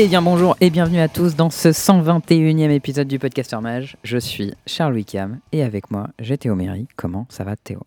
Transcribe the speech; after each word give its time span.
Eh 0.00 0.06
bien 0.06 0.22
bonjour 0.22 0.56
et 0.60 0.70
bienvenue 0.70 1.00
à 1.00 1.08
tous 1.08 1.34
dans 1.34 1.50
ce 1.50 1.68
121e 1.70 2.70
épisode 2.70 3.08
du 3.08 3.18
Podcaster 3.18 3.58
Mage. 3.60 3.96
Je 4.04 4.16
suis 4.18 4.54
Charles 4.64 4.94
Wickham 4.94 5.40
et 5.50 5.64
avec 5.64 5.90
moi 5.90 6.08
j'ai 6.20 6.38
Théo 6.38 6.54
Méry. 6.54 6.86
Comment 6.96 7.26
ça 7.30 7.42
va 7.42 7.56
Théo? 7.56 7.80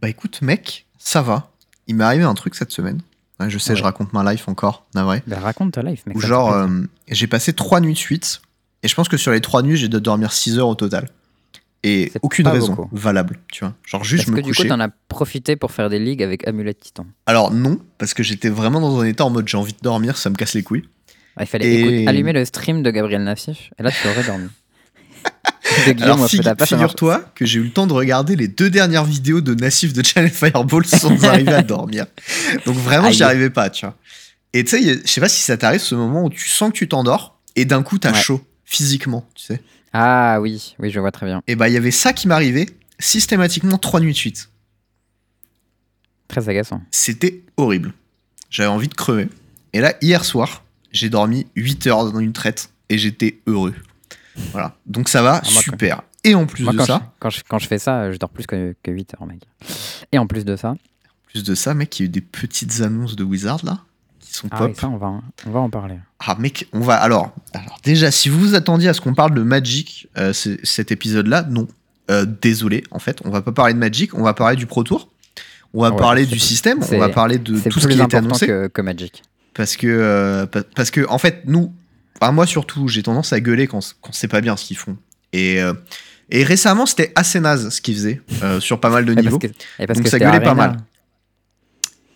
Bah 0.00 0.08
écoute 0.08 0.42
mec, 0.42 0.86
ça 0.98 1.22
va. 1.22 1.50
Il 1.88 1.96
m'est 1.96 2.04
arrivé 2.04 2.22
un 2.24 2.34
truc 2.34 2.54
cette 2.54 2.70
semaine. 2.70 3.00
Ouais, 3.40 3.50
je 3.50 3.58
sais, 3.58 3.70
Ouais. 3.72 3.76
je 3.76 3.82
raconte 3.82 4.12
ma 4.12 4.30
life 4.32 4.48
encore, 4.48 4.86
navré. 4.94 5.22
Bah 5.26 5.40
raconte 5.40 5.72
ta 5.72 5.82
life 5.82 6.06
mec. 6.06 6.16
Me 6.16 6.20
genre, 6.22 6.52
euh, 6.52 6.68
j'ai 7.08 7.26
passé 7.26 7.52
trois 7.52 7.80
nuits 7.80 7.94
de 7.94 7.98
suite. 7.98 8.40
Et 8.84 8.88
je 8.88 8.94
pense 8.94 9.08
que 9.08 9.16
sur 9.16 9.32
les 9.32 9.40
trois 9.40 9.62
nuits, 9.62 9.76
j'ai 9.76 9.88
dû 9.88 10.00
dormir 10.00 10.32
6 10.32 10.58
heures 10.60 10.68
au 10.68 10.74
total. 10.76 11.08
Et 11.82 12.12
aucune 12.22 12.46
raison 12.48 12.74
beaucoup. 12.74 12.88
valable, 12.96 13.38
tu 13.52 13.64
vois. 13.64 13.74
Genre 13.84 14.02
juste 14.04 14.26
je 14.26 14.30
me 14.30 14.36
que 14.36 14.40
du 14.40 14.50
coup 14.50 14.56
couchais. 14.56 14.68
t'en 14.68 14.80
as 14.80 14.88
profité 15.08 15.56
pour 15.56 15.72
faire 15.72 15.90
des 15.90 15.98
ligues 15.98 16.22
avec 16.22 16.46
Amulette 16.46 16.80
Titan 16.80 17.06
Alors 17.26 17.50
non, 17.52 17.78
parce 17.98 18.14
que 18.14 18.22
j'étais 18.22 18.48
vraiment 18.48 18.80
dans 18.80 19.00
un 19.00 19.04
état 19.04 19.24
en 19.24 19.30
mode 19.30 19.46
j'ai 19.48 19.58
envie 19.58 19.72
de 19.72 19.78
dormir, 19.82 20.16
ça 20.16 20.30
me 20.30 20.34
casse 20.36 20.54
les 20.54 20.62
couilles. 20.62 20.84
Ah, 21.36 21.42
Il 21.42 21.46
fallait 21.46 21.66
Et- 21.66 21.80
écoute, 21.98 22.08
allumer 22.08 22.32
le 22.32 22.44
stream 22.44 22.82
de 22.82 22.90
Gabriel 22.90 23.22
Nassif 23.22 23.70
et 23.78 23.82
là 23.82 23.90
tu 23.90 24.08
aurais 24.08 24.24
dormi. 24.24 24.48
Alors 26.00 26.26
figu- 26.26 26.64
figure-toi 26.66 27.20
que 27.34 27.44
j'ai 27.44 27.58
eu 27.58 27.64
le 27.64 27.70
temps 27.70 27.86
de 27.86 27.92
regarder 27.92 28.36
les 28.36 28.48
deux 28.48 28.70
dernières 28.70 29.04
vidéos 29.04 29.40
de 29.40 29.54
Nassif 29.54 29.92
de 29.92 30.02
Channel 30.02 30.30
Fireball 30.30 30.86
sans 30.86 31.24
arriver 31.24 31.52
à 31.52 31.62
dormir. 31.62 32.06
Donc 32.64 32.76
vraiment, 32.76 33.10
j'y 33.10 33.22
arrivais 33.22 33.50
pas, 33.50 33.68
tu 33.68 33.84
vois. 33.84 33.94
Et 34.54 34.64
tu 34.64 34.70
sais, 34.70 35.00
je 35.04 35.06
sais 35.10 35.20
pas 35.20 35.28
si 35.28 35.42
ça 35.42 35.56
t'arrive 35.58 35.80
ce 35.80 35.94
moment 35.94 36.24
où 36.24 36.30
tu 36.30 36.48
sens 36.48 36.70
que 36.72 36.76
tu 36.78 36.88
t'endors 36.88 37.38
et 37.56 37.64
d'un 37.66 37.82
coup 37.82 37.98
t'as 37.98 38.12
Ouais. 38.12 38.20
chaud 38.20 38.40
physiquement, 38.64 39.28
tu 39.34 39.44
sais. 39.44 39.60
Ah 39.92 40.38
oui, 40.40 40.74
oui 40.78 40.90
je 40.90 40.98
vois 41.00 41.12
très 41.12 41.26
bien. 41.26 41.42
Et 41.46 41.56
bah 41.56 41.68
il 41.68 41.74
y 41.74 41.76
avait 41.76 41.90
ça 41.90 42.12
qui 42.14 42.26
m'arrivait 42.28 42.66
systématiquement 42.98 43.76
trois 43.76 44.00
nuits 44.00 44.12
de 44.12 44.16
suite. 44.16 44.48
Très 46.28 46.48
agaçant. 46.48 46.80
C'était 46.90 47.42
horrible. 47.56 47.92
J'avais 48.50 48.68
envie 48.68 48.88
de 48.88 48.94
crever. 48.94 49.28
Et 49.72 49.80
là, 49.80 49.94
hier 50.00 50.24
soir, 50.24 50.64
j'ai 50.96 51.10
dormi 51.10 51.46
8 51.54 51.86
heures 51.86 52.10
dans 52.10 52.18
une 52.20 52.32
traite 52.32 52.70
et 52.88 52.98
j'étais 52.98 53.38
heureux. 53.46 53.74
Voilà. 54.52 54.74
Donc 54.86 55.08
ça 55.08 55.22
va, 55.22 55.40
Ah, 55.44 55.48
moi, 55.52 55.62
super. 55.62 56.02
Et 56.24 56.34
en 56.34 56.46
plus 56.46 56.64
Moi 56.64 56.72
de 56.72 56.78
quand, 56.78 56.86
ça, 56.86 57.00
je, 57.04 57.08
quand, 57.20 57.30
je, 57.30 57.40
quand 57.48 57.58
je 57.58 57.66
fais 57.68 57.78
ça, 57.78 58.10
je 58.10 58.16
dors 58.18 58.30
plus 58.30 58.46
que, 58.46 58.74
que 58.82 58.90
8 58.90 59.14
heures 59.14 59.26
mec. 59.26 59.42
Et 60.12 60.18
en 60.18 60.26
plus 60.26 60.44
de 60.44 60.56
ça, 60.56 60.74
plus 61.26 61.44
de 61.44 61.54
ça, 61.54 61.72
mec, 61.74 61.98
il 61.98 62.02
y 62.02 62.04
a 62.04 62.06
eu 62.06 62.10
des 62.10 62.20
petites 62.20 62.80
annonces 62.80 63.14
de 63.16 63.24
Wizard 63.24 63.60
là 63.64 63.80
qui 64.20 64.32
sont 64.34 64.48
ah 64.50 64.58
pop. 64.58 64.68
oui, 64.70 64.74
ça 64.78 64.88
on 64.88 64.96
va, 64.96 65.06
en- 65.06 65.22
on 65.46 65.50
va 65.50 65.60
en 65.60 65.70
parler. 65.70 65.96
Ah 66.18 66.34
mec, 66.38 66.66
on 66.72 66.80
va 66.80 66.96
alors. 66.96 67.32
Alors 67.54 67.78
déjà, 67.84 68.10
si 68.10 68.28
vous 68.28 68.40
vous 68.40 68.54
attendiez 68.56 68.88
à 68.88 68.94
ce 68.94 69.00
qu'on 69.00 69.14
parle 69.14 69.34
de 69.34 69.42
Magic, 69.42 70.08
euh, 70.18 70.32
cet 70.32 70.90
épisode-là, 70.90 71.44
non. 71.48 71.68
Euh, 72.10 72.24
désolé, 72.24 72.84
en 72.90 72.98
fait, 72.98 73.20
on 73.24 73.30
va 73.30 73.42
pas 73.42 73.52
parler 73.52 73.74
de 73.74 73.78
Magic, 73.78 74.14
on 74.14 74.22
va 74.22 74.34
parler 74.34 74.56
du 74.56 74.66
Pro 74.66 74.82
Tour. 74.84 75.08
On 75.74 75.82
va 75.82 75.90
Ouais, 75.90 75.96
parler 75.96 76.24
du 76.26 76.38
système, 76.38 76.78
on 76.82 76.98
va 76.98 77.08
parler 77.08 77.38
de 77.38 77.58
tout 77.68 77.80
ce 77.80 77.86
qui 77.86 77.94
important 78.00 78.18
annoncé. 78.18 78.46
que, 78.46 78.66
que 78.68 78.80
Magic. 78.82 79.22
Parce 79.56 79.76
que, 79.76 79.86
euh, 79.86 80.46
pa- 80.46 80.62
parce 80.74 80.90
que, 80.90 81.06
en 81.08 81.18
fait, 81.18 81.42
nous, 81.46 81.72
enfin, 82.20 82.32
moi 82.32 82.46
surtout, 82.46 82.88
j'ai 82.88 83.02
tendance 83.02 83.32
à 83.32 83.40
gueuler 83.40 83.66
quand, 83.66 83.80
quand 84.00 84.12
c'est 84.12 84.28
pas 84.28 84.40
bien 84.40 84.56
ce 84.56 84.64
qu'ils 84.66 84.76
font. 84.76 84.96
Et, 85.32 85.60
euh, 85.62 85.72
et 86.30 86.44
récemment, 86.44 86.86
c'était 86.86 87.12
assez 87.14 87.40
naze 87.40 87.70
ce 87.70 87.80
qu'ils 87.80 87.94
faisaient 87.94 88.20
euh, 88.42 88.60
sur 88.60 88.80
pas 88.80 88.90
mal 88.90 89.04
de 89.06 89.14
niveaux. 89.14 89.38
que, 89.38 89.46
Donc 89.46 90.06
ça 90.08 90.18
gueulait 90.18 90.40
pas 90.40 90.54
mal. 90.54 90.76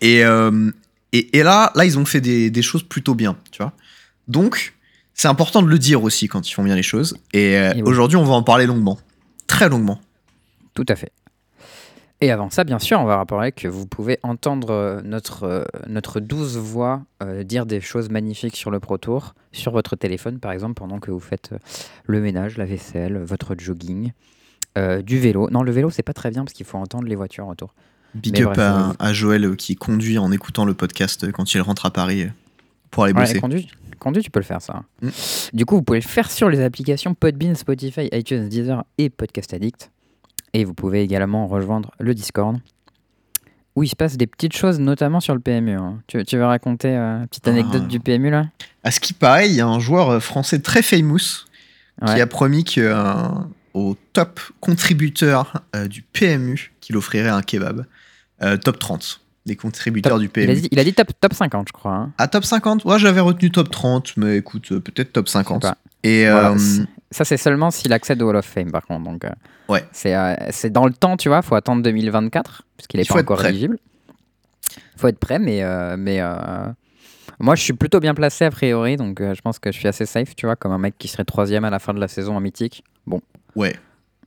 Et, 0.01 0.21
et, 1.13 1.37
et 1.37 1.43
là, 1.43 1.71
là, 1.75 1.85
ils 1.85 1.97
ont 1.99 2.05
fait 2.05 2.21
des, 2.21 2.49
des 2.49 2.61
choses 2.61 2.83
plutôt 2.83 3.15
bien, 3.15 3.37
tu 3.51 3.61
vois. 3.61 3.73
Donc, 4.27 4.73
c'est 5.13 5.27
important 5.27 5.61
de 5.61 5.67
le 5.67 5.77
dire 5.79 6.03
aussi 6.03 6.27
quand 6.27 6.47
ils 6.49 6.53
font 6.53 6.63
bien 6.63 6.75
les 6.75 6.83
choses. 6.83 7.17
Et, 7.33 7.53
Et 7.53 7.71
oui. 7.75 7.81
aujourd'hui, 7.83 8.17
on 8.17 8.23
va 8.25 8.33
en 8.33 8.43
parler 8.43 8.65
longuement. 8.65 8.97
Très 9.47 9.67
longuement. 9.69 9.99
Tout 10.73 10.85
à 10.87 10.95
fait. 10.95 11.11
Et 12.23 12.29
avant 12.31 12.51
ça, 12.51 12.63
bien 12.63 12.77
sûr, 12.77 12.99
on 12.99 13.05
va 13.05 13.17
rappeler 13.17 13.51
que 13.51 13.67
vous 13.67 13.87
pouvez 13.87 14.19
entendre 14.21 14.69
euh, 14.69 15.01
notre, 15.03 15.43
euh, 15.43 15.63
notre 15.87 16.19
douce 16.19 16.55
voix 16.55 17.01
euh, 17.23 17.43
dire 17.43 17.65
des 17.65 17.81
choses 17.81 18.09
magnifiques 18.11 18.55
sur 18.55 18.69
le 18.69 18.79
Pro 18.79 18.97
Tour, 18.99 19.33
sur 19.51 19.71
votre 19.71 19.95
téléphone 19.95 20.39
par 20.39 20.51
exemple, 20.51 20.75
pendant 20.75 20.99
que 20.99 21.09
vous 21.09 21.19
faites 21.19 21.49
le 22.05 22.21
ménage, 22.21 22.57
la 22.57 22.65
vaisselle, 22.65 23.17
votre 23.17 23.55
jogging, 23.57 24.11
euh, 24.77 25.01
du 25.01 25.19
vélo. 25.19 25.49
Non, 25.49 25.63
le 25.63 25.71
vélo, 25.71 25.89
c'est 25.89 26.03
pas 26.03 26.13
très 26.13 26.29
bien 26.29 26.43
parce 26.43 26.53
qu'il 26.53 26.65
faut 26.65 26.77
entendre 26.77 27.07
les 27.07 27.15
voitures 27.15 27.47
autour. 27.47 27.73
Big 28.13 28.33
Mais 28.33 28.41
up 28.41 28.53
bref, 28.53 28.59
à, 28.59 28.93
à 28.99 29.13
Joël 29.13 29.55
qui 29.55 29.75
conduit 29.75 30.17
en 30.19 30.31
écoutant 30.31 30.65
le 30.65 30.73
podcast 30.75 31.31
quand 31.31 31.53
il 31.55 31.61
rentre 31.61 31.85
à 31.87 31.91
Paris 31.91 32.27
pour 32.91 33.05
aller 33.05 33.13
Ouais, 33.13 33.21
bosser. 33.21 33.39
conduit, 33.39 33.69
conduit, 33.99 34.21
tu 34.21 34.29
peux 34.29 34.41
le 34.41 34.45
faire 34.45 34.61
ça. 34.61 34.83
Mm. 35.01 35.09
Du 35.53 35.65
coup, 35.65 35.75
vous 35.75 35.81
pouvez 35.81 35.99
le 36.01 36.05
faire 36.07 36.29
sur 36.29 36.49
les 36.49 36.61
applications 36.61 37.15
Podbean, 37.15 37.55
Spotify, 37.55 38.09
iTunes, 38.11 38.47
Deezer 38.47 38.83
et 38.99 39.09
Podcast 39.09 39.53
Addict. 39.53 39.91
Et 40.53 40.65
vous 40.65 40.73
pouvez 40.73 41.01
également 41.01 41.47
rejoindre 41.47 41.91
le 41.99 42.13
Discord 42.13 42.57
où 43.75 43.83
il 43.83 43.87
se 43.87 43.95
passe 43.95 44.17
des 44.17 44.27
petites 44.27 44.55
choses, 44.55 44.79
notamment 44.79 45.21
sur 45.21 45.33
le 45.33 45.39
PMU. 45.39 45.71
hein. 45.77 45.99
Tu, 46.07 46.23
tu 46.25 46.35
veux 46.37 46.43
raconter 46.45 46.89
euh, 46.89 47.21
une 47.21 47.27
petite 47.27 47.47
anecdote 47.47 47.83
Ah. 47.85 47.87
du 47.87 47.99
PMU 48.01 48.29
là? 48.29 48.47
À 48.83 48.91
ce 48.91 48.99
qui 48.99 49.13
paraît, 49.13 49.49
il 49.49 49.55
y 49.55 49.61
a 49.61 49.67
un 49.67 49.79
joueur 49.79 50.09
euh, 50.09 50.19
français 50.19 50.59
très 50.59 50.81
famous 50.81 51.45
Ouais. 52.01 52.15
qui 52.15 52.21
a 52.21 52.25
promis 52.27 52.63
que, 52.63 52.81
euh, 52.81 53.03
au 53.75 53.95
top 54.13 54.39
contributeur 54.59 55.61
euh, 55.75 55.87
du 55.87 56.01
PMU 56.01 56.73
qu'il 56.81 56.97
offrirait 56.97 57.29
un 57.29 57.41
kebab. 57.41 57.85
Top 58.63 58.79
30 58.79 59.21
des 59.45 59.55
contributeurs 59.55 60.17
du 60.17 60.25
il, 60.25 60.29
PMU. 60.29 60.49
a 60.51 60.55
dit, 60.55 60.67
il 60.71 60.79
a 60.79 60.83
dit 60.83 60.93
top, 60.93 61.11
top 61.19 61.33
50, 61.35 61.67
je 61.67 61.73
crois. 61.73 61.93
hein. 61.93 62.11
À 62.17 62.27
top 62.27 62.43
50 62.43 62.85
Ouais, 62.85 62.97
j'avais 62.97 63.19
retenu 63.19 63.51
top 63.51 63.69
30, 63.69 64.17
mais 64.17 64.37
écoute, 64.37 64.67
peut-être 64.79 65.13
top 65.13 65.29
50. 65.29 65.61
Je 65.63 65.67
sais 65.67 65.73
pas. 65.73 65.77
Et 66.03 66.23
Voilà, 66.27 66.55
ça, 67.11 67.25
c'est 67.25 67.37
seulement 67.37 67.71
s'il 67.71 67.91
accède 67.93 68.21
au 68.21 68.29
Hall 68.29 68.37
of 68.37 68.45
Fame, 68.45 68.71
par 68.71 68.85
contre. 68.85 69.03
Donc, 69.03 69.25
euh, 69.25 69.29
Ouais. 69.69 69.85
C'est 69.91 70.15
euh, 70.15 70.35
c'est 70.49 70.69
dans 70.69 70.85
le 70.85 70.93
temps, 70.93 71.15
tu 71.17 71.29
vois. 71.29 71.41
faut 71.41 71.55
attendre 71.55 71.81
2024, 71.83 72.63
puisqu'il 72.77 72.97
n'est 72.97 73.03
Il 73.03 73.07
pas 73.07 73.19
encore 73.19 73.45
éligible. 73.45 73.77
faut 74.97 75.07
être 75.07 75.19
prêt, 75.19 75.39
mais, 75.39 75.63
euh, 75.63 75.95
mais 75.97 76.19
moi, 77.39 77.55
je 77.55 77.61
suis 77.63 77.73
plutôt 77.73 77.99
bien 77.99 78.13
placé, 78.13 78.45
a 78.45 78.51
priori. 78.51 78.97
Donc, 78.97 79.19
je 79.21 79.41
pense 79.41 79.59
que 79.59 79.71
je 79.71 79.77
suis 79.77 79.87
assez 79.87 80.05
safe, 80.05 80.35
tu 80.35 80.45
vois, 80.45 80.55
comme 80.55 80.71
un 80.71 80.77
mec 80.77 80.95
qui 80.97 81.07
serait 81.07 81.23
troisième 81.25 81.63
à 81.65 81.69
la 81.69 81.79
fin 81.79 81.93
de 81.93 81.99
la 81.99 82.07
saison 82.07 82.35
en 82.35 82.39
mythique. 82.41 82.83
Bon, 83.07 83.21
ouais. 83.55 83.75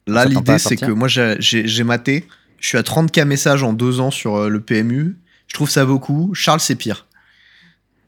Là, 0.07 0.25
l'idée, 0.27 0.59
c'est 0.59 0.77
que 0.77 0.91
moi, 0.91 1.09
j'ai- 1.09 1.37
j'ai 1.39 1.67
j'ai 1.67 1.85
maté. 1.85 2.27
Je 2.59 2.69
suis 2.69 2.79
à 2.79 2.83
30k 2.83 3.25
messages 3.25 3.63
en 3.63 3.73
deux 3.73 4.01
ans 4.01 4.11
sur 4.11 4.49
le 4.51 4.61
PMU. 4.61 5.17
Je 5.47 5.55
trouve 5.55 5.69
ça 5.71 5.85
beaucoup. 5.85 6.33
Charles, 6.35 6.61
c'est 6.61 6.75
pire. 6.77 7.07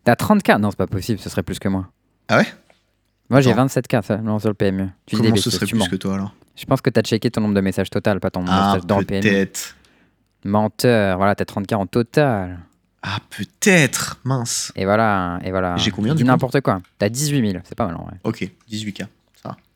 t'as 0.04 0.14
30K 0.16 0.58
Non, 0.58 0.70
c'est 0.70 0.76
pas 0.78 0.87
possible, 0.87 1.19
ce 1.20 1.28
serait 1.28 1.43
plus 1.43 1.58
que 1.58 1.69
moi. 1.69 1.88
Ah 2.28 2.38
ouais? 2.38 2.47
Moi, 3.31 3.41
j'ai 3.41 3.50
Attends. 3.53 3.66
27K 3.66 4.03
ça, 4.03 4.16
non, 4.19 4.38
sur 4.38 4.48
le 4.48 4.54
PMU. 4.54 4.88
Tu 5.06 5.16
dis 5.16 5.22
Comment 5.22 5.37
ce 5.37 5.50
serait 5.50 5.66
tu 5.66 5.76
plus 5.76 5.88
que 5.88 5.97
toi 5.97 6.14
alors 6.14 6.32
Je 6.56 6.64
pense 6.64 6.81
que 6.81 6.91
t'as 6.91 7.03
checké 7.03 7.31
ton 7.31 7.41
nombre 7.41 7.54
de 7.54 7.60
messages 7.60 7.91
total, 7.91 8.20
pas 8.20 8.31
ton 8.31 8.41
nombre 8.41 8.53
de 8.53 8.56
Ah, 8.59 8.66
messages 8.75 8.87
dans 8.87 8.98
le 9.00 9.04
PMU. 9.04 9.20
peut-être. 9.20 9.76
Menteur, 10.44 11.16
voilà, 11.16 11.34
t'as 11.34 11.44
30K 11.44 11.75
en 11.75 11.87
total. 11.87 12.59
Ah, 13.03 13.19
peut-être. 13.31 14.20
Mince. 14.25 14.72
Et 14.76 14.84
voilà, 14.84 15.38
et 15.44 15.50
voilà. 15.50 15.76
J'ai 15.76 15.91
combien, 15.91 16.14
du 16.14 16.22
coup 16.25 16.28
n'importe 16.28 16.60
quoi. 16.60 16.81
T'as 16.98 17.09
18 17.09 17.50
000, 17.53 17.62
c'est 17.64 17.75
pas 17.76 17.87
mal 17.87 17.97
en 17.97 18.04
vrai. 18.04 18.14
Ok, 18.25 18.48
18k. 18.70 19.06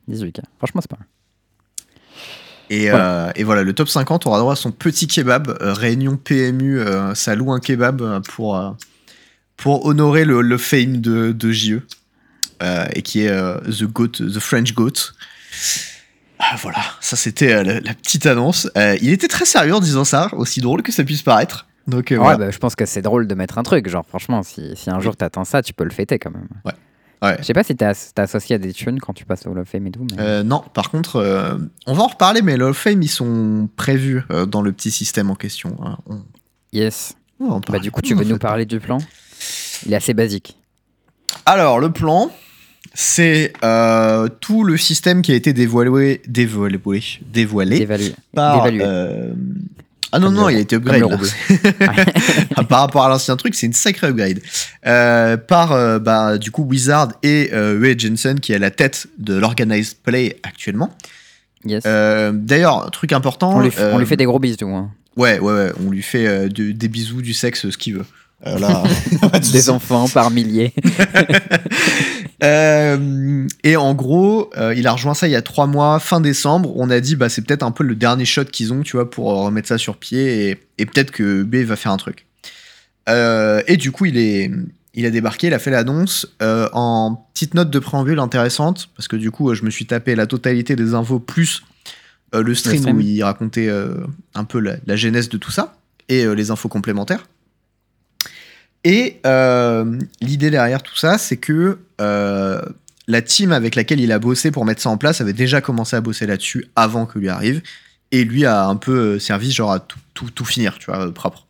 18K. 0.09 0.41
Franchement, 0.59 0.81
c'est 0.81 0.91
pas 0.91 0.97
mal. 0.99 1.07
Et 2.71 2.89
voilà. 2.91 3.33
et 3.37 3.45
voilà, 3.45 3.63
le 3.63 3.73
top 3.73 3.89
50 3.89 4.27
aura 4.27 4.39
droit 4.41 4.53
à 4.55 4.57
son 4.57 4.73
petit 4.73 5.07
kebab. 5.07 5.57
Euh, 5.61 5.73
réunion 5.73 6.17
PMU, 6.17 6.79
euh, 6.81 7.15
ça 7.15 7.35
loue 7.37 7.53
un 7.53 7.61
kebab 7.61 8.01
euh, 8.01 8.21
pour, 8.21 8.57
euh, 8.57 8.71
pour 9.57 9.87
honorer 9.87 10.25
le, 10.25 10.41
le 10.41 10.59
fame 10.59 10.97
de, 10.99 11.31
de 11.33 11.53
JE. 11.53 11.81
Euh, 12.63 12.87
et 12.95 13.03
qui 13.03 13.23
est 13.25 13.29
euh, 13.29 13.59
The 13.61 13.85
Goat, 13.85 14.09
The 14.09 14.39
French 14.39 14.75
Goat. 14.75 15.13
Ah, 16.39 16.57
voilà, 16.63 16.79
ça 17.01 17.17
c'était 17.17 17.53
euh, 17.53 17.63
la, 17.63 17.81
la 17.81 17.95
petite 17.95 18.25
annonce. 18.27 18.69
Euh, 18.77 18.97
il 19.03 19.11
était 19.11 19.29
très 19.29 19.45
sérieux 19.45 19.75
en 19.75 19.81
disant 19.81 20.05
ça, 20.05 20.29
aussi 20.33 20.61
drôle 20.61 20.83
que 20.83 20.91
ça 20.93 21.05
puisse 21.05 21.23
paraître. 21.23 21.67
Donc 21.87 22.13
euh, 22.13 22.17
Ouais, 22.17 22.23
voilà. 22.23 22.39
bah, 22.39 22.51
je 22.51 22.59
pense 22.59 22.75
que 22.77 22.87
c'est 22.87 23.03
drôle 23.03 23.27
de 23.27 23.35
mettre 23.35 23.59
un 23.59 23.63
truc. 23.63 23.89
Genre, 23.89 24.07
franchement, 24.07 24.43
si, 24.43 24.75
si 24.75 24.89
un 24.91 25.01
jour 25.01 25.17
t'attends 25.17 25.45
ça, 25.45 25.63
tu 25.63 25.75
peux 25.75 25.85
le 25.85 25.91
fêter 25.91 26.19
quand 26.19 26.31
même. 26.31 26.49
Ouais. 26.65 27.37
Je 27.39 27.43
sais 27.45 27.53
pas 27.53 27.63
si 27.63 27.77
t'es 27.77 27.85
as- 27.85 28.13
associé 28.17 28.55
à 28.57 28.59
des 28.59 28.73
tunes 28.73 28.99
quand 29.01 29.13
tu 29.13 29.27
passes 29.27 29.47
au 29.47 29.51
Hall 29.51 29.59
of 29.59 29.69
Fame 29.69 29.87
et 29.87 29.91
tout. 29.91 30.07
Mais... 30.17 30.43
Non, 30.43 30.63
par 30.73 30.91
contre, 30.91 31.23
on 31.87 31.93
va 31.93 32.03
en 32.03 32.07
reparler, 32.07 32.41
mais 32.41 32.59
of 32.63 32.75
Fame, 32.77 33.03
ils 33.03 33.09
sont 33.11 33.69
prévus 33.77 34.23
dans 34.49 34.63
le 34.63 34.73
petit 34.73 34.91
système 34.91 35.31
en 35.31 35.35
question. 35.35 35.77
hein. 35.85 35.99
On- 36.07 36.23
yes. 36.73 37.13
on 37.39 37.61
Bah, 37.69 37.79
du 37.79 37.91
coup, 37.91 38.01
tu 38.01 38.15
veux 38.15 38.25
nous 38.33 38.39
parler 38.39 38.65
du 38.65 38.81
plan? 38.81 38.97
Il 39.85 39.93
est 39.93 39.97
assez 39.97 40.15
basique. 40.15 40.57
Alors, 41.45 41.79
le 41.79 41.91
plan, 41.93 42.31
c'est 42.95 43.53
euh, 43.65 44.29
tout 44.41 44.65
le 44.65 44.77
système 44.77 45.23
qui 45.23 45.33
a 45.33 45.35
été 45.35 45.53
dévoilé, 45.53 46.21
dévoilé, 46.27 46.79
dévoilé 47.33 47.87
par. 48.35 48.67
euh, 48.67 49.33
Ah 50.13 50.19
non, 50.19 50.27
Comme 50.27 50.35
non, 50.35 50.47
le- 50.49 50.53
il 50.55 50.57
a 50.57 50.61
été 50.61 50.77
upgrade. 50.77 51.03
Ah, 52.57 52.65
par 52.65 52.81
rapport 52.81 53.05
à 53.05 53.09
l'ancien 53.09 53.37
truc, 53.37 53.55
c'est 53.55 53.67
une 53.67 53.73
sacrée 53.73 54.09
upgrade. 54.09 54.41
Euh, 54.87 55.37
par, 55.37 56.01
bah, 56.01 56.37
du 56.39 56.51
coup, 56.51 56.65
Wizard 56.65 57.13
et 57.23 57.51
Wade 57.53 58.01
Jensen, 58.01 58.41
qui 58.41 58.53
est 58.53 58.57
à 58.57 58.59
la 58.59 58.71
tête 58.71 59.07
de 59.19 59.35
l'Organized 59.35 59.99
Play 60.03 60.39
actuellement. 60.43 60.91
yes. 61.65 61.85
D'ailleurs, 61.85 62.91
truc 62.91 63.13
important. 63.13 63.57
on, 63.57 63.61
lui, 63.61 63.69
f- 63.71 63.91
on 63.93 63.99
lui 63.99 64.07
fait 64.07 64.17
des 64.17 64.25
gros 64.25 64.39
bisous. 64.41 64.69
Hein. 64.69 64.91
Ouais, 65.17 65.39
ouais, 65.39 65.53
ouais, 65.53 65.73
on 65.87 65.91
lui 65.91 66.03
fait 66.03 66.49
de- 66.49 66.73
des 66.73 66.89
bisous, 66.89 67.23
du 67.23 67.35
sexe, 67.35 67.71
ce 67.71 67.77
qu'il 67.79 67.95
veut. 67.95 68.05
Euh, 68.47 68.59
là, 68.59 68.83
Des 69.53 69.71
enfants 69.71 70.09
par 70.09 70.31
milliers. 70.31 70.73
Euh, 72.43 73.47
et 73.65 73.77
en 73.77 73.93
gros, 73.93 74.49
euh, 74.57 74.75
il 74.75 74.87
a 74.87 74.93
rejoint 74.93 75.13
ça 75.13 75.29
il 75.29 75.31
y 75.31 75.37
a 75.37 75.43
trois 75.43 75.67
mois, 75.67 76.01
fin 76.01 76.23
décembre. 76.23 76.73
On 76.75 76.89
a 76.89 76.99
dit, 77.01 77.15
bah, 77.15 77.29
c'est 77.29 77.43
peut-être 77.43 77.63
un 77.63 77.71
peu 77.71 77.85
le 77.85 77.95
dernier 77.95 78.25
shot 78.25 78.47
qu'ils 78.47 78.73
ont, 78.73 78.81
tu 78.81 78.97
vois, 78.97 79.11
pour 79.11 79.31
euh, 79.31 79.45
remettre 79.45 79.69
ça 79.69 79.77
sur 79.77 79.99
pied 79.99 80.49
et, 80.49 80.59
et 80.79 80.87
peut-être 80.87 81.11
que 81.11 81.43
B 81.43 81.57
va 81.57 81.77
faire 81.77 81.93
un 81.93 81.99
truc. 81.99 82.25
Et 83.07 83.77
du 83.77 83.93
coup, 83.93 84.07
il 84.07 84.17
est, 84.17 84.51
il 84.95 85.07
a 85.07 85.11
débarqué, 85.11 85.47
il 85.49 85.55
a 85.55 85.59
fait 85.59 85.71
l'annonce 85.71 86.27
euh, 86.43 86.69
en 86.73 87.27
petite 87.33 87.55
note 87.55 87.71
de 87.71 87.79
préambule 87.79 88.19
intéressante, 88.19 88.91
parce 88.97 89.09
que 89.09 89.17
du 89.17 89.31
coup, 89.31 89.51
euh, 89.51 89.55
je 89.55 89.65
me 89.65 89.71
suis 89.71 89.87
tapé 89.87 90.15
la 90.15 90.27
totalité 90.27 90.77
des 90.77 90.95
infos 90.95 91.21
plus 91.21 91.63
euh, 92.35 92.43
le, 92.43 92.55
stream 92.55 92.83
stream. 92.83 92.97
où 92.97 93.01
il 93.01 93.23
racontait 93.23 93.71
un 94.35 94.45
peu 94.45 94.61
la, 94.61 94.77
la 94.87 94.97
genèse 94.97 95.29
de 95.29 95.37
tout 95.37 95.51
ça 95.51 95.77
et 96.09 96.27
les 96.35 96.51
infos 96.51 96.69
complémentaires. 96.69 97.27
Et 98.85 99.21
euh, 99.27 99.99
l'idée 100.21 100.51
derrière 100.51 100.83
tout 100.83 100.97
ça, 100.97 101.19
c'est 101.19 101.37
que 101.37 101.79
euh, 102.01 102.63
la 103.07 103.23
team 103.23 103.53
avec 103.53 103.75
laquelle 103.75 104.01
il 104.01 104.13
a 104.13 104.19
bossé 104.19 104.51
pour 104.51 104.65
mettre 104.65 104.81
ça 104.81 104.91
en 104.91 104.97
place 104.97 105.21
avait 105.21 105.33
déjà 105.33 105.61
commencé 105.61 105.97
à 105.97 106.01
bosser 106.01 106.27
là-dessus 106.27 106.67
avant 106.77 107.07
que 107.07 107.19
lui 107.19 107.29
arrive. 107.29 107.63
Et 108.13 108.25
lui 108.25 108.45
a 108.47 108.67
un 108.67 108.77
peu 108.77 108.93
euh, 108.93 109.19
servi 109.19 109.53
genre 109.53 109.73
à 109.73 109.81
tout, 109.81 109.99
tout, 110.15 110.31
tout 110.31 110.45
finir, 110.45 110.79
tu 110.79 110.87
vois, 110.87 111.13
propre. 111.13 111.47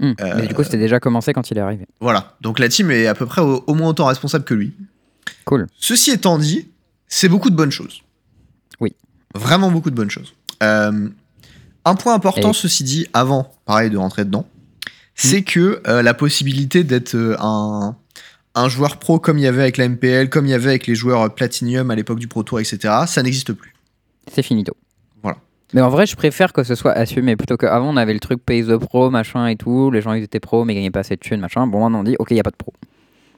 Hmm. 0.00 0.12
Mais 0.36 0.46
du 0.46 0.54
coup, 0.54 0.64
c'était 0.64 0.78
déjà 0.78 0.98
commencé 1.00 1.32
quand 1.32 1.50
il 1.50 1.58
est 1.58 1.60
arrivé. 1.60 1.86
Voilà. 2.00 2.36
Donc 2.40 2.58
la 2.58 2.68
team 2.68 2.90
est 2.90 3.06
à 3.06 3.14
peu 3.14 3.24
près 3.24 3.40
au, 3.40 3.62
au 3.66 3.74
moins 3.74 3.88
autant 3.88 4.06
responsable 4.06 4.44
que 4.44 4.54
lui. 4.54 4.74
Cool. 5.44 5.66
Ceci 5.78 6.10
étant 6.10 6.38
dit, 6.38 6.68
c'est 7.06 7.28
beaucoup 7.28 7.50
de 7.50 7.54
bonnes 7.56 7.70
choses. 7.70 8.02
Oui. 8.80 8.94
Vraiment 9.34 9.70
beaucoup 9.70 9.90
de 9.90 9.94
bonnes 9.94 10.10
choses. 10.10 10.34
Un 10.60 11.94
point 11.96 12.14
important, 12.14 12.50
Et- 12.50 12.54
ceci 12.54 12.84
dit, 12.84 13.06
avant, 13.12 13.52
pareil, 13.64 13.90
de 13.90 13.96
rentrer 13.96 14.24
dedans, 14.24 14.46
c'est 15.28 15.42
que 15.42 15.80
euh, 15.86 16.02
la 16.02 16.14
possibilité 16.14 16.84
d'être 16.84 17.14
euh, 17.14 17.36
un, 17.40 17.96
un 18.54 18.68
joueur 18.68 18.98
pro 18.98 19.18
comme 19.18 19.38
il 19.38 19.42
y 19.42 19.46
avait 19.46 19.62
avec 19.62 19.76
la 19.76 19.88
MPL, 19.88 20.28
comme 20.28 20.46
il 20.46 20.50
y 20.50 20.54
avait 20.54 20.70
avec 20.70 20.86
les 20.86 20.94
joueurs 20.94 21.22
euh, 21.22 21.28
Platinum 21.28 21.90
à 21.90 21.94
l'époque 21.94 22.18
du 22.18 22.28
Pro 22.28 22.42
Tour, 22.42 22.60
etc., 22.60 22.78
ça 23.06 23.22
n'existe 23.22 23.52
plus. 23.52 23.74
C'est 24.32 24.42
finito. 24.42 24.76
Voilà. 25.22 25.38
Mais 25.74 25.80
en 25.80 25.88
vrai, 25.90 26.06
je 26.06 26.14
préfère 26.16 26.52
que 26.52 26.62
ce 26.64 26.74
soit 26.74 26.92
assumé 26.92 27.36
plutôt 27.36 27.56
qu'avant 27.56 27.90
on 27.90 27.96
avait 27.96 28.14
le 28.14 28.20
truc 28.20 28.44
pay 28.44 28.62
the 28.62 28.76
pro, 28.76 29.10
machin 29.10 29.46
et 29.46 29.56
tout. 29.56 29.90
Les 29.90 30.00
gens 30.02 30.12
ils 30.12 30.22
étaient 30.22 30.40
pros 30.40 30.64
mais 30.64 30.74
gagnaient 30.74 30.90
pas 30.90 31.00
assez 31.00 31.16
de 31.16 31.20
thunes, 31.20 31.40
machin. 31.40 31.66
Bon, 31.66 31.80
maintenant 31.80 32.00
on 32.00 32.04
dit 32.04 32.16
ok, 32.18 32.28
il 32.30 32.36
y 32.36 32.40
a 32.40 32.44
pas 32.44 32.50
de 32.50 32.56
pro. 32.56 32.72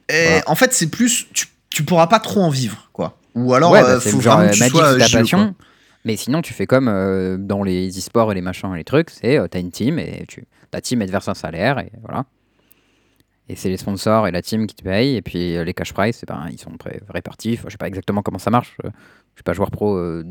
Et 0.09 0.25
Voilà. 0.27 0.43
en 0.49 0.55
fait, 0.55 0.73
c'est 0.75 0.89
plus. 0.89 1.27
Tu, 1.33 1.47
tu 1.71 1.83
pourras 1.85 2.07
pas 2.07 2.21
trop 2.21 2.43
en 2.43 2.51
vivre, 2.51 2.89
quoi. 2.93 3.17
Ou 3.35 3.55
alors, 3.55 3.73
ouais, 3.73 3.83
bah, 3.83 3.99
faut 4.01 4.21
genre 4.21 4.37
vraiment 4.39 4.49
que 4.51 4.55
tu 4.55 4.69
sois 4.69 4.97
ta 4.99 5.09
passion. 5.09 5.39
quoi. 5.55 5.67
Mais 6.05 6.17
sinon, 6.17 6.43
tu 6.43 6.53
fais 6.53 6.67
comme 6.67 6.89
euh, 6.89 7.37
dans 7.39 7.63
les 7.63 7.89
e-sports 7.99 8.31
et 8.31 8.35
les 8.35 8.43
machins 8.43 8.71
et 8.75 8.77
les 8.77 8.85
trucs, 8.85 9.09
c'est 9.11 9.39
euh, 9.39 9.49
t'as 9.49 9.59
une 9.61 9.71
team 9.71 9.99
et 9.99 10.25
tu, 10.29 10.45
ta 10.75 10.81
team 10.81 11.01
elle 11.03 11.07
te 11.09 11.13
verse 11.13 11.29
un 11.29 11.35
salaire 11.35 11.79
et 11.79 11.93
voilà. 12.03 12.25
Et 13.49 13.55
c'est 13.57 13.69
les 13.69 13.77
sponsors 13.77 14.27
et 14.27 14.33
la 14.33 14.43
team 14.43 14.67
qui 14.67 14.75
te 14.75 14.83
payent 14.83 15.15
et 15.17 15.23
puis 15.23 15.57
euh, 15.57 15.63
les 15.65 15.73
cash 15.75 15.93
prize, 15.93 16.17
c'est 16.17 16.27
ben, 16.27 16.49
ils 16.51 16.59
sont 16.59 16.73
répartis. 17.09 17.55
Enfin, 17.59 17.65
je 17.69 17.73
sais 17.73 17.79
pas 17.79 17.87
exactement 17.89 18.23
comment 18.23 18.39
ça 18.41 18.51
marche. 18.51 18.77
euh, 18.85 18.89
Je 19.35 19.39
suis 19.39 19.45
pas 19.45 19.53
joueur 19.53 19.71
pro 19.71 19.97
euh, 19.97 20.25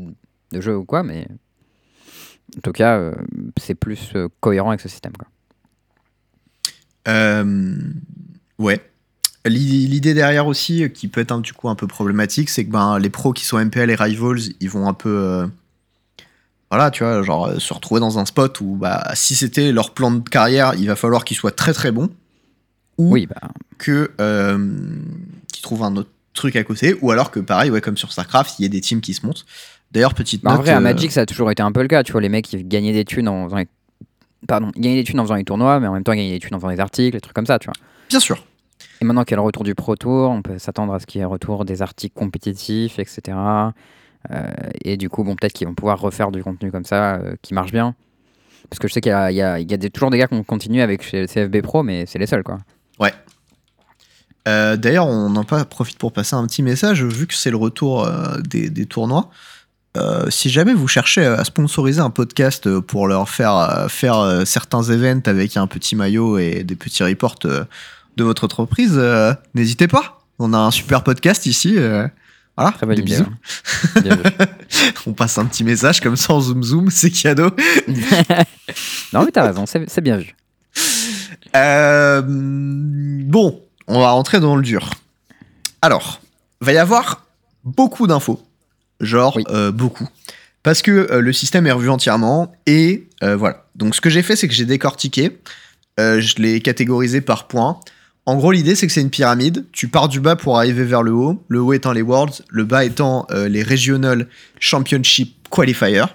de 0.52 0.60
jeu 0.60 0.76
ou 0.76 0.84
quoi, 0.84 1.02
mais 1.02 1.26
en 2.58 2.60
tout 2.60 2.72
cas, 2.72 3.12
c'est 3.56 3.74
plus 3.74 4.12
cohérent 4.40 4.68
avec 4.70 4.80
ce 4.80 4.88
système. 4.88 5.12
Quoi. 5.16 5.28
Ouais. 8.58 8.80
L'i- 9.46 9.86
L'idée 9.86 10.14
derrière 10.14 10.46
aussi, 10.46 10.90
qui 10.90 11.08
peut 11.08 11.20
être 11.20 11.32
un, 11.32 11.40
du 11.40 11.52
coup 11.52 11.68
un 11.68 11.74
peu 11.74 11.86
problématique, 11.86 12.48
c'est 12.50 12.64
que 12.64 12.70
ben, 12.70 12.98
les 12.98 13.10
pros 13.10 13.32
qui 13.32 13.44
sont 13.44 13.58
MPL 13.58 13.90
et 13.90 13.94
Rivals, 13.94 14.40
ils 14.60 14.70
vont 14.70 14.88
un 14.88 14.94
peu. 14.94 15.46
Voilà, 16.74 16.90
tu 16.90 17.04
vois, 17.04 17.22
genre 17.22 17.46
euh, 17.46 17.58
se 17.60 17.72
retrouver 17.72 18.00
dans 18.00 18.18
un 18.18 18.24
spot 18.24 18.60
où 18.60 18.74
bah, 18.74 19.04
si 19.14 19.36
c'était 19.36 19.70
leur 19.70 19.94
plan 19.94 20.10
de 20.10 20.28
carrière, 20.28 20.74
il 20.76 20.88
va 20.88 20.96
falloir 20.96 21.24
qu'ils 21.24 21.36
soient 21.36 21.52
très 21.52 21.72
très 21.72 21.92
bons. 21.92 22.08
Ou 22.98 23.12
Oui, 23.12 23.26
bah, 23.26 23.48
que 23.78 24.10
euh, 24.20 24.74
qu'ils 25.52 25.62
trouvent 25.62 25.84
un 25.84 25.94
autre 25.94 26.10
truc 26.32 26.56
à 26.56 26.64
côté, 26.64 26.96
ou 27.00 27.12
alors 27.12 27.30
que 27.30 27.38
pareil, 27.38 27.70
ouais, 27.70 27.80
comme 27.80 27.96
sur 27.96 28.10
StarCraft, 28.10 28.58
il 28.58 28.64
y 28.64 28.66
a 28.66 28.68
des 28.68 28.80
teams 28.80 29.00
qui 29.00 29.14
se 29.14 29.24
montent. 29.24 29.46
D'ailleurs, 29.92 30.14
petite 30.14 30.42
bah, 30.42 30.50
en 30.50 30.54
note. 30.54 30.62
vrai, 30.62 30.72
à 30.72 30.78
euh, 30.78 30.80
Magic, 30.80 31.12
ça 31.12 31.20
a 31.20 31.26
toujours 31.26 31.48
été 31.52 31.62
un 31.62 31.70
peu 31.70 31.80
le 31.80 31.86
cas. 31.86 32.02
Tu 32.02 32.10
vois, 32.10 32.20
les 32.20 32.28
mecs, 32.28 32.52
ils 32.52 32.66
gagnaient 32.66 32.92
des 32.92 33.04
thunes 33.04 33.28
en 33.28 33.44
faisant 33.44 33.58
les... 33.58 33.68
Pardon, 34.48 34.72
ils 34.74 34.82
gagnaient 34.82 34.96
des 34.96 35.04
thunes 35.04 35.20
en 35.20 35.22
faisant 35.22 35.36
les 35.36 35.44
tournois, 35.44 35.78
mais 35.78 35.86
en 35.86 35.92
même 35.92 36.02
temps, 36.02 36.12
ils 36.12 36.16
gagnaient 36.16 36.32
des 36.32 36.40
thunes 36.40 36.56
en 36.56 36.58
faisant 36.58 36.72
des 36.72 36.80
articles, 36.80 37.16
des 37.16 37.20
trucs 37.20 37.34
comme 37.34 37.46
ça, 37.46 37.60
tu 37.60 37.66
vois. 37.66 37.74
Bien 38.08 38.18
sûr. 38.18 38.44
Et 39.00 39.04
maintenant 39.04 39.22
qu'il 39.22 39.32
y 39.32 39.34
a 39.34 39.36
le 39.36 39.42
retour 39.42 39.62
du 39.62 39.76
Pro 39.76 39.94
Tour, 39.94 40.30
on 40.30 40.42
peut 40.42 40.58
s'attendre 40.58 40.92
à 40.92 40.98
ce 40.98 41.06
qu'il 41.06 41.20
y 41.20 41.22
ait 41.22 41.24
le 41.24 41.30
retour 41.30 41.64
des 41.64 41.82
articles 41.82 42.18
compétitifs, 42.18 42.98
etc. 42.98 43.36
Euh, 44.30 44.50
et 44.84 44.96
du 44.96 45.08
coup, 45.08 45.24
bon, 45.24 45.36
peut-être 45.36 45.52
qu'ils 45.52 45.66
vont 45.66 45.74
pouvoir 45.74 46.00
refaire 46.00 46.30
du 46.30 46.42
contenu 46.42 46.70
comme 46.70 46.84
ça 46.84 47.16
euh, 47.16 47.34
qui 47.42 47.54
marche 47.54 47.72
bien. 47.72 47.94
Parce 48.70 48.78
que 48.78 48.88
je 48.88 48.94
sais 48.94 49.00
qu'il 49.00 49.10
y 49.10 49.12
a, 49.42 49.90
toujours 49.92 50.10
des 50.10 50.18
gars 50.18 50.26
qui 50.26 50.34
ont 50.34 50.42
continué 50.42 50.82
avec 50.82 51.02
chez 51.02 51.20
le 51.22 51.26
CFB 51.26 51.62
Pro, 51.62 51.82
mais 51.82 52.06
c'est 52.06 52.18
les 52.18 52.26
seuls, 52.26 52.42
quoi. 52.42 52.58
Euh, 54.46 54.76
D'ailleurs, 54.76 55.06
on 55.06 55.34
en 55.36 55.44
profite 55.44 55.96
pour 55.96 56.12
passer 56.12 56.34
un 56.36 56.46
petit 56.46 56.62
message, 56.62 57.02
vu 57.02 57.26
que 57.26 57.34
c'est 57.34 57.50
le 57.50 57.56
retour 57.56 58.06
des, 58.46 58.86
tournois. 58.86 59.30
Si 60.28 60.50
jamais 60.50 60.74
vous 60.74 60.88
cherchez 60.88 61.24
à 61.24 61.44
sponsoriser 61.44 62.00
un 62.00 62.10
podcast 62.10 62.78
pour 62.80 63.06
leur 63.06 63.26
faire 63.28 63.86
faire 63.88 64.42
certains 64.44 64.82
events 64.82 65.26
avec 65.26 65.56
un 65.56 65.66
petit 65.66 65.96
maillot 65.96 66.36
et 66.36 66.62
des 66.62 66.76
petits 66.76 67.02
reports 67.02 67.36
de 67.42 68.24
votre 68.24 68.44
entreprise, 68.44 69.00
n'hésitez 69.54 69.88
pas. 69.88 70.20
On 70.38 70.52
a 70.52 70.58
un 70.58 70.70
super 70.70 71.04
podcast 71.04 71.46
ici. 71.46 71.78
Voilà, 72.56 72.72
Très 72.72 72.86
bonne 72.86 72.96
des 72.96 73.02
idée. 73.02 73.12
bisous. 73.16 73.26
ouais. 73.96 74.02
Bien. 74.02 74.18
On 75.06 75.12
passe 75.12 75.38
un 75.38 75.44
petit 75.46 75.64
message 75.64 76.00
comme 76.00 76.16
ça 76.16 76.32
en 76.34 76.40
zoom 76.40 76.62
zoom, 76.62 76.90
c'est 76.90 77.10
cadeau. 77.10 77.50
non, 79.12 79.24
mais 79.24 79.30
t'as 79.32 79.46
raison, 79.46 79.64
c'est 79.66 80.00
bien 80.00 80.16
vu. 80.16 80.34
Euh, 81.56 82.22
bon, 82.24 83.60
on 83.86 84.00
va 84.00 84.10
rentrer 84.10 84.40
dans 84.40 84.56
le 84.56 84.62
dur. 84.62 84.90
Alors, 85.82 86.20
va 86.60 86.72
y 86.72 86.78
avoir 86.78 87.26
beaucoup 87.64 88.06
d'infos, 88.06 88.42
genre 89.00 89.36
Oui. 89.36 89.44
euh, 89.50 89.70
beaucoup, 89.70 90.08
parce 90.62 90.82
que 90.82 90.90
euh, 91.10 91.20
le 91.20 91.32
système 91.32 91.66
est 91.66 91.72
revu 91.72 91.90
entièrement 91.90 92.52
et 92.66 93.08
voilà. 93.22 93.64
Donc, 93.74 93.94
ce 93.94 94.00
que 94.02 94.10
j'ai 94.10 94.22
fait, 94.22 94.36
c'est 94.36 94.48
que 94.48 94.54
j'ai 94.54 94.66
décortiqué, 94.66 95.38
je 95.98 96.34
l'ai 96.42 96.60
catégorisé 96.60 97.20
par 97.22 97.46
points. 97.48 97.80
En 98.26 98.36
gros, 98.36 98.52
l'idée, 98.52 98.74
c'est 98.74 98.86
que 98.86 98.92
c'est 98.92 99.02
une 99.02 99.10
pyramide. 99.10 99.66
Tu 99.72 99.88
pars 99.88 100.08
du 100.08 100.18
bas 100.20 100.34
pour 100.34 100.56
arriver 100.56 100.84
vers 100.84 101.02
le 101.02 101.12
haut. 101.12 101.44
Le 101.48 101.60
haut 101.60 101.72
étant 101.74 101.92
les 101.92 102.00
Worlds, 102.02 102.42
le 102.48 102.64
bas 102.64 102.84
étant 102.84 103.26
euh, 103.30 103.48
les 103.48 103.62
Regional 103.62 104.28
Championship 104.58 105.36
Qualifiers, 105.50 106.06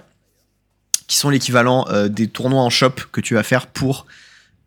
qui 1.06 1.16
sont 1.16 1.30
l'équivalent 1.30 1.86
euh, 1.88 2.08
des 2.08 2.26
tournois 2.26 2.62
en 2.62 2.70
shop 2.70 2.94
que 3.12 3.20
tu 3.20 3.34
vas 3.34 3.42
faire 3.44 3.68
pour 3.68 4.06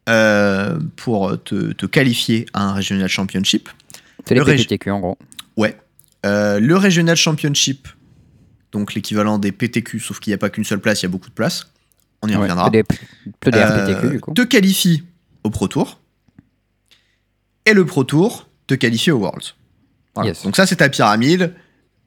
euh, 0.10 0.80
pour 0.96 1.42
te, 1.44 1.72
te 1.74 1.86
qualifier 1.86 2.46
à 2.54 2.64
un 2.70 2.74
Regional 2.76 3.08
Championship. 3.10 3.70
C'est 4.26 4.36
les 4.36 4.44
PTQ 4.44 4.92
en 4.92 5.00
gros. 5.02 5.18
Ouais. 5.58 5.78
Le 6.26 6.76
Regional 6.76 7.18
Championship, 7.18 7.88
donc 8.72 8.94
l'équivalent 8.94 9.38
des 9.38 9.52
PTQ, 9.52 10.00
sauf 10.00 10.20
qu'il 10.22 10.32
n'y 10.32 10.36
a 10.36 10.38
pas 10.38 10.50
qu'une 10.50 10.64
seule 10.64 10.80
place, 10.80 11.02
il 11.02 11.04
y 11.04 11.08
a 11.08 11.10
beaucoup 11.10 11.30
de 11.30 11.34
places. 11.34 11.68
On 12.22 12.28
y 12.30 12.32
Ouais, 12.32 12.38
reviendra. 12.38 12.68
que 12.68 12.72
des, 12.72 12.84
que 13.42 13.50
des 13.50 13.62
RPTQ 13.62 14.10
du 14.10 14.20
coup. 14.22 14.34
Te 14.34 14.42
qualifie 14.44 15.04
au 15.44 15.50
Pro 15.50 15.68
Tour. 15.68 16.00
Et 17.66 17.74
le 17.74 17.86
Pro 17.86 18.04
Tour 18.04 18.48
te 18.68 18.74
qualifie 18.74 19.12
au 19.12 19.18
Worlds. 19.20 19.56
Voilà. 20.16 20.30
Yes. 20.30 20.44
Donc 20.44 20.56
ça, 20.56 20.66
c'est 20.66 20.78
ta 20.78 20.90
pyramide. 20.90 21.54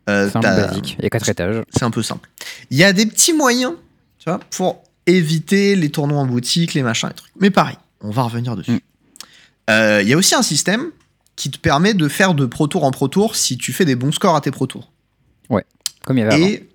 Euh, 0.08 0.30
Simple, 0.30 0.46
t'as- 0.46 0.66
basique. 0.68 0.96
Il 0.98 1.02
y 1.04 1.06
a 1.06 1.10
quatre 1.10 1.28
étages. 1.28 1.62
c'est 1.70 1.82
un 1.82 1.90
peu 1.90 2.02
simple. 2.02 2.28
Il 2.70 2.76
y 2.78 2.84
a 2.84 2.92
des 2.92 3.06
petits 3.06 3.32
moyens, 3.32 3.72
tu 4.18 4.28
vois, 4.30 4.38
pour 4.50 4.84
éviter 5.06 5.74
les 5.74 5.90
tournois 5.90 6.18
en 6.18 6.26
boutique, 6.26 6.74
les 6.74 6.82
machins, 6.82 7.08
les 7.08 7.14
trucs. 7.14 7.32
Mais 7.40 7.50
pareil, 7.50 7.76
on 8.00 8.10
va 8.10 8.22
revenir 8.22 8.54
dessus. 8.56 8.70
Mm. 8.72 8.80
Euh, 9.70 10.02
Il 10.02 10.08
y 10.08 10.12
a 10.12 10.16
aussi 10.16 10.34
un 10.34 10.42
système 10.42 10.90
qui 11.34 11.50
te 11.50 11.58
permet 11.58 11.92
de 11.94 12.08
faire 12.08 12.34
de 12.34 12.46
Pro 12.46 12.66
Tour 12.68 12.84
en 12.84 12.90
Pro 12.92 13.08
Tour 13.08 13.34
si 13.34 13.58
tu 13.58 13.72
fais 13.72 13.84
des 13.84 13.96
bons 13.96 14.12
scores 14.12 14.36
à 14.36 14.40
tes 14.40 14.50
Pro 14.50 14.66
Tours. 14.66 14.90
Comme 16.04 16.18
il 16.18 16.20
y 16.20 16.24
avait 16.24 16.34
avant. 16.34 16.46
Et 16.46 16.68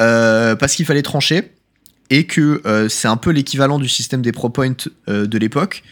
euh, 0.00 0.56
parce 0.56 0.74
qu'il 0.74 0.86
fallait 0.86 1.02
trancher 1.02 1.52
et 2.08 2.26
que 2.26 2.62
euh, 2.64 2.88
c'est 2.88 3.06
un 3.06 3.18
peu 3.18 3.30
l'équivalent 3.30 3.78
du 3.78 3.88
système 3.88 4.22
des 4.22 4.32
Pro 4.32 4.48
Points 4.48 4.88
de 5.08 5.38
l'époque, 5.38 5.82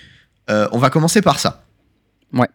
on 0.49 0.79
va 0.79 0.89
commencer 0.91 1.21
par 1.21 1.39
ça. 1.39 1.65
Ouais. 2.33 2.49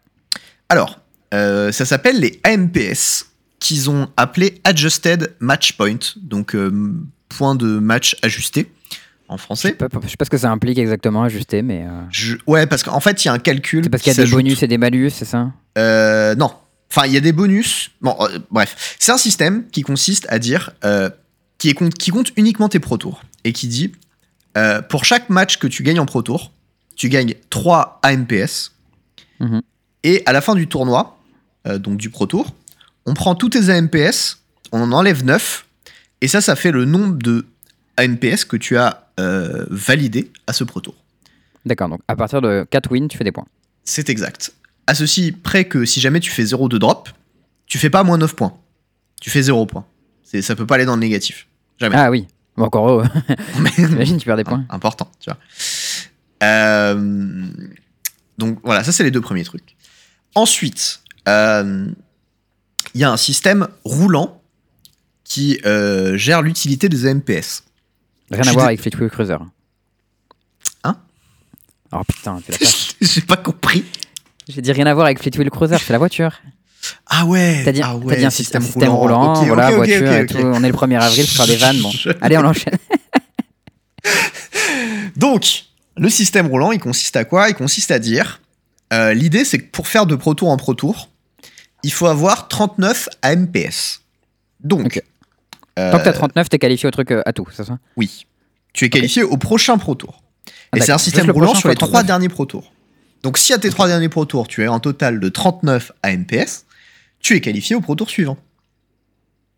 Alors, 0.68 1.00
euh, 1.34 1.72
ça 1.72 1.84
s'appelle 1.84 2.20
les 2.20 2.40
AMPS, 2.44 3.26
qu'ils 3.58 3.90
ont 3.90 4.08
appelé 4.16 4.60
Adjusted 4.64 5.34
Match 5.40 5.72
Point, 5.76 5.98
donc 6.16 6.54
euh, 6.54 6.92
point 7.28 7.54
de 7.54 7.78
match 7.78 8.16
ajusté 8.22 8.70
en 9.28 9.38
français. 9.38 9.76
je 9.80 10.08
sais 10.08 10.16
pas 10.16 10.24
ce 10.24 10.30
que 10.30 10.38
ça 10.38 10.50
implique 10.50 10.78
exactement, 10.78 11.22
ajusté, 11.24 11.62
mais. 11.62 11.84
euh, 11.84 12.02
Je- 12.10 12.36
Ouais, 12.46 12.66
parce 12.66 12.82
qu'en 12.82 13.00
fait, 13.00 13.24
il 13.24 13.28
y 13.28 13.28
a 13.28 13.32
un 13.32 13.38
calcul. 13.38 13.82
C'est 13.84 13.90
parce 13.90 14.02
qui 14.02 14.10
qu'il 14.10 14.18
y 14.18 14.22
a 14.22 14.24
des 14.24 14.30
bonus 14.30 14.62
et 14.62 14.68
des 14.68 14.78
malus, 14.78 15.10
c'est 15.10 15.24
ça? 15.24 15.52
Non. 15.76 16.52
Enfin, 16.90 17.06
il 17.06 17.12
y 17.12 17.16
a 17.16 17.20
des 17.20 17.32
bonus. 17.32 17.90
Bon, 18.00 18.16
bref. 18.52 18.96
C'est 19.00 19.10
un 19.10 19.18
système 19.18 19.66
qui 19.70 19.82
consiste 19.82 20.26
à 20.30 20.38
dire. 20.38 20.70
qui, 21.58 21.70
est 21.70 21.94
qui 21.98 22.10
compte 22.12 22.30
uniquement 22.36 22.68
tes 22.68 22.78
Pro 22.78 22.96
Tours. 22.98 23.22
Et 23.44 23.52
qui 23.52 23.66
dit. 23.66 23.92
pour 24.88 25.04
chaque 25.04 25.28
match 25.28 25.58
que 25.58 25.66
tu 25.66 25.82
gagnes 25.82 25.98
en 26.00 26.06
Pro 26.06 26.22
Tour, 26.22 26.52
tu 26.94 27.08
gagnes 27.08 27.34
3 27.50 27.98
AMPS. 28.04 28.72
Mhm. 29.40 29.62
Et 30.04 30.22
à 30.26 30.32
la 30.32 30.40
fin 30.40 30.54
du 30.54 30.68
tournoi, 30.68 31.18
euh, 31.66 31.78
donc 31.78 31.96
du 31.98 32.10
Pro 32.10 32.26
Tour, 32.26 32.54
on 33.06 33.14
prend 33.14 33.34
tous 33.34 33.50
tes 33.50 33.70
AMPS, 33.70 34.38
on 34.72 34.80
en 34.82 34.92
enlève 34.92 35.24
9. 35.24 35.66
Et 36.20 36.28
ça, 36.28 36.40
ça 36.40 36.56
fait 36.56 36.72
le 36.72 36.84
nombre 36.84 37.16
de 37.18 37.46
AMPS 37.96 38.44
que 38.44 38.56
tu 38.56 38.76
as 38.76 39.08
euh, 39.20 39.66
validé 39.70 40.30
à 40.46 40.52
ce 40.52 40.64
Pro 40.64 40.80
Tour. 40.80 40.94
D'accord, 41.64 41.88
donc 41.88 42.00
à 42.08 42.16
partir 42.16 42.40
de 42.40 42.66
4 42.70 42.90
wins, 42.92 43.08
tu 43.08 43.18
fais 43.18 43.24
des 43.24 43.32
points. 43.32 43.46
C'est 43.84 44.08
exact. 44.08 44.52
À 44.86 44.94
ceci 44.94 45.32
près 45.32 45.64
que 45.66 45.84
si 45.84 46.00
jamais 46.00 46.20
tu 46.20 46.30
fais 46.30 46.44
0 46.44 46.68
de 46.68 46.78
drop, 46.78 47.08
tu 47.66 47.78
fais 47.78 47.90
pas 47.90 48.04
moins 48.04 48.18
9 48.18 48.36
points. 48.36 48.56
Tu 49.20 49.30
fais 49.30 49.42
0 49.42 49.66
points. 49.66 49.84
Ça 50.40 50.54
peut 50.54 50.66
pas 50.66 50.74
aller 50.76 50.84
dans 50.84 50.94
le 50.96 51.00
négatif. 51.00 51.46
Jamais. 51.78 51.96
Ah 51.96 52.10
oui, 52.10 52.26
bon, 52.56 52.64
encore 52.64 52.88
heureux. 52.88 53.04
Mais- 53.60 53.70
Imagine, 53.78 54.18
tu 54.18 54.26
perds 54.26 54.36
des 54.36 54.44
points. 54.44 54.64
Important, 54.70 55.10
tu 55.20 55.30
vois. 55.30 55.38
Euh, 56.42 57.46
donc 58.38 58.58
voilà, 58.62 58.84
ça 58.84 58.92
c'est 58.92 59.02
les 59.04 59.10
deux 59.10 59.20
premiers 59.20 59.44
trucs. 59.44 59.76
Ensuite, 60.34 61.00
euh, 61.28 61.86
il 62.94 63.00
y 63.00 63.04
a 63.04 63.10
un 63.10 63.16
système 63.16 63.68
roulant 63.84 64.40
qui 65.24 65.60
euh, 65.66 66.16
gère 66.16 66.42
l'utilité 66.42 66.88
des 66.88 67.06
AMPS. 67.06 67.64
Rien 68.30 68.42
Je 68.42 68.50
à 68.50 68.52
voir 68.52 68.66
avec 68.66 68.80
Fleetwood 68.80 69.10
Cruiser. 69.10 69.36
Hein? 70.84 70.96
Oh 71.92 72.00
putain, 72.06 72.40
l'as 72.48 72.58
pas. 72.58 72.66
J'ai 73.00 73.20
pas 73.22 73.36
compris. 73.36 73.84
J'ai 74.48 74.60
dit 74.62 74.72
rien 74.72 74.86
à 74.86 74.94
voir 74.94 75.06
avec 75.06 75.20
Fleetwood 75.20 75.48
Cruiser, 75.50 75.76
c'est 75.78 75.92
la 75.92 75.98
voiture. 75.98 76.32
Ah 77.06 77.24
ouais. 77.24 77.62
T'as 77.64 77.72
dit, 77.72 77.80
ah 77.82 77.96
t'as 77.98 78.06
ouais, 78.06 78.16
dit 78.16 78.24
un 78.24 78.30
système, 78.30 78.62
roulant, 78.92 79.42
voilà, 79.44 79.70
voiture 79.72 80.12
et 80.12 80.26
tout. 80.26 80.38
On 80.38 80.62
est 80.62 80.68
le 80.68 80.74
1er 80.74 81.00
avril, 81.00 81.26
faut 81.26 81.36
faire 81.36 81.46
des 81.46 81.56
vannes. 81.56 81.80
Bon. 81.80 81.90
Je- 81.90 82.10
Allez, 82.20 82.36
on 82.38 82.44
enchaîne. 82.44 82.78
Donc, 85.16 85.64
le 85.96 86.08
système 86.10 86.46
roulant, 86.46 86.72
il 86.72 86.78
consiste 86.80 87.16
à 87.16 87.24
quoi? 87.24 87.48
Il 87.48 87.54
consiste 87.54 87.90
à 87.90 87.98
dire, 87.98 88.40
euh, 88.92 89.14
l'idée 89.14 89.44
c'est 89.44 89.58
que 89.58 89.70
pour 89.70 89.88
faire 89.88 90.06
de 90.06 90.14
Pro 90.14 90.34
Tour 90.34 90.50
en 90.50 90.56
Pro 90.56 90.74
Tour, 90.74 91.08
il 91.82 91.92
faut 91.92 92.06
avoir 92.06 92.48
39 92.48 93.08
AMPS. 93.22 94.02
Donc, 94.60 95.02
euh, 95.78 95.92
Tant 95.92 95.98
que 95.98 96.04
t'as 96.04 96.12
39, 96.12 96.48
t'es 96.48 96.58
qualifié 96.58 96.88
au 96.88 96.90
truc 96.90 97.10
euh, 97.10 97.22
à 97.26 97.32
tout, 97.32 97.46
c'est 97.52 97.64
ça? 97.64 97.78
Oui, 97.96 98.26
tu 98.72 98.84
es 98.84 98.90
qualifié 98.90 99.22
au 99.22 99.36
prochain 99.36 99.78
Pro 99.78 99.94
Tour. 99.94 100.22
Ah, 100.72 100.78
Et 100.78 100.80
c'est 100.80 100.92
un 100.92 100.98
système 100.98 101.30
roulant 101.30 101.54
sur 101.54 101.68
les 101.68 101.74
trois 101.74 101.88
39. 101.88 102.06
derniers 102.06 102.28
Pro 102.28 102.46
Tours. 102.46 102.72
Donc, 103.22 103.38
si 103.38 103.52
à 103.52 103.58
tes 103.58 103.70
trois 103.70 103.88
derniers 103.88 104.08
Pro 104.08 104.24
Tours, 104.24 104.48
tu 104.48 104.62
es 104.62 104.66
un 104.66 104.78
total 104.78 105.20
de 105.20 105.28
39 105.28 105.92
AMPS, 106.02 106.66
tu 107.20 107.34
es 107.34 107.40
qualifié 107.40 107.76
au 107.76 107.80
Pro 107.80 107.94
Tour 107.94 108.08
suivant. 108.10 108.36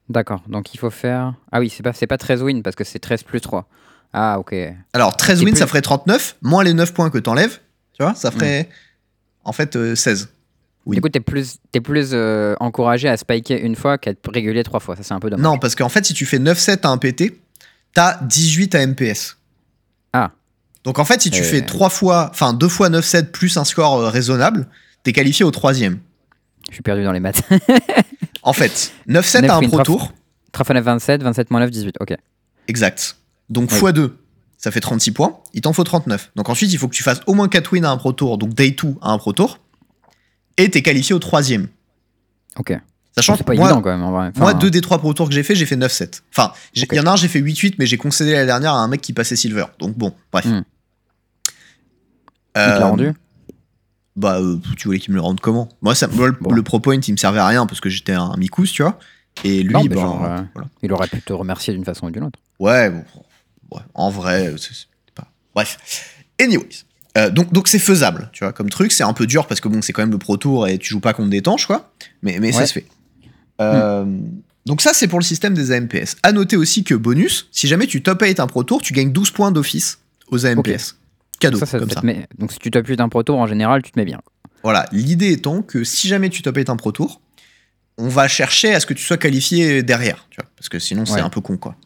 D'accord, 0.09 0.43
donc 0.49 0.73
il 0.75 0.79
faut 0.79 0.91
faire. 0.91 1.35
Ah 1.53 1.61
oui, 1.61 1.69
c'est 1.69 1.83
pas, 1.83 1.93
c'est 1.93 2.07
pas 2.07 2.17
13 2.17 2.43
wins 2.43 2.63
parce 2.63 2.77
que 2.77 2.85
c'est 2.85 2.99
13 2.99 3.25
plus 3.25 3.41
3. 3.41 3.69
Ah 4.13 4.39
ok. 4.39 4.55
Alors, 4.93 5.17
13 5.17 5.39
C'est 5.39 5.45
wins, 5.45 5.51
plus- 5.53 5.59
ça 5.59 5.67
ferait 5.67 5.83
39, 5.83 6.37
moins 6.43 6.65
les 6.65 6.75
9 6.75 6.93
points 6.95 7.11
que 7.11 7.19
t'enlèves, 7.19 7.59
tu 7.93 8.03
vois, 8.03 8.15
ça 8.15 8.31
ferait 8.31 8.69
en 9.45 9.53
fait 9.53 9.77
euh, 9.77 9.95
16. 9.95 10.29
Oui. 10.87 10.97
Du 10.97 11.03
coup, 11.03 11.09
t'es 11.11 11.21
plus, 11.21 11.57
t'es 11.71 11.81
plus 11.83 12.11
euh, 12.13 12.55
encouragé 12.61 13.09
à 13.09 13.17
spiker 13.19 13.59
une 13.63 13.77
fois 13.77 13.99
qu'à 13.99 14.13
être 14.13 14.31
régulier 14.33 14.63
trois 14.65 14.81
fois. 14.81 14.97
Ça, 14.97 15.03
c'est 15.03 15.13
un 15.13 15.21
peu 15.21 15.29
dommage. 15.29 15.45
Non, 15.45 15.59
parce 15.59 15.75
qu'en 15.75 15.91
fait, 15.91 16.07
si 16.07 16.15
tu 16.15 16.25
fais 16.25 16.39
9-7 16.39 16.87
à 16.87 16.89
un 16.89 16.97
PT, 16.97 17.39
t'as 17.93 18.19
18 18.23 18.75
à 18.75 18.87
MPS. 18.87 19.37
Ah. 20.15 20.31
Donc 20.85 20.99
en 20.99 21.05
fait, 21.05 21.21
si 21.21 21.31
tu 21.31 21.43
Euh. 21.43 21.45
fais 21.45 21.61
3 21.61 21.91
fois, 21.91 22.29
enfin 22.31 22.55
2 22.55 22.69
fois 22.69 22.89
9-7 22.89 23.31
plus 23.33 23.59
un 23.59 23.65
score 23.65 23.99
euh, 23.99 24.09
raisonnable, 24.09 24.67
t'es 25.03 25.13
qualifié 25.13 25.45
au 25.45 25.51
troisième. 25.51 25.99
Je 26.71 26.75
suis 26.75 26.83
perdu 26.83 27.05
dans 27.05 27.13
les 27.13 27.21
maths. 27.21 27.43
En 28.43 28.55
fait, 28.55 28.93
9-7 29.07 29.43
Neuf 29.43 29.51
à 29.51 29.57
un 29.57 29.61
Pro 29.61 29.69
trois 29.69 29.83
Tour, 29.85 30.13
3 30.53 30.65
fois 30.65 30.75
9, 30.75 30.85
27, 30.85 31.23
27 31.23 31.51
moins 31.51 31.61
9, 31.61 31.71
18. 31.71 31.97
Ok. 32.01 32.15
exact. 32.69 33.17
Donc 33.51 33.71
Oui. 33.73 33.79
x 33.79 33.93
2, 33.93 34.17
ça 34.57 34.71
fait 34.71 34.81
36 34.81 35.13
points, 35.13 35.39
il 35.55 35.61
t'en 35.63 35.73
faut 35.73 35.85
39. 35.85 36.33
Donc 36.37 36.49
ensuite, 36.49 36.73
il 36.73 36.79
faut 36.79 36.89
que 36.89 36.95
tu 36.95 37.03
fasses 37.03 37.21
au 37.27 37.35
moins 37.35 37.49
4 37.49 37.73
wins 37.73 37.85
à 37.85 37.91
un 37.91 37.97
Pro 37.97 38.13
Tour, 38.13 38.39
donc 38.39 38.55
Day 38.55 38.71
2 38.73 38.95
à 39.01 39.11
un 39.13 39.19
Pro 39.19 39.33
Tour, 39.33 39.59
et 40.57 40.69
t'es 40.71 40.83
qualifié 40.83 41.15
au 41.15 41.19
troisième. 41.19 41.69
Ok. 42.57 42.77
Sachant 43.17 43.37
que 43.37 43.43
moi, 43.45 43.55
évident 43.55 43.81
quand 43.83 43.91
même 43.91 44.03
en 44.03 44.13
vrai. 44.13 44.29
Enfin, 44.29 44.41
Moi, 44.41 44.55
deux 44.55 44.71
des 44.71 44.81
trois 44.81 44.99
Pro 44.99 45.13
Tours 45.13 45.29
que 45.29 45.35
j'ai 45.35 45.43
fait, 45.43 45.55
j'ai 45.57 45.67
fait 45.67 45.77
9-7. 45.77 46.23
Enfin, 46.31 46.53
il 46.75 46.85
Ok. 46.85 46.93
y 46.93 47.01
en 47.01 47.07
a 47.07 47.13
un, 47.13 47.17
j'ai 47.17 47.27
fait 47.29 47.41
8-8, 47.41 47.75
mais 47.79 47.87
j'ai 47.87 47.97
concédé 47.97 48.33
la 48.33 48.47
dernière 48.47 48.75
à 48.75 48.79
un 48.79 48.87
mec 48.89 49.01
qui 49.01 49.13
passait 49.13 49.35
Silver. 49.35 49.65
Donc 49.81 49.97
bon, 49.99 50.15
bref. 50.31 50.45
Hmm. 50.47 50.63
Euh, 52.57 52.73
Il 52.75 52.79
te 52.79 52.83
rendu 52.83 53.13
Bah, 54.17 54.39
euh, 54.41 54.59
tu 54.77 54.89
voulais 54.89 54.99
qu'il 54.99 55.13
me 55.13 55.17
le 55.17 55.23
rende 55.23 55.41
comment? 55.41 55.69
Moi, 55.81 55.95
ça, 55.95 56.07
moi, 56.09 56.27
le- 56.29 56.37
Bon. 56.41 56.51
le 56.53 56.63
Pro 56.63 56.81
Point, 56.81 57.01
il 57.07 57.13
me 57.13 57.17
servait 57.17 57.39
à 57.39 57.47
rien 57.47 57.67
parce 57.67 57.81
que 57.81 57.89
j'étais 57.89 58.13
un 58.13 58.37
micous, 58.37 58.73
tu 58.73 58.83
vois. 58.83 58.99
Et 59.45 59.63
lui, 59.63 59.73
Non, 59.73 59.85
bah, 59.85 59.95
genre, 59.95 60.25
euh, 60.25 60.41
voilà. 60.55 60.69
Il 60.83 60.93
aurait 60.93 61.07
pu 61.07 61.21
te 61.23 61.33
remercier 61.33 61.73
d'une 61.73 61.85
façon 61.85 62.07
ou 62.07 62.11
d'une 62.11 62.25
autre. 62.25 62.39
Ouais, 62.59 62.91
bon, 62.91 63.05
ouais, 63.73 63.81
en 63.95 64.11
vrai, 64.11 64.55
c'est 64.59 64.73
c'est 64.75 65.15
pas. 65.15 65.29
Bref. 65.55 65.79
Anyways. 66.41 66.85
Euh, 67.17 67.31
donc 67.31 67.53
donc 67.53 67.67
c'est 67.69 67.79
faisable, 67.79 68.31
tu 68.33 68.45
vois, 68.45 68.53
comme 68.53 68.69
truc. 68.71 68.93
C'est 68.93 69.03
un 69.03 69.13
peu 69.13 69.27
dur 69.27 69.47
parce 69.47 69.61
que 69.61 69.69
bon, 69.69 69.83
c'est 69.83 69.93
quand 69.93 70.03
même 70.03 70.11
le 70.13 70.19
Pro 70.19 70.37
Tour 70.37 70.69
et 70.69 70.79
tu 70.79 70.89
joues 70.91 71.01
pas 71.01 71.13
contre 71.15 71.31
des 71.31 71.43
tanches, 71.43 71.67
quoi. 71.67 71.93
Mais, 72.23 72.39
mais 72.41 72.53
ça 72.53 72.67
se 72.67 72.73
fait. 72.75 72.87
Euh, 73.61 74.05
Donc 74.67 74.83
ça, 74.83 74.93
c'est 74.93 75.09
pour 75.09 75.19
le 75.19 75.25
système 75.25 75.55
des 75.55 75.73
AMPS. 75.73 76.17
À 76.23 76.33
noter 76.33 76.57
aussi 76.57 76.85
que 76.85 76.95
bonus, 76.95 77.49
si 77.51 77.67
jamais 77.67 77.87
tu 77.87 78.03
top 78.03 78.23
8 78.23 78.39
un 78.41 78.47
Pro 78.47 78.63
Tour, 78.63 78.83
tu 78.83 78.93
gagnes 78.93 79.11
12 79.13 79.31
points 79.33 79.51
d'office 79.51 79.99
aux 80.31 80.47
AMPS. 80.47 80.97
Cadeau, 81.41 81.59
ça, 81.59 81.67
ça, 81.67 81.79
comme 81.79 81.91
ça 81.91 82.03
met- 82.03 82.27
Donc 82.39 82.53
si 82.53 82.59
tu 82.59 82.71
t'appuies 82.71 82.97
d'un 82.97 83.09
pro 83.09 83.23
tour 83.23 83.39
en 83.39 83.47
général, 83.47 83.81
tu 83.83 83.93
te 83.93 83.99
mets 83.99 84.05
bien. 84.05 84.21
Voilà, 84.65 84.87
l'idée 84.93 85.31
étant 85.33 85.63
que 85.63 85.85
si 85.85 86.09
jamais 86.09 86.31
tu 86.31 86.43
top 86.43 86.57
8 86.57 86.69
un 86.69 86.77
Pro 86.77 86.91
Tour, 86.93 87.21
on 87.97 88.09
va 88.09 88.27
chercher 88.29 88.75
à 88.75 88.81
ce 88.81 88.87
que 88.87 88.95
tu 88.95 89.05
sois 89.05 89.17
qualifié 89.17 89.83
derrière, 89.85 90.27
tu 90.31 90.41
vois, 90.41 90.51
parce 90.57 90.69
que 90.69 90.79
sinon 90.81 91.07
c'est 91.07 91.15
Ouais. 91.15 91.21
un 91.21 91.31
peu 91.31 91.41
con, 91.41 91.57
quoi. 91.57 91.77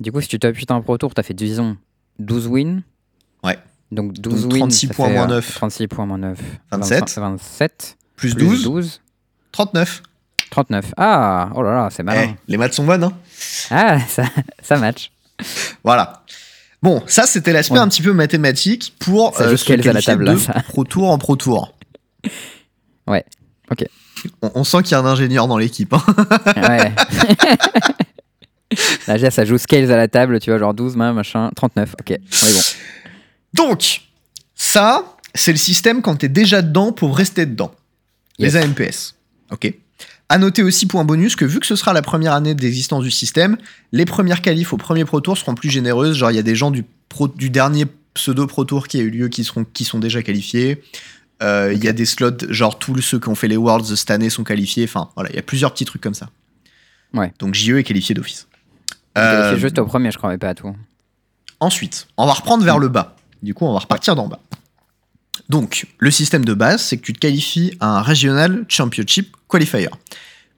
Du 0.00 0.12
coup, 0.12 0.20
si 0.20 0.28
tu 0.28 0.38
t'appuies 0.38 0.66
d'un 0.66 0.80
pro 0.80 0.98
tour, 0.98 1.14
t'as 1.14 1.22
fait 1.22 1.34
disons 1.34 1.76
12 2.18 2.46
wins. 2.48 2.82
Ouais. 3.42 3.58
Donc 3.92 4.12
12 4.14 4.42
Donc 4.42 4.52
wins. 4.52 4.58
36 4.60 4.86
ça 4.88 4.94
points 4.94 5.08
moins 5.10 5.24
euh, 5.30 5.36
9. 5.36 5.54
36 5.54 5.88
points 5.88 6.06
moins 6.06 6.18
9. 6.18 6.38
27. 6.72 7.14
27. 7.18 7.96
Plus, 8.16 8.34
Plus 8.34 8.44
12, 8.44 8.62
12. 8.64 9.00
39. 9.52 10.02
39. 10.50 10.94
Ah, 10.96 11.50
oh 11.54 11.62
là 11.62 11.72
là, 11.74 11.88
c'est 11.90 12.02
Eh, 12.02 12.04
malin. 12.04 12.34
les 12.48 12.56
maths 12.56 12.74
sont 12.74 12.84
bonnes, 12.84 13.04
hein 13.04 13.12
Ah, 13.70 13.98
ça, 14.08 14.24
ça 14.62 14.76
match. 14.78 15.10
Voilà. 15.82 16.24
Bon, 16.82 17.02
ça 17.06 17.26
c'était 17.26 17.52
l'aspect 17.52 17.74
Ouais. 17.74 17.80
un 17.80 17.88
petit 17.88 18.02
peu 18.02 18.12
mathématique 18.12 18.94
pour 18.98 19.40
euh, 19.40 19.56
se 19.56 19.72
à 19.88 19.92
la 19.92 20.02
table, 20.02 20.24
là, 20.24 20.36
ça. 20.36 20.52
pro 20.68 20.84
tour 20.84 21.10
en 21.10 21.18
pro 21.18 21.36
tour. 21.36 21.74
Ouais, 23.06 23.24
ok. 23.70 23.84
On, 24.42 24.50
on 24.56 24.64
sent 24.64 24.82
qu'il 24.82 24.92
y 24.92 24.94
a 24.94 25.00
un 25.00 25.06
ingénieur 25.06 25.48
dans 25.48 25.58
l'équipe. 25.58 25.92
hein. 25.94 26.02
Ouais. 26.56 26.92
Là, 29.08 29.14
déjà, 29.14 29.30
ça 29.30 29.44
joue 29.44 29.58
scales 29.58 29.90
à 29.90 29.96
la 29.96 30.08
table, 30.08 30.38
tu 30.40 30.50
vois, 30.50 30.58
genre 30.58 30.74
12, 30.74 30.96
main, 30.96 31.12
machin, 31.12 31.50
39. 31.56 31.94
Ok, 32.00 32.10
on 32.10 32.46
est 32.46 32.52
bon. 32.52 32.60
Donc, 33.54 34.02
ça, 34.54 35.16
c'est 35.34 35.52
le 35.52 35.58
système 35.58 36.02
quand 36.02 36.16
t'es 36.16 36.28
déjà 36.28 36.62
dedans 36.62 36.92
pour 36.92 37.16
rester 37.16 37.46
dedans. 37.46 37.74
Yes. 38.38 38.54
Les 38.54 38.60
AMPS. 38.60 39.14
Ok. 39.50 39.72
À 40.28 40.38
noter 40.38 40.62
aussi, 40.62 40.86
point 40.86 41.04
bonus, 41.04 41.36
que 41.36 41.44
vu 41.44 41.60
que 41.60 41.66
ce 41.66 41.76
sera 41.76 41.92
la 41.92 42.02
première 42.02 42.32
année 42.32 42.54
d'existence 42.54 43.04
du 43.04 43.10
système, 43.12 43.56
les 43.92 44.04
premières 44.04 44.42
qualifs 44.42 44.72
au 44.72 44.76
premier 44.76 45.04
Pro 45.04 45.20
Tour 45.20 45.38
seront 45.38 45.54
plus 45.54 45.70
généreuses. 45.70 46.16
Genre, 46.16 46.30
il 46.32 46.34
y 46.34 46.40
a 46.40 46.42
des 46.42 46.56
gens 46.56 46.70
du, 46.72 46.84
pro- 47.08 47.28
du 47.28 47.48
dernier 47.48 47.86
pseudo 48.14 48.46
Pro 48.46 48.64
Tour 48.64 48.88
qui 48.88 48.98
a 48.98 49.02
eu 49.02 49.10
lieu 49.10 49.28
qui, 49.28 49.44
seront, 49.44 49.64
qui 49.64 49.84
sont 49.84 49.98
déjà 50.00 50.22
qualifiés. 50.22 50.82
Euh, 51.42 51.72
Il 51.74 51.84
y 51.84 51.88
a 51.88 51.92
des 51.92 52.06
slots, 52.06 52.30
genre 52.48 52.78
tous 52.78 53.00
ceux 53.02 53.20
qui 53.20 53.28
ont 53.28 53.34
fait 53.36 53.46
les 53.46 53.56
Worlds 53.56 53.94
cette 53.94 54.10
année 54.10 54.28
sont 54.30 54.42
qualifiés. 54.42 54.84
Enfin, 54.84 55.10
voilà, 55.14 55.30
il 55.30 55.36
y 55.36 55.38
a 55.38 55.42
plusieurs 55.42 55.72
petits 55.72 55.84
trucs 55.84 56.02
comme 56.02 56.14
ça. 56.14 56.30
Ouais. 57.14 57.32
Donc, 57.38 57.54
JE 57.54 57.76
est 57.76 57.84
qualifié 57.84 58.14
d'office. 58.14 58.48
C'est 59.16 59.20
Euh, 59.22 59.56
juste 59.58 59.78
au 59.78 59.86
premier, 59.86 60.10
je 60.10 60.18
crois, 60.18 60.30
mais 60.30 60.38
pas 60.38 60.50
à 60.50 60.54
tout. 60.54 60.74
Ensuite, 61.60 62.06
on 62.16 62.26
va 62.26 62.34
reprendre 62.34 62.64
vers 62.64 62.78
le 62.78 62.88
bas. 62.88 63.16
Du 63.42 63.54
coup, 63.54 63.64
on 63.66 63.72
va 63.72 63.78
repartir 63.78 64.14
d'en 64.14 64.28
bas. 64.28 64.40
Donc, 65.48 65.86
le 65.98 66.10
système 66.10 66.44
de 66.44 66.54
base, 66.54 66.82
c'est 66.82 66.96
que 66.96 67.02
tu 67.02 67.12
te 67.12 67.18
qualifies 67.18 67.76
à 67.80 67.98
un 67.98 68.02
Regional 68.02 68.64
Championship 68.68 69.34
Qualifier. 69.48 69.88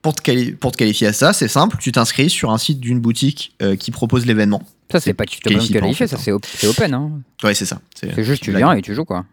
Pour 0.01 0.15
te, 0.15 0.21
quali- 0.21 0.53
pour 0.55 0.71
te 0.71 0.77
qualifier 0.77 1.07
à 1.07 1.13
ça, 1.13 1.33
c'est 1.33 1.47
simple, 1.49 1.77
tu 1.79 1.91
t'inscris 1.91 2.29
sur 2.29 2.51
un 2.51 2.57
site 2.57 2.79
d'une 2.79 2.99
boutique 2.99 3.53
euh, 3.61 3.75
qui 3.75 3.91
propose 3.91 4.25
l'événement. 4.25 4.61
Ça, 4.91 4.99
c'est 4.99 5.13
pas 5.13 5.25
que 5.25 5.31
tu 5.31 5.39
te 5.39 5.49
qualifies 5.49 5.77
en 5.77 5.81
qualifier, 5.81 6.07
fait, 6.07 6.15
ça, 6.15 6.17
c'est 6.21 6.31
op- 6.31 6.45
c'est 6.45 6.67
open. 6.67 6.93
Hein. 6.93 7.11
Ouais, 7.43 7.53
c'est 7.53 7.65
ça. 7.65 7.79
C'est 7.99 8.23
juste, 8.23 8.41
tu 8.43 8.51
viens 8.51 8.71
et 8.73 8.81
tu 8.81 8.95
joues, 8.95 9.05
quoi. 9.05 9.25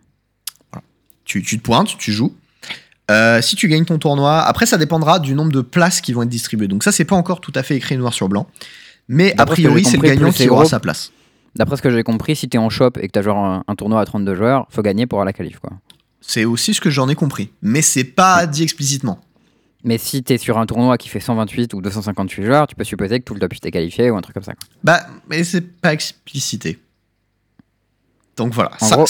tu, 1.24 1.42
tu 1.42 1.58
te 1.58 1.62
pointes, 1.62 1.96
tu 1.98 2.12
joues. 2.12 2.34
Euh, 3.10 3.40
si 3.40 3.54
tu 3.56 3.68
gagnes 3.68 3.84
ton 3.84 3.98
tournoi, 3.98 4.42
après 4.42 4.66
ça 4.66 4.76
dépendra 4.76 5.18
du 5.20 5.34
nombre 5.34 5.52
de 5.52 5.60
places 5.60 6.00
qui 6.00 6.12
vont 6.12 6.22
être 6.22 6.28
distribuées. 6.28 6.66
Donc 6.68 6.82
ça, 6.82 6.90
c'est 6.92 7.04
pas 7.04 7.16
encore 7.16 7.40
tout 7.40 7.52
à 7.54 7.62
fait 7.62 7.76
écrit 7.76 7.96
noir 7.96 8.12
sur 8.12 8.28
blanc. 8.28 8.48
Mais 9.08 9.34
a 9.38 9.46
priori, 9.46 9.84
c'est 9.84 9.96
le 9.98 10.02
gagnant 10.02 10.30
qui 10.32 10.38
c'est 10.44 10.48
aura 10.48 10.64
sa 10.64 10.80
place. 10.80 11.12
D'après 11.54 11.76
ce 11.76 11.82
que 11.82 11.90
j'ai 11.90 12.02
compris, 12.02 12.36
si 12.36 12.48
t'es 12.48 12.58
en 12.58 12.68
shop 12.70 12.90
et 13.00 13.06
que 13.06 13.12
t'as 13.12 13.22
genre 13.22 13.38
un, 13.38 13.64
un 13.66 13.74
tournoi 13.76 14.00
à 14.00 14.04
32 14.04 14.34
joueurs, 14.34 14.66
faut 14.70 14.82
gagner 14.82 15.06
pour 15.06 15.16
avoir 15.18 15.24
la 15.26 15.32
qualif, 15.32 15.58
quoi. 15.58 15.70
C'est 16.20 16.44
aussi 16.44 16.74
ce 16.74 16.80
que 16.80 16.90
j'en 16.90 17.08
ai 17.08 17.14
compris. 17.14 17.50
Mais 17.62 17.82
c'est 17.82 18.04
pas 18.04 18.46
dit 18.46 18.62
explicitement. 18.64 19.20
Mais 19.84 19.96
si 19.98 20.22
t'es 20.24 20.38
sur 20.38 20.58
un 20.58 20.66
tournoi 20.66 20.98
qui 20.98 21.08
fait 21.08 21.20
128 21.20 21.72
ou 21.74 21.80
258 21.80 22.44
joueurs, 22.44 22.66
tu 22.66 22.74
peux 22.74 22.82
supposer 22.84 23.20
que 23.20 23.24
tout 23.24 23.34
le 23.34 23.40
top 23.40 23.52
8 23.52 23.64
est 23.66 23.70
qualifié 23.70 24.10
ou 24.10 24.16
un 24.16 24.20
truc 24.22 24.34
comme 24.34 24.42
ça. 24.42 24.54
quoi. 24.54 24.66
Bah, 24.82 25.06
mais 25.30 25.44
c'est 25.44 25.60
pas 25.60 25.92
explicité. 25.92 26.78
Donc 28.36 28.52
voilà. 28.52 28.72
Ça- 28.80 28.96
gros- 28.96 29.06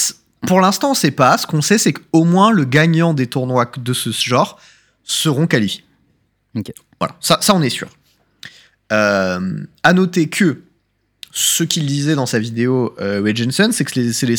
pour 0.46 0.60
l'instant, 0.60 0.90
on 0.90 0.94
sait 0.94 1.10
pas. 1.10 1.38
Ce 1.38 1.46
qu'on 1.46 1.62
sait, 1.62 1.78
c'est 1.78 1.94
qu'au 1.94 2.24
moins 2.24 2.52
le 2.52 2.64
gagnant 2.64 3.14
des 3.14 3.26
tournois 3.26 3.70
de 3.76 3.92
ce 3.92 4.10
genre 4.10 4.60
seront 5.02 5.46
qualifiés. 5.46 5.84
Ok. 6.54 6.70
Voilà. 7.00 7.16
Ça, 7.20 7.38
ça 7.40 7.54
on 7.54 7.62
est 7.62 7.70
sûr. 7.70 7.88
Euh, 8.92 9.60
à 9.82 9.92
noter 9.92 10.28
que 10.28 10.62
ce 11.32 11.64
qu'il 11.64 11.86
disait 11.86 12.14
dans 12.14 12.26
sa 12.26 12.38
vidéo, 12.38 12.94
euh, 13.00 13.32
Jensen, 13.34 13.72
c'est 13.72 13.84
que 13.84 14.12
c'est 14.12 14.26
les, 14.26 14.36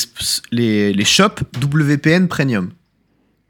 les, 0.51 0.93
les 0.93 1.05
shops 1.05 1.43
WPN 1.61 2.27
Premium. 2.27 2.71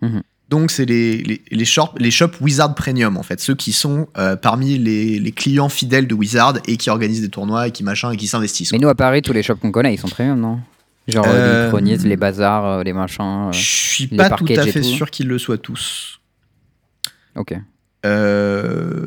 Mhm. 0.02 0.22
Donc, 0.50 0.72
c'est 0.72 0.86
les, 0.86 1.18
les, 1.24 1.42
les, 1.52 1.66
shops, 1.66 1.92
les 1.98 2.10
shops 2.10 2.40
Wizard 2.40 2.74
Premium, 2.74 3.18
en 3.18 3.24
fait. 3.24 3.40
Ceux 3.42 3.54
qui 3.56 3.74
sont 3.74 4.08
euh, 4.18 4.36
parmi 4.38 4.78
les, 4.78 5.20
les 5.20 5.32
clients 5.34 5.68
fidèles 5.70 6.08
de 6.08 6.16
Wizard 6.16 6.56
et 6.68 6.78
qui 6.78 6.90
organisent 6.90 7.22
des 7.22 7.28
tournois 7.30 7.68
et 7.68 7.72
qui 7.72 7.84
machin 7.84 8.12
et 8.12 8.18
qui 8.18 8.28
s'investissent. 8.28 8.72
Mais 8.72 8.78
nous, 8.80 8.88
à 8.88 8.96
Paris, 8.96 9.22
tous 9.22 9.34
les 9.34 9.44
shops 9.44 9.60
qu'on 9.62 9.72
connaît, 9.72 9.94
ils 9.94 9.98
sont 10.00 10.08
premium, 10.08 10.40
non? 10.40 10.60
Genre 11.10 11.26
Euh, 11.28 11.32
euh, 11.34 11.64
les 11.66 11.70
chronistes, 11.70 12.06
les 12.06 12.16
bazars, 12.18 12.66
euh, 12.66 12.84
les 12.84 12.94
machins. 12.94 13.48
euh, 13.50 13.52
Je 13.52 13.60
suis 13.60 14.08
pas 14.08 14.30
tout 14.30 14.46
à 14.58 14.66
fait 14.68 14.82
tout. 14.82 14.88
sûr 14.88 15.10
qu'ils 15.12 15.28
le 15.28 15.38
soient 15.38 15.58
tous. 15.58 16.20
Ok. 17.36 17.54
Euh, 18.06 19.06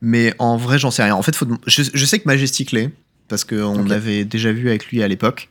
mais 0.00 0.34
en 0.38 0.56
vrai, 0.56 0.78
j'en 0.78 0.90
sais 0.90 1.02
rien. 1.02 1.14
En 1.14 1.22
fait, 1.22 1.34
faut 1.36 1.46
je, 1.66 1.82
je 1.92 2.04
sais 2.06 2.18
que 2.18 2.24
Majestic 2.26 2.72
l'est, 2.72 2.90
parce 3.28 3.44
qu'on 3.44 3.84
Ok. 3.86 3.90
avait 3.90 4.24
déjà 4.24 4.52
vu 4.52 4.68
avec 4.68 4.86
lui 4.88 5.02
à 5.02 5.08
l'époque. 5.08 5.48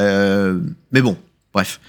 Euh, 0.00 0.60
mais 0.92 1.00
bon, 1.02 1.16
bref. 1.52 1.80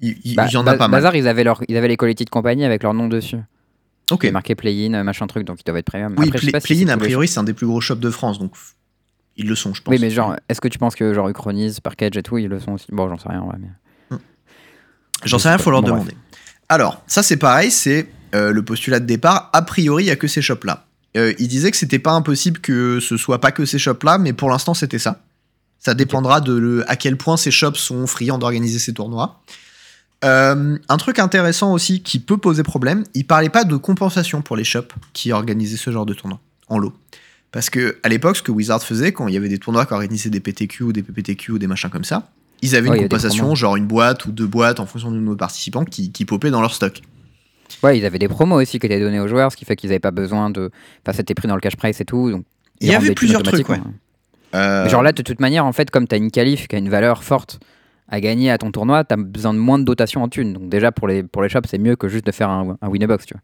Il, 0.00 0.16
il- 0.24 0.36
Bah, 0.36 0.46
y 0.50 0.56
en 0.56 0.66
a 0.66 0.74
pas 0.74 0.88
mal. 0.88 1.00
Bazar, 1.00 1.16
ils 1.16 1.26
avaient, 1.28 1.44
leur, 1.44 1.60
ils 1.68 1.76
avaient 1.76 1.88
les 1.88 1.96
collectifs 1.96 2.26
de 2.26 2.30
compagnie 2.30 2.64
avec 2.64 2.82
leur 2.82 2.94
nom 2.94 3.08
dessus. 3.08 3.38
Ok. 4.10 4.24
Marqué 4.30 4.54
play-in, 4.54 5.02
machin 5.04 5.26
truc, 5.26 5.44
donc 5.44 5.58
ils 5.60 5.64
doivent 5.64 5.76
être 5.76 5.86
premium. 5.86 6.14
Oui, 6.16 6.30
Play- 6.30 6.40
si 6.40 6.50
Play-in, 6.50 6.86
c'est 6.86 6.92
a 6.92 6.96
priori, 6.96 7.28
c'est 7.28 7.40
un 7.40 7.44
des 7.44 7.52
plus 7.52 7.66
gros 7.66 7.80
shops 7.80 7.98
de 8.00 8.08
France, 8.10 8.38
donc 8.38 8.52
ils 9.36 9.46
le 9.46 9.54
sont, 9.54 9.74
je 9.74 9.82
pense. 9.82 9.92
Oui, 9.92 9.98
mais 10.00 10.10
genre, 10.10 10.34
est-ce 10.48 10.60
que 10.62 10.68
tu 10.68 10.78
penses 10.78 10.94
que 10.94 11.12
genre 11.12 11.28
Uchronis, 11.28 11.76
Parkage 11.82 12.16
et 12.16 12.22
tout, 12.22 12.38
ils 12.38 12.48
le 12.48 12.58
sont 12.58 12.72
aussi? 12.72 12.86
Bon, 12.90 13.08
j'en 13.08 13.18
sais 13.18 13.28
rien, 13.28 13.42
ouais. 13.42 13.56
Mais... 13.58 14.16
J'en 15.24 15.36
je 15.36 15.42
sais 15.42 15.48
rien, 15.50 15.58
faut 15.58 15.70
leur 15.70 15.82
Bon, 15.82 15.88
demander. 15.88 16.12
Alors, 16.70 17.02
ça 17.06 17.22
c'est 17.22 17.36
pareil, 17.36 17.70
c'est 17.70 18.08
euh, 18.34 18.52
le 18.52 18.62
postulat 18.64 19.00
de 19.00 19.04
départ. 19.06 19.50
A 19.52 19.62
priori, 19.62 20.04
il 20.04 20.06
y 20.06 20.10
a 20.10 20.16
que 20.16 20.26
ces 20.28 20.40
shops-là. 20.42 20.86
Euh, 21.16 21.32
il 21.38 21.48
disait 21.48 21.70
que 21.70 21.76
c'était 21.76 21.98
pas 21.98 22.12
impossible 22.12 22.60
que 22.60 23.00
ce 23.00 23.16
soit 23.16 23.40
pas 23.40 23.50
que 23.50 23.64
ces 23.64 23.78
shops-là, 23.78 24.18
mais 24.18 24.32
pour 24.32 24.50
l'instant, 24.50 24.74
c'était 24.74 24.98
ça. 24.98 25.22
Ça 25.78 25.94
dépendra 25.94 26.40
de 26.40 26.52
le- 26.52 26.90
à 26.90 26.96
quel 26.96 27.16
point 27.16 27.36
ces 27.36 27.50
shops 27.50 27.76
sont 27.76 28.06
friands 28.06 28.38
d'organiser 28.38 28.78
ces 28.78 28.92
tournois. 28.92 29.40
Euh, 30.24 30.76
un 30.88 30.96
truc 30.96 31.18
intéressant 31.20 31.72
aussi 31.72 32.02
qui 32.02 32.18
peut 32.18 32.36
poser 32.38 32.62
problème, 32.64 33.04
il 33.14 33.24
parlait 33.26 33.48
pas 33.48 33.64
de 33.64 33.76
compensation 33.76 34.42
pour 34.42 34.56
les 34.56 34.64
shops 34.64 34.92
qui 35.12 35.30
organisaient 35.32 35.76
ce 35.76 35.90
genre 35.92 36.06
de 36.06 36.14
tournoi 36.14 36.40
en 36.68 36.78
lot. 36.78 36.92
Parce 37.52 37.70
que 37.70 37.96
à 38.02 38.08
l'époque, 38.08 38.36
ce 38.36 38.42
que 38.42 38.50
Wizard 38.50 38.82
faisait 38.82 39.12
quand 39.12 39.28
il 39.28 39.34
y 39.34 39.36
avait 39.36 39.48
des 39.48 39.58
tournois 39.58 39.86
qui 39.86 39.92
organisaient 39.94 40.28
des 40.30 40.40
PTQ 40.40 40.82
ou 40.84 40.92
des 40.92 41.02
PPTQ 41.02 41.52
ou 41.52 41.58
des 41.58 41.68
machins 41.68 41.88
comme 41.88 42.04
ça, 42.04 42.30
ils 42.62 42.74
avaient 42.74 42.90
Ouais, 42.90 42.96
une 42.96 43.02
compensation, 43.04 43.54
genre 43.54 43.76
une 43.76 43.86
boîte 43.86 44.26
ou 44.26 44.32
deux 44.32 44.46
boîtes 44.48 44.80
en 44.80 44.86
fonction 44.86 45.12
du 45.12 45.18
nombre 45.18 45.30
de 45.34 45.38
participants 45.38 45.84
qui, 45.84 46.10
qui 46.10 46.24
popaient 46.24 46.50
dans 46.50 46.60
leur 46.60 46.74
stock. 46.74 47.00
Ouais, 47.82 47.98
ils 47.98 48.04
avaient 48.04 48.18
des 48.18 48.28
promos 48.28 48.60
aussi 48.60 48.78
qui 48.78 48.86
étaient 48.86 49.00
donnés 49.00 49.20
aux 49.20 49.28
joueurs, 49.28 49.52
ce 49.52 49.56
qui 49.56 49.64
fait 49.64 49.76
qu'ils 49.76 49.90
avaient 49.90 49.98
pas 49.98 50.10
besoin 50.10 50.50
de. 50.50 50.70
Enfin, 51.04 51.16
c'était 51.16 51.34
pris 51.34 51.48
dans 51.48 51.54
le 51.54 51.60
cash 51.60 51.76
price 51.76 52.00
et 52.00 52.04
tout. 52.04 52.30
Donc 52.30 52.44
Il 52.80 52.88
y 52.88 52.94
avait 52.94 53.14
plusieurs 53.14 53.42
trucs, 53.42 53.60
automatiquement. 53.68 53.92
Euh, 54.54 54.84
Mais 54.84 54.90
genre 54.90 55.02
là, 55.02 55.12
de 55.12 55.22
toute 55.22 55.40
manière, 55.40 55.66
en 55.66 55.72
fait, 55.72 55.90
comme 55.90 56.08
tu 56.08 56.14
as 56.14 56.18
une 56.18 56.30
qualif 56.30 56.68
qui 56.68 56.76
a 56.76 56.78
une 56.78 56.88
valeur 56.88 57.22
forte 57.22 57.60
à 58.08 58.20
gagner 58.20 58.50
à 58.50 58.56
ton 58.56 58.70
tournoi, 58.72 59.04
tu 59.04 59.12
as 59.12 59.16
besoin 59.18 59.52
de 59.52 59.58
moins 59.58 59.78
de 59.78 59.84
dotation 59.84 60.22
en 60.22 60.28
thunes. 60.28 60.54
Donc 60.54 60.68
déjà, 60.70 60.90
pour 60.92 61.06
les, 61.08 61.22
pour 61.22 61.42
les 61.42 61.48
shops, 61.50 61.66
c'est 61.68 61.78
mieux 61.78 61.96
que 61.96 62.08
juste 62.08 62.24
de 62.24 62.32
faire 62.32 62.48
un, 62.48 62.78
un 62.80 62.88
winner 62.88 63.06
box, 63.06 63.26
tu 63.26 63.34
vois. 63.34 63.42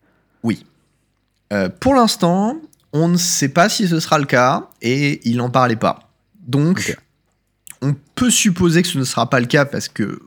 euh, 1.52 1.69
pour 1.69 1.95
l'instant, 1.95 2.57
on 2.95 3.09
ne 3.09 3.19
sait 3.19 3.50
pas 3.50 3.69
si 3.69 3.87
ce 3.87 4.00
sera 4.00 4.19
le 4.19 4.25
cas 4.25 4.69
et 4.81 5.21
il 5.28 5.37
n'en 5.37 5.50
parlait 5.50 5.76
pas. 5.76 6.09
Donc, 6.47 6.97
on 7.83 7.95
peut 8.14 8.31
supposer 8.31 8.81
que 8.81 8.88
ce 8.88 8.99
ne 8.99 9.04
sera 9.04 9.28
pas 9.28 9.40
le 9.40 9.47
cas 9.47 9.66
parce 9.66 9.88
que, 9.88 10.21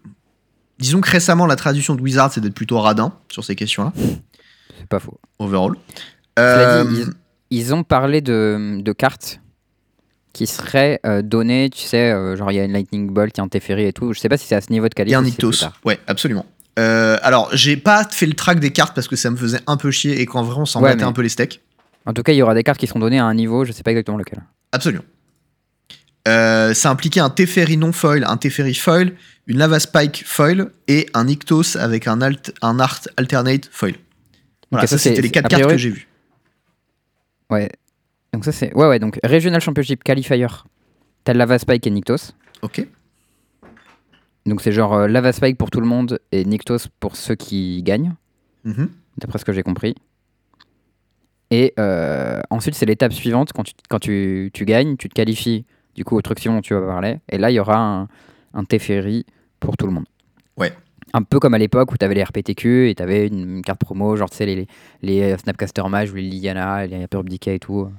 disons 0.80 1.02
que 1.02 1.10
récemment, 1.10 1.46
la 1.46 1.56
tradition 1.56 1.96
de 1.96 2.02
Wizard, 2.02 2.32
c'est 2.32 2.42
d'être 2.42 2.54
plutôt 2.54 2.80
radin 2.80 3.14
sur 3.32 3.44
ces 3.44 3.56
questions-là, 3.56 3.94
C'est 4.78 4.88
pas 4.88 5.00
faux. 5.00 5.20
overall. 5.40 5.74
Euh, 6.40 6.84
dit, 6.86 7.04
ils, 7.50 7.58
ils 7.60 7.74
ont 7.74 7.84
parlé 7.84 8.22
de, 8.22 8.80
de 8.82 8.92
cartes 8.94 9.40
qui 10.34 10.46
seraient 10.46 11.00
euh, 11.06 11.22
données, 11.24 11.70
tu 11.72 11.82
sais, 11.82 12.12
euh, 12.12 12.36
genre 12.36 12.52
il 12.52 12.56
y 12.56 12.60
a 12.60 12.64
une 12.64 12.74
Lightning 12.74 13.10
Bolt, 13.10 13.36
il 13.36 13.40
y 13.40 13.42
a 13.42 13.44
un 13.44 13.48
Teferi 13.48 13.86
et 13.86 13.94
tout. 13.94 14.14
Je 14.14 14.20
sais 14.20 14.30
pas 14.30 14.38
si 14.38 14.46
c'est 14.46 14.56
à 14.56 14.62
ce 14.62 14.72
niveau 14.72 14.88
de 14.88 14.94
qualité. 14.94 15.16
un 15.16 15.22
ou 15.22 15.26
si 15.26 15.32
c'est 15.32 15.38
plus 15.38 15.48
Ictos. 15.56 15.68
Ouais, 15.84 16.00
absolument. 16.08 16.46
Alors, 16.76 17.50
j'ai 17.54 17.76
pas 17.76 18.04
fait 18.04 18.28
le 18.28 18.34
track 18.34 18.60
des 18.60 18.72
cartes 18.72 18.94
parce 18.94 19.08
que 19.08 19.16
ça 19.16 19.32
me 19.32 19.36
faisait 19.36 19.60
un 19.66 19.78
peu 19.78 19.90
chier 19.90 20.22
et 20.22 20.28
qu'en 20.28 20.44
vrai, 20.44 20.58
on 20.60 20.66
s'en 20.68 20.80
Ouais, 20.82 20.90
battait 20.92 21.02
mais- 21.04 21.10
un 21.10 21.14
peu 21.14 21.24
les 21.24 21.30
steaks. 21.30 21.62
En 22.06 22.14
tout 22.14 22.22
cas, 22.22 22.32
il 22.34 22.38
y 22.38 22.42
aura 22.44 22.54
des 22.54 22.64
cartes 22.64 22.80
qui 22.80 22.86
sont 22.88 23.00
données 23.00 23.18
à 23.20 23.26
un 23.26 23.34
niveau, 23.34 23.66
je 23.66 23.72
sais 23.72 23.82
pas 23.84 23.90
exactement 23.92 24.18
lequel. 24.18 24.44
Absolument. 24.72 25.04
Euh, 26.28 26.74
ça 26.74 26.90
impliquait 26.92 27.20
un 27.22 27.30
Teferi 27.30 27.78
non 27.78 27.92
foil, 27.92 28.24
un 28.28 28.38
Teferi 28.38 28.74
foil, 28.74 29.14
une 29.48 29.58
Lava 29.58 29.80
Spike 29.80 30.24
foil 30.26 30.72
et 30.88 31.08
un 31.14 31.28
Ictos 31.28 31.78
avec 31.78 32.08
un, 32.08 32.22
alt, 32.22 32.54
un 32.62 32.80
Art 32.80 33.02
Alternate 33.18 33.70
foil. 33.72 33.96
Voilà, 34.70 34.86
ça, 34.88 34.98
c'était 34.98 35.22
les 35.22 35.30
quatre 35.32 35.48
cartes 35.48 35.68
que 35.72 35.78
j'ai 35.78 35.92
vues. 35.92 36.08
Ouais. 37.50 37.70
Donc 38.34 38.44
ça 38.44 38.52
c'est 38.52 38.74
ouais 38.76 38.88
ouais 38.88 39.00
donc 39.00 39.18
Regional 39.24 39.62
Championship 39.62 40.04
Qualifier. 40.04 40.48
T'as 41.24 41.34
Lava 41.34 41.58
Spike 41.58 41.88
et 41.88 41.90
Nyctos. 41.90 42.34
Ok. 42.62 42.86
Donc 44.46 44.62
c'est 44.62 44.72
genre 44.74 44.94
euh, 44.94 45.08
Lava 45.08 45.32
Spike 45.32 45.58
pour 45.58 45.72
tout 45.72 45.80
le 45.80 45.88
monde 45.88 46.20
et 46.34 46.44
Nyctos 46.44 46.90
pour 47.00 47.16
ceux 47.16 47.36
qui 47.36 47.82
gagnent, 47.84 48.16
Mhm. 48.66 48.90
d'après 49.18 49.40
ce 49.40 49.46
que 49.46 49.54
j'ai 49.54 49.64
compris. 49.64 49.96
Et 51.52 51.74
euh, 51.80 52.42
ensuite 52.50 52.76
c'est 52.76 52.86
l'étape 52.86 53.14
suivante 53.14 53.54
quand 53.54 53.64
tu 53.64 53.74
quand 53.90 54.00
tu, 54.00 54.52
tu 54.54 54.66
gagnes, 54.66 54.98
tu 54.98 55.08
te 55.08 55.14
qualifies 55.14 55.66
du 55.98 56.06
coup 56.06 56.16
au 56.16 56.22
truc 56.22 56.42
dont 56.46 56.62
tu 56.62 56.74
vas 56.74 56.82
parler. 56.82 57.20
Et 57.28 57.38
là 57.38 57.52
il 57.52 57.56
y 57.56 57.60
aura 57.60 57.78
un, 57.78 58.08
un 58.54 58.64
Teferi 58.64 59.26
pour 59.60 59.76
tout 59.76 59.86
le 59.88 59.92
monde. 59.92 60.06
Ouais. 60.56 60.72
Un 61.14 61.24
peu 61.24 61.40
comme 61.40 61.54
à 61.54 61.58
l'époque 61.58 61.92
où 61.92 61.98
t'avais 61.98 62.14
les 62.16 62.24
RPTQ 62.24 62.90
et 62.90 62.96
t'avais 62.96 63.28
une, 63.28 63.58
une 63.58 63.62
carte 63.64 63.80
promo, 63.80 64.16
genre 64.16 64.30
tu 64.30 64.38
sais 64.38 64.46
les, 64.46 64.56
les, 64.56 64.68
les 65.02 65.38
Snapcaster 65.38 65.84
Mage 65.90 66.12
ou 66.12 66.16
les 66.16 66.22
Liliana, 66.22 66.86
les 66.86 67.00
Hyper 67.02 67.24
Decay 67.24 67.56
et 67.56 67.60
tout. 67.60 67.90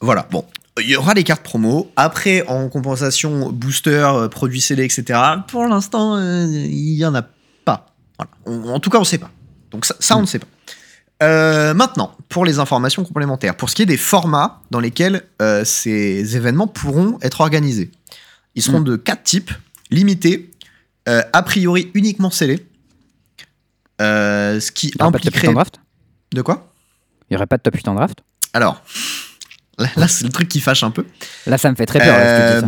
Voilà, 0.00 0.26
bon. 0.30 0.44
Il 0.78 0.90
y 0.90 0.96
aura 0.96 1.14
les 1.14 1.24
cartes 1.24 1.42
promo. 1.42 1.90
Après, 1.96 2.46
en 2.48 2.68
compensation, 2.68 3.50
booster, 3.50 3.90
euh, 4.14 4.28
produits 4.28 4.60
scellés, 4.60 4.84
etc. 4.84 5.18
Pour 5.48 5.64
l'instant, 5.66 6.16
euh, 6.16 6.44
il 6.46 6.94
y 6.96 7.06
en 7.06 7.14
a 7.14 7.22
pas. 7.64 7.86
Voilà. 8.18 8.30
On- 8.44 8.74
en 8.74 8.80
tout 8.80 8.90
cas, 8.90 8.98
on 8.98 9.04
sait 9.04 9.16
pas. 9.18 9.30
Donc 9.70 9.86
ça, 9.86 9.94
ça, 10.00 10.18
on 10.18 10.22
ne 10.22 10.26
sait 10.26 10.38
pas. 10.38 10.46
Euh, 11.22 11.72
maintenant, 11.72 12.14
pour 12.28 12.44
les 12.44 12.58
informations 12.58 13.04
complémentaires, 13.04 13.56
pour 13.56 13.70
ce 13.70 13.74
qui 13.74 13.82
est 13.82 13.86
des 13.86 13.96
formats 13.96 14.60
dans 14.70 14.80
lesquels 14.80 15.22
euh, 15.40 15.64
ces 15.64 16.36
événements 16.36 16.66
pourront 16.66 17.18
être 17.22 17.40
organisés, 17.40 17.90
ils 18.54 18.62
seront 18.62 18.80
Mm. 18.80 18.84
de 18.84 18.96
quatre 18.96 19.22
types 19.22 19.50
limités, 19.90 20.50
euh, 21.08 21.22
a 21.32 21.42
priori 21.42 21.90
uniquement 21.94 22.30
scellés, 22.30 22.66
ce 23.98 24.70
qui 24.70 24.88
Il 24.88 25.00
y 25.00 25.02
aura 25.02 25.10
pas 25.12 25.18
de 25.18 25.24
top 25.24 25.34
8 25.34 25.38
impliquerait 25.38 25.48
en 25.48 25.52
draft? 25.54 25.80
De 26.32 26.42
quoi? 26.42 26.70
Il 27.30 27.34
y 27.34 27.36
aurait 27.36 27.46
pas 27.46 27.56
de 27.56 27.62
top 27.62 27.74
8 27.76 27.88
en 27.88 27.94
draft? 27.94 28.18
Alors, 28.52 28.82
là, 29.78 29.88
là, 29.96 30.08
c'est 30.08 30.24
le 30.24 30.30
truc 30.32 30.48
qui 30.48 30.60
fâche 30.60 30.82
un 30.82 30.90
peu. 30.90 31.06
Là, 31.46 31.56
ça 31.56 31.70
me 31.70 31.76
fait 31.76 31.86
très 31.86 32.00
peur. 32.00 32.18
là, 32.18 32.60
ça. 32.60 32.66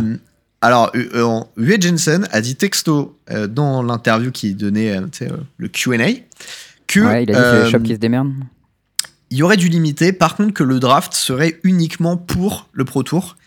Alors, 0.61 0.91
Uwe 0.93 1.79
Jensen 1.79 2.27
a 2.31 2.41
dit 2.41 2.55
texto 2.55 3.17
dans 3.49 3.81
l'interview 3.83 4.31
qui 4.31 4.55
donnait 4.55 4.99
le 5.57 5.67
Q&A 5.67 6.09
que 6.89 6.99
Ouais, 6.99 7.23
il 7.23 7.31
a 7.31 7.33
dit 7.33 7.39
euh, 7.39 7.63
les 7.63 7.71
shops 7.71 7.83
qui 7.83 7.93
se 7.93 7.99
démerdent. 7.99 8.33
il 9.29 9.37
y 9.37 9.43
aurait 9.43 9.57
du 9.57 9.69
limité, 9.69 10.11
par 10.11 10.35
contre 10.35 10.53
que 10.53 10.63
le 10.63 10.79
draft 10.79 11.13
serait 11.13 11.59
uniquement 11.63 12.17
pour 12.17 12.67
le 12.73 12.83
Pro 12.83 13.03
Tour 13.03 13.37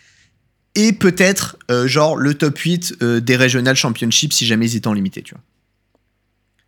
et 0.75 0.93
peut-être 0.93 1.57
euh, 1.69 1.87
genre 1.87 2.15
le 2.15 2.33
top 2.33 2.57
8 2.57 2.95
euh, 3.01 3.19
des 3.19 3.37
Regional 3.37 3.75
Championships 3.75 4.33
si 4.33 4.45
jamais 4.45 4.69
ils 4.69 4.75
étaient 4.75 4.87
en 4.87 4.93
limité, 4.93 5.21
tu 5.21 5.35
vois. 5.35 5.43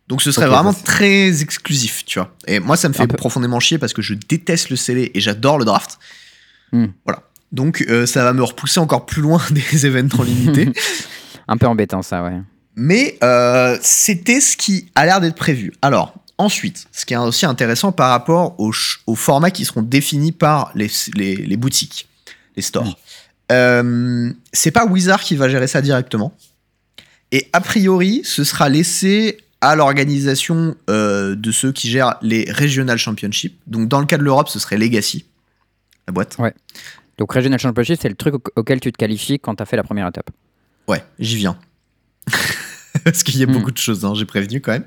Donc 0.08 0.22
ce 0.22 0.30
serait 0.30 0.46
vraiment 0.46 0.72
très 0.72 1.42
exclusif, 1.42 2.04
tu 2.04 2.20
vois. 2.20 2.32
Et 2.46 2.60
moi 2.60 2.76
ça 2.76 2.88
me 2.88 2.94
fait 2.94 3.08
profondément 3.08 3.58
chier 3.58 3.78
parce 3.78 3.92
que 3.92 4.02
je 4.02 4.14
déteste 4.14 4.70
le 4.70 4.76
scellé 4.76 5.10
et 5.14 5.20
j'adore 5.20 5.58
le 5.58 5.64
draft. 5.64 5.98
Hmm. 6.70 6.86
Voilà. 7.04 7.22
Donc 7.50 7.84
euh, 7.88 8.06
ça 8.06 8.22
va 8.22 8.32
me 8.32 8.44
repousser 8.44 8.78
encore 8.78 9.06
plus 9.06 9.22
loin 9.22 9.42
des 9.50 9.86
événements 9.86 10.22
limités. 10.22 10.70
Un 11.48 11.56
peu 11.56 11.66
embêtant, 11.66 12.02
ça, 12.02 12.22
ouais. 12.22 12.40
Mais 12.76 13.18
c'était 13.80 14.40
ce 14.40 14.56
qui 14.56 14.90
a 14.94 15.06
l'air 15.06 15.20
d'être 15.20 15.36
prévu. 15.36 15.72
Alors, 15.80 16.14
ensuite, 16.38 16.86
ce 16.92 17.04
qui 17.06 17.14
est 17.14 17.16
aussi 17.16 17.46
intéressant 17.46 17.92
par 17.92 18.10
rapport 18.10 18.58
aux, 18.60 18.72
aux 19.06 19.14
formats 19.14 19.50
qui 19.50 19.64
seront 19.64 19.82
définis 19.82 20.32
par 20.32 20.70
les, 20.74 20.90
les- 21.14 21.36
les 21.36 21.56
boutiques, 21.56 22.08
les 22.56 22.62
stores. 22.62 22.98
Euh, 23.52 24.32
c'est 24.52 24.70
pas 24.72 24.84
Wizard 24.86 25.22
qui 25.22 25.36
va 25.36 25.48
gérer 25.48 25.66
ça 25.68 25.80
directement. 25.80 26.36
Et 27.32 27.48
a 27.52 27.60
priori, 27.60 28.22
ce 28.24 28.44
sera 28.44 28.68
laissé 28.68 29.38
à 29.60 29.74
l'organisation 29.76 30.76
euh, 30.90 31.34
de 31.34 31.50
ceux 31.50 31.72
qui 31.72 31.90
gèrent 31.90 32.16
les 32.22 32.50
Regional 32.52 32.98
Championships. 32.98 33.58
Donc, 33.66 33.88
dans 33.88 34.00
le 34.00 34.06
cas 34.06 34.18
de 34.18 34.22
l'Europe, 34.22 34.48
ce 34.48 34.58
serait 34.58 34.76
Legacy, 34.78 35.24
la 36.06 36.12
boîte. 36.12 36.36
Donc, 37.18 37.32
Regional 37.32 37.58
Championship, 37.58 37.98
c'est 38.00 38.08
le 38.08 38.14
truc 38.14 38.34
au- 38.34 38.42
auquel 38.56 38.78
tu 38.80 38.92
te 38.92 38.96
qualifies 38.98 39.38
quand 39.40 39.54
tu 39.56 39.62
as 39.62 39.66
fait 39.66 39.76
la 39.76 39.82
première 39.82 40.06
étape. 40.08 40.30
Ouais, 40.88 41.02
j'y 41.18 41.36
viens. 41.36 41.58
Parce 43.04 43.22
qu'il 43.22 43.38
y 43.38 43.42
a 43.42 43.46
Hmm. 43.46 43.52
beaucoup 43.52 43.70
de 43.70 43.78
choses, 43.78 44.04
hein, 44.04 44.12
j'ai 44.14 44.24
prévenu 44.24 44.60
quand 44.60 44.72
même. 44.72 44.84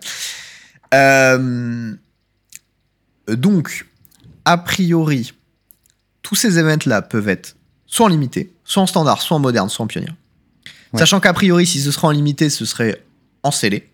Euh, 0.93 1.93
donc, 3.27 3.87
a 4.45 4.57
priori, 4.57 5.33
tous 6.21 6.35
ces 6.35 6.57
events-là 6.57 7.01
peuvent 7.01 7.29
être 7.29 7.55
soit 7.85 8.05
en 8.05 8.09
limité, 8.09 8.53
soit 8.63 8.83
en 8.83 8.87
standard, 8.87 9.21
soit 9.21 9.37
en 9.37 9.39
moderne, 9.39 9.69
soit 9.69 9.83
en 9.83 9.87
pionnier. 9.87 10.09
Ouais. 10.93 10.99
Sachant 10.99 11.19
qu'a 11.19 11.33
priori, 11.33 11.65
si 11.65 11.81
ce 11.81 11.91
sera 11.91 12.07
en 12.07 12.11
limité, 12.11 12.49
ce 12.49 12.65
serait 12.65 13.03
en 13.43 13.51
scellé. 13.51 13.87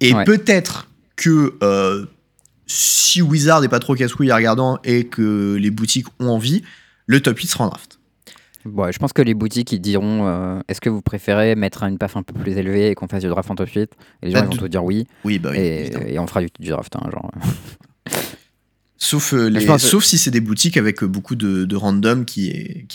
Et 0.00 0.12
Ouais. 0.12 0.24
peut-être 0.24 0.88
que 1.16 1.56
euh, 1.62 2.06
si 2.66 3.22
Wizard 3.22 3.60
n'est 3.60 3.68
pas 3.68 3.78
trop 3.78 3.94
casse-couille 3.94 4.32
regardant 4.32 4.78
et 4.84 5.06
que 5.06 5.56
les 5.60 5.70
boutiques 5.70 6.06
ont 6.18 6.28
envie, 6.28 6.62
le 7.06 7.20
top 7.20 7.38
8 7.38 7.46
sera 7.46 7.64
en 7.64 7.68
draft. 7.68 7.98
Bon, 8.66 8.90
je 8.90 8.98
pense 8.98 9.12
que 9.12 9.20
les 9.22 9.34
boutiques, 9.34 9.72
ils 9.72 9.80
diront 9.80 10.26
euh, 10.26 10.58
est-ce 10.68 10.80
que 10.80 10.88
vous 10.88 11.02
préférez 11.02 11.54
mettre 11.54 11.82
une 11.82 11.98
PAF 11.98 12.16
un 12.16 12.22
peu 12.22 12.32
plus 12.32 12.52
élevée 12.56 12.90
et 12.90 12.94
qu'on 12.94 13.08
fasse 13.08 13.22
du 13.22 13.28
draft 13.28 13.50
en 13.50 13.54
top 13.54 13.68
8 13.68 13.78
Et 13.80 13.88
les 14.22 14.30
gens 14.30 14.40
Bah, 14.40 14.46
ils 14.50 14.56
vont 14.56 14.62
te 14.62 14.66
dire 14.68 14.82
oui. 14.84 15.06
Oui, 15.24 15.38
bah 15.38 15.50
oui, 15.52 15.58
et, 15.58 16.18
on 16.18 16.26
fera 16.26 16.40
du, 16.40 16.48
du 16.58 16.70
draft. 16.70 16.96
hein, 16.96 17.08
genre. 17.12 17.30
Sauf, 18.96 19.34
euh, 19.34 19.48
les- 19.48 19.66
que- 19.66 19.76
sauf 19.78 20.02
si 20.04 20.16
c'est 20.16 20.30
des 20.30 20.40
boutiques 20.40 20.78
avec 20.78 21.02
euh, 21.02 21.06
beaucoup 21.06 21.34
de, 21.34 21.66
de 21.66 21.76
random 21.76 22.24
qui, 22.24 22.86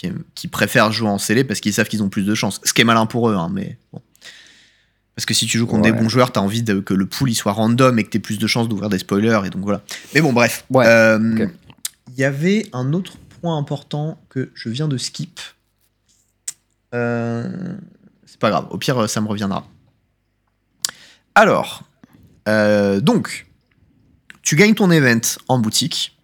préfèrent 0.52 0.92
jouer 0.92 1.10
en 1.10 1.20
scellé 1.20 1.44
parce 1.44 1.60
qu'ils 1.60 1.74
savent 1.74 1.88
qu'ils 1.88 2.02
ont 2.02 2.10
plus 2.10 2.26
de 2.26 2.34
chances. 2.34 2.60
Ce 2.64 2.74
qui 2.74 2.82
est 2.82 2.86
malin 2.86 3.06
pour 3.06 3.30
eux, 3.30 3.36
hein, 3.36 3.50
mais 3.54 3.78
bon. 3.94 4.02
Parce 5.16 5.26
que 5.28 5.34
si 5.36 5.46
tu 5.46 5.58
joues 5.60 5.68
contre 5.68 5.84
Ouais. 5.84 5.92
des 5.92 6.00
bons 6.02 6.10
joueurs, 6.10 6.32
t'as 6.32 6.40
envie 6.40 6.64
de- 6.64 6.80
que 6.80 6.94
le 6.96 7.06
pool 7.06 7.30
il 7.30 7.36
soit 7.36 7.52
random 7.52 8.00
et 8.00 8.04
que 8.06 8.10
t'aies 8.10 8.20
plus 8.20 8.40
de 8.40 8.48
chances 8.48 8.68
d'ouvrir 8.70 8.90
des 8.90 8.98
spoilers 8.98 9.42
et 9.46 9.50
donc 9.52 9.62
voilà. 9.62 9.84
Mais 10.16 10.22
bon, 10.22 10.34
bref. 10.34 10.66
Ouais, 10.72 10.86
Euh. 10.88 11.48
Il 12.08 12.20
y 12.20 12.24
avait 12.24 12.66
un 12.74 12.94
autre 12.94 13.18
point 13.42 13.56
important 13.58 14.20
que 14.30 14.50
je 14.56 14.70
viens 14.70 14.88
de 14.88 14.98
skip. 14.98 15.40
Euh, 16.94 17.78
c'est 18.26 18.40
pas 18.40 18.50
grave, 18.50 18.68
au 18.72 18.78
pire, 18.78 19.10
ça 19.10 19.22
me 19.22 19.28
reviendra. 19.28 19.66
Alors, 21.36 21.84
euh, 22.48 23.00
donc, 23.00 23.48
tu 24.42 24.56
gagnes 24.56 24.74
ton 24.76 24.90
event 24.92 25.20
en 25.48 25.60
boutique 25.60 26.18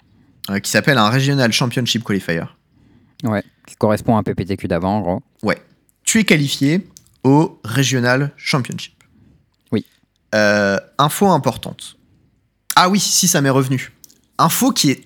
euh, 0.49 0.60
qui 0.60 0.71
s'appelle 0.71 0.97
un 0.97 1.10
Regional 1.10 1.51
Championship 1.51 2.04
Qualifier. 2.04 2.43
Ouais, 3.23 3.43
qui 3.67 3.75
correspond 3.75 4.15
à 4.15 4.19
un 4.19 4.23
PPTQ 4.23 4.67
d'avant, 4.67 4.97
en 4.97 5.01
gros. 5.01 5.23
Ouais. 5.43 5.62
Tu 6.04 6.19
es 6.19 6.23
qualifié 6.23 6.88
au 7.23 7.60
Regional 7.63 8.32
Championship. 8.38 9.04
Oui. 9.71 9.86
Euh, 10.36 10.80
info 10.97 11.28
importante. 11.30 11.97
Ah 12.75 12.89
oui, 12.89 12.99
si 12.99 13.28
ça 13.28 13.41
m'est 13.41 13.49
revenu. 13.49 13.91
Info 14.38 14.71
qui 14.71 14.91
est 14.91 15.06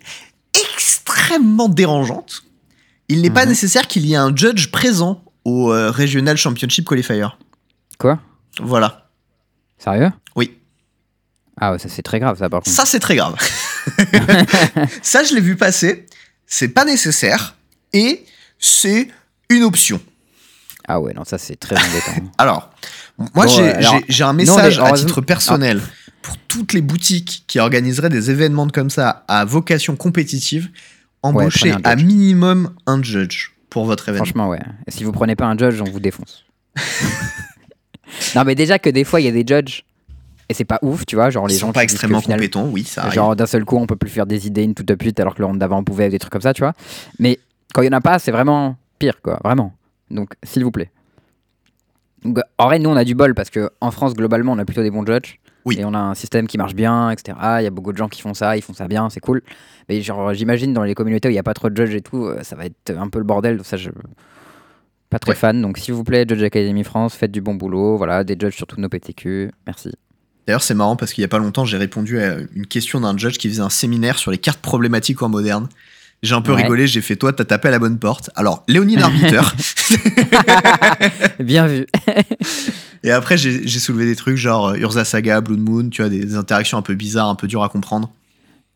extrêmement 0.73 1.69
dérangeante. 1.69 2.43
Il 3.07 3.21
n'est 3.21 3.29
pas 3.29 3.43
Mhm. 3.43 3.49
nécessaire 3.49 3.87
qu'il 3.87 4.05
y 4.05 4.13
ait 4.13 4.17
un 4.17 4.35
judge 4.35 4.69
présent 4.71 5.23
au 5.49 5.73
euh, 5.73 5.91
Regional 5.91 6.37
Championship 6.37 6.87
Qualifier. 6.87 7.27
Quoi? 7.97 8.19
Voilà. 8.61 9.09
Sérieux? 9.77 10.11
Oui. 10.35 10.57
Ah 11.59 11.71
ouais, 11.71 11.79
ça 11.79 11.89
c'est 11.89 12.01
très 12.03 12.19
grave 12.19 12.37
ça 12.37 12.49
par 12.49 12.61
contre. 12.61 12.75
Ça, 12.75 12.85
c'est 12.85 12.99
très 12.99 13.15
grave. 13.15 13.35
ça, 15.01 15.23
je 15.23 15.33
l'ai 15.33 15.41
vu 15.41 15.55
passer. 15.55 16.05
C'est 16.45 16.69
pas 16.69 16.85
nécessaire. 16.85 17.55
Et 17.91 18.23
c'est 18.59 19.09
une 19.49 19.63
option. 19.63 19.99
Ah 20.87 20.99
ouais, 20.99 21.13
non, 21.13 21.23
ça 21.25 21.37
c'est 21.37 21.55
très 21.55 21.75
embêtant. 21.75 22.31
Alors, 22.37 22.71
moi, 23.17 23.45
Bon, 23.45 23.47
j'ai 23.47 23.75
euh, 23.75 23.99
j'ai- 24.07 24.23
un 24.23 24.33
message 24.33 24.79
à 24.79 24.91
titre 24.93 25.21
personnel 25.21 25.81
pour 26.21 26.37
toutes 26.47 26.73
les 26.73 26.81
boutiques 26.81 27.43
qui 27.47 27.59
organiseraient 27.59 28.09
des 28.09 28.31
événements 28.31 28.67
comme 28.69 28.89
ça 28.89 29.23
à 29.27 29.45
vocation 29.45 29.95
compétitive. 29.95 30.69
Un 31.21 31.35
à 31.83 31.95
minimum 31.97 32.73
un 32.85 33.03
judge 33.03 33.51
pour 33.69 33.85
votre 33.85 34.09
événement. 34.09 34.25
Franchement, 34.25 34.49
ouais. 34.49 34.59
Et 34.87 34.91
si 34.91 35.03
vous 35.03 35.11
prenez 35.11 35.35
pas 35.35 35.45
un 35.45 35.57
judge, 35.57 35.81
on 35.81 35.89
vous 35.89 35.99
défonce. 35.99 36.45
non, 38.35 38.43
mais 38.45 38.55
déjà 38.55 38.79
que 38.79 38.89
des 38.89 39.03
fois, 39.03 39.21
il 39.21 39.25
y 39.25 39.29
a 39.29 39.31
des 39.31 39.45
judges 39.45 39.83
et 40.49 40.53
c'est 40.53 40.65
pas 40.65 40.79
ouf, 40.81 41.05
tu 41.05 41.15
vois. 41.15 41.29
Genre, 41.29 41.47
les 41.47 41.55
Ils 41.55 41.59
gens 41.59 41.67
sont 41.67 41.73
pas 41.73 41.83
extrêmement 41.83 42.21
final, 42.21 42.39
compétents, 42.39 42.65
oui, 42.65 42.83
ça 42.83 43.01
arrive. 43.01 43.13
Genre, 43.13 43.35
d'un 43.35 43.45
seul 43.45 43.65
coup, 43.65 43.77
on 43.77 43.85
peut 43.85 43.95
plus 43.95 44.09
faire 44.09 44.25
des 44.25 44.47
idées 44.47 44.63
une 44.63 44.73
tout 44.73 44.83
de 44.83 44.95
suite 44.99 45.19
alors 45.19 45.35
que 45.35 45.39
le 45.39 45.45
round 45.45 45.59
d'avant 45.59 45.79
on 45.79 45.83
pouvait, 45.83 46.09
des 46.09 46.17
trucs 46.17 46.31
comme 46.31 46.41
ça, 46.41 46.53
tu 46.53 46.61
vois. 46.61 46.73
Mais 47.19 47.39
quand 47.73 47.83
il 47.83 47.85
y 47.85 47.89
en 47.89 47.93
a 47.93 48.01
pas, 48.01 48.17
c'est 48.17 48.31
vraiment 48.31 48.75
pire, 48.97 49.21
quoi. 49.21 49.39
Vraiment. 49.43 49.73
Donc, 50.09 50.33
s'il 50.43 50.63
vous 50.63 50.71
plaît. 50.71 50.89
Donc, 52.23 52.39
en 52.57 52.65
vrai, 52.65 52.79
nous, 52.79 52.89
on 52.89 52.95
a 52.95 53.03
du 53.03 53.13
bol 53.13 53.35
parce 53.35 53.51
que 53.51 53.69
en 53.79 53.91
France, 53.91 54.15
globalement, 54.15 54.53
on 54.53 54.57
a 54.57 54.65
plutôt 54.65 54.81
des 54.81 54.91
bons 54.91 55.05
judges. 55.05 55.39
Oui. 55.65 55.77
Et 55.79 55.85
on 55.85 55.93
a 55.93 55.99
un 55.99 56.15
système 56.15 56.47
qui 56.47 56.57
marche 56.57 56.73
bien, 56.73 57.09
etc. 57.11 57.37
Il 57.59 57.63
y 57.63 57.67
a 57.67 57.69
beaucoup 57.69 57.91
de 57.91 57.97
gens 57.97 58.07
qui 58.07 58.21
font 58.21 58.33
ça, 58.33 58.55
ils 58.57 58.61
font 58.61 58.73
ça 58.73 58.87
bien, 58.87 59.09
c'est 59.09 59.19
cool. 59.19 59.41
Mais 59.89 60.01
genre, 60.01 60.33
j'imagine 60.33 60.73
dans 60.73 60.83
les 60.83 60.95
communautés 60.95 61.27
où 61.27 61.31
il 61.31 61.35
n'y 61.35 61.39
a 61.39 61.43
pas 61.43 61.53
trop 61.53 61.69
de 61.69 61.75
judges 61.75 61.95
et 61.95 62.01
tout, 62.01 62.25
euh, 62.25 62.39
ça 62.43 62.55
va 62.55 62.65
être 62.65 62.91
un 62.97 63.09
peu 63.09 63.19
le 63.19 63.25
bordel. 63.25 63.57
Donc 63.57 63.65
ça, 63.65 63.77
je. 63.77 63.89
Pas 65.09 65.17
très 65.19 65.31
Ouais. 65.31 65.35
fan. 65.35 65.61
Donc, 65.61 65.77
s'il 65.79 65.93
vous 65.95 66.03
plaît, 66.03 66.25
Judge 66.29 66.43
Academy 66.43 66.83
France, 66.83 67.15
faites 67.15 67.31
du 67.31 67.41
bon 67.41 67.55
boulot. 67.55 67.97
Voilà, 67.97 68.23
des 68.23 68.37
judges 68.39 68.55
sur 68.55 68.67
tous 68.67 68.79
nos 68.79 68.89
PTQ. 68.89 69.51
Merci. 69.65 69.91
D'ailleurs, 70.45 70.61
c'est 70.63 70.75
marrant 70.75 70.95
parce 70.95 71.13
qu'il 71.13 71.21
y 71.23 71.25
a 71.25 71.27
pas 71.27 71.39
longtemps, 71.39 71.65
j'ai 71.65 71.77
répondu 71.77 72.19
à 72.21 72.37
une 72.55 72.65
question 72.67 73.01
d'un 73.01 73.17
judge 73.17 73.37
qui 73.37 73.49
faisait 73.49 73.61
un 73.61 73.69
séminaire 73.69 74.17
sur 74.19 74.29
les 74.31 74.37
cartes 74.37 74.61
problématiques 74.61 75.21
en 75.23 75.29
moderne. 75.29 75.67
J'ai 76.21 76.35
un 76.35 76.41
peu 76.41 76.53
Ouais. 76.53 76.61
rigolé, 76.63 76.85
j'ai 76.85 77.01
fait 77.01 77.15
toi, 77.15 77.31
t'as 77.33 77.45
tapé 77.45 77.69
à 77.69 77.71
la 77.71 77.79
bonne 77.79 77.97
porte. 77.97 78.29
Alors, 78.35 78.63
Léonide 78.67 78.99
Arbiteur. 79.01 79.55
bien 81.39 81.65
vu. 81.67 81.85
Et 83.03 83.11
après, 83.11 83.37
j'ai 83.37 83.67
soulevé 83.79 84.05
des 84.05 84.15
trucs 84.15 84.35
genre 84.37 84.69
euh, 84.69 84.75
Urza 84.77 85.05
Saga, 85.05 85.41
Blood 85.41 85.59
Moon, 85.59 85.89
tu 85.89 86.01
vois, 86.01 86.09
des, 86.09 86.19
des 86.25 86.35
interactions 86.35 86.77
un 86.77 86.81
peu 86.81 86.95
bizarres, 86.95 87.29
un 87.29 87.35
peu 87.35 87.47
dures 87.47 87.63
à 87.63 87.69
comprendre. 87.69 88.11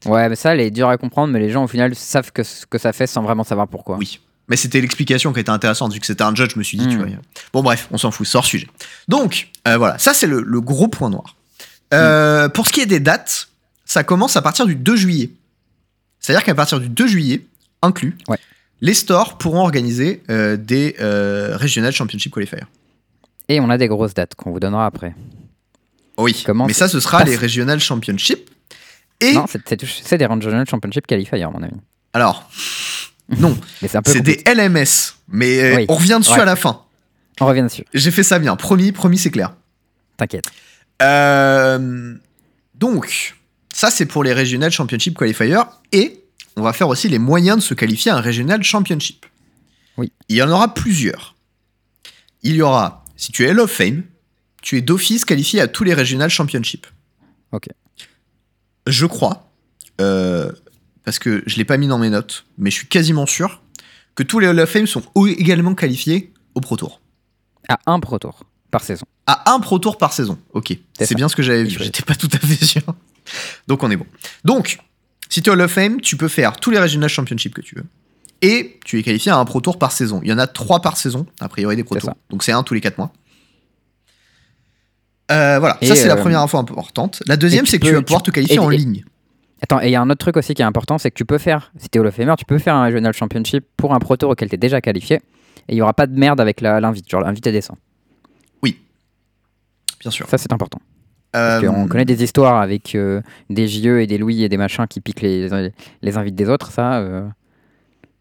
Ouais, 0.05 0.27
mais 0.29 0.35
ça, 0.35 0.53
elle 0.53 0.61
est 0.61 0.71
dure 0.71 0.89
à 0.89 0.97
comprendre, 0.97 1.31
mais 1.33 1.39
les 1.39 1.49
gens, 1.49 1.63
au 1.63 1.67
final, 1.67 1.93
savent 1.95 2.31
que 2.31 2.43
ce 2.43 2.65
que 2.65 2.77
ça 2.77 2.91
fait 2.93 3.07
sans 3.07 3.21
vraiment 3.23 3.43
savoir 3.43 3.67
pourquoi. 3.67 3.97
Oui. 3.97 4.19
Mais 4.49 4.57
c'était 4.57 4.81
l'explication 4.81 5.31
qui 5.31 5.39
était 5.39 5.49
intéressante, 5.49 5.93
vu 5.93 5.99
que 6.01 6.05
c'était 6.05 6.23
un 6.23 6.35
judge, 6.35 6.51
je 6.53 6.59
me 6.59 6.63
suis 6.63 6.77
dit, 6.77 6.87
tu 6.87 6.97
Mm. 6.97 6.99
vois. 6.99 7.07
Bon, 7.53 7.63
bref, 7.63 7.87
on 7.91 7.97
s'en 7.97 8.11
fout, 8.11 8.27
sort 8.27 8.43
sujet. 8.45 8.67
Donc, 9.07 9.49
euh, 9.67 9.77
voilà, 9.77 9.97
ça, 9.97 10.13
c'est 10.13 10.27
le, 10.27 10.41
le 10.41 10.61
gros 10.61 10.89
point 10.89 11.09
noir. 11.09 11.37
Euh, 11.93 12.49
Pour 12.49 12.67
ce 12.67 12.73
qui 12.73 12.81
est 12.81 12.85
des 12.85 12.99
dates, 12.99 13.47
ça 13.85 14.03
commence 14.03 14.35
à 14.35 14.41
partir 14.41 14.65
du 14.65 14.75
2 14.75 14.95
juillet. 14.97 15.29
C'est-à-dire 16.19 16.43
qu'à 16.43 16.55
partir 16.55 16.79
du 16.81 16.89
2 16.89 17.07
juillet, 17.07 17.45
inclus, 17.81 18.17
Ouais. 18.27 18.37
les 18.81 18.93
stores 18.93 19.37
pourront 19.37 19.61
organiser 19.61 20.23
euh, 20.29 20.57
des 20.57 20.95
Regional 20.99 21.93
Championship 21.93 22.33
Qualifiers. 22.33 22.63
Et 23.49 23.59
on 23.59 23.69
a 23.69 23.77
des 23.77 23.87
grosses 23.87 24.13
dates 24.13 24.35
qu'on 24.35 24.51
vous 24.51 24.59
donnera 24.59 24.85
après. 24.85 25.15
Oui, 26.17 26.43
Comment 26.45 26.67
mais 26.67 26.73
ça, 26.73 26.87
ce 26.87 26.99
sera 26.99 27.23
les 27.23 27.35
Regional 27.35 27.79
Championship. 27.79 28.49
Et 29.19 29.33
Non, 29.33 29.45
c'est- 29.47 30.17
des 30.17 30.25
Regional 30.25 30.67
Championship 30.69 31.07
Qualifiers, 31.07 31.41
à 31.43 31.49
mon 31.49 31.61
avis. 31.63 31.75
alors, 32.13 32.49
non, 33.39 33.57
c'est 34.05 34.21
des. 34.21 34.43
LMS, 34.45 35.15
mais 35.27 35.59
euh, 35.59 35.75
Oui. 35.77 35.85
on 35.89 35.95
revient 35.95 36.17
dessus 36.19 36.33
Ouais. 36.33 36.39
à 36.41 36.45
la 36.45 36.55
fin. 36.55 36.81
On 37.41 37.45
revient 37.47 37.63
dessus. 37.63 37.83
J'ai 37.93 38.11
fait 38.11 38.23
ça 38.23 38.37
bien, 38.39 38.55
promis, 38.55 38.91
promis, 38.91 39.17
c'est 39.17 39.31
clair. 39.31 39.53
T'inquiète. 40.17 40.45
Euh, 41.01 42.13
donc, 42.75 43.35
ça 43.73 43.89
c'est 43.89 44.05
pour 44.05 44.23
les 44.23 44.33
Regional 44.33 44.71
Championship 44.71 45.17
Qualifiers 45.17 45.63
et 45.91 46.23
on 46.55 46.61
va 46.61 46.73
faire 46.73 46.87
aussi 46.87 47.09
les 47.09 47.19
moyens 47.19 47.57
de 47.57 47.61
se 47.63 47.73
qualifier 47.73 48.11
à 48.11 48.17
un 48.17 48.21
Regional 48.21 48.61
Championship. 48.63 49.25
Oui. 49.97 50.11
Il 50.29 50.35
y 50.37 50.41
en 50.43 50.49
aura 50.51 50.73
plusieurs. 50.73 51.35
Il 52.43 52.55
y 52.55 52.61
aura, 52.61 53.02
si 53.15 53.31
tu 53.31 53.43
es 53.45 53.49
Hall 53.49 53.59
of 53.59 53.71
Fame, 53.71 54.03
tu 54.61 54.77
es 54.77 54.81
d'office 54.81 55.25
qualifié 55.25 55.61
à 55.61 55.67
tous 55.67 55.83
les 55.83 55.93
Regional 55.93 56.29
Championship. 56.29 56.87
Ok. 57.51 57.67
Je 58.87 59.05
crois, 59.05 59.51
euh, 60.01 60.51
parce 61.03 61.19
que 61.19 61.43
je 61.45 61.57
l'ai 61.57 61.65
pas 61.65 61.77
mis 61.77 61.87
dans 61.87 61.99
mes 61.99 62.09
notes, 62.09 62.45
mais 62.57 62.69
je 62.69 62.75
suis 62.75 62.87
quasiment 62.87 63.25
sûr 63.25 63.61
que 64.15 64.23
tous 64.23 64.39
les 64.39 64.47
Hall 64.47 64.59
of 64.59 64.69
Fame 64.69 64.87
sont 64.87 65.03
également 65.15 65.75
qualifiés 65.75 66.33
au 66.55 66.61
Pro 66.61 66.77
Tour. 66.77 67.01
À 67.67 67.79
un 67.85 67.99
Pro 67.99 68.19
Tour 68.19 68.43
par 68.71 68.83
saison. 68.83 69.05
À 69.27 69.53
un 69.53 69.59
Pro 69.59 69.79
Tour 69.79 69.97
par 69.97 70.13
saison. 70.13 70.37
Ok, 70.53 70.75
C'est 70.99 71.15
bien 71.15 71.29
ce 71.29 71.35
que 71.35 71.43
j'avais 71.43 71.63
vu. 71.63 71.77
J'étais 71.79 72.03
pas 72.03 72.15
tout 72.15 72.29
à 72.33 72.39
fait 72.39 72.65
sûr. 72.65 72.81
Donc 73.67 73.83
on 73.83 73.91
est 73.91 73.95
bon. 73.95 74.07
Donc, 74.43 74.79
si 75.29 75.41
tu 75.41 75.49
es 75.49 75.53
Hall 75.53 75.61
of 75.61 75.71
Fame, 75.71 76.01
tu 76.01 76.17
peux 76.17 76.27
faire 76.27 76.57
tous 76.57 76.71
les 76.71 76.79
Regional 76.79 77.09
Championship 77.09 77.53
que 77.53 77.61
tu 77.61 77.75
veux. 77.75 77.85
Et 78.43 78.77
tu 78.85 78.99
es 78.99 79.03
qualifié 79.03 79.31
à 79.31 79.37
un 79.37 79.45
Pro 79.45 79.59
Tour 79.61 79.79
par 79.79 79.91
saison. 79.91 80.19
Il 80.23 80.29
y 80.29 80.33
en 80.33 80.37
a 80.37 80.45
trois 80.47 80.81
par 80.81 80.97
saison, 80.97 81.25
a 81.39 81.47
priori 81.49 81.75
des 81.75 81.83
Pro 81.83 81.95
C'est 81.95 82.01
Tours. 82.01 82.09
ça. 82.09 82.17
Donc 82.29 82.43
c'est 82.43 82.51
un 82.51 82.61
tous 82.61 82.73
les 82.75 82.81
quatre 82.81 82.97
mois. 82.97 83.11
Euh, 85.31 85.57
voilà, 85.59 85.77
Et, 85.81 85.87
ça 85.87 85.95
c'est 85.95 86.07
la 86.07 86.15
euh, 86.15 86.21
première 86.21 86.41
info 86.41 86.57
importante. 86.57 87.23
La 87.25 87.37
deuxième, 87.37 87.65
c'est 87.65 87.79
que 87.79 87.87
tu 87.87 87.93
vas 87.93 88.01
pouvoir 88.01 88.21
tu- 88.21 88.31
te 88.31 88.35
qualifier 88.35 88.57
et- 88.57 88.59
en 88.59 88.69
et- 88.69 88.77
ligne. 88.77 89.03
Attends, 89.61 89.79
et 89.81 89.87
il 89.87 89.91
y 89.91 89.95
a 89.95 90.01
un 90.01 90.09
autre 90.09 90.19
truc 90.19 90.35
aussi 90.35 90.53
qui 90.53 90.61
est 90.61 90.65
important, 90.65 90.97
c'est 90.97 91.09
que 91.09 91.15
tu 91.15 91.23
peux 91.23 91.37
faire, 91.37 91.71
si 91.77 91.87
t'es 91.87 91.97
Hall 91.97 92.07
of 92.07 92.13
Famer, 92.15 92.33
tu 92.37 92.43
peux 92.43 92.57
faire 92.59 92.75
un 92.75 92.85
Regional 92.85 93.13
Championship 93.13 93.65
pour 93.77 93.93
un 93.93 93.99
Pro 93.99 94.17
Tour 94.17 94.31
auquel 94.31 94.49
t'es 94.49 94.57
déjà 94.57 94.81
qualifié. 94.81 95.15
Et 95.69 95.73
il 95.73 95.75
y 95.77 95.81
aura 95.81 95.93
pas 95.93 96.05
de 96.07 96.19
merde 96.19 96.41
avec 96.41 96.59
l'invite. 96.59 97.09
Genre 97.09 97.21
l'invite 97.21 97.45
descend. 97.45 97.77
Bien 100.01 100.11
sûr. 100.11 100.27
Ça, 100.27 100.37
c'est 100.37 100.51
important. 100.51 100.79
Parce 101.31 101.63
Euh, 101.63 101.67
qu'on 101.71 101.87
connaît 101.87 102.03
des 102.03 102.21
histoires 102.25 102.61
avec 102.61 102.97
des 103.49 103.67
JE 103.69 103.99
et 104.01 104.05
des 104.05 104.17
Louis 104.17 104.43
et 104.43 104.49
des 104.49 104.57
machins 104.57 104.85
qui 104.85 104.99
piquent 104.99 105.21
les, 105.21 105.47
les 106.01 106.17
invites 106.17 106.35
des 106.35 106.49
autres, 106.49 106.71
ça. 106.73 107.01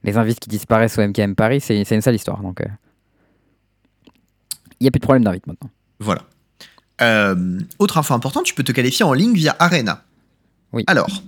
Euh, 0.05 0.11
les 0.11 0.17
invites 0.17 0.41
qui 0.41 0.49
disparaissent 0.49 0.99
au 0.99 1.07
MKM 1.07 1.35
Paris, 1.35 1.61
c'est 1.61 1.79
une 1.79 2.01
sale 2.01 2.15
histoire. 2.15 2.41
Donc, 2.43 2.61
il 4.83 4.85
n'y 4.85 4.89
a 4.89 4.91
plus 4.91 5.01
de 5.01 5.05
problème 5.05 5.25
d'invite 5.25 5.47
maintenant. 5.47 5.71
Voilà. 6.01 6.23
Euh, 7.01 7.59
autre 7.79 7.99
info 7.99 8.15
importante, 8.15 8.45
tu 8.45 8.55
peux 8.55 8.63
te 8.63 8.73
qualifier 8.73 9.05
en 9.05 9.13
ligne 9.13 9.35
via 9.35 9.57
Arena. 9.59 10.05
Oui. 10.73 10.85
Alors, 10.87 11.23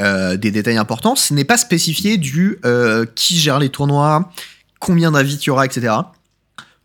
euh, 0.00 0.36
des 0.36 0.50
détails 0.50 0.76
importants, 0.76 1.16
ce 1.16 1.34
n'est 1.34 1.44
pas 1.44 1.56
spécifié 1.56 2.18
du 2.18 2.58
euh, 2.64 3.04
qui 3.14 3.38
gère 3.38 3.58
les 3.58 3.68
tournois, 3.68 4.30
combien 4.78 5.12
d'invites 5.12 5.44
il 5.44 5.48
y 5.48 5.50
aura, 5.50 5.66
etc. 5.66 5.94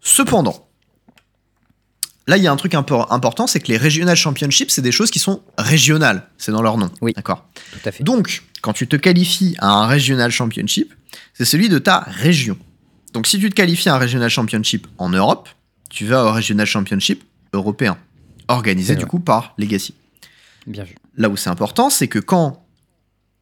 Cependant, 0.01 0.67
là, 2.27 2.38
il 2.38 2.43
y 2.43 2.47
a 2.47 2.51
un 2.51 2.56
truc 2.56 2.73
important, 2.73 3.47
c'est 3.47 3.60
que 3.60 3.67
les 3.67 3.77
Regional 3.77 4.15
Championships, 4.15 4.71
c'est 4.71 4.82
des 4.82 4.91
choses 4.91 5.12
qui 5.12 5.19
sont 5.19 5.41
régionales. 5.58 6.29
C'est 6.38 6.51
dans 6.51 6.62
leur 6.62 6.77
nom. 6.77 6.89
Oui. 7.01 7.13
D'accord. 7.15 7.45
Tout 7.71 7.88
à 7.88 7.91
fait. 7.91 8.03
Donc, 8.03 8.43
quand 8.63 8.71
tu 8.73 8.88
te 8.88 8.95
qualifies 8.95 9.56
à 9.60 9.67
un 9.73 9.88
Regional 9.88 10.32
Championship, 10.32 10.93
c'est 11.34 11.43
celui 11.43 11.67
de 11.67 11.80
ta 11.80 11.99
région. 12.08 12.58
Donc, 13.12 13.28
si 13.28 13.38
tu 13.38 13.49
te 13.49 13.56
qualifies 13.56 13.89
à 13.89 13.95
un 13.95 13.99
Regional 13.99 14.30
Championship 14.30 14.88
en 14.97 15.10
Europe, 15.10 15.49
tu 15.89 16.06
vas 16.06 16.23
au 16.26 16.32
Regional 16.32 16.65
Championship 16.65 17.23
européen, 17.52 17.97
organisé 18.47 18.95
du 18.95 19.06
coup 19.06 19.19
par 19.19 19.54
Legacy. 19.58 19.93
Bien 20.65 20.86
vu. 20.86 20.95
Là 21.17 21.28
où 21.28 21.36
c'est 21.36 21.49
important, 21.49 21.89
c'est 21.89 22.08
que 22.08 22.19
quand 22.19 22.65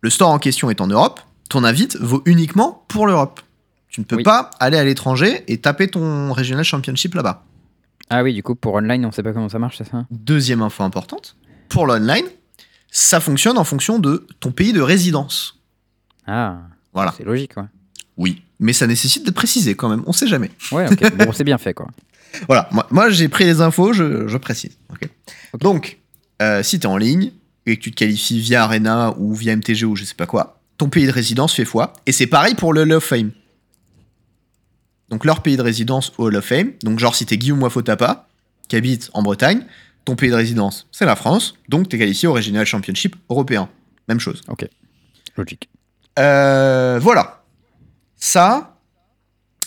le 0.02 0.10
store 0.10 0.32
en 0.32 0.40
question 0.40 0.72
est 0.72 0.82
en 0.82 0.88
Europe, 0.88 1.20
ton 1.50 1.64
invite 1.64 1.98
vaut 1.98 2.24
uniquement 2.26 2.84
pour 2.88 3.06
l'Europe. 3.06 3.42
Tu 3.90 4.02
ne 4.02 4.06
peux 4.06 4.16
Oui. 4.16 4.24
pas 4.24 4.50
aller 4.60 4.78
à 4.78 4.84
l'étranger 4.84 5.44
et 5.48 5.60
taper 5.60 5.88
ton 5.88 6.34
Regional 6.34 6.66
Championship 6.66 7.14
là-bas. 7.14 7.46
Ah 8.10 8.24
oui, 8.24 8.34
du 8.34 8.42
coup, 8.42 8.56
pour 8.56 8.74
online, 8.74 9.06
on 9.06 9.12
sait 9.12 9.22
pas 9.22 9.34
comment 9.34 9.50
ça 9.50 9.60
marche, 9.60 9.78
c'est 9.78 9.88
ça? 9.90 10.06
Deuxième 10.10 10.64
info 10.64 10.84
importante, 10.84 11.36
pour 11.70 11.86
l'online, 11.86 12.26
ça 12.92 13.20
fonctionne 13.20 13.58
en 13.58 13.64
fonction 13.64 13.98
de 13.98 14.28
ton 14.40 14.52
pays 14.52 14.74
de 14.74 14.82
résidence. 14.82 15.60
Ah, 16.28 16.60
Voilà. 16.94 17.14
c'est 17.18 17.24
logique, 17.24 17.58
ouais. 17.58 17.64
Oui, 18.18 18.44
mais 18.60 18.74
ça 18.74 18.86
nécessite 18.86 19.26
d'être 19.26 19.34
précisé 19.36 19.74
quand 19.76 19.90
même, 19.90 20.04
on 20.06 20.14
sait 20.14 20.28
jamais. 20.28 20.52
Ouais, 20.72 20.92
ok. 20.92 21.16
bon, 21.26 21.32
c'est 21.32 21.44
bien 21.46 21.58
fait, 21.58 21.74
quoi. 21.74 21.88
Voilà, 22.48 22.68
moi, 22.72 22.86
moi, 22.92 23.10
j'ai 23.10 23.28
pris 23.30 23.46
les 23.46 23.62
infos, 23.62 23.94
je, 23.94 24.28
je 24.28 24.38
précise. 24.38 24.78
Donc, 25.60 25.98
euh, 26.42 26.62
si 26.64 26.80
tu 26.80 26.84
es 26.86 26.90
en 26.90 26.98
ligne 26.98 27.32
et 27.66 27.78
que 27.78 27.82
tu 27.82 27.92
te 27.92 27.96
qualifies 27.96 28.40
via 28.40 28.64
Arena 28.64 29.14
ou 29.18 29.34
via 29.34 29.56
MTG 29.56 29.86
ou 29.86 29.96
je 29.96 30.04
sais 30.04 30.14
pas 30.16 30.26
quoi, 30.28 30.60
ton 30.78 30.90
pays 30.90 31.06
de 31.08 31.12
résidence 31.12 31.54
fait 31.54 31.66
foi. 31.66 31.94
Et 32.06 32.12
c'est 32.12 32.28
pareil 32.28 32.56
pour 32.56 32.74
le 32.74 32.82
Hall 32.82 32.92
of 32.94 33.04
Fame. 33.04 33.32
Donc, 35.10 35.26
leur 35.26 35.42
pays 35.42 35.58
de 35.58 35.62
résidence 35.62 36.14
au 36.18 36.26
Hall 36.28 36.36
of 36.38 36.46
Fame, 36.46 36.72
donc 36.84 37.00
genre 37.00 37.16
si 37.16 37.26
t'es 37.26 37.38
Guillaume 37.38 37.62
Wafotapa, 37.64 38.28
qui 38.68 38.76
habite 38.78 39.10
en 39.14 39.22
Bretagne, 39.24 39.66
ton 40.06 40.16
pays 40.16 40.30
de 40.30 40.36
résidence, 40.36 40.88
c'est 40.92 41.06
la 41.06 41.16
France, 41.16 41.56
donc 41.70 41.90
tu 41.90 41.96
es 41.96 42.00
qualifié 42.00 42.28
au 42.28 42.34
Regional 42.34 42.66
Championship 42.66 43.16
européen. 43.30 43.70
Même 44.08 44.20
chose. 44.20 44.42
Ok. 44.48 44.68
Logique. 45.38 45.70
Euh, 46.20 47.00
voilà. 47.02 47.44
Ça, 48.18 48.78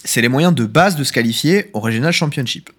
c'est 0.05 0.21
les 0.21 0.29
moyens 0.29 0.55
de 0.55 0.65
base 0.67 0.97
de 0.97 1.05
se 1.05 1.13
qualifier 1.13 1.71
au 1.73 1.81
Regional 1.81 2.13
Championship. 2.13 2.71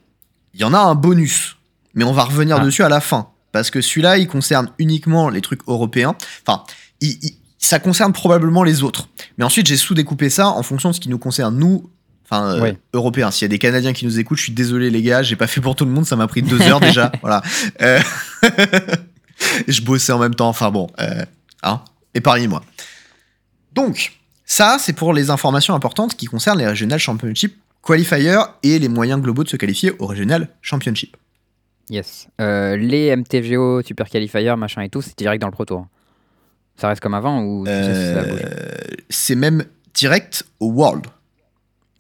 Il 0.53 0.61
y 0.61 0.63
en 0.63 0.73
a 0.73 0.77
un 0.79 0.95
bonus, 0.95 1.57
mais 1.93 2.03
on 2.03 2.13
va 2.13 2.23
revenir 2.23 2.57
Ah. 2.57 2.65
dessus 2.65 2.83
à 2.83 2.89
la 2.89 3.01
fin. 3.01 3.29
Parce 3.51 3.69
que 3.71 3.81
celui-là, 3.81 4.17
il 4.17 4.27
concerne 4.27 4.69
uniquement 4.79 5.29
les 5.29 5.41
trucs 5.41 5.61
européens. 5.67 6.15
Enfin, 6.45 6.63
il- 7.01 7.17
il- 7.21 7.37
ça 7.57 7.79
concerne 7.79 8.13
probablement 8.13 8.63
les 8.63 8.83
autres. 8.83 9.07
Mais 9.37 9.45
ensuite, 9.45 9.65
j'ai 9.65 9.77
sous-découpé 9.77 10.29
ça 10.29 10.49
en 10.49 10.61
fonction 10.61 10.89
de 10.89 10.95
ce 10.95 10.99
qui 10.99 11.09
nous 11.09 11.17
concerne, 11.17 11.57
nous, 11.57 11.89
enfin, 12.29 12.55
euh, 12.55 12.61
Ouais. 12.61 12.77
européens. 12.93 13.31
S'il 13.31 13.45
y 13.45 13.45
a 13.45 13.49
des 13.49 13.59
Canadiens 13.59 13.93
qui 13.93 14.05
nous 14.05 14.19
écoutent, 14.19 14.37
je 14.37 14.43
suis 14.43 14.51
désolé, 14.53 14.89
les 14.89 15.01
gars, 15.01 15.23
j'ai 15.23 15.35
pas 15.35 15.47
fait 15.47 15.61
pour 15.61 15.75
tout 15.75 15.85
le 15.85 15.91
monde, 15.91 16.05
ça 16.05 16.15
m'a 16.15 16.27
pris 16.27 16.41
deux 16.41 16.61
heures 16.61 16.79
déjà. 16.81 17.11
Voilà. 17.21 17.41
Euh, 17.81 17.99
je 19.67 19.81
bossais 19.81 20.11
en 20.11 20.19
même 20.19 20.35
temps, 20.35 20.49
enfin 20.49 20.71
bon, 20.71 20.87
euh, 20.99 21.23
hein, 21.63 21.81
épargnez-moi. 22.13 22.63
Donc, 23.73 24.13
ça, 24.45 24.77
c'est 24.79 24.93
pour 24.93 25.13
les 25.13 25.29
informations 25.29 25.73
importantes 25.75 26.15
qui 26.15 26.25
concernent 26.27 26.59
les 26.59 26.67
Regional 26.67 26.99
Championship 26.99 27.57
Qualifiers 27.83 28.39
et 28.63 28.79
les 28.79 28.87
moyens 28.89 29.21
globaux 29.21 29.43
de 29.43 29.49
se 29.49 29.57
qualifier 29.57 29.91
au 29.99 30.07
Regional 30.07 30.47
Championship. 30.61 31.15
Yes. 31.89 32.27
Euh, 32.41 32.75
les 32.77 33.15
MTGO, 33.15 33.83
Super 33.83 34.09
Qualifier, 34.09 34.55
machin 34.55 34.81
et 34.81 34.89
tout, 34.89 35.01
c'est 35.03 35.15
direct 35.17 35.39
dans 35.41 35.47
le 35.47 35.51
Pro 35.53 35.65
Tour. 35.65 35.85
Ça 36.77 36.87
reste 36.89 36.99
comme 37.01 37.13
avant 37.13 37.41
ou 37.43 37.63
tu 37.65 37.71
sais 37.71 37.93
si 39.09 39.17
c'est 39.27 39.35
même 39.35 39.63
direct 39.93 40.43
au 40.59 40.71
World. 40.71 41.05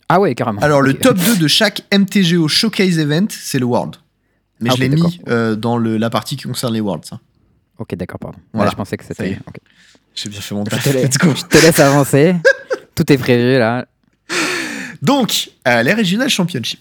Ah 0.09 0.19
ouais, 0.19 0.35
carrément. 0.35 0.61
Alors, 0.61 0.81
le 0.81 0.93
top 0.93 1.17
2 1.17 1.37
de 1.37 1.47
chaque 1.47 1.81
MTGO 1.91 2.47
Showcase 2.47 2.99
Event, 2.99 3.27
c'est 3.29 3.59
le 3.59 3.65
World. 3.65 3.95
Mais 4.59 4.69
Ah, 4.71 4.75
je 4.75 4.81
l'ai 4.81 4.89
mis 4.89 5.19
euh, 5.27 5.55
dans 5.55 5.77
le- 5.77 5.97
la 5.97 6.09
partie 6.09 6.37
qui 6.37 6.43
concerne 6.47 6.73
les 6.73 6.79
Worlds. 6.81 7.05
ça. 7.05 7.19
Ok, 7.77 7.95
d'accord, 7.95 8.19
pardon. 8.19 8.37
Voilà. 8.53 8.71
Je 8.71 8.75
pensais 8.75 8.95
que 8.97 9.03
c'était. 9.03 9.31
est. 9.31 9.39
ok. 9.47 9.55
J'ai 10.13 10.29
bien 10.29 10.39
fait 10.39 10.55
mon 10.55 10.63
Je, 10.63 10.69
taf. 10.69 10.83
te 10.83 10.89
laisse, 10.89 11.03
Let's 11.03 11.17
go. 11.17 11.33
je 11.35 11.43
te 11.43 11.57
laisse 11.57 11.79
avancer. 11.79 12.35
Tout 12.95 13.11
est 13.11 13.17
prévu 13.17 13.57
là. 13.59 13.85
Donc, 15.01 15.49
euh, 15.67 15.83
les 15.83 15.93
Regional 15.93 16.29
Championship. 16.29 16.79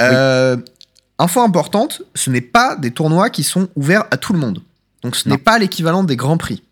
Euh, 0.00 0.56
Info 1.18 1.40
importante, 1.40 2.02
ce 2.14 2.30
n'est 2.30 2.40
pas 2.40 2.76
des 2.76 2.90
tournois 2.90 3.28
qui 3.30 3.42
sont 3.42 3.68
ouverts 3.76 4.04
à 4.10 4.16
tout 4.16 4.32
le 4.32 4.38
monde. 4.38 4.62
Donc 5.02 5.16
ce 5.16 5.28
n'est 5.28 5.38
pas 5.38 5.58
l'équivalent 5.58 6.02
des 6.04 6.16
Grands 6.16 6.38
Prix. 6.38 6.62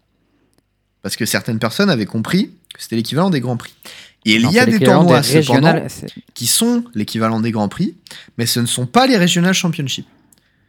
Parce 1.02 1.16
que 1.16 1.24
certaines 1.26 1.58
personnes 1.58 1.90
avaient 1.90 2.06
compris 2.06 2.50
que 2.74 2.82
c'était 2.82 2.96
l'équivalent 2.96 3.28
des 3.30 3.40
Grands 3.40 3.56
Prix. 3.58 3.74
Et 4.24 4.34
il 4.34 4.50
y 4.50 4.58
a 4.58 4.66
des 4.66 4.80
tournois 4.80 5.20
des 5.20 5.42
cependant 5.42 5.86
qui 6.34 6.46
sont 6.46 6.84
l'équivalent 6.94 7.40
des 7.40 7.50
Grands 7.50 7.68
Prix, 7.68 7.96
mais 8.36 8.46
ce 8.46 8.60
ne 8.60 8.66
sont 8.66 8.86
pas 8.86 9.06
les 9.06 9.16
Regional 9.16 9.54
Championship. 9.54 10.06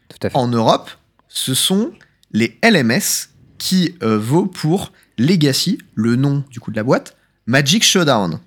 Tout 0.07 0.17
à 0.23 0.29
fait. 0.29 0.38
En 0.38 0.47
Europe, 0.47 0.89
ce 1.27 1.53
sont 1.53 1.91
les 2.31 2.57
LMS 2.63 3.29
qui 3.57 3.95
euh, 4.03 4.17
vaut 4.17 4.45
pour 4.45 4.91
Legacy, 5.17 5.77
le 5.95 6.15
nom 6.15 6.43
du 6.49 6.59
coup 6.59 6.71
de 6.71 6.77
la 6.77 6.83
boîte, 6.83 7.17
Magic 7.45 7.83
Showdown. 7.83 8.39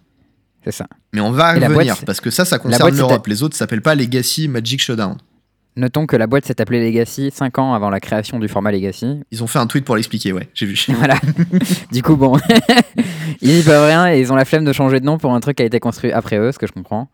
C'est 0.64 0.72
ça. 0.72 0.86
Mais 1.12 1.20
on 1.20 1.32
va 1.32 1.52
revenir 1.52 1.70
boîte, 1.70 2.04
parce 2.04 2.20
que 2.20 2.30
ça, 2.30 2.44
ça 2.44 2.58
concerne 2.58 2.94
l'Europe. 2.96 3.26
Les 3.26 3.42
autres 3.42 3.56
s'appellent 3.56 3.82
pas 3.82 3.94
Legacy 3.94 4.48
Magic 4.48 4.80
Showdown. 4.80 5.18
Notons 5.74 6.06
que 6.06 6.16
la 6.16 6.26
boîte 6.26 6.44
s'est 6.44 6.60
appelée 6.60 6.84
Legacy 6.84 7.30
5 7.32 7.58
ans 7.58 7.72
avant 7.72 7.88
la 7.88 7.98
création 7.98 8.38
du 8.38 8.46
format 8.46 8.72
Legacy. 8.72 9.20
Ils 9.30 9.42
ont 9.42 9.46
fait 9.46 9.58
un 9.58 9.66
tweet 9.66 9.86
pour 9.86 9.96
l'expliquer, 9.96 10.32
ouais, 10.32 10.48
j'ai 10.54 10.66
vu. 10.66 10.78
Voilà. 10.98 11.18
du 11.92 12.02
coup, 12.02 12.16
bon. 12.16 12.38
ils 13.40 13.60
y 13.60 13.62
peuvent 13.62 13.86
rien 13.86 14.08
et 14.12 14.20
ils 14.20 14.32
ont 14.32 14.36
la 14.36 14.44
flemme 14.44 14.64
de 14.64 14.72
changer 14.72 15.00
de 15.00 15.04
nom 15.06 15.18
pour 15.18 15.32
un 15.34 15.40
truc 15.40 15.56
qui 15.56 15.62
a 15.62 15.66
été 15.66 15.80
construit 15.80 16.12
après 16.12 16.38
eux, 16.38 16.52
ce 16.52 16.58
que 16.58 16.66
je 16.66 16.72
comprends. 16.72 17.08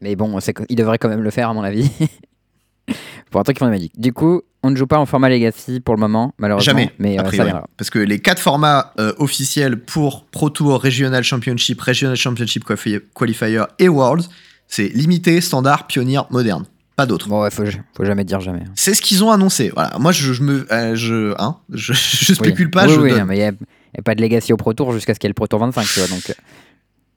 Mais 0.00 0.14
bon, 0.14 0.38
ils 0.68 0.76
devraient 0.76 0.98
quand 0.98 1.08
même 1.08 1.22
le 1.22 1.30
faire, 1.30 1.48
à 1.50 1.54
mon 1.54 1.62
avis. 1.62 1.90
pour 3.30 3.40
un 3.40 3.44
truc 3.44 3.56
qui 3.56 3.60
font 3.60 3.66
des 3.66 3.72
magiques. 3.72 3.98
Du 3.98 4.12
coup, 4.12 4.42
on 4.62 4.70
ne 4.70 4.76
joue 4.76 4.86
pas 4.86 4.98
en 4.98 5.06
format 5.06 5.28
Legacy 5.28 5.80
pour 5.80 5.94
le 5.94 6.00
moment, 6.00 6.34
malheureusement. 6.38 6.64
Jamais, 6.72 6.92
Mais 6.98 7.14
euh, 7.14 7.22
ça 7.22 7.28
priori. 7.28 7.48
viendra. 7.48 7.66
Parce 7.76 7.90
que 7.90 7.98
les 7.98 8.18
quatre 8.20 8.40
formats 8.40 8.92
euh, 9.00 9.12
officiels 9.18 9.80
pour 9.80 10.24
Pro 10.26 10.50
Tour, 10.50 10.82
Regional 10.82 11.22
Championship, 11.24 11.80
Regional 11.80 12.16
Championship 12.16 12.64
Qualifi- 12.64 13.00
Qualifier 13.14 13.62
et 13.78 13.88
Worlds, 13.88 14.28
c'est 14.68 14.88
limité, 14.88 15.40
standard, 15.40 15.86
pionnier, 15.86 16.20
moderne. 16.30 16.64
Pas 16.96 17.06
d'autre. 17.06 17.28
Bon, 17.28 17.42
ouais, 17.42 17.50
faut, 17.50 17.64
faut 17.96 18.04
jamais 18.04 18.24
dire 18.24 18.40
jamais. 18.40 18.60
hein. 18.60 18.72
C'est 18.74 18.94
ce 18.94 19.02
qu'ils 19.02 19.22
ont 19.22 19.30
annoncé. 19.30 19.70
Voilà. 19.74 19.98
Moi, 19.98 20.12
je, 20.12 20.32
je 20.32 20.42
me, 20.42 20.66
euh, 20.72 20.94
je, 20.96 21.34
hein, 21.38 21.56
je, 21.72 21.92
je 21.94 22.32
spécule 22.34 22.66
Oui. 22.66 22.70
pas, 22.70 22.86
Oui, 22.86 22.94
je 22.94 23.00
oui, 23.00 23.10
donne. 23.10 23.18
non, 23.20 23.24
mais 23.26 23.36
n'y 23.36 23.42
a, 23.42 23.52
a 24.00 24.02
pas 24.02 24.14
de 24.14 24.20
Legacy 24.22 24.52
au 24.52 24.56
Pro 24.56 24.72
Tour 24.74 24.92
jusqu'à 24.92 25.14
ce 25.14 25.18
qu'il 25.18 25.26
y 25.26 25.28
ait 25.28 25.30
le 25.30 25.34
Pro 25.34 25.46
Tour 25.46 25.58
25, 25.60 25.84
tu 25.86 26.00
vois. 26.00 26.08
Donc, 26.08 26.30
euh, 26.30 26.34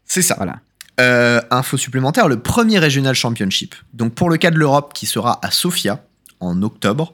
C'est 0.05 0.21
ça. 0.21 0.35
voilà. 0.35 0.59
Euh, 0.99 1.41
info 1.49 1.77
supplémentaire, 1.77 2.27
le 2.27 2.39
premier 2.41 2.77
Regional 2.79 3.15
Championship. 3.15 3.73
Donc 3.93 4.13
pour 4.15 4.29
le 4.29 4.37
cas 4.37 4.51
de 4.51 4.57
l'Europe, 4.57 4.93
qui 4.93 5.05
sera 5.05 5.39
à 5.45 5.49
Sofia 5.51 6.03
en 6.41 6.61
octobre, 6.61 7.13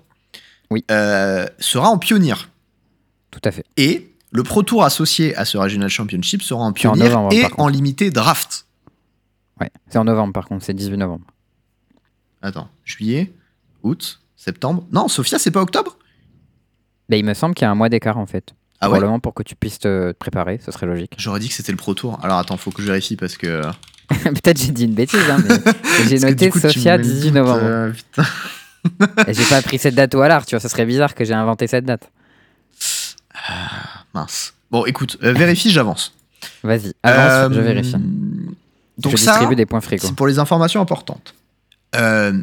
Oui. 0.71 0.83
euh, 0.89 1.45
sera 1.59 1.89
en 1.89 1.97
pionnier. 1.99 2.33
Tout 3.31 3.41
à 3.43 3.51
fait. 3.51 3.63
Et 3.77 4.11
le 4.31 4.41
Pro 4.43 4.63
Tour 4.63 4.83
associé 4.83 5.35
à 5.35 5.45
ce 5.45 5.57
Regional 5.57 5.89
Championship 5.89 6.41
sera 6.41 6.63
en 6.63 6.73
pionnier 6.73 7.11
et 7.31 7.45
en 7.57 7.67
limité 7.67 8.09
draft. 8.09 8.65
Ouais. 9.61 9.69
C'est 9.89 9.97
en 9.99 10.03
novembre, 10.05 10.33
par 10.33 10.47
contre. 10.47 10.65
C'est 10.65 10.73
18 10.73 10.97
novembre. 10.97 11.25
Attends, 12.41 12.67
juillet, 12.83 13.31
août, 13.83 14.19
septembre. 14.35 14.85
Non, 14.91 15.07
Sofia, 15.07 15.37
c'est 15.39 15.51
pas 15.51 15.61
octobre? 15.61 15.97
Mais 17.09 17.19
il 17.19 17.25
me 17.25 17.33
semble 17.33 17.53
qu'il 17.55 17.65
y 17.65 17.67
a 17.67 17.71
un 17.71 17.75
mois 17.75 17.89
d'écart, 17.89 18.17
en 18.17 18.25
fait. 18.25 18.53
Ah 18.85 18.89
ouais 18.89 18.93
Probablement 18.97 19.19
pour 19.19 19.33
que 19.33 19.41
tu 19.43 19.55
puisses 19.55 19.79
te 19.79 20.11
préparer, 20.13 20.59
ce 20.63 20.71
serait 20.71 20.85
logique. 20.85 21.13
J'aurais 21.17 21.39
dit 21.39 21.49
que 21.49 21.55
c'était 21.55 21.71
le 21.71 21.77
Pro 21.77 21.93
Tour. 21.95 22.19
Alors 22.21 22.37
attends, 22.37 22.57
faut 22.57 22.71
que 22.71 22.81
je 22.81 22.87
vérifie 22.87 23.15
parce 23.15 23.35
que. 23.37 23.61
Peut-être 24.07 24.59
j'ai 24.61 24.71
dit 24.71 24.85
une 24.85 24.93
bêtise, 24.93 25.19
hein, 25.29 25.37
mais 25.47 25.55
j'ai 26.07 26.19
noté 26.19 26.49
coup, 26.51 26.59
Sofia 26.59 26.97
mets 26.97 27.03
le 27.03 27.09
18 27.09 27.25
doute, 27.25 27.33
novembre. 27.33 27.61
euh. 27.63 27.91
Et 29.27 29.33
j'ai 29.33 29.45
pas 29.45 29.61
pris 29.63 29.79
cette 29.79 29.95
date 29.95 30.13
au 30.13 30.21
hasard, 30.21 30.45
tu 30.45 30.55
vois, 30.55 30.59
ça 30.59 30.69
serait 30.69 30.85
bizarre 30.85 31.15
que 31.15 31.25
j'ai 31.25 31.33
inventé 31.33 31.65
cette 31.65 31.85
date. 31.85 32.11
Mince. 34.13 34.53
Bon, 34.71 34.85
écoute, 34.85 35.17
euh, 35.23 35.33
vérifie, 35.33 35.71
j'avance. 35.71 36.13
Vas-y, 36.63 36.93
avance, 37.03 37.53
je 37.53 37.59
Euh, 37.59 37.63
vérifie. 37.63 37.95
Donc 38.97 39.11
je 39.13 39.17
ça, 39.17 39.31
distribue 39.31 39.55
des 39.55 39.65
points 39.65 39.81
frigo. 39.81 40.05
C'est 40.05 40.15
pour 40.15 40.27
les 40.27 40.39
informations 40.39 40.81
importantes. 40.81 41.33
Euh, 41.95 42.33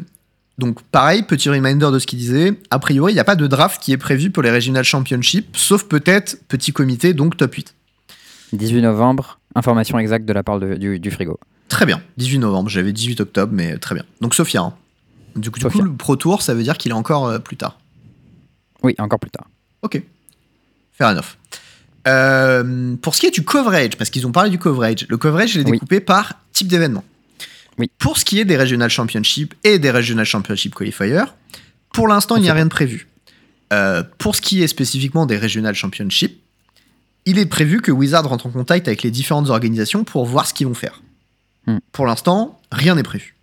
donc 0.57 0.81
pareil, 0.83 1.23
petit 1.23 1.49
reminder 1.49 1.89
de 1.91 1.99
ce 1.99 2.05
qu'il 2.07 2.19
disait. 2.19 2.53
A 2.69 2.79
priori, 2.79 3.11
il 3.11 3.15
n'y 3.15 3.19
a 3.21 3.23
pas 3.23 3.35
de 3.35 3.47
draft 3.47 3.81
qui 3.81 3.91
est 3.91 3.97
prévu 3.97 4.29
pour 4.29 4.43
les 4.43 4.51
Regional 4.51 4.83
Championship, 4.83 5.55
sauf 5.57 5.83
peut-être 5.85 6.37
petit 6.47 6.71
comité, 6.73 7.13
donc 7.13 7.37
top 7.37 7.53
8. 7.55 7.73
18 8.53 8.81
novembre, 8.81 9.39
information 9.55 9.97
exacte 9.97 10.25
de 10.25 10.33
la 10.33 10.43
part 10.43 10.59
de- 10.59 10.75
du, 10.75 10.99
du 10.99 11.09
frigo. 11.11 11.39
Très 11.69 11.85
bien. 11.87 12.01
18 12.17 12.37
novembre, 12.39 12.69
j'avais 12.69 12.93
18 12.93 13.21
octobre, 13.21 13.51
mais 13.55 13.77
très 13.77 13.95
bien. 13.95 14.03
Donc 14.21 14.35
Sofia. 14.35 14.61
hein. 14.61 14.73
Du 15.35 15.49
coup, 15.49 15.57
du 15.57 15.63
Sofia. 15.63 15.79
coup, 15.81 15.85
le 15.87 15.95
Pro 15.95 16.15
Tour, 16.15 16.43
ça 16.43 16.53
veut 16.53 16.61
dire 16.61 16.77
qu'il 16.77 16.91
est 16.91 16.95
encore 16.95 17.25
euh, 17.27 17.39
plus 17.39 17.57
tard. 17.57 17.79
Oui, 18.83 18.93
encore 18.99 19.19
plus 19.19 19.31
tard. 19.31 19.47
Ok. 19.81 19.99
Fair 20.91 21.07
enough. 21.09 21.37
Euh, 22.07 22.95
pour 23.01 23.15
ce 23.15 23.21
qui 23.21 23.27
est 23.27 23.31
du 23.31 23.43
coverage, 23.43 23.95
parce 23.97 24.09
qu'ils 24.09 24.27
ont 24.27 24.31
parlé 24.31 24.49
du 24.51 24.59
coverage, 24.59 25.05
le 25.09 25.17
coverage 25.17 25.55
il 25.55 25.61
est 25.61 25.65
Oui. 25.65 25.71
découpé 25.71 25.99
par 26.01 26.33
type 26.51 26.67
d'événement. 26.67 27.03
Oui. 27.79 27.89
Pour 27.97 28.17
ce 28.17 28.25
qui 28.25 28.39
est 28.39 28.45
des 28.45 28.57
Regional 28.57 28.89
Championship 28.89 29.53
et 29.63 29.79
des 29.79 29.91
Regional 29.91 30.25
Championship 30.25 30.75
Qualifiers, 30.75 31.23
pour 31.93 32.07
l'instant, 32.07 32.35
il 32.35 32.41
n'y 32.43 32.49
a 32.49 32.53
rien 32.53 32.65
de 32.65 32.69
prévu. 32.71 33.07
Euh, 33.71 34.03
pour 34.19 34.35
ce 34.35 34.41
qui 34.41 34.61
est 34.63 34.67
spécifiquement 34.67 35.25
des 35.25 35.37
Regional 35.37 35.73
Championship, 35.73 36.39
il 37.25 37.39
est 37.39 37.45
prévu 37.45 37.81
que 37.81 37.91
Wizard 37.91 38.27
rentre 38.27 38.45
en 38.47 38.51
contact 38.51 38.87
avec 38.87 39.01
les 39.03 39.09
différentes 39.11 39.49
organisations 39.49 40.03
pour 40.03 40.25
voir 40.25 40.45
ce 40.45 40.53
qu'ils 40.53 40.67
vont 40.67 40.73
faire. 40.73 41.01
Hmm. 41.65 41.77
Pour 41.91 42.05
l'instant, 42.05 42.59
rien 42.71 42.95
n'est 42.95 43.03
prévu. 43.03 43.35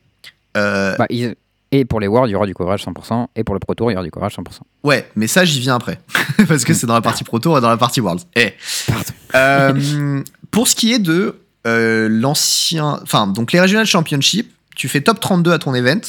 Euh, 0.57 0.95
Bah, 0.99 1.07
ils- 1.11 1.35
Et 1.73 1.85
pour 1.85 2.01
les 2.01 2.07
Worlds, 2.09 2.29
il 2.29 2.33
y 2.33 2.35
aura 2.37 2.47
du 2.47 2.55
coverage 2.55 2.83
100%, 2.85 3.31
et 3.37 3.45
pour 3.45 3.55
le 3.55 3.61
Pro 3.61 3.75
Tour, 3.77 3.91
il 3.91 3.95
y 3.95 3.97
aura 3.97 4.05
du 4.05 4.11
coverage 4.11 4.35
100%. 4.35 4.63
Ouais, 4.83 5.09
mais 5.17 5.27
ça, 5.29 5.45
j'y 5.45 5.61
viens 5.61 5.77
après. 5.77 6.01
Parce 6.49 6.65
que 6.65 6.75
c'est 6.75 6.87
dans 6.87 6.95
la 6.95 7.01
partie 7.01 7.23
Pro 7.25 7.39
Tour 7.39 7.57
et 7.59 7.61
dans 7.61 7.69
la 7.69 7.77
partie 7.77 8.01
Worlds. 8.01 8.25
Eh. 8.37 8.53
Pardon. 8.89 9.05
Euh, 9.37 10.23
pour 10.51 10.67
ce 10.69 10.75
qui 10.75 10.93
est 10.93 10.99
de 10.99 11.40
euh, 11.67 12.09
l'ancien. 12.09 13.01
Enfin, 13.03 13.27
donc 13.27 13.53
les 13.53 13.61
Regional 13.61 13.87
Championship, 13.87 14.53
tu 14.77 14.89
fais 14.89 15.01
top 15.01 15.21
32 15.21 15.53
à 15.53 15.59
ton 15.59 15.75
event, 15.75 16.01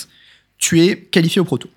tu 0.58 0.82
es 0.82 0.98
qualifié 0.98 1.42
au 1.42 1.46
Pro 1.46 1.58
Tour. 1.58 1.72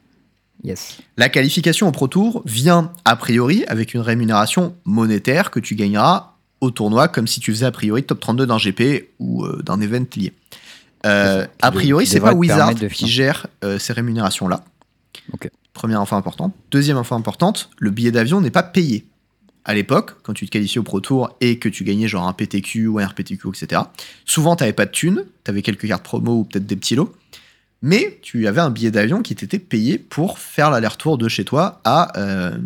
Yes. 0.62 0.98
La 1.16 1.28
qualification 1.28 1.88
au 1.88 1.92
Pro 1.92 2.08
Tour 2.08 2.42
vient 2.46 2.92
a 3.04 3.16
priori 3.16 3.64
avec 3.68 3.94
une 3.94 4.00
rémunération 4.00 4.74
monétaire 4.84 5.50
que 5.50 5.60
tu 5.60 5.74
gagneras 5.74 6.34
au 6.60 6.70
tournoi 6.70 7.08
comme 7.08 7.26
si 7.26 7.40
tu 7.40 7.52
faisais 7.52 7.66
a 7.66 7.70
priori 7.70 8.02
top 8.02 8.20
32 8.20 8.46
d'un 8.46 8.56
GP 8.56 9.10
ou 9.18 9.44
euh, 9.44 9.62
d'un 9.62 9.80
event 9.80 10.04
lié. 10.16 10.32
Euh, 11.04 11.46
a 11.60 11.70
priori, 11.70 12.06
c'est 12.06 12.20
pas 12.20 12.32
Wizard 12.32 12.74
qui 12.74 13.08
gère 13.08 13.46
euh, 13.62 13.78
ces 13.78 13.92
rémunérations-là. 13.92 14.64
Ok. 15.32 15.50
Première 15.74 16.00
info 16.00 16.16
importante. 16.16 16.54
Deuxième 16.70 16.96
info 16.96 17.14
importante, 17.14 17.68
le 17.78 17.90
billet 17.90 18.10
d'avion 18.10 18.40
n'est 18.40 18.50
pas 18.50 18.62
payé. 18.62 19.06
À 19.64 19.74
l'époque, 19.74 20.16
quand 20.22 20.34
tu 20.34 20.44
te 20.46 20.50
qualifiais 20.50 20.78
au 20.78 20.82
Pro 20.82 21.00
Tour 21.00 21.36
et 21.40 21.58
que 21.58 21.68
tu 21.68 21.84
gagnais 21.84 22.06
genre 22.06 22.28
un 22.28 22.32
PTQ 22.32 22.86
ou 22.86 22.98
un 22.98 23.06
RPTQ, 23.06 23.48
etc., 23.48 23.82
souvent 24.26 24.56
t'avais 24.56 24.74
pas 24.74 24.84
de 24.84 24.90
thunes, 24.90 25.24
t'avais 25.42 25.62
quelques 25.62 25.88
cartes 25.88 26.02
promo 26.02 26.40
ou 26.40 26.44
peut-être 26.44 26.66
des 26.66 26.76
petits 26.76 26.96
lots, 26.96 27.14
mais 27.80 28.18
tu 28.22 28.46
avais 28.46 28.60
un 28.60 28.70
billet 28.70 28.90
d'avion 28.90 29.22
qui 29.22 29.34
t'était 29.34 29.58
payé 29.58 29.98
pour 29.98 30.38
faire 30.38 30.70
l'aller-retour 30.70 31.16
de 31.16 31.28
chez 31.28 31.44
toi 31.44 31.80
à, 31.84 32.18
euh, 32.18 32.56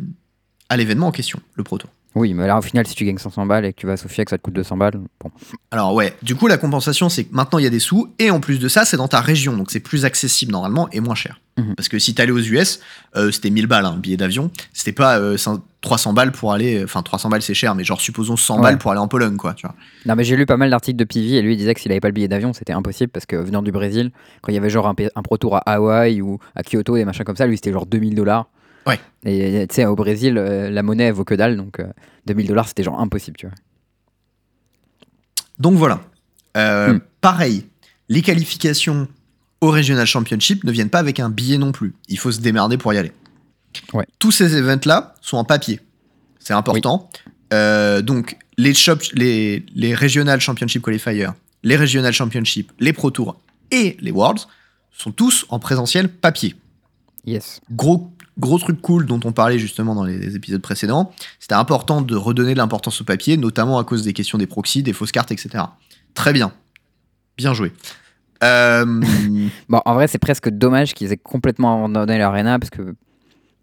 à 0.69 0.77
l'événement 0.77 1.09
en 1.09 1.13
question, 1.13 1.41
le 1.55 1.63
Pro 1.63 1.79
Tour. 1.79 1.91
Oui, 2.14 2.35
mais 2.35 2.47
là, 2.47 2.59
au 2.59 2.62
final, 2.62 2.87
si 2.87 2.94
tu 2.94 3.05
gagnes 3.05 3.18
500 3.18 3.47
balles 3.47 3.64
et 3.66 3.73
que 3.73 3.79
tu 3.79 3.87
vas 3.87 3.92
à 3.92 3.97
Sofia 3.97 4.23
et 4.23 4.25
que 4.25 4.31
ça 4.31 4.38
te 4.38 4.42
coûte 4.42 4.55
200 4.55 4.77
balles, 4.77 4.99
bon. 5.23 5.31
Alors 5.71 5.94
ouais, 5.94 6.14
du 6.23 6.35
coup 6.35 6.47
la 6.49 6.57
compensation 6.57 7.09
c'est 7.09 7.25
que 7.25 7.35
maintenant 7.35 7.59
il 7.59 7.64
y 7.64 7.66
a 7.66 7.71
des 7.71 7.79
sous 7.79 8.09
et 8.18 8.31
en 8.31 8.40
plus 8.40 8.59
de 8.59 8.66
ça 8.68 8.85
c'est 8.87 8.97
dans 8.97 9.07
ta 9.09 9.21
région 9.21 9.55
donc 9.57 9.71
c'est 9.71 9.79
plus 9.81 10.05
accessible 10.07 10.51
normalement 10.53 10.88
et 10.90 11.01
moins 11.01 11.14
cher. 11.14 11.38
Mhm. 11.59 11.75
Parce 11.77 11.88
que 11.88 11.99
si 11.99 12.14
t'allais 12.14 12.33
aux 12.33 12.38
US 12.40 12.81
euh, 13.16 13.31
c'était 13.31 13.51
1000 13.51 13.66
balles 13.66 13.85
un 13.85 13.97
billet 13.99 14.16
d'avion, 14.16 14.51
c'était 14.73 14.92
pas 14.92 15.18
euh, 15.18 15.37
cin- 15.37 15.61
300 15.83 16.14
balles 16.14 16.33
pour 16.33 16.53
aller, 16.53 16.83
enfin 16.83 17.03
300 17.03 17.29
balles 17.29 17.42
c'est 17.42 17.55
cher 17.55 17.75
mais 17.75 17.85
genre 17.85 18.01
supposons 18.01 18.37
100 18.37 18.57
Ouais. 18.57 18.62
balles 18.62 18.79
pour 18.79 18.90
aller 18.90 19.01
en 19.01 19.09
Pologne 19.09 19.37
quoi 19.37 19.53
tu 19.55 19.66
vois. 19.66 19.77
Non, 20.07 20.16
mais 20.16 20.25
j'ai 20.25 20.35
lu 20.37 20.47
pas 20.47 20.57
mal 20.57 20.71
d'articles 20.71 20.97
de 20.99 21.05
Pivi 21.05 21.37
et 21.37 21.42
lui 21.42 21.53
il 21.55 21.57
disait 21.59 21.75
que 21.75 21.81
s'il 21.81 21.92
avait 21.92 22.01
pas 22.01 22.09
le 22.09 22.14
billet 22.14 22.29
d'avion, 22.29 22.53
c'était 22.55 22.73
impossible 22.73 23.11
parce 23.12 23.27
que 23.27 23.37
venant 23.37 23.61
du 23.62 23.71
Brésil, 23.71 24.11
quand 24.40 24.51
il 24.51 24.55
y 24.55 24.59
avait 24.59 24.71
genre 24.71 24.88
un, 24.88 24.94
un 25.14 25.23
pro 25.23 25.37
tour 25.37 25.57
à 25.57 25.59
Hawaï 25.61 26.23
ou 26.23 26.38
à 26.57 26.62
Kyoto 26.62 26.97
et 26.97 27.01
des 27.01 27.05
machins 27.05 27.25
comme 27.25 27.37
ça, 27.37 27.47
lui 27.47 27.57
c'était 27.59 27.73
genre 27.73 27.87
2000 27.87 28.14
dollars. 28.14 28.47
Ouais. 28.88 28.98
Et 29.24 29.66
tu 29.68 29.74
sais, 29.77 29.85
au 29.87 29.94
Brésil, 29.94 30.37
euh, 30.38 30.70
la 30.70 30.83
monnaie 30.83 31.05
elle 31.05 31.12
vaut 31.12 31.24
que 31.24 31.35
dalle, 31.35 31.57
donc 31.57 31.79
euh, 31.79 31.87
2000 32.27 32.46
dollars 32.48 32.66
c'était 32.68 32.83
genre 32.83 32.98
impossible, 33.01 33.37
tu 33.37 33.46
vois. 33.46 33.55
Donc 35.59 35.74
voilà. 35.77 36.01
Euh, 36.57 36.94
Hmm. 36.94 37.01
Pareil, 37.20 37.66
les 38.09 38.22
qualifications 38.22 39.09
au 39.61 39.70
Regional 39.70 40.07
Championship 40.07 40.64
ne 40.64 40.70
viennent 40.72 40.88
pas 40.90 41.01
avec 41.01 41.20
un 41.20 41.31
billet 41.31 41.59
non 41.59 41.72
plus. 41.72 41.94
Il 42.09 42.18
faut 42.18 42.31
se 42.33 42.40
démerder 42.40 42.79
pour 42.79 42.92
y 42.94 42.98
aller. 42.98 43.12
Ouais. 43.92 44.07
Tous 44.18 44.31
ces 44.31 44.57
events-là 44.57 45.14
sont 45.20 45.37
en 45.37 45.44
papier. 45.44 45.81
C'est 46.38 46.55
important. 46.55 47.11
Euh, 47.53 48.01
donc, 48.03 48.37
les, 48.57 48.72
shop- 48.74 49.12
les, 49.14 49.64
les 49.74 49.94
Regional 49.94 50.40
Championship 50.40 50.83
Qualifiers, 50.83 51.29
les 51.64 51.77
Regional 51.77 52.12
Championship, 52.12 52.72
les 52.79 52.92
Pro 52.92 53.11
Tours 53.11 53.40
et 53.70 53.96
les 54.01 54.11
Worlds 54.12 54.46
sont 54.92 55.11
tous 55.12 55.44
en 55.48 55.59
présentiel 55.59 56.09
papier. 56.09 56.55
Yes. 57.27 57.61
Gros, 57.70 58.11
gros 58.38 58.59
truc 58.59 58.81
cool 58.81 59.07
dont 59.07 59.20
on 59.24 59.33
parlait 59.33 59.59
justement 59.59 59.94
dans 59.94 60.05
les 60.05 60.37
épisodes 60.37 60.61
précédents, 60.61 61.12
c'était 61.40 61.55
important 61.55 62.03
de 62.03 62.16
redonner 62.16 62.53
de 62.53 62.59
l'importance 62.59 63.01
au 63.01 63.05
papier, 63.05 63.37
notamment 63.37 63.79
à 63.79 63.85
cause 63.85 64.03
des 64.03 64.12
questions 64.12 64.38
des 64.38 64.46
proxys, 64.46 64.83
des 64.83 64.92
fausses 64.92 65.12
cartes, 65.12 65.33
etc. 65.33 65.64
Très 66.14 66.33
bien. 66.33 66.53
Bien 67.37 67.55
joué. 67.55 67.72
Euh, 68.44 68.85
Bon, 69.68 69.81
en 69.85 69.94
vrai, 69.94 70.07
c'est 70.07 70.20
presque 70.20 70.48
dommage 70.48 70.94
qu'ils 70.94 71.11
aient 71.11 71.16
complètement 71.16 71.74
abandonné 71.85 72.18
l'arena 72.18 72.61
parce 72.61 72.70
que. 72.70 72.94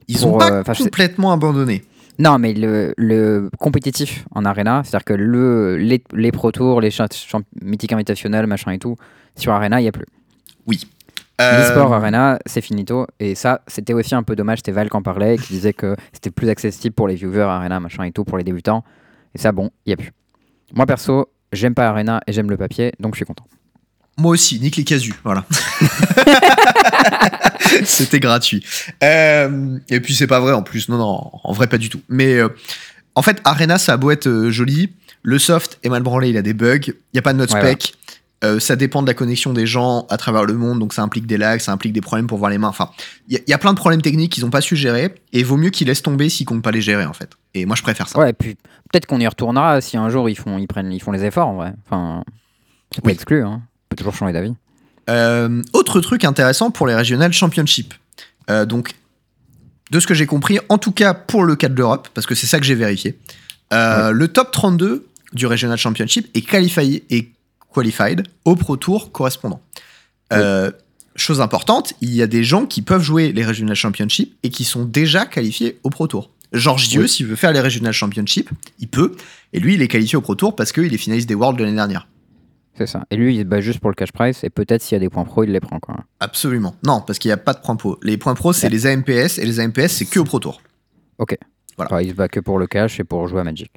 ils 0.10 0.18
Pour, 0.18 0.34
ont 0.34 0.38
pas 0.38 0.52
euh, 0.52 0.64
complètement 0.64 1.32
abandonné. 1.32 1.86
Non, 2.20 2.40
mais 2.40 2.54
le, 2.54 2.94
le 2.98 3.50
compétitif 3.58 4.26
en 4.32 4.44
arena, 4.44 4.82
c'est-à-dire 4.84 5.06
que 5.06 5.14
le, 5.14 5.78
les, 5.78 6.04
les 6.14 6.32
Pro 6.34 6.52
Tours, 6.52 6.82
les 6.82 6.90
mythiques 7.62 7.94
invitational, 7.94 8.48
machin 8.48 8.72
et 8.72 8.80
tout, 8.80 8.98
sur 9.38 9.54
arena, 9.54 9.80
il 9.80 9.84
n'y 9.84 9.90
a 9.90 9.94
plus. 9.94 10.08
Euh, 10.70 10.74
L'e-sport 11.40 11.94
Arena, 11.94 12.40
c'est 12.46 12.62
finito. 12.62 13.08
Et 13.20 13.36
ça, 13.36 13.62
c'était 13.68 13.94
aussi 13.94 14.16
un 14.16 14.24
peu 14.24 14.36
dommage. 14.36 14.60
C'était 14.60 14.72
Val 14.72 14.90
qui 14.90 14.96
en 14.96 15.02
parlait, 15.02 15.38
qui 15.38 15.54
disait 15.54 15.74
que 15.74 15.96
c'était 16.14 16.32
plus 16.32 16.50
accessible 16.50 16.96
pour 16.96 17.08
les 17.08 17.16
viewers 17.16 17.42
Arena, 17.42 17.80
machin 17.80 18.04
et 18.04 18.12
tout, 18.12 18.24
pour 18.24 18.38
les 18.38 18.44
débutants. 18.44 18.84
Et 19.34 19.38
ça, 19.38 19.52
bon, 19.52 19.72
il 19.86 19.90
n'y 19.90 19.94
a 19.94 19.98
plus. 19.98 20.14
Moi, 20.74 20.86
perso, 20.86 21.30
j'aime 21.52 21.76
pas 21.76 21.90
Arena 21.90 22.22
et 22.28 22.34
j'aime 22.34 22.50
le 22.50 22.58
papier, 22.58 22.94
donc 23.00 23.16
je 23.16 23.18
suis 23.18 23.26
content. 23.26 23.46
Moi 24.18 24.32
aussi, 24.32 24.62
nique 24.62 24.78
les 24.78 24.86
casus, 24.86 25.14
voilà. 25.26 25.44
C'était 27.84 28.22
gratuit. 28.22 28.66
Euh, 29.04 29.78
et 29.90 30.00
puis 30.00 30.16
c'est 30.16 30.28
pas 30.28 30.40
vrai 30.40 30.54
en 30.54 30.64
plus, 30.64 30.88
non, 30.88 30.98
non, 30.98 31.32
en 31.44 31.52
vrai 31.52 31.68
pas 31.68 31.78
du 31.78 31.90
tout. 31.90 32.00
Mais 32.08 32.36
euh, 32.36 32.48
en 33.16 33.22
fait, 33.22 33.42
Arena, 33.44 33.78
ça 33.78 33.94
a 33.94 33.98
beau 33.98 34.12
être 34.12 34.28
euh, 34.28 34.52
joli, 34.52 34.94
le 35.22 35.38
soft 35.38 35.80
est 35.84 35.90
mal 35.90 36.02
branlé, 36.02 36.30
il 36.30 36.38
a 36.38 36.42
des 36.42 36.54
bugs, 36.54 36.80
il 36.86 36.94
n'y 37.14 37.20
a 37.20 37.22
pas 37.22 37.34
de 37.34 37.40
note 37.40 37.52
Ouais, 37.52 37.60
spec, 37.60 37.96
euh, 38.46 38.60
ça 38.60 38.76
dépend 38.76 39.02
de 39.02 39.08
la 39.08 39.14
connexion 39.14 39.52
des 39.54 39.66
gens 39.68 40.06
à 40.10 40.18
travers 40.18 40.46
le 40.46 40.54
monde, 40.54 40.80
donc 40.80 40.94
ça 40.94 41.02
implique 41.02 41.26
des 41.26 41.38
lags, 41.38 41.60
ça 41.60 41.72
implique 41.72 41.94
des 41.94 42.02
problèmes 42.02 42.28
pour 42.28 42.38
voir 42.38 42.50
les 42.52 42.58
mains. 42.58 42.68
Enfin, 42.70 42.90
il 43.28 43.34
y, 43.34 43.38
a- 43.38 43.42
il 43.46 43.50
y 43.50 43.54
a 43.54 43.58
plein 43.58 43.74
de 43.74 43.78
problèmes 43.78 44.02
techniques 44.02 44.32
qu'ils 44.34 44.44
n'ont 44.44 44.50
pas 44.50 44.62
su 44.62 44.76
gérer, 44.76 45.14
et 45.34 45.44
vaut 45.44 45.58
mieux 45.58 45.70
qu'ils 45.70 45.88
laissent 45.88 46.02
tomber 46.02 46.30
s'ils 46.30 46.46
comptent 46.46 46.62
pas 46.64 46.72
les 46.72 46.82
gérer 46.82 47.06
en 47.06 47.14
fait. 47.14 47.30
Et 47.54 47.66
moi 47.66 47.76
je 47.76 47.82
préfère 47.84 48.08
ça. 48.08 48.20
Ouais, 48.20 48.30
et 48.30 48.34
puis 48.34 48.56
peut-être 48.92 49.06
qu'on 49.06 49.20
y 49.20 49.28
retournera 49.28 49.82
si 49.82 49.98
un 49.98 50.10
jour 50.10 50.30
ils 50.30 50.38
font, 50.38 50.58
ils 50.58 50.68
prennent, 50.68 50.92
ils 50.94 51.02
font 51.02 51.12
les 51.12 51.24
efforts, 51.24 51.48
en 51.48 51.56
vrai. 51.56 51.74
Enfin, 51.86 52.24
c'est 52.94 53.02
pas 53.02 53.08
Oui. 53.10 53.14
exclu, 53.14 53.44
hein. 53.44 53.62
On 53.64 53.88
peut 53.90 53.96
toujours 53.98 54.16
changer 54.16 54.34
d'avis. 54.34 54.54
Euh, 55.10 55.62
autre 55.74 56.02
truc 56.02 56.24
intéressant 56.24 56.72
pour 56.72 56.88
les 56.88 56.96
Regional 56.96 57.32
Championship. 57.32 57.94
Euh, 58.50 58.66
donc, 58.66 58.94
de 59.92 60.00
ce 60.00 60.08
que 60.08 60.14
j'ai 60.16 60.26
compris, 60.26 60.60
en 60.70 60.78
tout 60.80 60.92
cas 60.92 61.14
pour 61.14 61.44
le 61.44 61.56
cas 61.56 61.70
de 61.70 61.76
l'Europe, 61.76 62.08
parce 62.14 62.26
que 62.26 62.34
c'est 62.36 62.48
ça 62.48 62.60
que 62.60 62.66
j'ai 62.66 62.74
vérifié, 62.76 63.18
le 63.72 64.26
top 64.28 64.52
32 64.52 65.06
du 65.34 65.46
Regional 65.48 65.78
Championship 65.78 66.28
est 66.34 66.42
qualifié, 66.42 67.04
est 67.10 67.28
qualified 67.76 68.24
au 68.46 68.56
Pro 68.56 68.78
Tour 68.78 69.12
correspondant. 69.12 69.62
Euh, 70.34 70.72
chose 71.16 71.42
importante, 71.42 71.94
il 72.02 72.14
y 72.14 72.22
a 72.22 72.28
des 72.28 72.44
gens 72.44 72.66
qui 72.66 72.82
peuvent 72.82 73.02
jouer 73.04 73.32
les 73.32 73.46
Regional 73.46 73.76
Championship 73.76 74.36
et 74.44 74.50
qui 74.50 74.64
sont 74.64 74.86
déjà 74.86 75.26
qualifiés 75.26 75.80
au 75.84 75.90
Pro 75.90 76.08
Tour. 76.08 76.32
Georges 76.54 76.88
Dieu, 76.90 77.02
Oui. 77.04 77.10
s'il 77.10 77.26
veut 77.28 77.36
faire 77.36 77.52
les 77.52 77.60
Regional 77.62 77.92
Championship, 77.94 78.50
il 78.80 78.88
peut. 78.88 79.16
Et 79.54 79.60
lui, 79.60 79.76
il 79.76 79.82
est 79.82 79.88
qualifié 79.88 80.18
au 80.18 80.22
Pro 80.22 80.36
Tour 80.36 80.56
parce 80.56 80.72
qu'il 80.72 80.94
est 80.94 80.98
finaliste 80.98 81.28
des 81.28 81.36
Worlds 81.36 81.58
de 81.60 81.64
l'année 81.64 81.76
dernière. 81.76 82.08
C'est 82.78 82.88
ça. 82.88 83.06
Et 83.12 83.16
lui, 83.16 83.36
il 83.36 83.40
se 83.40 83.44
bat 83.46 83.62
juste 83.62 83.80
pour 83.80 83.90
le 83.90 83.96
cash 83.96 84.12
price, 84.12 84.44
et 84.44 84.50
peut-être 84.50 84.82
s'il 84.82 84.96
y 84.96 84.98
a 84.98 85.00
des 85.00 85.10
points 85.10 85.24
pro, 85.24 85.44
il 85.46 85.52
les 85.52 85.62
prend, 85.62 85.80
quoi. 85.80 85.96
Absolument. 86.20 86.76
Non, 86.86 87.00
parce 87.02 87.20
qu'il 87.20 87.30
n'y 87.30 87.34
a 87.34 87.38
pas 87.38 87.54
de 87.54 87.60
points 87.62 87.78
pro. 87.78 87.98
Les 88.04 88.18
points 88.18 88.34
pro, 88.36 88.52
c'est 88.52 88.66
Ouais. 88.68 88.70
les 88.72 88.86
AMPS, 88.86 89.38
et 89.38 89.46
les 89.46 89.60
AMPS, 89.62 89.88
c'est 89.88 90.06
que 90.06 90.20
au 90.20 90.26
Pro 90.26 90.40
Tour. 90.40 90.62
Ok. 91.18 91.38
Voilà. 91.78 91.92
Enfin, 91.94 92.02
il 92.02 92.10
se 92.10 92.16
bat 92.16 92.28
que 92.28 92.42
pour 92.42 92.60
le 92.60 92.68
cash 92.68 93.00
et 93.00 93.06
pour 93.06 93.28
jouer 93.30 93.40
à 93.42 93.44
Magic. 93.46 93.72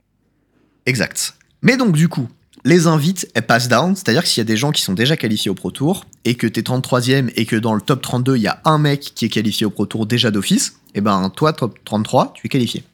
Exact. 0.87 1.35
Mais 1.63 1.77
donc, 1.77 1.93
du 1.93 2.09
coup, 2.09 2.29
les 2.65 2.87
invites, 2.87 3.29
elles 3.35 3.47
passent 3.47 3.69
down, 3.69 3.95
c'est-à-dire 3.95 4.23
que 4.23 4.29
s'il 4.29 4.41
y 4.41 4.43
a 4.43 4.45
des 4.45 4.57
gens 4.57 4.73
qui 4.73 4.83
sont 4.83 4.95
déjà 4.95 5.17
qualifiés 5.17 5.51
au 5.51 5.55
Pro 5.55 5.71
Tour, 5.71 6.07
et 6.25 6.35
que 6.35 6.47
t'es 6.47 6.61
33ème, 6.61 7.31
et 7.37 7.47
que 7.47 7.57
dans 7.57 7.75
le 7.75 7.81
top 7.81 8.03
32, 8.03 8.37
il 8.37 8.43
y 8.43 8.49
a 8.49 8.61
un 8.65 8.79
mec 8.79 9.13
qui 9.15 9.25
est 9.25 9.29
qualifié 9.29 9.67
au 9.67 9.71
Pro 9.71 9.87
Tour 9.87 10.07
déjà 10.07 10.31
d'office, 10.31 10.81
et 10.95 11.01
ben, 11.01 11.31
toi, 11.31 11.53
top 11.53 11.79
33, 11.85 12.33
tu 12.35 12.47
es 12.47 12.49
qualifié. 12.49 12.85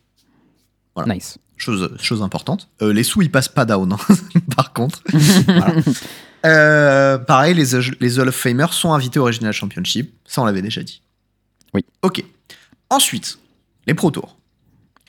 Voilà. 0.95 1.15
Nice. 1.15 1.39
Chose, 1.57 1.97
chose 2.01 2.23
importante. 2.23 2.69
Euh, 2.83 2.93
les 2.93 3.05
sous, 3.05 3.23
ils 3.23 3.31
passent 3.31 3.49
pas 3.49 3.65
down, 3.65 3.93
hein, 3.93 4.15
par 4.57 4.73
contre. 4.73 5.03
Voilà. 5.47 5.75
Euh, 6.45 7.17
pareil, 7.17 7.55
les, 7.55 7.65
les 8.01 8.19
Hall 8.19 8.29
of 8.29 8.35
Famers 8.35 8.73
sont 8.73 8.93
invités 8.93 9.19
au 9.19 9.25
Regional 9.25 9.55
Championship. 9.55 10.13
Ça, 10.27 10.43
on 10.43 10.45
l'avait 10.45 10.61
déjà 10.61 10.83
dit. 10.83 11.01
Oui. 11.73 11.87
Ok. 12.03 12.23
Ensuite, 12.91 13.39
les 13.87 13.95
Pro 13.95 14.11
Tours. 14.11 14.37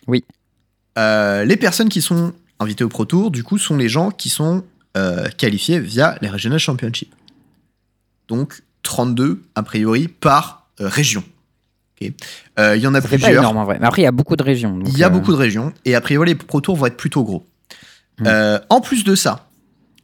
Oui. 0.07 0.23
Euh, 0.97 1.43
les 1.43 1.57
personnes 1.57 1.89
qui 1.89 2.01
sont 2.01 2.33
invitées 2.59 2.83
au 2.83 2.89
Pro 2.89 3.05
Tour, 3.05 3.31
du 3.31 3.43
coup, 3.43 3.57
sont 3.57 3.77
les 3.77 3.89
gens 3.89 4.11
qui 4.11 4.29
sont 4.29 4.63
euh, 4.97 5.27
qualifiés 5.37 5.79
via 5.79 6.17
les 6.21 6.29
Regional 6.29 6.59
Championship. 6.59 7.13
Donc, 8.27 8.61
32, 8.83 9.41
a 9.55 9.63
priori, 9.63 10.07
par 10.07 10.67
euh, 10.81 10.87
région. 10.87 11.23
Euh, 12.59 12.75
Il 12.75 12.81
y 12.81 12.87
en 12.87 12.93
a 12.93 13.01
Ça 13.01 13.07
fait 13.07 13.17
pas 13.17 13.25
plusieurs. 13.27 13.43
énorme 13.43 13.57
en 13.57 13.63
vrai. 13.65 13.77
Mais 13.79 13.87
après, 13.87 14.01
il 14.01 14.05
y 14.05 14.07
a 14.07 14.11
beaucoup 14.11 14.35
de 14.35 14.43
régions. 14.43 14.79
Il 14.85 14.97
y 14.97 15.03
a 15.03 15.09
beaucoup 15.09 15.31
de 15.31 15.37
régions 15.37 15.73
et 15.85 15.95
a 15.95 16.01
priori 16.01 16.27
les 16.29 16.35
Pro 16.35 16.61
Tours 16.61 16.75
vont 16.75 16.85
être 16.85 16.97
plutôt 16.97 17.23
gros. 17.23 17.45
Mm. 18.19 18.23
Euh, 18.27 18.59
en 18.69 18.81
plus 18.81 19.03
de 19.03 19.15
ça, 19.15 19.49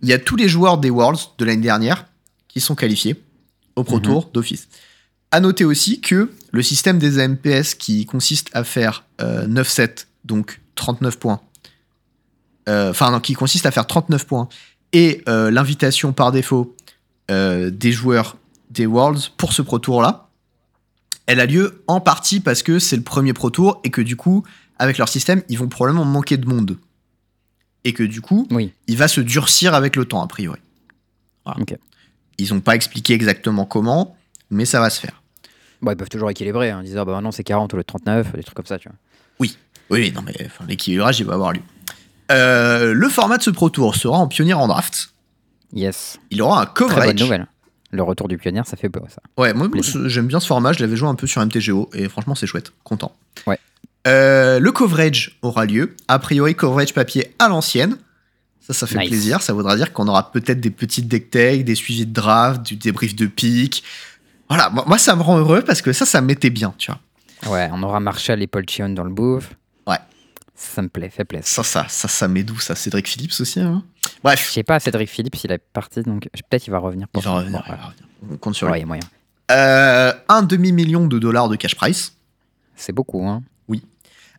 il 0.02 0.10
y 0.10 0.14
a 0.14 0.20
tous 0.20 0.36
les 0.36 0.48
joueurs 0.50 0.78
des 0.78 0.90
Worlds 0.90 1.20
de 1.38 1.46
l'année 1.46 1.62
dernière 1.62 2.06
qui 2.48 2.60
sont 2.60 2.76
qualifiés 2.76 3.22
au 3.76 3.84
Pro 3.84 3.98
Mhm. 3.98 4.04
Tour 4.04 4.30
d'office. 4.34 4.68
À 5.32 5.40
noter 5.42 5.64
aussi 5.64 6.02
que 6.02 6.32
le 6.52 6.62
système 6.64 6.98
des 6.98 7.20
AMPS 7.20 7.76
qui 7.76 8.06
consiste 8.06 8.50
à 8.54 8.64
faire 8.64 9.04
euh, 9.22 9.46
9-7, 9.48 10.08
donc 10.26 10.60
39 10.76 11.20
points, 11.20 11.42
enfin 12.68 13.12
non, 13.12 13.20
qui 13.20 13.34
consiste 13.34 13.66
à 13.66 13.72
faire 13.72 13.88
39 13.88 14.26
points, 14.26 14.48
et 14.94 15.24
euh, 15.28 15.52
l'invitation 15.52 16.14
par 16.14 16.32
défaut 16.32 16.76
euh, 17.30 17.70
des 17.70 17.92
joueurs 17.92 18.38
des 18.70 18.86
Worlds 18.86 19.30
pour 19.38 19.54
ce 19.54 19.62
Pro 19.62 19.80
Tour 19.80 20.02
là, 20.02 20.30
elle 21.28 21.40
a 21.40 21.46
lieu 21.46 21.84
en 21.88 22.02
partie 22.02 22.40
parce 22.40 22.64
que 22.64 22.80
c'est 22.80 22.96
le 22.98 23.04
premier 23.04 23.34
Pro 23.34 23.50
Tour 23.50 23.80
et 23.84 23.90
que 23.90 24.02
du 24.02 24.16
coup, 24.16 24.44
avec 24.80 24.98
leur 24.98 25.08
système, 25.08 25.44
ils 25.50 25.58
vont 25.58 25.68
probablement 25.70 26.06
manquer 26.06 26.38
de 26.38 26.48
monde. 26.48 26.78
Et 27.84 27.94
que 27.94 28.04
du 28.04 28.22
coup, 28.22 28.48
Oui. 28.52 28.74
il 28.88 28.98
va 28.98 29.08
se 29.08 29.22
durcir 29.22 29.74
avec 29.74 29.96
le 29.96 30.06
temps, 30.06 30.22
a 30.22 30.28
priori. 30.28 30.60
Voilà. 31.46 31.60
Ils 32.38 32.54
n'ont 32.54 32.60
pas 32.60 32.76
expliqué 32.76 33.14
exactement 33.14 33.66
comment, 33.66 34.16
mais 34.50 34.66
ça 34.66 34.80
va 34.80 34.90
se 34.90 35.00
faire. 35.00 35.22
Bon, 35.82 35.92
ils 35.92 35.96
peuvent 35.98 36.10
toujours 36.10 36.30
équilibrer. 36.30 36.70
Hein, 36.70 36.84
disant, 36.84 37.06
bah 37.06 37.14
maintenant 37.14 37.32
c'est 37.32 37.44
40 37.44 37.74
au 37.74 37.78
lieu 37.78 37.84
de 37.84 37.88
39, 37.88 38.34
des 38.34 38.44
trucs 38.44 38.56
comme 38.56 38.66
ça, 38.66 38.78
tu 38.78 38.88
vois. 38.90 38.98
Oui, 39.40 39.58
oui, 39.90 40.12
non, 40.12 40.22
mais 40.22 40.36
enfin, 40.46 40.66
l'équilibrage, 40.68 41.20
il 41.20 41.26
va 41.26 41.34
avoir 41.34 41.54
lieu. 41.54 41.62
Euh, 42.32 42.94
le 42.94 43.10
format 43.10 43.38
de 43.38 43.44
ce 43.44 43.50
Pro 43.50 43.70
Tour 43.70 43.96
sera 43.96 44.18
en 44.18 44.28
pionnier 44.28 44.54
en 44.54 44.68
draft. 44.68 45.14
Yes. 45.74 46.20
Il 46.32 46.42
aura 46.42 46.62
un 46.62 46.66
Très 46.66 46.86
bonne 46.86 46.94
coverage. 46.96 47.22
nouvelle. 47.22 47.48
Le 47.92 48.04
retour 48.04 48.28
du 48.30 48.38
pionnier, 48.38 48.62
ça 48.66 48.78
fait 48.78 48.88
beau, 48.90 49.02
ça. 49.10 49.22
Ouais, 49.38 49.54
moi, 49.54 49.68
j'aime 50.06 50.28
bien 50.28 50.40
ce 50.40 50.48
format. 50.48 50.72
Je 50.72 50.80
l'avais 50.80 50.96
joué 50.96 51.10
un 51.10 51.16
peu 51.16 51.28
sur 51.28 51.46
MTGO 51.46 51.90
et 51.94 52.08
franchement, 52.08 52.36
c'est 52.36 52.48
chouette. 52.48 52.72
Content. 52.86 53.14
Ouais. 53.48 53.60
Euh, 54.08 54.60
le 54.60 54.72
coverage 54.72 55.38
aura 55.42 55.66
lieu. 55.66 55.96
A 56.08 56.18
priori, 56.20 56.56
coverage 56.56 56.94
papier 56.94 57.34
à 57.40 57.50
l'ancienne. 57.50 57.98
Ça, 58.62 58.74
ça 58.74 58.88
fait 58.88 58.98
Nice. 59.00 59.10
plaisir. 59.10 59.42
Ça 59.42 59.52
voudra 59.54 59.76
dire 59.76 59.92
qu'on 59.92 60.08
aura 60.08 60.32
peut-être 60.32 60.62
des 60.62 60.70
petites 60.70 61.08
deck 61.10 61.32
takes, 61.32 61.66
des 61.66 61.76
suivis 61.76 62.06
de 62.06 62.14
draft, 62.14 62.62
du 62.64 62.76
débrief 62.78 63.14
de 63.16 63.26
pick. 63.26 63.84
Voilà, 64.48 64.70
moi, 64.70 64.98
ça 64.98 65.16
me 65.16 65.22
rend 65.22 65.38
heureux 65.38 65.62
parce 65.62 65.82
que 65.82 65.92
ça, 65.94 66.06
ça 66.06 66.22
me 66.22 66.28
mettait 66.28 66.50
bien, 66.50 66.74
tu 66.78 66.92
vois. 66.92 67.52
Ouais, 67.54 67.70
on 67.74 67.82
aura 67.84 68.00
Marshall 68.00 68.42
et 68.42 68.48
Paul 68.48 68.64
Chion 68.70 68.90
dans 68.90 69.04
le 69.04 69.10
bouffe. 69.10 69.52
Ouais. 69.88 69.98
Ça 70.64 70.82
me 70.84 70.90
plaît, 70.90 71.10
fait 71.10 71.26
plaisir. 71.26 71.48
Ça, 71.48 71.64
ça, 71.64 71.88
ça, 71.90 72.08
ça 72.08 72.28
met 72.28 72.44
d'où 72.44 72.60
ça 72.60 72.76
Cédric 72.76 73.08
Phillips 73.08 73.34
aussi. 73.40 73.60
hein 73.60 73.84
Je 74.06 74.10
Bref, 74.24 74.52
sais 74.52 74.62
pas, 74.64 74.80
Cédric 74.80 75.10
Philippe, 75.10 75.36
il 75.44 75.52
est 75.52 75.58
parti, 75.58 76.02
donc 76.04 76.28
peut-être 76.32 76.68
il 76.68 76.70
va 76.72 76.78
revenir 76.78 77.08
il 77.10 77.12
pour 77.12 77.24
va 77.24 77.30
ça. 77.32 77.36
revenir. 77.38 77.60
Bon, 77.60 77.66
il 77.68 77.72
va 77.72 77.86
revenir. 77.88 78.04
On 78.32 78.38
compte 78.38 78.56
sur 78.56 78.68
lui. 78.68 78.74
ouais, 78.74 78.78
il 78.80 78.82
y 78.82 78.84
a 78.84 78.88
moyen. 78.88 79.04
Euh, 79.50 80.14
un 80.30 80.44
demi-million 80.44 81.08
de 81.08 81.18
dollars 81.18 81.50
de 81.50 81.56
cash 81.56 81.76
price. 81.76 82.16
C'est 82.76 82.94
beaucoup, 82.94 83.26
hein. 83.28 83.44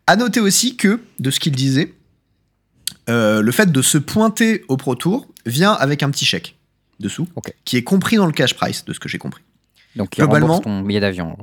À 0.09 0.16
noter 0.16 0.41
aussi 0.41 0.77
que, 0.77 1.01
de 1.20 1.31
ce 1.31 1.39
qu'il 1.39 1.55
disait, 1.55 1.95
euh, 3.09 3.41
le 3.41 3.53
fait 3.53 3.70
de 3.70 3.83
se 3.83 3.99
pointer 3.99 4.64
au 4.68 4.77
Pro 4.77 4.97
Tour 4.97 5.27
vient 5.47 5.73
avec 5.73 6.03
un 6.03 6.11
petit 6.11 6.25
chèque 6.25 6.57
dessous, 6.99 7.29
qui 7.64 7.77
est 7.77 7.85
compris 7.85 8.16
dans 8.16 8.27
le 8.27 8.33
cash 8.33 8.55
price, 8.55 8.85
de 8.85 8.93
ce 8.93 8.99
que 9.01 9.09
j'ai 9.09 9.18
compris. 9.18 9.43
Donc, 9.95 10.16
il 10.16 10.20
Globalement- 10.25 10.59
ton 10.61 10.81
billet 10.83 10.99
d'avion. 11.01 11.37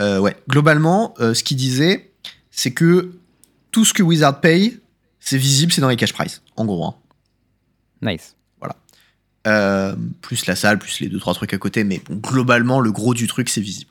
Euh, 0.00 0.18
ouais, 0.20 0.36
globalement, 0.50 1.14
euh, 1.20 1.32
ce 1.32 1.42
qu'il 1.42 1.56
disait, 1.56 2.10
c'est 2.50 2.72
que 2.72 3.17
tout 3.70 3.84
ce 3.84 3.92
que 3.94 4.02
Wizard 4.02 4.40
paye, 4.40 4.78
c'est 5.20 5.38
visible, 5.38 5.72
c'est 5.72 5.80
dans 5.80 5.88
les 5.88 5.96
cash 5.96 6.12
price, 6.12 6.42
en 6.56 6.64
gros. 6.64 6.84
hein. 6.86 6.94
Nice. 8.02 8.34
Euh, 9.46 9.94
plus 10.20 10.44
la 10.46 10.56
salle, 10.56 10.78
plus 10.78 11.00
les 11.00 11.08
deux 11.08 11.18
trois 11.18 11.32
trucs 11.32 11.54
à 11.54 11.58
côté, 11.58 11.82
mais 11.84 12.02
bon, 12.06 12.16
globalement, 12.16 12.80
le 12.80 12.92
gros 12.92 13.14
du 13.14 13.26
truc, 13.26 13.48
c'est 13.48 13.60
visible. 13.62 13.90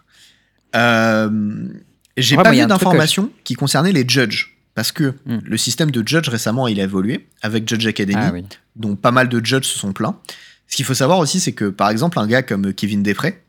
Euh, 0.76 1.70
J'ai 2.16 2.36
Ouais, 2.38 2.44
pas 2.44 2.52
vu 2.52 2.66
d'informations 2.66 3.32
qui 3.44 3.54
concernaient 3.56 3.92
les 3.94 4.08
judges, 4.08 4.58
parce 4.76 4.92
que 4.92 5.14
Hmm. 5.26 5.40
le 5.44 5.58
système 5.58 5.90
de 5.90 6.06
judge 6.08 6.28
récemment, 6.30 6.68
il 6.68 6.80
a 6.80 6.84
évolué 6.84 7.28
avec 7.42 7.68
Judge 7.68 7.88
Academy, 7.88 8.20
Ah 8.22 8.32
oui. 8.34 8.44
dont 8.76 8.96
pas 8.96 9.12
mal 9.12 9.30
de 9.30 9.44
judges 9.44 9.66
se 9.68 9.80
sont 9.80 9.94
plaints. 9.94 10.20
Ce 10.68 10.76
qu'il 10.76 10.86
faut 10.86 10.94
savoir 10.94 11.18
aussi, 11.20 11.40
c'est 11.40 11.54
que 11.54 11.66
par 11.66 11.90
exemple, 11.90 12.20
un 12.20 12.28
gars 12.28 12.44
comme 12.44 12.74
Kevin 12.74 13.02
Desprez, 13.02 13.42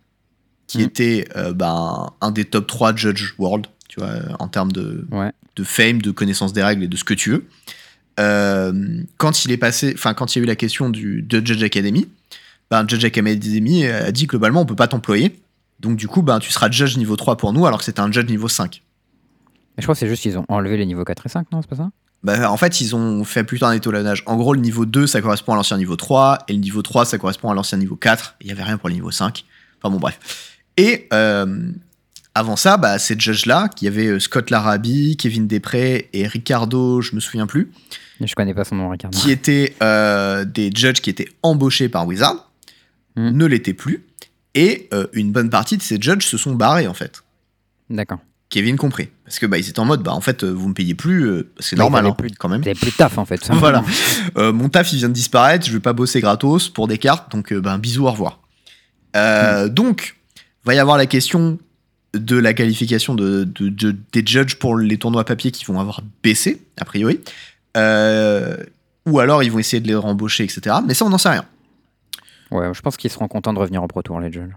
qui 0.67 0.79
Hmm. 0.79 0.83
était 0.83 1.29
euh, 1.37 1.53
ben, 1.53 2.13
un 2.21 2.31
des 2.31 2.45
top 2.45 2.67
3 2.67 2.95
judge 2.95 3.33
world, 3.39 3.67
tu 3.99 4.05
vois, 4.05 4.37
en 4.39 4.49
termes 4.49 4.73
de, 4.73 5.07
Ouais. 5.11 5.33
de 5.57 5.65
fame, 5.65 6.01
de 6.03 6.11
connaissance 6.11 6.53
des 6.53 6.63
règles 6.63 6.83
et 6.85 6.89
de 6.89 6.97
ce 6.97 7.05
que 7.05 7.15
tu 7.15 7.31
veux. 7.31 7.45
Euh, 8.21 9.03
quand 9.17 9.45
il 9.45 9.51
est 9.53 9.57
passé, 9.57 9.93
enfin 9.95 10.15
quand 10.15 10.35
il 10.35 10.39
y 10.39 10.41
a 10.41 10.45
eu 10.45 10.47
la 10.47 10.57
question 10.57 10.91
du 10.91 11.23
de 11.23 11.45
Judge 11.45 11.63
Academy, 11.63 12.09
ben, 12.71 12.87
Judge 12.89 13.05
Academy 13.05 13.87
a 13.87 14.11
dit 14.13 14.27
globalement 14.27 14.61
on 14.63 14.67
peut 14.67 14.75
pas 14.77 14.89
t'employer. 14.89 15.39
Donc 15.81 15.97
du 15.97 16.09
coup, 16.09 16.23
ben, 16.23 16.41
tu 16.41 16.51
seras 16.51 16.69
judge 16.71 16.97
niveau 16.97 17.15
3 17.17 17.37
pour 17.37 17.53
nous 17.53 17.67
alors 17.67 17.79
que 17.79 17.85
c'était 17.85 18.01
un 18.01 18.11
judge 18.11 18.29
niveau 18.29 18.49
5. 18.49 18.83
Mais 19.77 19.83
je 19.83 19.87
crois 19.87 19.95
que 19.95 20.01
c'est 20.01 20.09
juste 20.09 20.23
qu'ils 20.23 20.37
ont 20.37 20.45
enlevé 20.49 20.77
les 20.77 20.87
niveaux 20.87 21.05
4 21.05 21.27
et 21.27 21.29
5, 21.29 21.53
non 21.53 21.63
C'est 21.63 21.71
pas 21.71 21.77
ça? 21.77 21.91
Bah, 22.25 22.51
en 22.51 22.57
fait, 22.57 22.81
ils 22.81 22.97
ont 22.97 23.23
fait 23.23 23.45
plutôt 23.45 23.67
un 23.67 23.73
étalonnage. 23.73 24.25
En 24.27 24.37
gros, 24.37 24.53
le 24.53 24.61
niveau 24.61 24.85
2, 24.87 25.07
ça 25.07 25.21
correspond 25.23 25.53
à 25.53 25.55
l'ancien 25.57 25.77
niveau 25.77 25.95
3, 25.95 26.39
et 26.49 26.53
le 26.53 26.59
niveau 26.59 26.83
3, 26.83 27.05
ça 27.05 27.17
correspond 27.17 27.49
à 27.49 27.55
l'ancien 27.55 27.79
niveau 27.79 27.95
4. 27.95 28.35
Il 28.41 28.47
n'y 28.47 28.53
avait 28.53 28.65
rien 28.65 28.77
pour 28.77 28.89
le 28.89 28.97
niveau 28.97 29.13
5. 29.13 29.45
Enfin 29.81 29.93
bon, 29.93 30.01
bref. 30.01 30.19
Et 30.77 31.07
euh, 31.13 31.71
avant 32.39 32.57
ça, 32.57 32.77
bah, 32.77 32.99
ces 32.99 33.19
judges-là, 33.19 33.69
qui 33.69 33.87
avait 33.87 34.07
euh, 34.07 34.21
Scott 34.21 34.51
Larabi, 34.51 35.17
Kevin 35.17 35.47
Després 35.47 36.09
et 36.13 36.27
Ricardo, 36.27 37.01
je 37.01 37.15
me 37.15 37.21
souviens 37.21 37.47
plus, 37.47 37.71
Je 38.21 38.35
connais 38.35 38.55
pas 38.55 38.65
son 38.65 38.77
nom, 38.77 38.89
Ricardo. 38.91 39.17
qui 39.19 39.31
étaient 39.31 39.75
euh, 39.83 40.45
des 40.45 40.71
judges 40.75 41.01
qui 41.01 41.11
étaient 41.11 41.29
embauchés 41.43 41.89
par 41.89 42.07
Wizard, 42.07 42.45
Hmm. 43.17 43.31
ne 43.31 43.47
l'étaient 43.47 43.75
plus. 43.75 44.05
Et 44.55 44.89
euh, 44.95 45.07
une 45.13 45.33
bonne 45.33 45.51
partie 45.51 45.77
de 45.77 45.83
ces 45.83 46.01
judges 46.01 46.25
se 46.25 46.37
sont 46.39 46.55
barrés, 46.55 46.87
en 46.87 46.95
fait. 46.95 47.23
D'accord. 47.91 48.19
Kevin 48.49 48.77
compris. 48.77 49.09
Parce 49.25 49.39
que 49.41 49.47
bah, 49.47 49.59
ils 49.59 49.69
étaient 49.69 49.81
en 49.81 49.85
mode, 49.85 50.03
bah, 50.05 50.13
en 50.13 50.21
fait, 50.21 50.45
vous 50.45 50.69
me 50.69 50.75
payez 50.75 50.95
plus, 50.95 51.25
euh, 51.27 51.51
c'est 51.59 51.75
Bah, 51.77 51.83
normal, 51.83 52.01
avaient 52.01 52.11
hein, 52.11 52.15
plus- 52.17 52.31
quand 52.39 52.49
même. 52.49 52.63
Vous 52.63 52.73
plus 52.75 52.91
de 52.93 52.97
taf 52.97 53.19
en 53.19 53.25
fait. 53.25 53.49
Voilà. 53.53 53.83
Euh, 54.37 54.53
mon 54.53 54.69
taf, 54.69 54.93
il 54.93 54.99
vient 54.99 55.09
de 55.09 55.15
disparaître. 55.15 55.67
Je 55.67 55.73
vais 55.73 55.81
pas 55.81 55.93
bosser 55.93 56.21
gratos 56.21 56.69
pour 56.69 56.87
des 56.87 56.97
cartes. 56.99 57.31
Donc, 57.33 57.53
euh, 57.53 57.61
ben, 57.61 57.79
bisous, 57.79 58.07
au 58.07 58.11
revoir. 58.13 58.41
Euh, 59.17 59.69
Donc, 59.69 60.17
va 60.65 60.75
y 60.75 60.79
avoir 60.79 60.97
la 60.97 61.07
question 61.07 61.59
de 62.15 62.37
la 62.37 62.55
qualification 62.55 63.15
de, 63.15 63.45
de- 63.45 63.69
de- 63.69 63.97
des 64.13 64.23
judges 64.27 64.57
pour 64.57 64.77
les 64.77 64.97
tournois 64.99 65.25
papier 65.25 65.51
qui 65.51 65.65
vont 65.65 65.79
avoir 65.81 66.01
baissé, 66.23 66.63
a 66.81 66.85
priori. 66.85 67.21
Euh, 67.77 68.57
ou 69.07 69.21
alors, 69.21 69.43
ils 69.43 69.51
vont 69.53 69.59
essayer 69.59 69.81
de 69.81 69.89
les 69.89 69.95
rembaucher, 69.95 70.45
etc. 70.45 70.77
Mais 70.87 70.95
ça, 70.95 71.05
on 71.05 71.11
n'en 71.11 71.19
sait 71.19 71.29
rien. 71.31 71.45
Ouais, 72.51 72.73
je 72.73 72.81
pense 72.81 72.97
qu'ils 72.97 73.11
seront 73.11 73.29
contents 73.29 73.53
de 73.53 73.59
revenir 73.59 73.83
au 73.83 73.87
Pro 73.89 74.03
Tour, 74.03 74.21
les 74.21 74.33
jeunes. 74.33 74.55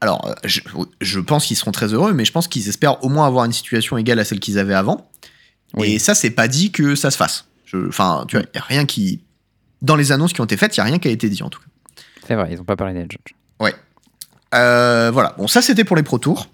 Alors, 0.00 0.26
euh, 0.28 0.34
je, 0.44 0.60
je 1.00 1.20
pense 1.20 1.46
qu'ils 1.46 1.56
seront 1.56 1.72
très 1.72 1.92
heureux, 1.92 2.12
mais 2.12 2.24
je 2.24 2.32
pense 2.32 2.46
qu'ils 2.48 2.68
espèrent 2.68 3.02
au 3.04 3.08
moins 3.08 3.26
avoir 3.26 3.44
une 3.44 3.52
situation 3.52 3.96
égale 3.96 4.18
à 4.18 4.24
celle 4.24 4.40
qu'ils 4.40 4.58
avaient 4.58 4.74
avant. 4.74 5.08
Oui. 5.74 5.92
Et 5.92 5.98
ça, 5.98 6.14
c'est 6.14 6.30
pas 6.30 6.48
dit 6.48 6.70
que 6.72 6.94
ça 6.94 7.10
se 7.10 7.16
fasse. 7.16 7.46
Enfin, 7.74 8.24
tu 8.28 8.36
vois, 8.36 8.46
il 8.52 8.56
y 8.56 8.58
a 8.60 8.64
rien 8.64 8.86
qui. 8.86 9.20
Dans 9.82 9.94
les 9.96 10.10
annonces 10.10 10.32
qui 10.32 10.40
ont 10.40 10.44
été 10.44 10.56
faites, 10.56 10.76
il 10.76 10.78
y 10.78 10.80
a 10.80 10.84
rien 10.84 10.98
qui 10.98 11.06
a 11.08 11.10
été 11.10 11.28
dit 11.28 11.42
en 11.42 11.50
tout 11.50 11.60
cas. 11.60 11.66
C'est 12.26 12.34
vrai, 12.34 12.48
ils 12.52 12.60
ont 12.60 12.64
pas 12.64 12.76
parlé 12.76 12.94
des 12.94 13.02
judges. 13.02 13.34
Euh, 14.54 15.10
voilà, 15.12 15.34
bon, 15.36 15.46
ça 15.46 15.60
c'était 15.60 15.84
pour 15.84 15.94
les 15.94 16.02
Pro 16.02 16.18
Tours. 16.18 16.48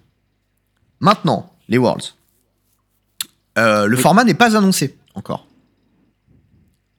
Maintenant, 1.05 1.53
les 1.69 1.77
Worlds. 1.77 2.15
Euh, 3.59 3.87
le 3.87 3.97
Oui. 3.97 4.03
format 4.03 4.25
n'est 4.25 4.33
pas 4.33 4.57
annoncé 4.57 4.97
encore. 5.15 5.47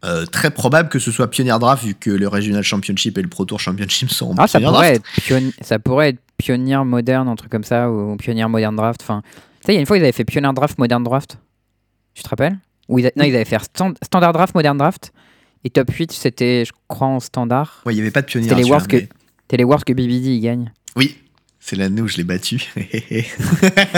Euh, 0.04 0.28
très 0.28 0.52
probable 0.52 0.90
que 0.90 1.00
ce 1.00 1.10
soit 1.12 1.28
Pioneer 1.32 1.58
Draft 1.60 1.84
vu 1.84 1.96
que 1.96 2.12
le 2.12 2.28
Regional 2.28 2.62
Championship 2.62 3.18
et 3.18 3.24
le 3.24 3.28
Pro 3.28 3.46
Tour 3.46 3.60
Championship 3.60 4.12
sont 4.12 4.28
en 4.28 4.36
Ah, 4.38 4.48
ça 4.48 4.60
Pioneer 4.60 4.72
pourrait, 4.74 5.00
Draft. 5.00 5.54
ça 5.64 5.80
pourrait 5.80 6.10
être 6.10 6.20
pionnier 6.38 6.78
moderne, 6.86 7.28
un 7.28 7.36
truc 7.36 7.52
comme 7.52 7.64
ça, 7.64 7.90
ou 7.90 8.16
pionnier 8.16 8.46
moderne 8.46 8.76
draft. 8.76 9.02
Enfin, 9.02 9.24
tu 9.26 9.66
sais, 9.66 9.72
il 9.72 9.76
y 9.76 9.78
a 9.78 9.80
une 9.80 9.88
fois, 9.88 9.98
ils 9.98 10.02
avaient 10.04 10.12
fait 10.12 10.24
pionnier 10.26 10.52
draft, 10.54 10.78
moderne 10.78 11.04
draft. 11.04 11.40
Tu 12.14 12.22
te 12.22 12.30
rappelles? 12.30 12.60
Ou 12.88 13.00
ils 13.00 13.08
a- 13.08 13.12
Non, 13.16 13.24
ils 13.24 13.34
avaient 13.36 13.46
fait 13.46 13.58
stand- 13.64 13.98
standard 14.04 14.34
draft, 14.34 14.54
moderne 14.54 14.78
draft. 14.78 15.12
Et 15.64 15.72
top 15.72 15.90
8, 15.90 16.12
c'était, 16.12 16.64
je 16.66 16.72
crois, 16.88 17.08
en 17.08 17.20
standard. 17.20 17.82
Ouais, 17.88 17.94
il 17.94 17.96
n'y 17.96 18.02
avait 18.04 18.12
pas 18.12 18.22
de 18.22 18.28
Pioneer. 18.28 18.44
C'était 18.50 18.56
les 18.58 18.62
celui-là, 18.62 18.78
Worlds 18.78 18.88
que, 18.92 18.98
mais- 18.98 19.10
c'était 19.42 19.58
les 19.58 19.64
Worlds 19.64 19.84
que 19.86 19.94
BBD 19.94 20.36
il 20.36 20.42
gagne. 20.42 20.72
Oui, 20.96 21.18
c'est 21.66 21.76
l'année 21.76 22.00
où 22.02 22.08
je 22.08 22.18
l'ai 22.18 22.24
battu. 22.24 22.62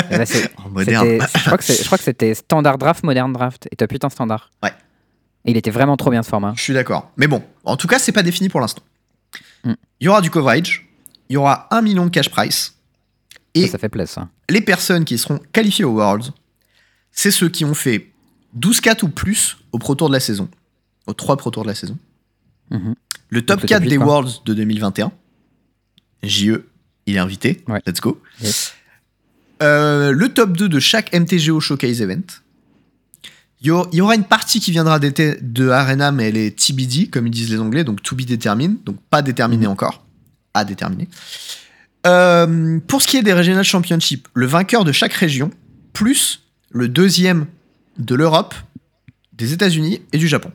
Là, 0.10 0.26
c'est- 0.26 0.50
en 0.56 0.70
moderne. 0.70 1.20
je, 1.36 1.84
crois 1.86 1.98
que 1.98 2.04
c'était 2.04 2.34
standard 2.34 2.78
draft, 2.78 3.04
moderne 3.04 3.34
draft. 3.34 3.68
Et 3.70 3.76
8 3.78 4.06
en 4.06 4.10
standard. 4.10 4.52
Ouais. 4.64 4.72
Et 5.44 5.52
il 5.52 5.58
était 5.58 5.70
vraiment 5.70 5.98
trop 5.98 6.10
bien 6.10 6.24
ce 6.24 6.30
format. 6.30 6.54
Je 6.56 6.62
suis 6.62 6.74
d'accord. 6.74 7.12
Mais 7.18 7.28
bon, 7.28 7.44
en 7.66 7.76
tout 7.76 7.88
cas, 7.88 8.00
c'est 8.00 8.14
pas 8.14 8.24
défini 8.24 8.48
pour 8.48 8.62
l'instant. 8.62 8.82
Mm. 9.66 9.74
Il 10.00 10.06
y 10.06 10.08
aura 10.08 10.22
du 10.22 10.30
coverage, 10.30 10.88
il 11.28 11.34
y 11.34 11.38
aura 11.38 11.68
un 11.76 11.82
million 11.82 12.06
de 12.06 12.10
cash 12.10 12.30
price. 12.30 12.74
Et 13.54 13.66
Ça, 13.66 13.74
ça 13.74 13.78
fait 13.80 13.90
plaisir. 13.90 14.14
ça. 14.14 14.30
les 14.50 14.62
personnes 14.62 15.04
qui 15.04 15.18
seront 15.18 15.40
qualifiées 15.52 15.84
aux 15.84 15.96
Worlds, 15.96 16.32
c'est 17.12 17.32
ceux 17.32 17.50
qui 17.50 17.66
ont 17.66 17.74
fait 17.74 18.12
12-4 18.58 19.04
ou 19.04 19.10
plus 19.10 19.58
au 19.74 19.78
Pro 19.78 19.94
Tour 19.94 20.08
de 20.08 20.14
la 20.14 20.22
saison. 20.22 20.48
Aux 21.06 21.14
3 21.14 21.36
Pro 21.36 21.52
Tours 21.52 21.64
de 21.64 21.68
la 21.68 21.76
saison. 21.76 21.98
Mhm. 22.72 22.96
Le 23.30 23.46
top 23.46 23.58
Donc, 23.58 23.64
le 23.64 23.68
4 23.68 23.82
top 23.82 23.90
des. 23.90 23.98
Worlds 23.98 24.42
de 24.46 24.54
2021. 24.54 25.12
JE, 26.24 26.64
il 27.08 27.16
est 27.16 27.20
invité. 27.20 27.64
Ouais. 27.68 27.82
Let's 27.88 28.00
go. 28.02 28.22
Yes. 28.42 28.74
Euh, 29.64 30.12
le 30.12 30.30
top 30.30 30.56
2 30.56 30.70
de 30.70 30.80
chaque 30.80 31.12
MTGO 31.14 31.60
Showcase 31.60 32.02
Event. 32.02 32.22
Il 33.62 33.68
y 33.68 33.72
aura- 33.72 34.14
une 34.16 34.24
partie 34.24 34.60
qui 34.60 34.70
viendra 34.72 35.00
d'été- 35.00 35.40
de 35.42 35.70
Arena, 35.70 36.12
mais 36.12 36.30
elle 36.30 36.38
est 36.38 36.56
TBD, 36.56 37.08
comme 37.10 37.26
ils 37.26 37.32
disent 37.32 37.50
les 37.50 37.60
Anglais, 37.60 37.84
donc 37.84 38.04
to 38.04 38.16
be 38.16 38.22
determined, 38.22 38.84
donc 38.84 38.98
pas 39.10 39.24
déterminé 39.24 39.66
Mhm. 39.66 39.72
encore. 39.72 40.06
À 40.54 40.64
déterminer. 40.64 41.08
Euh, 42.06 42.80
pour 42.88 43.02
ce 43.02 43.08
qui 43.08 43.18
est 43.18 43.24
des 43.24 43.34
Regional 43.34 43.64
Championships, 43.64 44.28
le 44.36 44.46
vainqueur 44.46 44.86
de 44.86 44.92
chaque 44.92 45.14
région, 45.14 45.50
plus 45.94 46.44
le 46.70 46.88
deuxième 46.88 47.48
de 47.98 48.14
l'Europe, 48.14 48.54
des 49.34 49.54
États-Unis 49.54 50.02
et 50.14 50.18
du 50.20 50.28
Japon. 50.28 50.52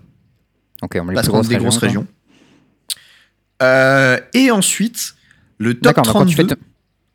Ok, 0.83 0.97
on 1.01 1.05
met 1.05 1.11
les 1.13 1.15
Parce 1.17 1.29
qu'on 1.29 1.41
a 1.41 1.43
des 1.43 1.57
grosses 1.57 1.79
régions. 1.79 2.07
Euh, 3.63 4.19
et 4.35 4.51
ensuite, 4.51 5.15
le 5.63 5.75
top 5.75 5.83
D'accord, 5.83 6.05
donc 6.05 6.13
quand 6.15 6.27
tu 6.27 6.35
32 6.35 6.55
fais 6.55 6.61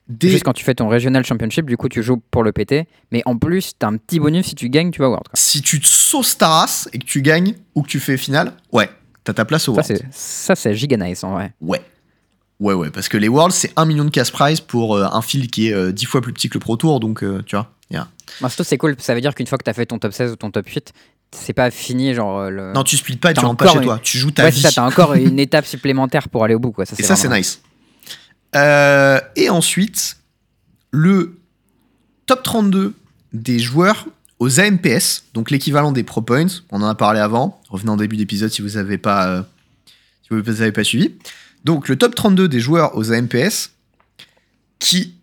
des... 0.09 0.29
Juste 0.29 0.43
quand 0.43 0.53
tu 0.53 0.63
fais 0.63 0.73
ton 0.73 0.87
Regional 0.87 1.25
Championship, 1.25 1.65
du 1.65 1.75
coup, 1.75 1.89
tu 1.89 2.01
joues 2.01 2.21
pour 2.31 2.41
le 2.43 2.53
PT. 2.53 2.87
Mais 3.11 3.21
en 3.25 3.37
plus, 3.37 3.73
t'as 3.77 3.87
un 3.87 3.97
petit 3.97 4.19
bonus 4.21 4.45
si 4.47 4.55
tu 4.55 4.69
gagnes, 4.69 4.89
tu 4.91 5.01
vas 5.01 5.09
World. 5.09 5.27
quoi. 5.27 5.33
Si 5.35 5.61
tu 5.61 5.81
te 5.81 5.85
sauces 5.87 6.37
ta 6.37 6.47
race 6.47 6.87
et 6.93 6.99
que 6.99 7.05
tu 7.05 7.21
gagnes 7.21 7.55
ou 7.75 7.81
que 7.81 7.89
tu 7.89 7.99
fais 7.99 8.15
finale, 8.15 8.53
ouais, 8.71 8.89
t'as 9.25 9.33
ta 9.33 9.43
place 9.43 9.67
au 9.67 9.73
World. 9.73 10.01
ça, 10.11 10.55
c'est 10.55 10.73
giga 10.75 10.95
nice 10.95 11.23
en 11.25 11.33
vrai. 11.33 11.51
Ouais. 11.59 11.81
Ouais, 12.61 12.73
ouais, 12.73 12.89
parce 12.89 13.07
que 13.09 13.17
les 13.17 13.27
Worlds, 13.27 13.53
c'est 13.53 13.71
1 13.75 13.85
million 13.85 14.05
de 14.05 14.09
cash 14.09 14.31
prize 14.31 14.61
pour 14.61 14.95
euh, 14.95 15.05
un 15.11 15.21
fil 15.21 15.47
qui 15.51 15.67
est 15.67 15.73
euh, 15.73 15.91
10 15.91 16.05
fois 16.05 16.21
plus 16.21 16.33
petit 16.33 16.47
que 16.49 16.55
le 16.55 16.59
Pro 16.61 16.75
Tour, 16.77 16.99
donc 17.01 17.23
euh, 17.23 17.43
tu 17.45 17.55
vois. 17.55 17.69
y 17.91 17.97
a- 17.97 18.07
Moi, 18.41 18.49
surtout, 18.49 18.63
c'est 18.63 18.77
cool. 18.77 18.95
Ça 18.99 19.13
veut 19.13 19.21
dire 19.21 19.35
qu'une 19.35 19.45
fois 19.45 19.57
que 19.59 19.63
t'as 19.63 19.73
fait 19.73 19.85
ton 19.85 19.99
top 19.99 20.11
16 20.13 20.31
ou 20.31 20.35
ton 20.37 20.49
top 20.49 20.65
8, 20.67 20.91
c'est 21.33 21.53
pas 21.53 21.69
fini. 21.69 22.13
Genre, 22.15 22.39
euh, 22.39 22.49
le... 22.49 22.73
Non, 22.73 22.83
tu 22.83 22.95
splits 22.97 23.17
pas 23.17 23.31
et 23.31 23.33
tu 23.35 23.41
rentres 23.45 23.63
pas 23.63 23.71
chez 23.73 23.77
une- 23.77 23.83
toi, 23.83 23.99
tu 24.01 24.17
joues 24.17 24.31
ta 24.31 24.45
ouais, 24.45 24.49
vie. 24.51 24.61
ça, 24.61 24.71
t'as 24.71 24.87
encore 24.87 25.13
une 25.15 25.37
étape 25.37 25.65
supplémentaire 25.67 26.29
pour 26.29 26.45
aller 26.45 26.55
au 26.55 26.59
bout. 26.59 26.71
Quoi. 26.71 26.85
Ça, 26.87 26.95
et 26.97 27.03
ça, 27.03 27.15
c'est 27.17 27.27
nice. 27.29 27.61
Euh, 28.55 29.19
et 29.35 29.49
ensuite, 29.49 30.17
le 30.91 31.37
top 32.25 32.43
32 32.43 32.93
des 33.33 33.59
joueurs 33.59 34.07
aux 34.39 34.59
AMPS, 34.59 35.23
donc 35.33 35.51
l'équivalent 35.51 35.91
des 35.91 36.03
Pro 36.03 36.21
Points, 36.21 36.47
on 36.71 36.81
en 36.81 36.87
a 36.87 36.95
parlé 36.95 37.19
avant, 37.19 37.61
revenez 37.69 37.89
en 37.91 37.97
début 37.97 38.17
d'épisode 38.17 38.51
si 38.51 38.61
vous 38.61 38.69
n'avez 38.77 38.97
pas, 38.97 39.27
euh, 39.27 39.41
si 40.23 40.29
vous 40.29 40.61
avez 40.61 40.71
pas 40.71 40.83
suivi. 40.83 41.13
Donc 41.65 41.89
le 41.89 41.95
top 41.97 42.15
32 42.15 42.47
des 42.47 42.59
joueurs 42.59 42.95
aux 42.95 43.11
AMPS 43.11 43.71
qui 44.79 45.15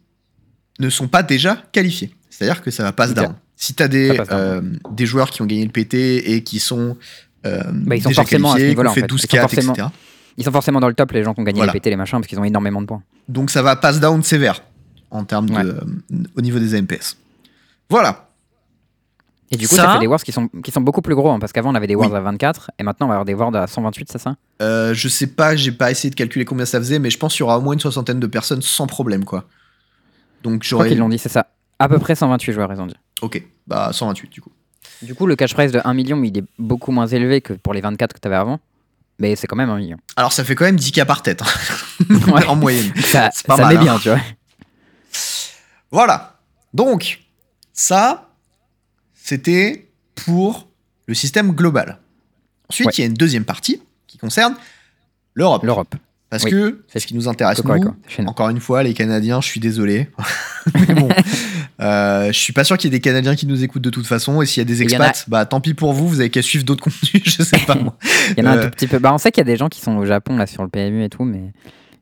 ne 0.80 0.90
sont 0.90 1.06
pas 1.08 1.22
déjà 1.22 1.62
qualifiés. 1.72 2.12
C'est-à-dire 2.28 2.60
que 2.62 2.70
ça 2.70 2.82
va 2.82 2.92
pass 2.92 3.10
Ok. 3.10 3.16
down. 3.16 3.34
Si 3.56 3.74
tu 3.74 3.82
as 3.82 3.88
des, 3.88 4.18
euh, 4.32 4.60
des 4.90 5.06
joueurs 5.06 5.30
qui 5.30 5.40
ont 5.42 5.46
gagné 5.46 5.64
le 5.64 5.70
PT 5.70 5.94
et 6.26 6.42
qui 6.42 6.58
sont, 6.58 6.96
euh, 7.46 7.62
Bah, 7.72 7.94
ils 7.94 8.02
sont 8.02 8.08
déjà 8.08 8.22
forcément 8.22 8.52
qualifiés, 8.54 8.74
qui 8.74 8.80
ont 8.80 8.86
en 8.86 8.92
fait 8.92 9.00
fait. 9.02 9.06
Ils 9.06 9.10
sont 9.20 9.26
12-4, 9.28 9.40
forcément- 9.42 9.72
etc. 9.74 9.88
Ils 10.36 10.44
sont 10.44 10.52
forcément 10.52 10.80
dans 10.80 10.88
le 10.88 10.94
top, 10.94 11.12
les 11.12 11.22
gens 11.22 11.32
qui 11.34 11.40
ont 11.40 11.44
gagné 11.44 11.58
Voilà. 11.58 11.72
les 11.72 11.80
PT, 11.80 11.90
les 11.90 11.96
machins, 11.96 12.18
parce 12.18 12.26
qu'ils 12.26 12.38
ont 12.40 12.44
énormément 12.44 12.80
de 12.82 12.86
points. 12.86 13.02
Donc 13.28 13.50
ça 13.50 13.62
va 13.62 13.76
pass 13.76 14.00
down 14.00 14.22
sévère 14.22 14.62
en 15.10 15.24
termes 15.24 15.48
Ouais. 15.50 15.62
de, 15.64 15.70
euh, 15.70 16.16
au 16.36 16.40
niveau 16.40 16.58
des 16.58 16.74
AMPS. 16.74 17.16
Voilà. 17.88 18.28
Et 19.52 19.56
du 19.56 19.68
coup, 19.68 19.76
Ça- 19.76 19.84
ça, 19.84 19.92
fait 19.94 19.98
des 20.00 20.06
Worlds 20.08 20.24
qui 20.24 20.32
sont, 20.32 20.48
qui 20.48 20.72
sont 20.72 20.80
beaucoup 20.80 21.02
plus 21.02 21.14
gros. 21.14 21.30
hein, 21.30 21.38
parce 21.38 21.52
qu'avant, 21.52 21.70
on 21.70 21.74
avait 21.76 21.86
des 21.86 21.94
Oui. 21.94 22.06
à 22.12 22.20
24, 22.20 22.70
et 22.78 22.82
maintenant, 22.82 23.06
on 23.06 23.08
va 23.10 23.14
avoir 23.16 23.24
des 23.24 23.34
Worlds 23.34 23.56
à 23.56 23.66
128, 23.68 24.08
c'est 24.10 24.18
ça? 24.18 24.34
Euh, 24.62 24.92
je 24.94 25.06
sais 25.08 25.28
pas, 25.28 25.54
j'ai 25.54 25.70
pas 25.70 25.90
essayé 25.92 26.10
de 26.10 26.16
calculer 26.16 26.44
combien 26.44 26.64
ça 26.64 26.78
faisait, 26.78 26.98
mais 26.98 27.10
je 27.10 27.18
pense 27.18 27.34
qu'il 27.34 27.40
y 27.40 27.42
aura 27.44 27.58
au 27.58 27.60
moins 27.60 27.74
une 27.74 27.80
soixantaine 27.80 28.18
de 28.18 28.26
personnes 28.26 28.62
sans 28.62 28.86
problème, 28.88 29.24
quoi. 29.24 29.44
Donc 30.42 30.64
Je 30.64 30.68
crois 30.70 30.84
j'aurais. 30.84 30.88
qu'ils 30.88 30.98
l'ont 30.98 31.08
dit, 31.08 31.18
c'est 31.18 31.28
ça. 31.28 31.46
À 31.78 31.88
peu 31.88 31.98
près 31.98 32.14
128 32.16 32.52
joueurs, 32.52 32.72
ils 32.72 32.80
ont 32.80 32.86
dit. 32.86 32.96
Ok, 33.22 33.42
bah 33.66 33.90
128 33.92 34.30
du 34.30 34.40
coup. 34.40 34.50
Du 35.02 35.14
coup, 35.14 35.26
le 35.26 35.36
cash 35.36 35.54
price 35.54 35.70
de 35.72 35.80
1 35.84 35.94
million, 35.94 36.20
il 36.22 36.36
est 36.38 36.44
beaucoup 36.58 36.90
moins 36.92 37.06
élevé 37.06 37.40
que 37.40 37.52
pour 37.52 37.74
les 37.74 37.80
24 37.80 38.12
que 38.12 38.18
tu 38.20 38.26
avais 38.26 38.36
avant? 38.36 38.58
Mais 39.18 39.36
c'est 39.36 39.46
quand 39.46 39.56
même 39.56 39.70
1 39.70 39.76
million. 39.78 39.96
Alors 40.16 40.32
ça 40.32 40.44
fait 40.44 40.54
quand 40.54 40.64
même 40.64 40.76
10K 40.76 41.04
par 41.06 41.22
tête, 41.22 41.42
hein. 41.42 42.04
Ouais. 42.32 42.44
en 42.48 42.56
moyenne. 42.56 42.92
Ça, 43.04 43.30
C'est 43.32 43.46
pas 43.46 43.56
ça 43.56 43.62
mal, 43.62 43.74
met 43.74 43.80
hein. 43.80 43.82
bien, 43.84 43.98
tu 43.98 44.08
vois. 44.08 44.20
Voilà. 45.90 46.38
Donc, 46.72 47.20
ça, 47.72 48.30
c'était 49.14 49.88
pour 50.14 50.68
le 51.06 51.14
système 51.14 51.52
global. 51.52 51.98
Ensuite, 52.68 52.86
Ouais. 52.88 52.92
il 52.96 53.00
y 53.00 53.04
a 53.04 53.06
une 53.06 53.14
deuxième 53.14 53.44
partie 53.44 53.80
qui 54.06 54.18
concerne 54.18 54.56
l'Europe. 55.34 55.62
L'Europe. 55.64 55.94
Parce 56.30 56.42
oui. 56.44 56.50
que 56.50 56.84
c'est 56.88 56.98
ce 56.98 57.06
qui 57.06 57.14
nous 57.14 57.28
intéresse. 57.28 57.62
Nous. 57.62 58.26
Encore 58.26 58.48
une 58.48 58.58
fois, 58.60 58.82
les 58.82 58.94
Canadiens, 58.94 59.40
je 59.40 59.46
suis 59.46 59.60
désolé. 59.60 60.10
Mais 60.74 60.94
bon, 60.94 61.08
euh, 61.80 62.26
je 62.32 62.38
suis 62.38 62.52
pas 62.52 62.64
sûr 62.64 62.76
qu'il 62.78 62.90
y 62.90 62.94
ait 62.94 62.98
des 62.98 63.00
Canadiens 63.00 63.34
qui 63.34 63.46
nous 63.46 63.64
écoutent 63.64 63.82
de 63.82 63.90
toute 63.90 64.06
façon. 64.06 64.40
Et 64.42 64.46
s'il 64.46 64.60
y 64.60 64.62
a 64.62 64.64
des 64.64 64.80
a- 64.80 64.84
expats, 64.84 65.24
bah 65.28 65.44
tant 65.46 65.60
pis 65.60 65.74
pour 65.74 65.92
vous, 65.92 66.08
vous 66.08 66.20
avez 66.20 66.30
qu'à 66.30 66.42
suivre 66.42 66.64
d'autres 66.64 66.84
contenus, 66.84 67.22
je 67.24 67.42
sais 67.42 67.58
pas 67.66 67.74
moi. 67.74 67.96
Il 68.36 68.44
y 68.44 68.46
en 68.46 68.50
a 68.50 68.54
un 68.54 68.58
Euh, 68.58 68.64
tout 68.64 68.70
petit 68.70 68.86
peu. 68.86 68.98
Bah, 68.98 69.12
on 69.12 69.18
sait 69.18 69.30
qu'il 69.32 69.40
y 69.40 69.46
a 69.48 69.50
des 69.52 69.56
gens 69.56 69.68
qui 69.68 69.80
sont 69.80 69.96
au 69.96 70.04
Japon 70.06 70.36
là 70.36 70.46
sur 70.46 70.62
le 70.62 70.68
PMU 70.68 71.02
et 71.04 71.08
tout, 71.08 71.24
mais 71.24 71.52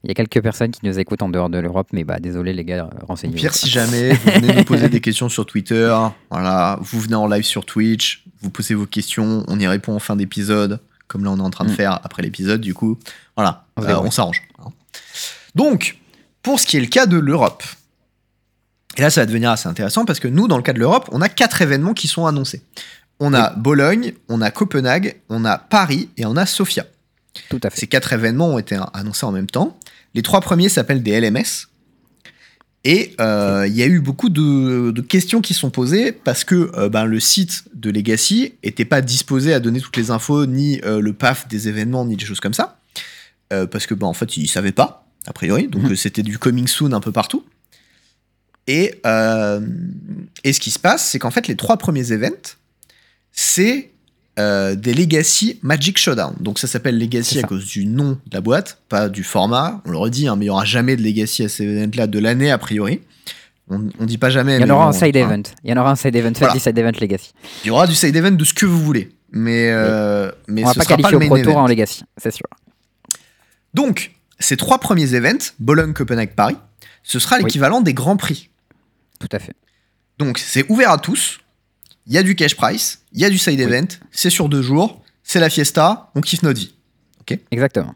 il 0.05 0.09
y 0.09 0.11
a 0.11 0.15
quelques 0.15 0.43
personnes 0.43 0.71
qui 0.73 0.81
nous 0.85 0.99
écoutent 0.99 1.23
en 1.23 1.29
dehors 1.29 1.49
de 1.49 1.59
l'Europe. 1.59 1.89
Mais 1.93 2.05
bah 2.05 2.19
désolé 2.21 2.53
les 2.53 2.65
gars, 2.65 2.91
Au 3.03 3.07
renseignez-vous. 3.07 3.39
pire, 3.39 3.55
si 3.55 3.69
jamais 3.71 4.13
vous 4.15 4.31
venez 4.33 4.55
nous 4.55 4.65
poser 4.65 4.89
des 4.89 5.01
questions 5.01 5.29
sur 5.29 5.47
Twitter, 5.47 5.95
voilà, 6.31 6.79
vous 6.83 7.01
venez 7.01 7.15
en 7.15 7.27
live 7.29 7.45
sur 7.45 7.65
Twitch, 7.65 8.25
vous 8.43 8.51
posez 8.51 8.75
vos 8.75 8.87
questions, 8.87 9.45
on 9.49 9.59
y 9.61 9.67
répond 9.67 9.95
en 9.95 10.01
fin 10.01 10.17
d'épisode, 10.17 10.81
comme 11.09 11.25
là 11.25 11.31
on 11.31 11.39
est 11.39 11.41
en 11.43 11.51
train 11.51 11.65
de 11.65 11.71
Mm. 11.71 11.75
faire 11.77 12.01
après 12.03 12.23
l'épisode, 12.23 12.61
du 12.61 12.75
coup, 12.75 12.99
voilà, 13.37 13.65
euh, 13.81 13.97
on 14.03 14.11
s'arrange. 14.11 14.43
Donc, 15.55 15.99
pour 16.43 16.59
ce 16.59 16.67
qui 16.67 16.77
est 16.77 16.81
le 16.81 16.87
cas 16.87 17.07
de 17.07 17.17
l'Europe, 17.19 17.63
et 18.97 19.01
là 19.01 19.11
ça 19.11 19.23
va 19.23 19.27
devenir 19.27 19.51
assez 19.51 19.69
intéressant 19.69 20.05
parce 20.05 20.21
que 20.21 20.29
nous, 20.29 20.49
dans 20.49 20.57
le 20.57 20.63
cas 20.63 20.73
de 20.73 20.79
l'Europe, 20.79 21.09
on 21.13 21.21
a 21.21 21.29
quatre 21.29 21.63
événements 21.63 21.95
qui 21.95 22.09
sont 22.09 22.27
annoncés. 22.27 22.63
On 23.21 23.33
a 23.35 23.51
Bologne, 23.55 24.13
on 24.29 24.41
a 24.41 24.51
Copenhague, 24.51 25.21
on 25.29 25.45
a 25.45 25.57
Paris 25.59 26.09
et 26.17 26.27
on 26.27 26.37
a 26.37 26.45
Sofia. 26.47 26.85
Tout 27.49 27.61
à 27.63 27.71
fait. 27.71 27.81
Ces 27.81 27.87
quatre 27.87 28.13
événements 28.13 28.49
ont 28.49 28.59
été 28.59 28.79
annoncés 28.95 29.25
en 29.25 29.33
même 29.33 29.47
temps. 29.47 29.79
Les 30.15 30.23
trois 30.23 30.41
premiers 30.41 30.69
s'appellent 30.69 31.03
des 31.03 31.19
LMS. 31.21 31.69
Et 32.85 33.15
euh, 33.21 33.65
il 33.69 33.75
y 33.77 33.83
a 33.83 33.87
eu 33.87 34.01
beaucoup 34.01 34.29
de, 34.29 34.91
de 34.91 35.01
questions 35.01 35.41
qui 35.41 35.55
sont 35.55 35.71
posées 35.71 36.11
parce 36.11 36.43
que 36.43 36.73
euh, 36.77 36.89
ben, 36.89 37.05
le 37.05 37.21
site 37.21 37.63
de 37.75 37.91
Legacy 37.91 38.55
n'était 38.65 38.85
pas 38.85 39.01
disposé 39.01 39.55
à 39.55 39.61
donner 39.61 39.81
toutes 39.81 39.97
les 39.97 40.11
infos, 40.11 40.47
ni 40.47 40.81
euh, 40.85 41.01
le 41.01 41.13
PAF 41.13 41.47
des 41.47 41.69
événements, 41.69 42.05
ni 42.05 42.17
des 42.17 42.25
choses 42.25 42.41
comme 42.41 42.55
ça. 42.55 42.79
Parce 43.71 43.87
que 43.87 43.93
ben, 43.93 44.07
en 44.07 44.15
fait, 44.15 44.39
ils 44.39 44.45
ne 44.45 44.49
savaient 44.49 44.73
pas, 44.73 45.07
a 45.27 45.33
priori. 45.35 45.69
Donc 45.69 45.83
Mhm. 45.83 45.95
c'était 45.95 46.23
du 46.23 46.39
coming 46.39 46.67
soon 46.67 46.93
un 46.93 47.01
peu 47.01 47.13
partout. 47.13 47.45
Et, 48.67 49.01
euh, 49.07 49.61
et 50.45 50.53
ce 50.53 50.61
qui 50.61 50.71
se 50.71 50.79
passe, 50.79 51.09
c'est 51.09 51.19
qu'en 51.19 51.31
fait, 51.31 51.49
les 51.49 51.57
trois 51.57 51.77
premiers 51.77 52.13
events, 52.13 52.57
c'est 53.33 53.91
euh, 54.39 54.75
des 54.75 54.95
Legacy 54.95 55.59
Magic 55.63 55.99
Showdown. 55.99 56.35
Donc 56.41 56.59
ça 56.59 56.67
s'appelle 56.67 56.99
Legacy 56.99 57.39
à 57.39 57.43
cause 57.43 57.67
du 57.67 57.87
nom 57.87 58.13
de 58.13 58.35
la 58.35 58.41
boîte, 58.41 58.79
pas 58.89 59.09
du 59.09 59.25
format. 59.25 59.83
On 59.85 59.91
le 59.91 59.99
redit, 59.99 60.29
hein, 60.29 60.37
mais 60.37 60.45
il 60.45 60.49
n'y 60.49 60.51
aura 60.51 60.65
jamais 60.65 60.97
de 60.97 61.03
Legacy 61.03 61.45
à 61.45 61.49
ces 61.49 61.65
events-là 61.65 62.07
de 62.07 62.19
l'année 62.19 62.51
a 62.51 62.59
priori. 62.59 63.01
On, 63.69 63.89
on 63.99 64.05
dit 64.05 64.19
pas 64.19 64.31
jamais. 64.31 64.57
Il 64.57 64.63
y 64.63 64.65
en 64.65 64.71
aura 64.75 64.87
un 64.87 64.93
side 64.93 65.17
enfin, 65.17 65.35
event. 65.35 65.43
Il 65.65 65.71
y 65.71 65.73
en 65.73 65.77
aura 65.77 65.91
un 65.93 65.97
side 65.97 66.15
event. 66.17 66.33
Voilà. 66.39 66.59
side 66.59 66.79
event 66.79 66.93
Legacy. 67.01 67.33
Il 67.65 67.69
y 67.69 67.71
aura 67.71 67.87
du 67.87 67.95
side 67.95 68.15
event 68.15 68.33
de 68.33 68.45
ce 68.45 68.55
que 68.55 68.67
vous 68.67 68.81
voulez. 68.81 69.11
Mais, 69.33 69.71
euh, 69.71 70.31
mais 70.47 70.63
on 70.63 70.67
va 70.67 70.73
ce 70.75 70.79
pas 70.79 70.85
pas 70.85 70.89
qualifier 70.97 71.19
le 71.19 71.25
au 71.25 71.29
Pro 71.29 71.39
Tour 71.39 71.57
en 71.57 71.67
Legacy, 71.67 72.03
c'est 72.19 72.31
sûr. 72.31 72.47
Donc, 73.73 74.13
ces 74.39 74.59
trois 74.59 74.79
premiers 74.79 75.15
events, 75.15 75.53
Bologne, 75.59 75.95
Copenhague, 75.95 76.35
Paris, 76.35 76.57
ce 77.03 77.19
sera 77.19 77.37
Oui. 77.37 77.45
l'équivalent 77.45 77.81
des 77.81 77.95
grands 77.95 78.19
prix. 78.19 78.51
Tout 79.29 79.37
à 79.37 79.39
fait. 79.39 79.55
Donc, 80.19 80.39
c'est 80.39 80.69
ouvert 80.71 80.91
à 80.91 80.99
tous. 80.99 81.39
Il 82.07 82.13
y 82.13 82.19
a 82.19 82.23
du 82.25 82.35
cash 82.35 82.57
price, 82.57 83.01
il 83.13 83.21
y 83.21 83.25
a 83.25 83.31
du 83.31 83.39
side 83.39 83.59
Oui. 83.61 83.65
event, 83.73 83.87
c'est 84.11 84.31
sur 84.31 84.49
deux 84.49 84.63
jours, 84.63 85.01
c'est 85.23 85.39
la 85.39 85.49
fiesta, 85.49 86.11
on 86.17 86.21
kiffe 86.21 86.43
notre 86.43 86.59
vie. 86.59 86.75
Exactement. 87.53 87.95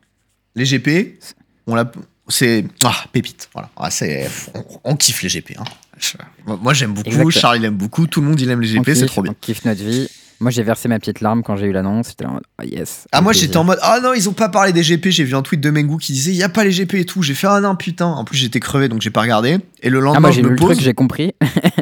Les 0.55 0.65
GP, 0.65 1.19
on 1.67 1.75
l'a. 1.75 1.91
C'est. 2.29 2.65
Ah, 2.85 3.05
pépite. 3.13 3.49
Voilà. 3.53 3.69
Ah, 3.77 3.91
c'est, 3.91 4.29
on, 4.55 4.65
on 4.93 4.97
kiffe 4.97 5.23
les 5.23 5.29
GP. 5.29 5.57
hein. 5.59 5.65
Je- 5.99 6.17
moi, 6.47 6.73
j'aime 6.73 6.95
beaucoup. 6.95 7.09
Exactement. 7.09 7.31
Charles, 7.31 7.59
il 7.59 7.65
aime 7.65 7.75
beaucoup. 7.77 8.07
Tout 8.07 8.21
le 8.21 8.29
monde, 8.29 8.41
il 8.41 8.49
aime 8.51 8.61
les 8.63 8.69
GP. 8.69 8.95
C'est 8.95 9.07
trop 9.07 9.23
bien. 9.23 9.33
On 9.33 9.35
kiffe 9.41 9.65
notre 9.65 9.83
vie. 9.83 10.09
Moi, 10.39 10.51
j'ai 10.51 10.63
versé 10.63 10.87
ma 10.89 10.99
petite 10.99 11.21
larme 11.23 11.43
quand 11.43 11.57
j'ai 11.57 11.67
eu 11.67 11.73
l'annonce. 11.73 12.09
J'étais 12.11 12.27
en 12.27 12.35
mode, 12.35 12.43
ah 12.59 12.65
yes. 12.67 13.07
Ah, 13.11 13.23
moi, 13.23 13.33
j'étais 13.33 13.57
en 13.57 13.65
mode. 13.65 13.79
Ah 13.81 14.01
non, 14.03 14.13
ils 14.13 14.29
ont 14.29 14.35
pas 14.35 14.51
parlé 14.51 14.73
des 14.73 14.83
GP. 14.83 15.09
J'ai 15.09 15.25
vu 15.25 15.35
un 15.35 15.41
tweet 15.43 15.61
de 15.63 15.71
Mengu 15.71 15.97
qui 15.97 16.13
disait 16.13 16.31
il 16.33 16.37
y 16.37 16.43
a 16.43 16.49
pas 16.51 16.63
les 16.63 16.73
GP 16.73 16.95
et 16.95 17.05
tout. 17.07 17.23
J'ai 17.23 17.33
fait 17.35 17.47
ah 17.47 17.61
non, 17.61 17.75
putain. 17.75 18.07
En 18.07 18.25
plus, 18.25 18.37
j'étais 18.37 18.61
crevé 18.61 18.89
donc 18.89 19.01
j'ai 19.01 19.11
pas 19.11 19.23
regardé. 19.23 19.59
Et 19.83 19.89
le 19.89 19.99
Ah, 19.99 20.03
lendemain, 20.03 20.21
moi, 20.21 20.31
je 20.33 20.41
lu 20.41 20.45
me 20.45 20.51
le 20.51 20.57
pose 20.57 20.73
truc, 20.73 20.81
j'ai 20.81 20.93
compris. 20.95 21.35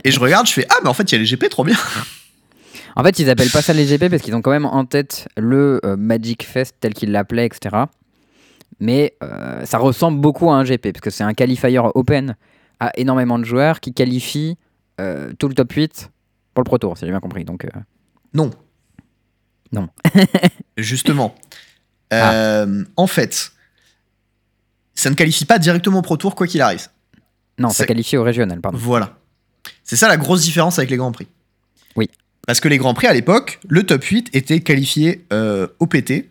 et 0.04 0.10
je 0.12 0.20
regarde. 0.20 0.46
Je 0.46 0.52
fais 0.52 0.66
ah, 0.70 0.76
mais 0.84 0.88
en 0.88 0.94
fait, 0.94 1.10
il 1.10 1.16
y 1.16 1.18
a 1.18 1.18
les 1.18 1.24
GP, 1.26 1.48
trop 1.48 1.64
bien. 1.64 1.76
En 2.96 3.02
fait, 3.02 3.18
ils 3.18 3.28
appellent 3.28 3.50
pas 3.50 3.60
ça 3.62 3.72
les 3.72 3.86
GP 3.86 4.08
parce 4.08 4.22
qu'ils 4.22 4.36
ont 4.36 4.40
quand 4.42 4.52
même 4.52 4.66
en 4.66 4.84
tête 4.84 5.26
le 5.36 5.80
euh, 5.84 5.96
Magic 5.96 6.44
Fest 6.46 6.76
tel 6.78 6.94
qu'ils 6.94 7.10
l'appelaient, 7.10 7.46
etc. 7.46 7.74
Mais 8.78 9.14
euh, 9.24 9.64
ça 9.64 9.78
ressemble 9.78 10.20
beaucoup 10.20 10.48
à 10.50 10.54
un 10.54 10.62
GP 10.62 10.92
parce 10.92 11.00
que 11.00 11.10
c'est 11.10 11.24
un 11.24 11.34
qualifier 11.34 11.80
open 11.96 12.36
à 12.78 12.92
énormément 12.96 13.40
de 13.40 13.44
joueurs 13.44 13.80
qui 13.80 13.92
qualifient 13.92 14.56
euh, 15.00 15.32
tout 15.40 15.48
le 15.48 15.54
top 15.54 15.72
8 15.72 16.10
pour 16.54 16.62
le 16.62 16.64
Pro 16.64 16.78
Tour, 16.78 16.96
si 16.96 17.04
j'ai 17.04 17.10
bien 17.10 17.18
compris. 17.18 17.44
Donc, 17.44 17.66
Non. 18.34 18.50
Non. 19.72 19.88
Justement. 20.76 21.34
Ah. 22.10 22.32
Euh, 22.34 22.84
En 22.96 23.06
fait, 23.06 23.52
ça 24.94 25.10
ne 25.10 25.14
qualifie 25.14 25.44
pas 25.44 25.58
directement 25.58 25.98
au 25.98 26.02
Pro 26.02 26.16
Tour, 26.16 26.34
quoi 26.34 26.46
qu'il 26.46 26.60
arrive. 26.60 26.88
non, 27.58 27.70
ça 27.70 27.86
qualifie 27.86 28.16
au 28.16 28.22
régional, 28.22 28.60
pardon. 28.60 28.78
Voilà. 28.78 29.16
C'est 29.82 29.96
ça 29.96 30.08
la 30.08 30.16
grosse 30.16 30.42
différence 30.42 30.78
avec 30.78 30.90
les 30.90 30.96
Grands 30.96 31.12
Prix. 31.12 31.26
Oui. 31.96 32.08
Parce 32.46 32.60
que 32.60 32.68
les 32.68 32.78
Grands 32.78 32.94
Prix 32.94 33.06
à 33.06 33.12
l'époque, 33.14 33.60
le 33.68 33.84
top 33.84 34.02
8 34.04 34.30
était 34.34 34.60
qualifié 34.60 35.24
euh, 35.32 35.66
au 35.78 35.86
PT. 35.86 36.30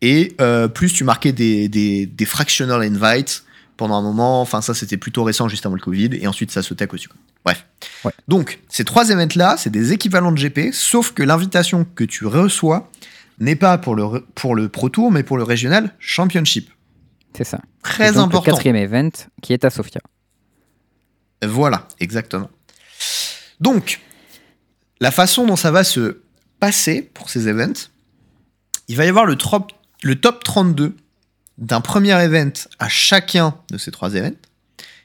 Et 0.00 0.34
euh, 0.40 0.66
plus 0.66 0.92
tu 0.92 1.04
marquais 1.04 1.32
des, 1.32 1.68
des, 1.68 2.06
des 2.06 2.24
fractional 2.24 2.82
invites 2.82 3.44
pendant 3.76 3.94
un 3.96 4.02
moment. 4.02 4.40
Enfin, 4.40 4.60
ça 4.60 4.74
c'était 4.74 4.96
plutôt 4.96 5.22
récent, 5.22 5.48
juste 5.48 5.64
avant 5.66 5.76
le 5.76 5.80
Covid. 5.80 6.10
Et 6.20 6.26
ensuite 6.26 6.50
ça 6.50 6.62
sautait 6.62 6.84
à 6.84 6.86
cause 6.88 7.00
du 7.00 7.08
Covid. 7.08 7.20
Bref. 7.44 7.66
Ouais. 8.04 8.12
Donc, 8.28 8.60
ces 8.68 8.84
trois 8.84 9.10
events-là, 9.10 9.56
c'est 9.58 9.70
des 9.70 9.92
équivalents 9.92 10.32
de 10.32 10.38
GP, 10.38 10.72
sauf 10.72 11.12
que 11.12 11.22
l'invitation 11.22 11.84
que 11.84 12.04
tu 12.04 12.26
reçois 12.26 12.90
n'est 13.38 13.56
pas 13.56 13.78
pour 13.78 13.94
le, 13.96 14.02
re- 14.04 14.24
pour 14.34 14.54
le 14.54 14.68
Pro 14.68 14.88
Tour, 14.88 15.10
mais 15.10 15.22
pour 15.22 15.36
le 15.36 15.42
Regional 15.42 15.94
Championship. 15.98 16.70
C'est 17.36 17.44
ça. 17.44 17.60
Très 17.82 18.12
donc, 18.12 18.26
important. 18.26 18.50
Le 18.50 18.56
quatrième 18.56 18.76
event 18.76 19.10
qui 19.40 19.52
est 19.52 19.64
à 19.64 19.70
Sofia. 19.70 20.00
Voilà, 21.44 21.88
exactement. 21.98 22.50
Donc, 23.60 24.00
la 25.00 25.10
façon 25.10 25.46
dont 25.46 25.56
ça 25.56 25.70
va 25.70 25.82
se 25.82 26.20
passer 26.60 27.02
pour 27.02 27.30
ces 27.30 27.48
events, 27.48 27.88
il 28.88 28.96
va 28.96 29.04
y 29.04 29.08
avoir 29.08 29.24
le, 29.26 29.34
trop- 29.36 29.66
le 30.02 30.20
top 30.20 30.44
32 30.44 30.94
d'un 31.58 31.80
premier 31.80 32.12
event 32.22 32.52
à 32.78 32.88
chacun 32.88 33.56
de 33.70 33.78
ces 33.78 33.90
trois 33.90 34.14
events, 34.14 34.36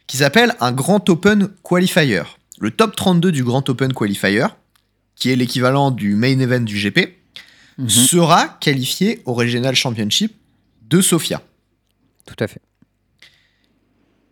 qui 0.08 0.18
s'appelle 0.18 0.55
un 0.60 0.72
Grand 0.72 1.08
Open 1.10 1.49
Qualifier. 1.64 2.24
Le 2.60 2.72
top 2.72 2.95
32 2.95 3.32
du 3.32 3.43
Grand 3.43 3.68
Open 3.70 3.93
Qualifier, 3.93 4.47
qui 5.16 5.30
est 5.32 5.36
l'équivalent 5.36 5.91
du 5.91 6.16
main 6.16 6.39
event 6.39 6.62
du 6.62 6.76
GP, 6.78 7.14
Mhm. 7.78 7.89
sera 7.89 8.47
qualifié 8.60 9.22
au 9.26 9.34
Regional 9.34 9.76
Championship 9.76 10.34
de 10.89 11.01
Sofia. 11.01 11.41
Tout 12.26 12.36
à 12.39 12.47
fait. 12.47 12.62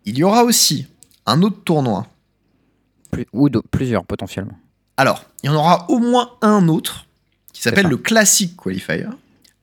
Il 0.05 0.17
y 0.17 0.23
aura 0.23 0.43
aussi 0.43 0.87
un 1.25 1.41
autre 1.43 1.63
tournoi 1.63 2.07
Plus- 3.11 3.27
ou 3.33 3.49
plusieurs 3.71 4.05
potentiellement. 4.05 4.57
Alors, 4.97 5.25
il 5.43 5.47
y 5.47 5.49
en 5.49 5.55
aura 5.55 5.89
au 5.91 5.99
moins 5.99 6.31
un 6.41 6.67
autre 6.67 7.05
qui 7.53 7.61
s'appelle 7.61 7.87
le 7.87 7.97
Classic 7.97 8.55
Qualifier. 8.55 9.05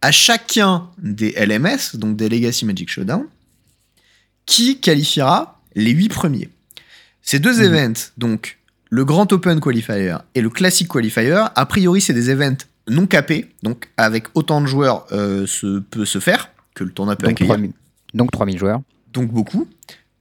À 0.01 0.13
chacun 0.13 0.89
des 0.99 1.33
LMS, 1.37 1.95
donc 1.97 2.17
des 2.17 2.29
Legacy 2.29 2.65
Magic 2.65 2.89
Showdown, 2.91 3.27
qui 4.47 4.81
qualifiera 4.81 5.61
les 5.75 5.91
huit 5.93 6.09
premiers. 6.09 6.49
Ces 7.23 7.39
deux 7.39 7.59
Mhm. 7.59 7.75
events, 7.75 8.01
donc 8.19 8.59
le 8.91 9.05
Grand 9.05 9.33
Open 9.33 9.61
Qualifier 9.61 10.17
et 10.35 10.41
le 10.41 10.51
Classic 10.51 10.87
Qualifier, 10.89 11.45
a 11.55 11.67
priori, 11.67 12.01
c'est 12.01 12.13
des 12.15 12.31
events 12.31 12.57
non 12.89 13.07
capés, 13.07 13.51
donc 13.63 13.89
avec 13.97 14.25
autant 14.35 14.61
de 14.61 14.67
joueurs 14.67 15.07
euh, 15.13 15.47
se, 15.47 15.79
peut 15.79 16.05
se 16.05 16.19
faire 16.19 16.51
que 16.75 16.85
le 16.85 16.91
tournoi 16.91 17.15
peut 17.17 17.27
Donc 17.27 17.33
accueillir, 17.37 17.55
3000, 17.55 17.73
donc 18.15 18.31
3000 18.33 18.59
joueurs. 18.59 18.81
donc 19.13 19.31
beaucoup. 19.31 19.69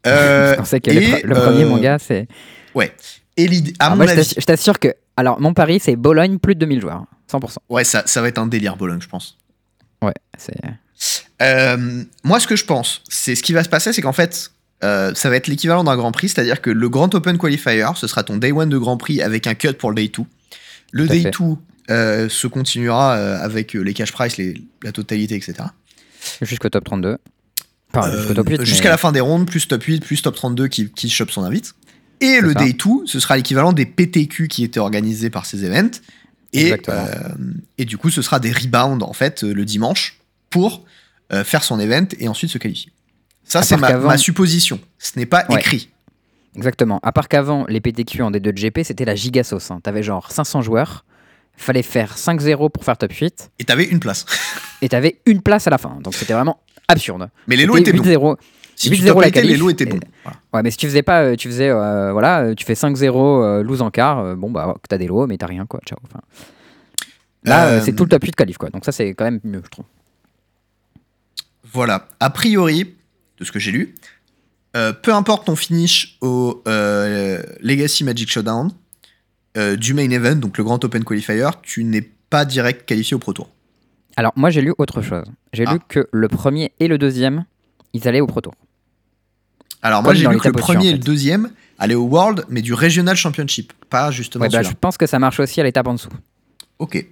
Euh, 0.07 0.55
On 0.57 0.65
sait 0.65 0.79
que 0.81 0.89
et, 0.89 0.95
le, 0.95 1.01
pre- 1.01 1.25
le 1.27 1.35
premier 1.35 1.63
euh, 1.63 1.69
manga, 1.69 1.99
c'est. 1.99 2.27
Ouais. 2.73 2.91
Et 3.37 3.47
l'idée, 3.47 3.71
je 3.79 4.05
t'assure- 4.15 4.41
je 4.41 4.45
t'assure 4.47 4.79
que. 4.79 4.95
Alors, 5.15 5.39
mon 5.39 5.53
pari, 5.53 5.79
c'est 5.79 5.95
Bologne, 5.95 6.39
plus 6.39 6.55
de 6.55 6.61
2000 6.61 6.81
joueurs. 6.81 7.05
100%. 7.31 7.57
ouais, 7.69 7.83
ça, 7.83 8.01
ça 8.07 8.19
va 8.19 8.27
être 8.29 8.39
un 8.39 8.47
délire, 8.47 8.77
Bologne, 8.77 8.99
je 8.99 9.07
pense. 9.07 9.37
Ouais, 10.01 10.15
c'est. 10.39 10.55
Euh, 11.41 12.03
moi, 12.23 12.39
ce 12.39 12.47
que 12.47 12.55
je 12.55 12.65
pense, 12.65 13.03
c'est 13.09 13.35
ce 13.35 13.43
qui 13.43 13.53
va 13.53 13.63
se 13.63 13.69
passer, 13.69 13.93
c'est 13.93 14.01
qu'en 14.01 14.11
fait, 14.11 14.51
euh, 14.83 15.13
ça 15.15 15.29
va 15.29 15.35
être 15.35 15.47
l'équivalent 15.47 15.83
d'un 15.83 15.95
Grand 15.95 16.11
Prix, 16.11 16.29
c'est-à-dire 16.29 16.61
que 16.61 16.69
le 16.69 16.89
Grand 16.89 17.13
Open 17.15 17.37
Qualifier, 17.37 17.85
ce 17.95 18.07
sera 18.07 18.23
ton 18.23 18.37
Day 18.37 18.51
1 18.51 18.67
de 18.67 18.77
Grand 18.77 18.97
Prix 18.97 19.21
avec 19.21 19.47
un 19.47 19.53
cut 19.55 19.73
pour 19.73 19.89
le 19.91 19.95
Day 19.95 20.07
2. 20.15 20.23
Le 20.91 21.05
Tout 21.07 21.13
Day 21.13 21.21
fait. 21.21 21.31
2 21.31 21.45
euh, 21.89 22.29
se 22.29 22.47
continuera 22.47 23.15
euh, 23.15 23.39
avec 23.43 23.73
les 23.73 23.93
cash 23.93 24.11
price, 24.11 24.37
les- 24.37 24.61
la 24.83 24.91
totalité, 24.91 25.35
etc. 25.35 25.55
Jusqu'au 26.41 26.69
top 26.69 26.83
32. 26.85 27.17
Enfin, 27.93 28.11
jusqu'au 28.15 28.33
top 28.33 28.49
8. 28.49 28.63
Jusqu'à 28.63 28.83
mais- 28.85 28.89
la 28.91 28.97
fin 28.97 29.11
des 29.11 29.19
rondes, 29.19 29.45
plus 29.47 29.67
top 29.67 29.83
8, 29.83 30.03
plus 30.05 30.21
top 30.21 30.35
32 30.35 30.67
qui, 30.67 30.89
qui 30.89 31.09
chope 31.09 31.31
son 31.31 31.43
invite. 31.43 31.73
Et 32.21 32.39
le 32.39 32.53
ça. 32.53 32.59
Day 32.59 32.73
2, 32.73 33.05
ce 33.05 33.19
sera 33.19 33.35
l'équivalent 33.35 33.73
des 33.73 33.85
PTQ 33.85 34.47
qui 34.47 34.63
étaient 34.63 34.79
organisés 34.79 35.29
par 35.29 35.45
ces 35.45 35.63
events. 35.65 35.99
Et, 36.53 36.73
euh, 36.89 37.07
et 37.77 37.85
du 37.85 37.97
coup, 37.97 38.09
ce 38.09 38.21
sera 38.21 38.39
des 38.39 38.51
rebounds 38.51 39.03
en 39.03 39.13
fait 39.13 39.43
le 39.43 39.63
dimanche 39.65 40.19
pour 40.49 40.85
euh, 41.33 41.43
faire 41.45 41.63
son 41.63 41.79
event 41.79 42.05
et 42.19 42.27
ensuite 42.27 42.51
se 42.51 42.57
qualifier. 42.57 42.91
Ça, 43.51 43.63
c'est 43.63 43.75
ma, 43.77 44.17
supposition. 44.17 44.79
Ce 44.97 45.17
n'est 45.19 45.25
pas 45.25 45.45
Ouais. 45.49 45.59
écrit. 45.59 45.89
Exactement. 46.55 46.99
À 47.03 47.11
part 47.11 47.27
qu'avant, 47.27 47.65
les 47.67 47.81
PTQ 47.81 48.21
en 48.23 48.31
D2 48.31 48.53
GP, 48.53 48.83
c'était 48.83 49.05
la 49.05 49.15
giga 49.15 49.43
sauce. 49.43 49.71
Hein. 49.71 49.79
T'avais 49.83 50.03
genre 50.03 50.31
500 50.31 50.61
joueurs, 50.61 51.05
fallait 51.57 51.83
faire 51.83 52.17
5-0 52.17 52.69
pour 52.69 52.85
faire 52.85 52.97
top 52.97 53.11
8, 53.11 53.51
Et 53.59 53.63
t'avais 53.65 53.85
une 53.85 53.99
place. 53.99 54.25
et 54.81 54.89
t'avais 54.89 55.19
une 55.25 55.41
place 55.41 55.67
à 55.67 55.69
la 55.69 55.77
fin. 55.77 55.97
Donc 56.01 56.13
c'était 56.15 56.33
vraiment 56.33 56.59
absurde. 56.87 57.29
Mais 57.47 57.55
les 57.57 57.65
lots 57.65 57.77
étaient 57.77 57.91
bons. 57.93 58.03
8-0. 58.03 58.37
Si 58.75 58.89
8-0 58.89 58.95
tu 58.95 59.01
la 59.03 59.13
top 59.13 59.23
eightais, 59.25 59.41
les 59.41 59.47
qualif, 59.49 59.59
lots 59.59 59.69
étaient 59.69 59.85
bons. 59.85 59.99
Voilà. 60.23 60.39
Ouais, 60.53 60.63
mais 60.63 60.71
si 60.71 60.77
tu 60.77 60.87
faisais 60.87 61.03
pas, 61.03 61.21
euh, 61.23 61.35
tu 61.35 61.47
faisais, 61.49 61.69
euh, 61.69 62.11
voilà, 62.13 62.41
euh, 62.41 62.55
tu 62.55 62.65
fais 62.65 62.73
5-0, 62.73 63.43
euh, 63.43 63.63
lose 63.63 63.81
en 63.81 63.91
quart, 63.91 64.19
euh, 64.19 64.35
bon 64.35 64.49
bah 64.49 64.75
t'as 64.89 64.97
des 64.97 65.07
lots, 65.07 65.27
mais 65.27 65.37
t'as 65.37 65.45
rien 65.47 65.65
quoi, 65.65 65.79
ciao. 65.85 65.99
Enfin, 66.05 66.21
là, 67.43 67.81
c'est 67.81 67.93
tout 67.95 68.03
le 68.05 68.09
top 68.09 68.23
8 68.23 68.35
qualif 68.35 68.57
quoi, 68.57 68.69
donc 68.69 68.85
ça 68.85 68.91
c'est 68.93 69.13
quand 69.13 69.25
même 69.25 69.39
mieux, 69.43 69.61
je 69.63 69.69
trouve. 69.69 69.85
Voilà. 71.73 72.07
A 72.19 72.29
priori, 72.29 72.95
de 73.41 73.45
ce 73.45 73.51
que 73.51 73.59
j'ai 73.59 73.71
lu, 73.71 73.95
euh, 74.77 74.93
peu 74.93 75.13
importe 75.13 75.47
ton 75.47 75.55
finish 75.57 76.17
au 76.21 76.61
euh, 76.67 77.41
Legacy 77.59 78.03
Magic 78.05 78.31
Showdown 78.31 78.71
euh, 79.57 79.75
du 79.75 79.93
main 79.93 80.09
event, 80.11 80.35
donc 80.37 80.57
le 80.57 80.63
Grand 80.63 80.81
Open 80.85 81.03
Qualifier, 81.03 81.49
tu 81.63 81.83
n'es 81.83 82.01
pas 82.29 82.45
direct 82.45 82.85
qualifié 82.85 83.15
au 83.15 83.19
Pro 83.19 83.33
Tour. 83.33 83.49
Alors 84.15 84.31
moi 84.37 84.49
j'ai 84.49 84.61
lu 84.61 84.73
autre 84.77 85.01
chose. 85.01 85.25
J'ai 85.51 85.65
Ah. 85.67 85.73
lu 85.73 85.79
que 85.89 86.07
le 86.11 86.27
premier 86.29 86.71
et 86.79 86.87
le 86.87 86.97
deuxième, 86.97 87.45
ils 87.93 88.07
allaient 88.07 88.21
au 88.21 88.27
Pro 88.27 88.39
Tour. 88.41 88.53
Alors 89.81 90.03
moi 90.03 90.13
j'ai 90.13 90.27
lu 90.27 90.37
que 90.37 90.47
le 90.47 90.53
premier 90.53 90.87
en 90.87 90.89
et 90.89 90.93
le 90.93 90.99
deuxième 90.99 91.49
allaient 91.79 91.95
au 91.95 92.03
World, 92.05 92.45
mais 92.47 92.61
du 92.61 92.73
Regional 92.73 93.15
Championship, 93.15 93.73
pas 93.89 94.11
justement 94.11 94.43
Ouais, 94.43 94.49
bah, 94.49 94.61
je 94.61 94.71
pense 94.79 94.97
que 94.97 95.07
ça 95.07 95.17
marche 95.17 95.39
aussi 95.39 95.59
à 95.59 95.63
l'étape 95.63 95.87
en 95.87 95.95
dessous. 95.95 96.09
Ok. 96.79 97.05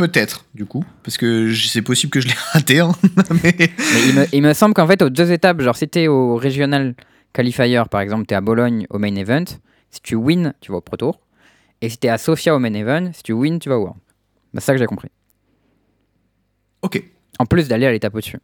Peut-être, 0.00 0.46
du 0.54 0.64
coup, 0.64 0.82
parce 1.02 1.18
que 1.18 1.52
c'est 1.54 1.82
possible 1.82 2.10
que 2.10 2.20
je 2.20 2.28
l'ai 2.28 2.34
raté. 2.52 2.80
hein, 2.80 2.92
mais... 3.42 3.54
Mais 3.58 4.08
il 4.08 4.14
me, 4.14 4.26
il 4.32 4.42
me 4.42 4.54
semble 4.54 4.72
qu'en 4.72 4.86
fait, 4.86 5.02
aux 5.02 5.10
deux 5.10 5.30
étapes, 5.30 5.60
genre 5.60 5.76
si 5.76 5.86
t'es 5.88 6.08
au 6.08 6.36
Regional 6.38 6.94
Qualifier, 7.34 7.82
par 7.90 8.00
exemple, 8.00 8.24
t'es 8.24 8.34
à 8.34 8.40
Bologne 8.40 8.86
au 8.88 8.98
Main 8.98 9.14
Event, 9.16 9.44
si 9.90 10.00
tu 10.02 10.14
win, 10.14 10.54
tu 10.62 10.72
vas 10.72 10.78
au 10.78 10.80
Pro 10.80 10.96
Tour. 10.96 11.20
Et 11.82 11.90
si 11.90 11.98
t'es 11.98 12.08
à 12.08 12.16
Sofia 12.16 12.54
au 12.54 12.58
Main 12.58 12.72
Event, 12.72 13.10
si 13.12 13.22
tu 13.22 13.32
win, 13.34 13.58
tu 13.58 13.68
vas 13.68 13.76
au 13.76 13.82
World. 13.82 14.00
Bah, 14.54 14.60
c'est 14.60 14.66
ça 14.68 14.72
que 14.72 14.78
j'ai 14.78 14.86
compris. 14.86 15.10
Ok, 16.80 17.02
En 17.38 17.44
plus 17.44 17.68
d'aller 17.68 17.84
à 17.86 17.92
l'étape 17.92 18.14
au-dessus. 18.14 18.38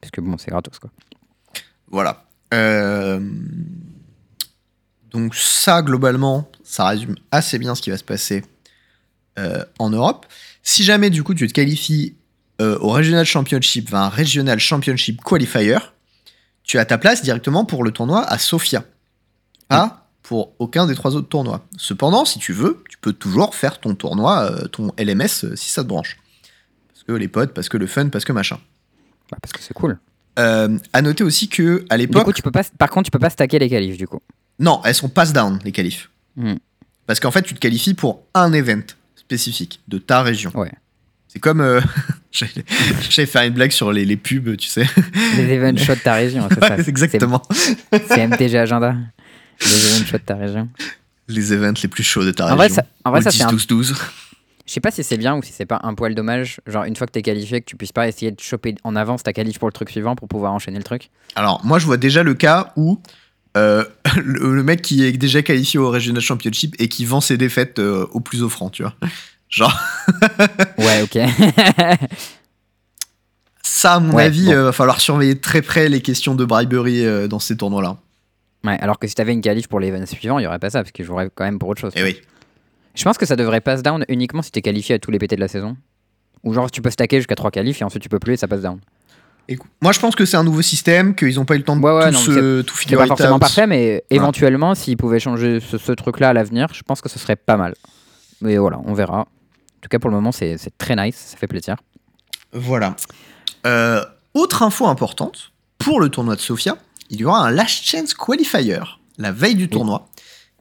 Parce 0.00 0.10
que 0.10 0.22
bon, 0.22 0.38
c'est 0.38 0.50
gratos 0.50 0.78
quoi. 0.78 0.90
voilà. 1.88 2.24
Euh, 2.54 3.20
Donc 5.10 5.34
ça, 5.34 5.82
globalement, 5.82 6.50
ça 6.64 6.86
résume 6.88 7.14
assez 7.30 7.58
bien 7.58 7.74
ce 7.74 7.82
qui 7.82 7.90
va 7.90 7.98
se 7.98 8.04
passer 8.04 8.42
euh, 9.38 9.64
en 9.78 9.90
Europe. 9.90 10.26
Si 10.62 10.84
jamais, 10.84 11.10
du 11.10 11.22
coup, 11.22 11.34
tu 11.34 11.46
te 11.46 11.52
qualifies 11.52 12.14
euh, 12.60 12.78
au 12.80 12.90
Regional 12.90 13.24
Championship, 13.24 13.88
enfin, 13.88 14.02
un 14.02 14.08
Regional 14.08 14.58
Championship 14.58 15.22
Qualifier, 15.22 15.78
tu 16.62 16.78
as 16.78 16.84
ta 16.84 16.98
place 16.98 17.22
directement 17.22 17.64
pour 17.64 17.82
le 17.82 17.90
tournoi 17.90 18.22
à 18.24 18.38
Sofia. 18.38 18.84
Pas 19.68 19.98
pour 20.22 20.54
aucun 20.60 20.86
des 20.86 20.94
trois 20.94 21.16
autres 21.16 21.28
tournois. 21.28 21.66
Cependant, 21.76 22.24
si 22.24 22.38
tu 22.38 22.52
veux, 22.52 22.84
tu 22.88 22.96
peux 22.98 23.12
toujours 23.12 23.56
faire 23.56 23.80
ton 23.80 23.94
tournoi, 23.94 24.42
euh, 24.42 24.68
ton 24.68 24.92
LMS, 24.96 25.44
euh, 25.44 25.56
si 25.56 25.70
ça 25.70 25.82
te 25.82 25.88
branche. 25.88 26.16
Parce 26.92 27.02
que 27.02 27.12
les 27.12 27.26
potes, 27.26 27.52
parce 27.52 27.68
que 27.68 27.76
le 27.76 27.88
fun, 27.88 28.08
parce 28.08 28.24
que 28.24 28.32
machin. 28.32 28.58
Bah, 29.30 29.38
parce 29.42 29.52
que 29.52 29.60
c'est 29.60 29.74
cool. 29.74 29.98
À 30.36 31.02
noter 31.02 31.24
aussi 31.24 31.48
que 31.48 31.84
à 31.90 31.96
l'époque, 31.96 32.24
coup, 32.24 32.32
tu 32.32 32.42
peux 32.42 32.52
pas, 32.52 32.62
par 32.78 32.90
contre, 32.90 33.06
tu 33.06 33.10
peux 33.10 33.18
pas 33.18 33.30
stacker 33.30 33.58
les 33.58 33.68
qualifs 33.68 33.98
du 33.98 34.06
coup. 34.06 34.20
non, 34.58 34.80
elles 34.84 34.94
sont 34.94 35.08
pass 35.08 35.32
down 35.32 35.58
les 35.64 35.72
qualifs. 35.72 36.10
Hmm. 36.36 36.54
Parce 37.06 37.18
qu'en 37.18 37.30
fait, 37.32 37.42
tu 37.42 37.54
te 37.54 37.58
qualifies 37.58 37.94
pour 37.94 38.22
un 38.34 38.52
event 38.52 38.84
spécifique 39.32 39.80
de 39.88 39.98
ta 39.98 40.22
région. 40.22 40.50
Ouais. 40.54 40.70
C'est 41.28 41.38
comme 41.38 41.62
euh, 41.62 41.80
j'allais 42.32 43.26
faire 43.26 43.42
une 43.44 43.54
blague 43.54 43.70
sur 43.70 43.90
les, 43.90 44.04
les 44.04 44.16
pubs, 44.18 44.56
tu 44.58 44.68
sais. 44.68 44.86
Les 45.36 45.50
event 45.54 45.74
shots 45.78 45.94
de 45.94 46.00
ta 46.00 46.14
région, 46.14 46.46
c'est 46.50 46.60
ça. 46.68 46.76
Exactement. 46.76 47.40
C'est 48.08 48.26
MTG 48.26 48.58
Agenda. 48.58 48.94
Les 49.62 49.86
event 49.96 50.04
shots 50.06 50.18
de 50.18 50.22
ta 50.22 50.34
région. 50.36 50.68
Les 51.28 51.52
events 51.54 51.80
les 51.82 51.88
plus 51.88 52.02
chauds 52.02 52.24
de 52.24 52.32
ta 52.32 52.52
En 52.52 52.56
vrai, 52.56 52.66
région. 52.66 52.76
ça, 52.76 52.84
en 53.06 53.10
vrai, 53.10 53.20
Ou 53.20 53.22
ça 53.22 53.30
c'est 53.30 53.42
un 53.44 53.52
10-12-12. 53.52 53.94
Je 54.66 54.72
sais 54.72 54.80
pas 54.80 54.90
si 54.90 55.02
c'est 55.02 55.16
bien 55.16 55.34
ou 55.34 55.42
si 55.42 55.52
c'est 55.52 55.66
pas 55.66 55.80
un 55.82 55.94
poil 55.94 56.14
dommage. 56.14 56.60
Genre, 56.66 56.84
une 56.84 56.94
fois 56.94 57.06
que 57.06 57.12
t'es 57.12 57.22
qualifié, 57.22 57.60
que 57.62 57.66
tu 57.66 57.76
puisses 57.76 57.92
pas 57.92 58.06
essayer 58.06 58.30
de 58.30 58.38
choper 58.40 58.74
en 58.84 58.94
avance 58.94 59.22
ta 59.22 59.32
qualif 59.32 59.58
pour 59.58 59.68
le 59.68 59.72
truc 59.72 59.88
suivant 59.90 60.14
pour 60.14 60.28
pouvoir 60.28 60.52
enchaîner 60.52 60.76
le 60.78 60.84
truc. 60.84 61.10
Alors, 61.34 61.64
moi, 61.64 61.78
je 61.78 61.86
vois 61.86 61.96
déjà 61.96 62.22
le 62.22 62.34
cas 62.34 62.72
où 62.76 63.00
euh, 63.56 63.84
le, 64.24 64.54
le 64.54 64.62
mec 64.62 64.82
qui 64.82 65.04
est 65.04 65.12
déjà 65.12 65.42
qualifié 65.42 65.78
au 65.78 65.90
Regional 65.90 66.20
Championship 66.22 66.74
et 66.78 66.88
qui 66.88 67.04
vend 67.04 67.20
ses 67.20 67.36
défaites 67.36 67.78
euh, 67.78 68.06
au 68.12 68.20
plus 68.20 68.42
offrant, 68.42 68.70
tu 68.70 68.82
vois. 68.82 68.94
Genre, 69.48 69.78
Ouais, 70.78 71.02
ok. 71.02 71.18
ça, 73.62 73.94
à 73.94 74.00
mon 74.00 74.14
Ouais, 74.14 74.24
avis, 74.24 74.46
bon. 74.46 74.52
euh, 74.52 74.64
va 74.64 74.72
falloir 74.72 75.00
surveiller 75.00 75.34
de 75.34 75.40
très 75.40 75.62
près 75.62 75.88
les 75.88 76.00
questions 76.00 76.34
de 76.34 76.44
bribery 76.44 77.28
dans 77.28 77.38
ces 77.38 77.56
tournois-là. 77.56 77.96
ouais, 78.64 78.78
alors 78.80 78.98
que 78.98 79.06
si 79.06 79.14
t'avais 79.14 79.32
une 79.32 79.40
qualif 79.40 79.68
pour 79.68 79.80
l'event 79.80 80.04
suivant, 80.06 80.38
il 80.38 80.44
y 80.44 80.46
aurait 80.46 80.58
pas 80.58 80.70
ça, 80.70 80.80
parce 80.82 80.92
qu'ils 80.92 81.04
joueraient 81.04 81.30
quand 81.34 81.44
même 81.44 81.58
pour 81.58 81.68
autre 81.68 81.80
chose. 81.80 81.92
Et 81.96 82.02
oui. 82.02 82.20
Je 82.94 83.04
pense 83.04 83.16
que 83.18 83.24
ça 83.26 83.36
devrait 83.36 83.60
pass 83.60 83.82
down 83.82 84.04
uniquement 84.08 84.42
si 84.42 84.50
t'es 84.50 84.60
qualifié 84.62 84.94
à 84.96 84.98
tous 84.98 85.10
les 85.10 85.18
PT 85.18 85.34
de 85.36 85.40
la 85.40 85.48
saison. 85.48 85.76
Ou 86.44 86.52
genre, 86.52 86.70
tu 86.70 86.82
peux 86.82 86.90
stacker 86.90 87.18
jusqu'à 87.18 87.36
3 87.36 87.50
qualifs 87.50 87.80
et 87.80 87.84
ensuite 87.84 88.02
tu 88.02 88.08
peux 88.08 88.18
plus 88.18 88.34
et 88.34 88.36
ça 88.36 88.48
passe 88.48 88.60
down. 88.62 88.78
Écoute, 89.48 89.70
moi, 89.80 89.92
je 89.92 89.98
pense 90.00 90.14
que 90.14 90.24
c'est 90.24 90.36
un 90.36 90.44
nouveau 90.44 90.62
système, 90.62 91.14
qu'ils 91.14 91.34
n'ont 91.34 91.44
pas 91.44 91.54
eu 91.54 91.58
le 91.58 91.64
temps 91.64 91.76
de 91.76 91.82
Ouais, 91.82 91.92
ouais, 91.92 92.06
tout, 92.06 92.12
non, 92.12 92.18
se- 92.20 92.60
tout 92.62 92.74
C'est 92.76 92.80
figure 92.82 92.98
pas 93.00 93.06
forcément 93.08 93.34
out. 93.36 93.40
parfait, 93.40 93.66
mais 93.66 94.04
éventuellement, 94.10 94.74
s'ils 94.74 94.96
pouvaient 94.96 95.18
changer 95.20 95.58
ce, 95.60 95.78
ce 95.78 95.92
truc-là 95.92 96.30
à 96.30 96.32
l'avenir, 96.32 96.68
je 96.72 96.82
pense 96.82 97.00
que 97.00 97.08
ce 97.08 97.18
serait 97.18 97.36
pas 97.36 97.56
mal. 97.56 97.74
Mais 98.40 98.56
voilà, 98.56 98.80
on 98.84 98.94
verra. 98.94 99.20
En 99.20 99.26
tout 99.82 99.88
cas, 99.90 99.98
pour 99.98 100.10
le 100.10 100.16
moment, 100.16 100.32
c'est 100.32 100.56
c'est 100.58 100.76
très 100.78 100.94
nice, 100.96 101.16
ça 101.32 101.36
fait 101.36 101.48
plaisir. 101.48 101.76
Voilà. 102.52 102.94
Euh, 103.66 104.04
autre 104.34 104.62
info 104.62 104.86
importante, 104.86 105.52
pour 105.78 106.00
le 106.00 106.08
tournoi 106.08 106.36
de 106.36 106.40
Sofia, 106.40 106.76
il 107.10 107.20
y 107.20 107.24
aura 107.24 107.40
un 107.46 107.50
Last 107.50 107.84
Chance 107.84 108.14
Qualifier 108.14 108.78
la 109.18 109.32
veille 109.32 109.54
du 109.56 109.68
tournoi, 109.68 110.06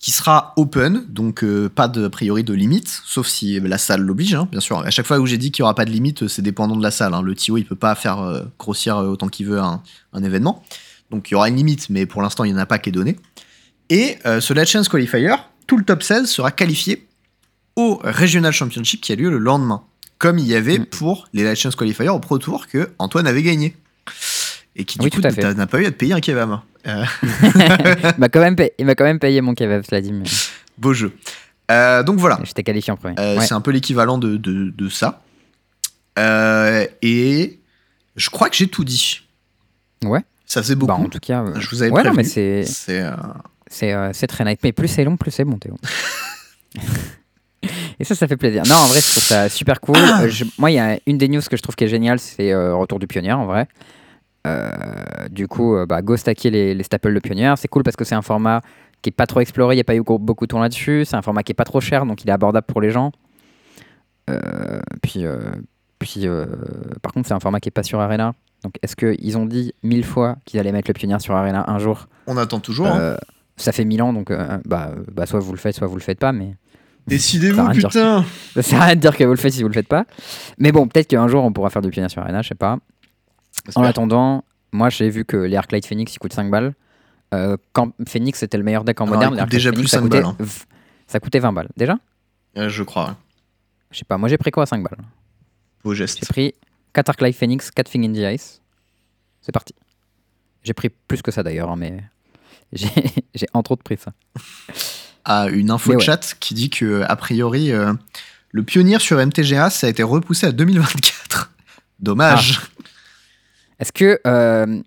qui 0.02 0.10
sera 0.12 0.54
open, 0.58 1.06
donc 1.10 1.44
euh, 1.44 1.70
pas 1.70 1.88
de 1.88 2.06
a 2.06 2.10
priori 2.10 2.44
de 2.44 2.54
limite, 2.54 3.02
sauf 3.06 3.28
si 3.28 3.60
la 3.60 3.78
salle 3.78 4.02
l'oblige, 4.02 4.34
hein, 4.34 4.48
bien 4.52 4.60
sûr. 4.60 4.80
À 4.80 4.90
chaque 4.90 5.06
fois 5.06 5.20
où 5.20 5.28
j'ai 5.28 5.38
dit 5.38 5.52
qu'il 5.52 5.62
n'y 5.62 5.66
aura 5.66 5.76
pas 5.76 5.86
de 5.86 5.92
limite, 5.92 6.28
c'est 6.28 6.42
dépendant 6.42 6.76
de 6.76 6.82
la 6.82 6.90
salle. 6.90 7.14
hein. 7.14 7.22
Le 7.22 7.36
TO, 7.36 7.58
il 7.58 7.66
peut 7.66 7.76
pas 7.76 7.94
faire 7.94 8.20
euh, 8.20 8.42
grossir 8.58 8.98
euh, 8.98 9.10
autant 9.10 9.28
qu'il 9.28 9.46
veut 9.46 9.60
un, 9.60 9.84
un 10.14 10.24
événement. 10.24 10.64
Donc 11.12 11.30
il 11.30 11.34
y 11.34 11.36
aura 11.36 11.50
une 11.50 11.56
limite, 11.56 11.90
mais 11.92 12.08
pour 12.08 12.22
l'instant, 12.24 12.44
il 12.46 12.52
n'y 12.52 12.58
en 12.58 12.62
a 12.62 12.66
pas 12.66 12.80
qui 12.80 12.90
est 12.90 12.92
donné. 12.94 13.16
Et 13.90 14.18
euh, 14.26 14.42
ce 14.42 14.54
Last 14.54 14.72
Chance 14.72 14.90
Qualifier, 14.90 15.36
tout 15.68 15.78
le 15.78 15.84
top 15.84 16.02
16 16.02 16.26
sera 16.28 16.50
qualifié 16.52 17.08
au 17.76 18.00
Regional 18.04 18.52
Championship 18.52 19.02
qui 19.02 19.12
a 19.12 19.16
lieu 19.16 19.30
le 19.30 19.38
lendemain. 19.38 19.84
Comme 20.18 20.40
il 20.40 20.48
y 20.48 20.56
avait 20.56 20.80
Mm. 20.80 20.86
pour 20.88 21.28
les 21.34 21.44
Last 21.44 21.62
Chance 21.62 21.76
Qualifier 21.76 22.10
au 22.10 22.20
Pro 22.20 22.40
Tour 22.40 22.66
que 22.68 22.90
Antoine 22.98 23.28
avait 23.28 23.44
gagné. 23.44 23.76
Et 24.76 24.86
qui 24.86 24.98
du 24.98 25.06
Oui, 25.06 25.12
coup 25.12 25.20
n'a 25.22 25.68
pas 25.68 25.80
eu 25.82 25.86
à 25.86 25.92
te 25.92 25.96
payer 25.98 26.14
un 26.14 26.22
kebab. 26.22 26.60
Euh, 26.88 27.06
il 27.24 28.20
m'a 28.20 28.30
quand, 28.30 28.40
même 28.40 28.56
payé- 28.56 28.74
il 28.80 28.86
m'a 28.86 28.96
quand 28.96 29.04
même 29.04 29.20
payé 29.20 29.42
mon 29.42 29.54
kebab, 29.54 29.84
cela 29.88 30.02
dit, 30.02 30.12
mais 30.14 30.24
beau 30.78 30.94
jeu. 30.94 31.16
Euh, 31.70 32.04
donc 32.04 32.20
voilà, 32.20 32.40
j'étais 32.44 32.64
qualifié 32.64 32.92
en 32.92 32.98
premier. 32.98 33.16
Euh, 33.20 33.38
Ouais. 33.38 33.46
c'est 33.46 33.54
un 33.54 33.62
peu 33.62 33.72
l'équivalent 33.72 34.18
de, 34.18 34.38
de, 34.38 34.72
de 34.76 34.90
ça. 34.90 35.22
Et 37.02 37.60
je 38.16 38.30
crois 38.30 38.50
que 38.50 38.56
j'ai 38.56 38.68
tout 38.68 38.84
dit. 38.84 39.22
Ouais. 40.04 40.22
Ça 40.46 40.62
faisait 40.62 40.76
Bah, 40.76 40.88
beaucoup. 40.88 41.04
en 41.04 41.10
tout 41.10 41.20
cas, 41.20 41.46
je 41.60 41.70
vous 41.70 41.82
avais 41.82 41.92
ouais, 41.92 42.04
non, 42.04 42.12
prévenu. 42.14 42.18
mais 42.18 42.24
c'est 42.24 42.64
C'est 42.66 43.04
c'est 43.70 43.96
c'est 44.14 44.28
très 44.28 44.44
nice. 44.44 44.58
Mais 44.64 44.72
plus 44.74 44.88
c'est 44.90 45.04
long, 45.06 45.16
plus 45.18 45.32
c'est 45.32 45.46
bon, 45.46 45.58
Théo. 45.58 45.78
Et 48.00 48.04
ça, 48.04 48.16
ça 48.16 48.28
fait 48.28 48.38
plaisir. 48.38 48.64
Non, 48.68 48.76
en 48.76 48.88
vrai, 48.88 49.00
je 49.00 49.10
trouve 49.12 49.24
ça 49.24 49.48
super 49.48 49.80
cool. 49.80 49.96
Je- 50.30 50.46
moi, 50.58 50.72
il 50.72 50.76
y 50.76 50.80
a 50.80 50.98
une 51.06 51.18
des 51.20 51.28
news 51.28 51.42
que 51.48 51.56
je 51.56 51.62
trouve 51.62 51.76
qui 51.76 51.84
est 51.84 51.88
géniale, 51.88 52.20
c'est 52.20 52.52
euh, 52.52 52.74
Retour 52.76 52.98
du 52.98 53.06
Pionnier, 53.06 53.32
en 53.34 53.46
vrai. 53.46 53.68
Euh, 54.48 54.72
du 55.30 55.48
coup, 55.48 55.76
euh, 55.76 55.86
bah, 55.86 56.02
go 56.02 56.18
stacker 56.18 56.50
les, 56.50 56.74
les 56.74 56.84
staples 56.84 57.14
de 57.14 57.20
Pionnier. 57.20 57.54
C'est 57.58 57.68
cool 57.68 57.84
parce 57.84 57.96
que 57.96 58.04
c'est 58.04 58.16
un 58.16 58.22
format 58.22 58.62
qui 59.02 59.10
est 59.10 59.14
pas 59.14 59.26
trop 59.28 59.40
exploré, 59.40 59.76
il 59.76 59.78
n'y 59.78 59.82
a 59.82 59.86
pas 59.86 59.96
eu 59.96 60.02
beaucoup 60.04 60.46
de 60.46 60.50
tours 60.50 60.60
là-dessus. 60.60 61.06
C'est 61.06 61.16
un 61.16 61.22
format 61.22 61.44
qui 61.44 61.52
est 61.52 61.56
pas 61.56 61.64
trop 61.64 61.82
cher, 61.82 62.06
donc 62.06 62.24
il 62.24 62.30
est 62.30 62.34
abordable 62.34 62.68
pour 62.68 62.82
les 62.82 62.92
gens. 62.92 63.12
Euh, 64.30 64.80
puis, 65.02 65.26
euh, 65.26 65.40
puis 66.00 66.28
euh, 66.28 66.46
par 67.02 67.12
contre, 67.12 67.28
c'est 67.28 67.34
un 67.34 67.40
format 67.40 67.60
qui 67.60 67.70
est 67.70 67.72
pas 67.72 67.84
sur 67.84 68.00
Arena. 68.00 68.34
Donc, 68.64 68.76
est-ce 68.84 68.96
qu'ils 68.96 69.38
ont 69.38 69.46
dit 69.46 69.74
mille 69.82 70.06
fois 70.06 70.38
qu'ils 70.46 70.60
allaient 70.60 70.72
mettre 70.72 70.90
le 70.90 70.94
Pionnier 70.94 71.20
sur 71.20 71.36
Arena 71.36 71.66
un 71.68 71.80
jour? 71.80 72.08
On 72.28 72.38
attend 72.38 72.60
toujours. 72.60 72.88
hein. 72.88 73.18
ça 73.58 73.72
fait 73.72 73.86
1000 73.86 74.02
ans, 74.04 74.14
donc 74.14 74.32
bah, 74.66 74.92
bah, 75.12 75.26
soit 75.26 75.40
vous 75.40 75.52
le 75.52 75.58
faites, 75.58 75.76
soit 75.76 75.88
vous 75.88 75.96
le 75.96 76.02
faites 76.02 76.20
pas. 76.20 76.32
Mais 76.32 76.56
Décidez-vous, 77.08 77.68
putain. 77.72 78.24
ça 78.54 78.62
sert 78.62 78.82
à 78.82 78.86
rien 78.86 78.96
de 78.96 79.02
dire 79.02 79.18
que 79.18 79.24
vous 79.24 79.32
le 79.32 79.38
faites 79.38 79.54
si 79.54 79.64
vous 79.64 79.68
le 79.70 79.74
faites 79.74 79.88
pas. 79.88 80.06
Mais 80.60 80.72
bon, 80.72 80.88
peut-être 80.88 81.08
qu'un 81.08 81.28
jour 81.28 81.44
on 81.44 81.52
pourra 81.52 81.72
faire 81.72 81.82
du 81.82 81.90
pionnier 81.90 82.10
sur 82.10 82.22
Arena, 82.22 82.44
je 82.44 82.50
sais 82.50 82.56
pas. 82.56 82.78
En 83.76 83.84
attendant, 83.84 84.44
moi 84.72 84.90
j'ai 84.90 85.10
vu 85.10 85.26
que 85.26 85.38
les 85.38 85.56
Arclight 85.56 85.86
Phoenix 85.86 86.14
ils 86.16 86.20
coûtent 86.20 86.34
5 86.34 86.50
balles. 86.50 86.74
Euh, 87.34 87.56
quand 87.74 87.92
Phoenix 88.08 88.40
c'était 88.40 88.58
le 88.58 88.64
meilleur 88.64 88.84
deck 88.84 89.00
en 89.02 89.06
Alors, 89.06 89.16
moderne, 89.16 89.38
il 89.40 89.50
déjà 89.50 89.70
Phoenix, 89.72 89.82
plus 89.82 89.88
ça 89.90 89.98
5 89.98 90.04
coûtait 90.04 90.22
balles, 90.22 90.26
hein. 90.32 90.36
v- 90.40 90.62
Ça 91.08 91.20
coûtait 91.20 91.40
20 91.40 91.54
balles. 91.54 91.70
Déjà 91.78 91.98
Euh, 92.58 92.70
je 92.70 92.84
crois. 92.84 93.16
Je 93.92 94.00
sais 94.00 94.06
pas, 94.06 94.18
moi 94.18 94.28
j'ai 94.30 94.38
pris 94.38 94.52
quoi 94.52 94.64
à 94.64 94.66
5 94.66 94.84
balles? 94.84 94.98
Beau 95.84 95.94
J'ai 95.94 96.00
geste. 96.08 96.28
pris 96.28 96.54
4 96.94 97.10
Arclight 97.10 97.36
Phoenix, 97.36 97.72
4 97.72 97.90
Thing 97.90 98.06
in 98.10 98.14
the 98.14 98.34
Ice. 98.36 98.62
C'est 99.42 99.52
parti. 99.52 99.74
J'ai 100.64 100.74
pris 100.74 100.90
plus 100.90 101.22
que 101.22 101.32
ça 101.32 101.42
d'ailleurs, 101.44 101.70
hein, 101.70 101.76
mais 101.78 102.04
j'ai 102.74 102.90
j'ai 103.34 103.48
entre 103.54 103.72
autres 103.72 103.84
pris 103.84 103.98
ça. 103.98 104.14
à 105.26 105.48
une 105.52 105.72
info 105.72 105.94
ouais. 105.94 106.00
chat 106.00 106.36
qui 106.40 106.54
dit 106.54 106.70
que 106.70 107.02
a 107.04 107.16
priori 107.16 107.72
euh, 107.72 107.94
Le 108.52 108.64
pionnier 108.64 109.00
sur 109.00 109.18
MTGA, 109.26 109.70
ça 109.70 109.88
a 109.88 109.90
été 109.90 110.04
repoussé 110.04 110.48
à 110.48 110.52
2024. 110.52 111.54
Dommage. 112.00 112.60
Est-ce 113.82 113.92
que 113.92 114.20
euh, 114.26 114.82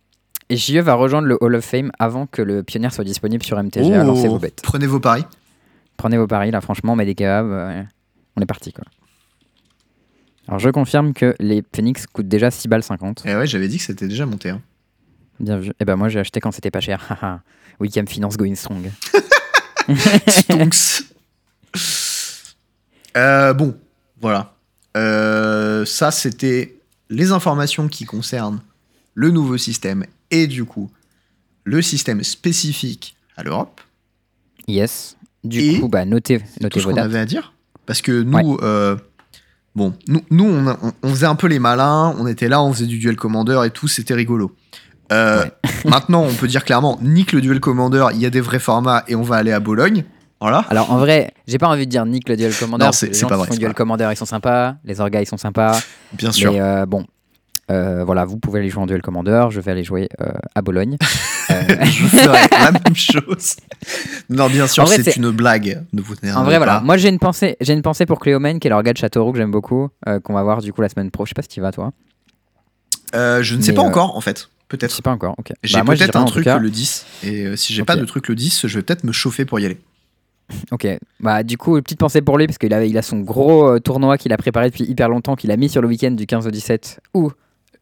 JE 0.51 0.79
va 0.79 0.95
rejoindre 0.95 1.29
le 1.29 1.37
Hall 1.43 1.55
of 1.57 1.65
Fame 1.65 1.91
avant 1.99 2.27
que 2.27 2.41
le 2.41 2.63
pionnier 2.63 2.89
soit 2.91 3.05
disponible 3.05 3.45
sur 3.45 3.63
MTGA 3.63 4.05
Oh, 4.07 4.15
vos 4.15 4.39
bêtes. 4.39 4.61
Prenez 4.63 4.87
vos 4.87 5.01
paris. 5.01 5.25
Prenez 5.97 6.17
vos 6.17 6.27
paris 6.27 6.51
là, 6.51 6.61
franchement, 6.61 6.93
on 6.95 6.97
met 6.97 7.05
des 7.05 7.15
kebabs. 7.15 7.47
euh, 7.51 7.83
on 8.37 8.41
est 8.41 8.47
parti 8.47 8.73
quoi. 8.73 8.85
Alors 10.49 10.59
je 10.61 10.69
confirme 10.71 11.13
que 11.15 11.35
les 11.41 11.63
Phoenix 11.75 12.07
coûtent 12.07 12.29
déjà 12.29 12.51
6 12.51 12.69
balles 12.69 12.83
50. 12.83 13.25
Et 13.27 13.35
ouais, 13.35 13.47
j'avais 13.47 13.69
dit 13.69 13.79
que 13.79 13.85
c'était 13.85 14.09
déjà 14.09 14.27
monté. 14.27 14.51
hein. 14.51 14.61
Bien 15.41 15.59
vu. 15.59 15.73
Et 15.81 15.85
ben 15.85 15.97
moi 15.97 16.09
j'ai 16.09 16.21
acheté 16.21 16.41
quand 16.41 16.53
c'était 16.53 16.71
pas 16.71 16.81
cher. 16.81 17.43
Weekend 17.81 18.09
Finance 18.09 18.37
going 18.37 18.55
strong. 18.55 18.91
Stonks. 20.29 21.05
Euh, 23.17 23.53
bon, 23.55 23.77
voilà. 24.21 24.55
Euh, 24.97 25.85
ça, 25.85 26.11
c'était 26.11 26.77
les 27.11 27.33
informations 27.33 27.89
qui 27.89 28.05
concernent 28.05 28.61
le 29.15 29.31
nouveau 29.31 29.57
système 29.57 30.05
et 30.31 30.47
du 30.47 30.65
coup 30.65 30.91
le 31.65 31.81
système 31.83 32.23
spécifique 32.23 33.17
à 33.37 33.43
l'Europe. 33.43 33.81
Yes. 34.69 35.17
Du 35.43 35.61
Et 35.61 35.81
coup, 35.81 35.89
bah 35.89 36.05
notez, 36.05 36.39
Tout 36.39 36.45
notez 36.63 36.81
ce 36.81 36.85
vos 36.87 36.91
qu'on 36.93 36.97
avait 37.01 37.19
à 37.19 37.25
dire. 37.27 37.53
Parce 37.87 38.01
que 38.03 38.23
nous, 38.23 38.57
euh, 38.63 38.97
bon, 39.75 39.95
nous, 40.09 40.23
nous 40.31 40.45
on, 40.45 40.67
a- 40.69 40.79
on- 40.83 40.93
on 41.03 41.09
faisait 41.11 41.27
un 41.27 41.35
peu 41.35 41.47
les 41.49 41.59
malins, 41.59 42.15
on 42.19 42.27
était 42.27 42.49
là, 42.49 42.63
on 42.63 42.73
faisait 42.73 42.87
du 42.87 42.99
duel 42.99 43.17
commander 43.17 43.61
et 43.67 43.71
tout, 43.71 43.89
c'était 43.89 44.15
rigolo. 44.15 44.55
Euh, 45.13 45.45
maintenant, 45.85 46.23
on 46.23 46.33
peut 46.33 46.49
dire 46.49 46.65
clairement, 46.65 46.99
nique 47.03 47.33
le 47.33 47.41
duel 47.43 47.61
commander, 47.61 48.07
il 48.15 48.21
y 48.21 48.27
a 48.27 48.31
des 48.31 48.41
vrais 48.41 48.59
formats 48.59 49.05
et 49.07 49.15
on 49.15 49.23
va 49.23 49.37
aller 49.37 49.53
à 49.53 49.61
Bologne. 49.61 50.05
Voilà. 50.41 50.65
Alors 50.71 50.91
en 50.91 50.99
vrai, 50.99 51.33
j'ai 51.47 51.59
pas 51.59 51.69
envie 51.69 51.87
de 51.87 51.91
dire 51.91 52.05
nique 52.07 52.29
le 52.29 52.37
duel 52.37 52.55
commander. 52.55 52.85
Non, 52.87 52.93
c'est- 52.93 53.09
les 53.09 53.15
gens 53.15 53.29
pas 53.29 53.35
qui 53.35 53.39
vrai, 53.41 53.47
font 53.49 53.53
c'est 53.55 53.59
duel 53.61 53.75
commander, 53.75 54.09
ils 54.13 54.17
sont 54.17 54.25
sympas. 54.27 54.77
Les 54.85 55.01
orgas, 55.01 55.21
ils 55.21 55.27
sont 55.27 55.37
sympas. 55.39 55.79
Bien 56.15 56.33
sûr. 56.33 56.53
Mais 56.53 56.61
euh, 56.61 56.87
bon, 56.87 57.07
euh, 57.71 58.05
voilà, 58.05 58.25
vous 58.25 58.39
pouvez 58.39 58.61
aller 58.61 58.69
jouer 58.69 58.83
en 58.83 58.87
duel 58.87 59.03
commander. 59.03 59.47
Je 59.51 59.61
vais 59.61 59.71
aller 59.73 59.85
jouer 59.85 60.09
euh, 60.21 60.33
à 60.55 60.63
Bologne. 60.63 60.97
Euh, 61.51 61.63
je 61.85 62.07
ferais 62.07 62.49
la 62.51 62.73
même 62.73 62.97
chose. 62.97 63.57
Non, 64.31 64.49
bien 64.49 64.67
sûr, 64.67 64.89
c'est 64.89 65.15
une 65.17 65.31
blague. 65.31 65.85
Ne 65.93 66.01
vous 66.01 66.15
énervez 66.23 66.41
en 66.41 66.45
vrai, 66.45 66.57
voilà. 66.57 66.81
Moi, 66.81 66.97
j'ai 66.97 67.11
une 67.11 67.19
pensée, 67.19 67.59
j'ai 67.61 67.75
une 67.75 67.83
pensée 67.83 68.07
pour 68.07 68.19
Cléomène, 68.19 68.59
qui 68.59 68.67
est 68.67 68.71
l'orga 68.71 68.95
de 68.95 68.97
Châteauroux 68.99 69.31
que 69.33 69.37
j'aime 69.39 69.51
beaucoup, 69.51 69.91
qu'on 70.25 70.33
va 70.33 70.43
voir 70.43 70.63
du 70.63 70.73
coup 70.73 70.81
la 70.81 70.89
semaine 70.89 71.11
pro. 71.11 71.27
Je 71.27 71.29
sais 71.31 71.35
pas 71.35 71.43
si 71.43 71.49
tu 71.49 71.61
vas 71.61 71.71
toi. 71.71 71.93
Je 73.13 73.55
ne 73.55 73.61
sais 73.61 73.73
Mais, 73.73 73.77
pas 73.77 73.83
encore, 73.83 74.17
en 74.17 74.21
fait. 74.23 74.49
Je 74.49 74.69
Peut-être. 74.69 74.91
sais 74.91 75.03
pas 75.03 75.11
encore. 75.13 75.35
Ok. 75.39 75.53
J'ai 75.63 75.79
Bah, 75.83 75.85
peut-être 75.95 76.17
un 76.17 76.25
truc 76.25 76.45
cas. 76.45 76.59
le 76.59 76.71
10. 76.71 77.05
Et 77.25 77.57
si 77.59 77.75
j'ai 77.75 77.83
Ok. 77.83 77.89
pas 77.89 77.97
de 77.97 78.05
truc 78.07 78.29
le 78.29 78.35
10, 78.35 78.67
je 78.67 78.79
vais 78.79 78.83
peut-être 78.83 79.05
me 79.05 79.13
chauffer 79.13 79.45
pour 79.45 79.61
y 79.61 79.67
aller. 79.67 79.79
Ok. 80.73 80.87
Bah 81.21 81.43
du 81.43 81.59
coup, 81.59 81.81
petite 81.83 81.99
pensée 82.01 82.23
pour 82.23 82.39
lui 82.39 82.47
parce 82.47 82.59
qu'il 82.59 82.73
a, 82.73 82.85
il 82.85 82.97
a 82.99 83.03
son 83.03 83.21
gros 83.21 83.69
euh, 83.69 83.81
tournoi 83.81 84.17
qu'il 84.19 84.33
a 84.33 84.37
préparé 84.39 84.71
depuis 84.71 84.85
hyper 84.85 85.09
longtemps, 85.11 85.37
qu'il 85.37 85.51
a 85.51 85.57
mis 85.59 85.69
sur 85.69 85.83
le 85.83 85.89
week-end 85.89 86.11
du 86.13 86.27
15 86.27 86.47
au 86.47 86.51
17 86.51 87.01
où 87.15 87.31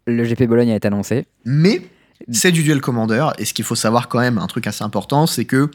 le 0.06 0.24
GP 0.24 0.44
Bologne 0.44 0.70
a 0.72 0.76
été 0.76 0.88
annoncé. 0.88 1.26
Mais 1.44 1.82
c'est 2.30 2.52
du 2.52 2.62
duel 2.62 2.80
commander. 2.80 3.26
Et 3.38 3.44
ce 3.44 3.52
qu'il 3.54 3.64
faut 3.64 3.74
savoir 3.74 4.08
quand 4.08 4.20
même, 4.20 4.38
un 4.38 4.46
truc 4.46 4.66
assez 4.66 4.82
important, 4.84 5.26
c'est 5.26 5.44
que 5.44 5.70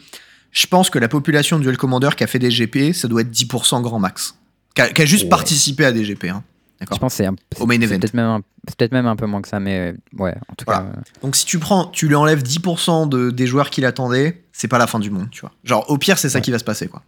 je 0.51 0.67
pense 0.67 0.89
que 0.89 0.99
la 0.99 1.07
population 1.07 1.57
de 1.57 1.63
duel 1.63 1.77
commander 1.77 2.09
qui 2.17 2.23
a 2.23 2.27
fait 2.27 2.39
des 2.39 2.49
GP, 2.49 2.93
ça 2.93 3.07
doit 3.07 3.21
être 3.21 3.31
10% 3.31 3.81
grand 3.81 3.99
max. 3.99 4.35
Qui 4.75 4.81
a, 5.01 5.05
juste 5.05 5.23
Ouais. 5.23 5.29
participé 5.29 5.85
à 5.85 5.91
des 5.91 6.03
GP. 6.03 6.25
hein. 6.25 6.43
Je 6.79 6.85
pense 6.97 7.13
que 7.13 7.17
c'est 7.17 7.25
un- 7.25 7.35
Au 7.59 7.65
main 7.65 7.81
event. 7.81 7.97
peut-être 7.99 8.13
même, 8.13 8.27
un- 8.27 9.01
même 9.03 9.15
peu 9.17 9.25
moins 9.25 9.41
que 9.41 9.47
ça, 9.47 9.59
mais 9.59 9.95
ouais, 10.19 10.35
en 10.47 10.53
tout 10.55 10.63
Voilà. 10.67 10.81
cas. 10.81 10.87
euh, 10.89 11.01
Donc 11.23 11.35
si 11.35 11.43
tu 11.45 11.57
prends, 11.57 11.85
tu 11.87 12.07
lui 12.07 12.13
enlèves 12.13 12.43
10% 12.43 13.07
de, 13.07 13.31
des 13.31 13.47
joueurs 13.47 13.71
qui 13.71 13.81
l'attendaient, 13.81 14.43
c'est 14.53 14.67
pas 14.67 14.77
la 14.77 14.85
fin 14.85 14.99
du 14.99 15.09
monde, 15.09 15.27
tu 15.31 15.41
vois. 15.41 15.51
Genre 15.63 15.89
au 15.89 15.97
pire, 15.97 16.19
c'est 16.19 16.29
ça 16.29 16.37
Ouais. 16.37 16.41
qui 16.43 16.51
va 16.51 16.59
se 16.59 16.63
passer, 16.63 16.87
quoi. 16.87 17.01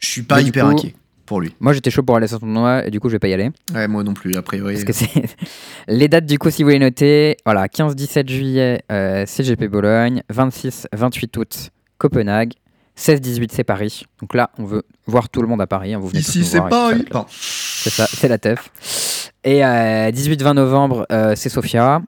Je 0.00 0.08
suis 0.08 0.22
pas 0.22 0.36
Mais 0.36 0.44
hyper 0.44 0.64
coup- 0.64 0.70
inquiet 0.72 0.94
pour 1.26 1.40
lui. 1.40 1.54
Moi, 1.60 1.72
j'étais 1.72 1.90
chaud 1.90 2.02
pour 2.02 2.16
aller 2.16 2.26
sur 2.26 2.38
ton 2.40 2.46
tournoi 2.46 2.86
et 2.86 2.90
du 2.90 3.00
coup, 3.00 3.08
je 3.08 3.14
vais 3.14 3.18
pas 3.18 3.28
y 3.28 3.32
aller. 3.34 3.50
Ouais, 3.74 3.88
moi 3.88 4.02
non 4.04 4.14
plus, 4.14 4.36
a 4.36 4.42
priori. 4.42 4.74
Parce 4.74 4.84
que 4.84 4.92
c'est 4.92 5.08
les 5.88 6.08
dates 6.08 6.26
du 6.26 6.38
coup, 6.38 6.50
si 6.50 6.62
vous 6.62 6.68
voulez 6.68 6.78
noter, 6.78 7.36
voilà, 7.44 7.66
15-17 7.66 8.28
juillet, 8.28 8.82
euh, 8.90 9.24
CGP 9.26 9.68
Bologne, 9.68 10.22
26-28 10.32 11.38
août, 11.38 11.70
Copenhague, 11.98 12.52
16-18 12.98 13.48
c'est 13.52 13.64
Paris. 13.64 14.04
Donc 14.20 14.34
là, 14.34 14.50
on 14.58 14.64
veut 14.64 14.82
voir 15.06 15.28
tout 15.28 15.40
le 15.42 15.48
monde 15.48 15.60
à 15.62 15.66
Paris. 15.66 15.94
hein, 15.94 15.98
vous 15.98 16.08
venez 16.08 16.22
tous 16.22 16.28
Ici, 16.36 16.44
c'est 16.44 16.60
Paris. 16.60 17.04
euh. 17.14 17.20
C'est 17.28 17.90
ça, 17.90 18.06
c'est 18.06 18.28
la 18.28 18.38
teuf. 18.38 18.70
Et 19.44 19.64
euh, 19.64 20.10
18-20 20.10 20.54
novembre, 20.54 21.06
euh, 21.10 21.34
c'est 21.36 21.48
Sofia. 21.48 22.02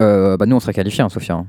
Euh, 0.00 0.36
bah 0.36 0.46
nous, 0.46 0.54
on 0.56 0.60
sera 0.60 0.72
qualifiés, 0.72 1.02
hein, 1.02 1.08
Sofia. 1.08 1.34
hein. 1.34 1.46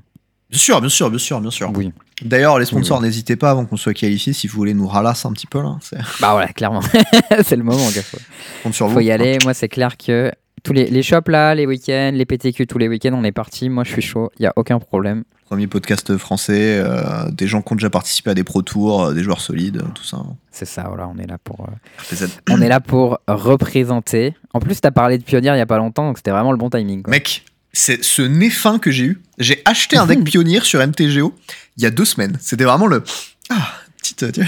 Bien 0.49 0.60
sûr, 0.60 0.80
bien 0.80 0.89
sûr, 0.89 1.10
bien 1.10 1.20
sûr, 1.20 1.39
bien 1.41 1.51
sûr. 1.51 1.72
Oui. 1.76 1.91
D'ailleurs, 2.22 2.59
les 2.59 2.65
sponsors, 2.65 3.01
n'hésitez 3.01 3.36
pas 3.36 3.51
avant 3.51 3.65
qu'on 3.65 3.78
soit 3.78 3.93
qualifié 3.93 4.34
si 4.34 4.47
vous 4.47 4.55
voulez 4.57 4.74
nous 4.74 4.88
ralasser 4.88 5.28
un 5.28 5.32
petit 5.34 5.47
peu 5.47 5.61
là. 5.61 5.78
C'est- 5.82 5.97
Bah 6.20 6.32
voilà, 6.32 6.47
clairement. 6.49 6.82
c'est 7.43 7.55
le 7.55 7.63
moment, 7.63 7.89
gars. 7.95 8.01
Faut, 8.03 8.17
Compte 8.63 8.74
sur 8.74 8.88
vous. 8.88 8.93
faut 8.95 8.99
y 8.99 9.11
aller. 9.11 9.38
Moi, 9.43 9.53
c'est 9.53 9.70
clair 9.70 9.97
que 9.97 10.32
tous 10.63 10.74
les, 10.74 10.86
les 10.88 11.03
shops 11.03 11.28
là, 11.30 11.55
les 11.55 11.65
week-ends, 11.65 12.11
les 12.13 12.26
PTQ 12.26 12.67
tous 12.67 12.78
les 12.78 12.88
week-ends, 12.88 13.13
on 13.13 13.24
est 13.24 13.32
parti. 13.32 13.70
Moi, 13.70 13.84
je 13.86 13.91
suis 13.91 14.01
chaud. 14.01 14.30
Il 14.39 14.43
y 14.43 14.47
a 14.47 14.53
aucun 14.57 14.80
problème. 14.80 15.24
Premier 15.45 15.65
podcast 15.65 16.15
français, 16.17 16.78
euh, 16.80 17.28
des 17.32 17.47
gens 17.47 17.63
qui 17.63 17.74
ont 17.74 17.76
déjà 17.76 17.89
participé 17.89 18.30
à 18.30 18.34
des 18.36 18.43
pro 18.43 18.61
tours, 18.61 19.05
euh, 19.05 19.13
des 19.15 19.24
joueurs 19.24 19.41
solides, 19.41 19.82
tout 19.95 20.03
ça. 20.03 20.17
C'est 20.51 20.65
ça, 20.65 20.84
voilà, 20.89 21.07
on 21.07 21.17
est 21.17 21.26
là 21.26 21.38
pour. 21.43 21.61
euh. 21.61 22.28
On 22.51 22.61
est 22.61 22.67
là 22.67 22.80
pour 22.80 23.17
représenter. 23.28 24.36
En 24.53 24.59
plus, 24.59 24.80
t'as 24.82 24.91
parlé 24.91 25.17
de 25.17 25.24
pionnière 25.24 25.55
il 25.55 25.57
y 25.57 25.61
a 25.61 25.65
pas 25.65 25.78
longtemps, 25.78 26.05
donc 26.07 26.17
c'était 26.17 26.30
vraiment 26.32 26.51
le 26.51 26.57
bon 26.57 26.70
timing. 26.70 27.01
quoi. 27.01 27.11
Mec, 27.11 27.45
c'est 27.80 28.03
ce 28.03 28.21
nez 28.21 28.49
fin 28.49 28.77
que 28.77 28.91
j'ai 28.91 29.05
eu. 29.05 29.21
J'ai 29.38 29.61
acheté 29.65 29.97
un 29.97 30.05
deck 30.05 30.23
pionnier 30.25 30.59
sur 30.61 30.86
MTGO 30.86 31.34
il 31.77 31.84
y 31.84 31.86
a 31.86 31.91
deux 31.91 32.05
semaines. 32.05 32.38
C'était 32.41 32.65
vraiment 32.65 32.88
le. 32.88 33.03
Ah, 33.49 33.73
petite. 34.16 34.32
tu 34.32 34.41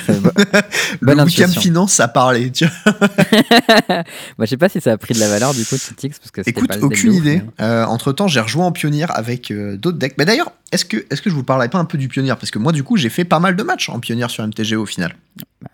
vois, 1.02 1.16
le 1.16 1.48
finance, 1.48 1.94
ça 1.94 2.08
parlait. 2.08 2.50
Tu 2.52 2.66
vois. 2.66 2.94
Bah, 4.38 4.46
je 4.46 4.46
sais 4.46 4.58
pas 4.58 4.70
si 4.70 4.80
ça 4.82 4.92
a 4.94 4.98
pris 4.98 5.14
de 5.14 5.20
la 5.20 5.28
valeur 5.30 5.54
du 5.54 5.66
coup, 5.66 5.76
Titix, 5.78 6.18
parce 6.20 6.32
que 6.32 6.42
Écoute, 6.46 6.68
pas 6.70 6.78
le 6.78 6.84
aucune 6.84 7.14
idée. 7.14 7.42
mais- 7.60 7.66
entre 7.84 8.12
temps, 8.14 8.28
j'ai 8.28 8.40
rejoint 8.40 8.66
en 8.68 8.72
pionnier 8.72 9.06
avec 9.10 9.52
euh, 9.52 9.78
d'autres 9.78 9.98
decks. 9.98 10.16
Mais 10.18 10.26
d'ailleurs, 10.26 10.52
est-ce 10.72 10.86
que, 10.86 10.98
est 10.98 11.22
que 11.22 11.30
je 11.30 11.36
vous 11.36 11.44
parlerai 11.44 11.70
pas 11.70 11.78
un 11.78 11.86
peu 11.86 11.98
du 11.98 12.08
pionnier 12.08 12.30
Parce 12.40 12.52
que 12.52 12.60
moi, 12.60 12.72
du 12.72 12.84
coup, 12.84 12.98
j'ai 12.98 13.10
fait 13.10 13.26
pas 13.26 13.40
mal 13.40 13.56
de 13.56 13.64
matchs 13.64 13.90
en 13.90 14.00
pionnier 14.00 14.28
sur 14.30 14.46
MTGO 14.48 14.82
au 14.82 14.86
final. 14.86 15.16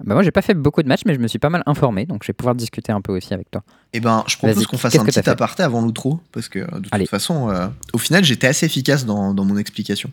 Bah, 0.04 0.14
moi, 0.16 0.24
j'ai 0.24 0.32
pas 0.32 0.42
fait 0.42 0.54
beaucoup 0.54 0.84
de 0.84 0.88
matchs, 0.88 1.02
mais 1.06 1.14
je 1.14 1.20
me 1.20 1.28
suis 1.28 1.40
pas 1.40 1.50
mal 1.50 1.64
informé, 1.66 2.06
donc 2.06 2.24
je 2.24 2.28
vais 2.28 2.34
pouvoir 2.34 2.56
discuter 2.56 2.92
un 2.92 3.02
peu 3.02 3.14
aussi 3.14 3.34
avec 3.34 3.50
toi. 3.52 3.64
Eh 3.94 4.00
ben, 4.00 4.24
je 4.28 4.38
propose 4.38 4.66
qu'on 4.68 4.78
fasse 4.78 4.96
un 4.96 5.06
petit 5.06 5.30
aparté 5.30 5.64
avant 5.64 5.82
l'outro. 5.82 6.20
Parce 6.32 6.50
que 6.50 6.60
de 6.60 6.66
toute 6.80 6.88
Allez. 6.92 7.06
façon, 7.06 7.50
euh, 7.50 7.68
au 7.94 7.98
final, 7.98 8.24
j'étais 8.24 8.48
assez 8.48 8.66
efficace 8.66 9.06
dans, 9.06 9.34
dans 9.34 9.46
mon 9.46 9.58
explication. 9.58 10.12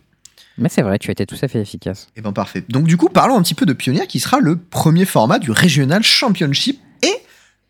Mais 0.59 0.69
c'est 0.69 0.83
vrai, 0.83 0.99
tu 0.99 1.11
as 1.11 1.13
été 1.13 1.27
tout 1.27 1.37
à 1.43 1.49
fait 1.49 1.61
efficace. 1.61 2.09
Eh 2.17 2.21
ben 2.21 2.33
parfait. 2.33 2.65
Donc 2.69 2.85
du 2.87 2.97
coup, 2.97 3.09
parlons 3.09 3.37
un 3.37 3.43
petit 3.43 3.55
peu 3.55 3.67
de 3.67 3.73
Pioneer 3.73 4.07
qui 4.07 4.21
sera 4.21 4.39
le 4.41 4.57
premier 4.57 5.05
format 5.05 5.39
du 5.39 5.51
Regional 5.51 6.03
Championship 6.03 6.81
et 7.03 7.15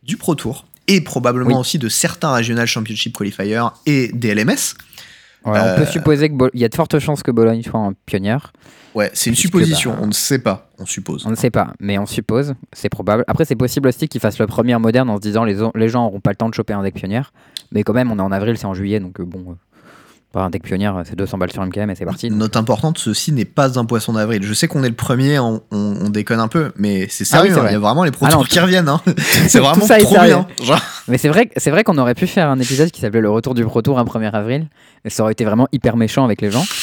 du 0.03 0.17
Pro 0.17 0.35
Tour. 0.35 0.67
Et 0.87 1.01
probablement 1.01 1.51
Oui. 1.55 1.61
aussi 1.61 1.79
de 1.79 1.89
certains 1.89 2.35
Regional 2.37 2.67
Championship 2.67 3.17
Qualifiers 3.17 3.63
et 3.87 4.09
des 4.13 4.35
LMS. 4.35 4.75
Ouais, 5.47 5.59
Euh, 5.59 5.75
On 5.77 5.79
peut 5.79 5.87
supposer 5.87 6.29
qu'il 6.29 6.61
y 6.61 6.65
a 6.65 6.69
de 6.69 6.75
fortes 6.75 6.99
chances 6.99 7.23
que 7.23 7.31
Bologne 7.31 7.63
soit 7.63 7.81
en 7.81 7.93
pionnière. 8.07 8.53
Ouais, 8.95 9.11
c'est 9.15 9.29
une 9.31 9.37
supposition, 9.37 9.93
bah, 9.93 9.99
on 10.03 10.07
ne 10.07 10.13
sait 10.13 10.39
pas, 10.39 10.69
on 10.79 10.87
suppose. 10.87 11.27
On 11.27 11.31
ne 11.31 11.35
sait 11.35 11.51
pas, 11.51 11.73
mais 11.81 11.99
on 11.99 12.07
suppose, 12.07 12.55
c'est 12.73 12.89
probable. 12.89 13.25
Après, 13.27 13.45
c'est 13.45 13.57
possible 13.57 13.89
aussi 13.89 14.09
qu'ils 14.09 14.21
fassent 14.21 14.39
le 14.39 14.47
premier 14.47 14.79
moderne 14.79 15.11
en 15.11 15.17
se 15.17 15.21
disant 15.23 15.43
les, 15.45 15.57
les 15.75 15.89
gens 15.89 16.05
n'auront 16.05 16.21
pas 16.21 16.31
le 16.31 16.37
temps 16.37 16.49
de 16.49 16.55
choper 16.55 16.75
un 16.75 16.83
deck 16.83 16.95
pionnière. 16.95 17.33
Mais 17.73 17.83
quand 17.83 17.93
même, 17.93 18.13
on 18.13 18.19
est 18.19 18.23
en 18.23 18.31
avril, 18.31 18.57
c'est 18.57 18.67
en 18.67 18.75
juillet, 18.75 19.01
donc 19.01 19.19
euh, 19.21 19.25
bon, 19.25 19.57
un 20.43 20.51
deck 20.51 20.63
pionnière, 20.63 21.03
c'est 21.05 21.17
200 21.17 21.39
balles 21.39 21.53
sur 21.53 21.65
MKM 21.65 21.91
et 21.91 21.95
c'est 21.95 22.05
parti. 22.05 22.31
Note 22.31 22.57
importante, 22.57 22.99
ceci 22.99 23.33
n'est 23.33 23.45
pas 23.45 23.79
un 23.79 23.85
poisson 23.85 24.13
d'avril. 24.15 24.43
Je 24.43 24.53
sais 24.55 24.67
qu'on 24.69 24.83
est 24.85 24.89
le 24.89 24.95
premier, 24.95 25.39
on, 25.39 25.63
on- 25.71 25.97
on 26.03 26.09
déconne 26.11 26.41
un 26.41 26.49
peu, 26.49 26.73
mais 26.77 27.07
c'est 27.09 27.25
Ah 27.33 27.43
oui, 27.43 27.49
sérieux, 27.49 27.59
hein, 27.63 27.67
il 27.71 27.73
y 27.73 27.77
a 27.77 27.79
vraiment 27.79 28.05
les 28.05 28.11
Pro 28.11 28.27
Ah 28.29 28.33
non, 28.33 28.43
qui 28.49 28.59
reviennent. 28.61 28.89
hein. 28.89 29.01
c'est 29.49 29.61
vraiment 29.61 29.87
ça 29.87 29.99
trop 29.99 30.15
bien. 30.21 30.47
Genre, 30.63 30.81
Mais 31.09 31.19
c'est 31.19 31.29
vrai, 31.29 31.51
c'est 31.57 31.71
vrai 31.71 31.85
qu'on 31.85 31.99
aurait 31.99 32.15
pu 32.15 32.27
faire 32.27 32.49
un 32.49 32.59
épisode 32.59 32.91
qui 32.91 33.01
s'appelait 33.01 33.21
Le 33.21 33.31
Retour 33.31 33.55
du 33.55 33.65
Pro 33.65 33.83
Tour 33.83 33.99
un 33.99 34.05
1er 34.05 34.31
avril. 34.33 34.67
Et 35.05 35.11
ça 35.11 35.23
aurait 35.23 35.33
été 35.33 35.45
vraiment 35.45 35.69
hyper 35.73 35.97
méchant 35.97 36.25
avec 36.25 36.41
les 36.41 36.51
gens. 36.51 36.65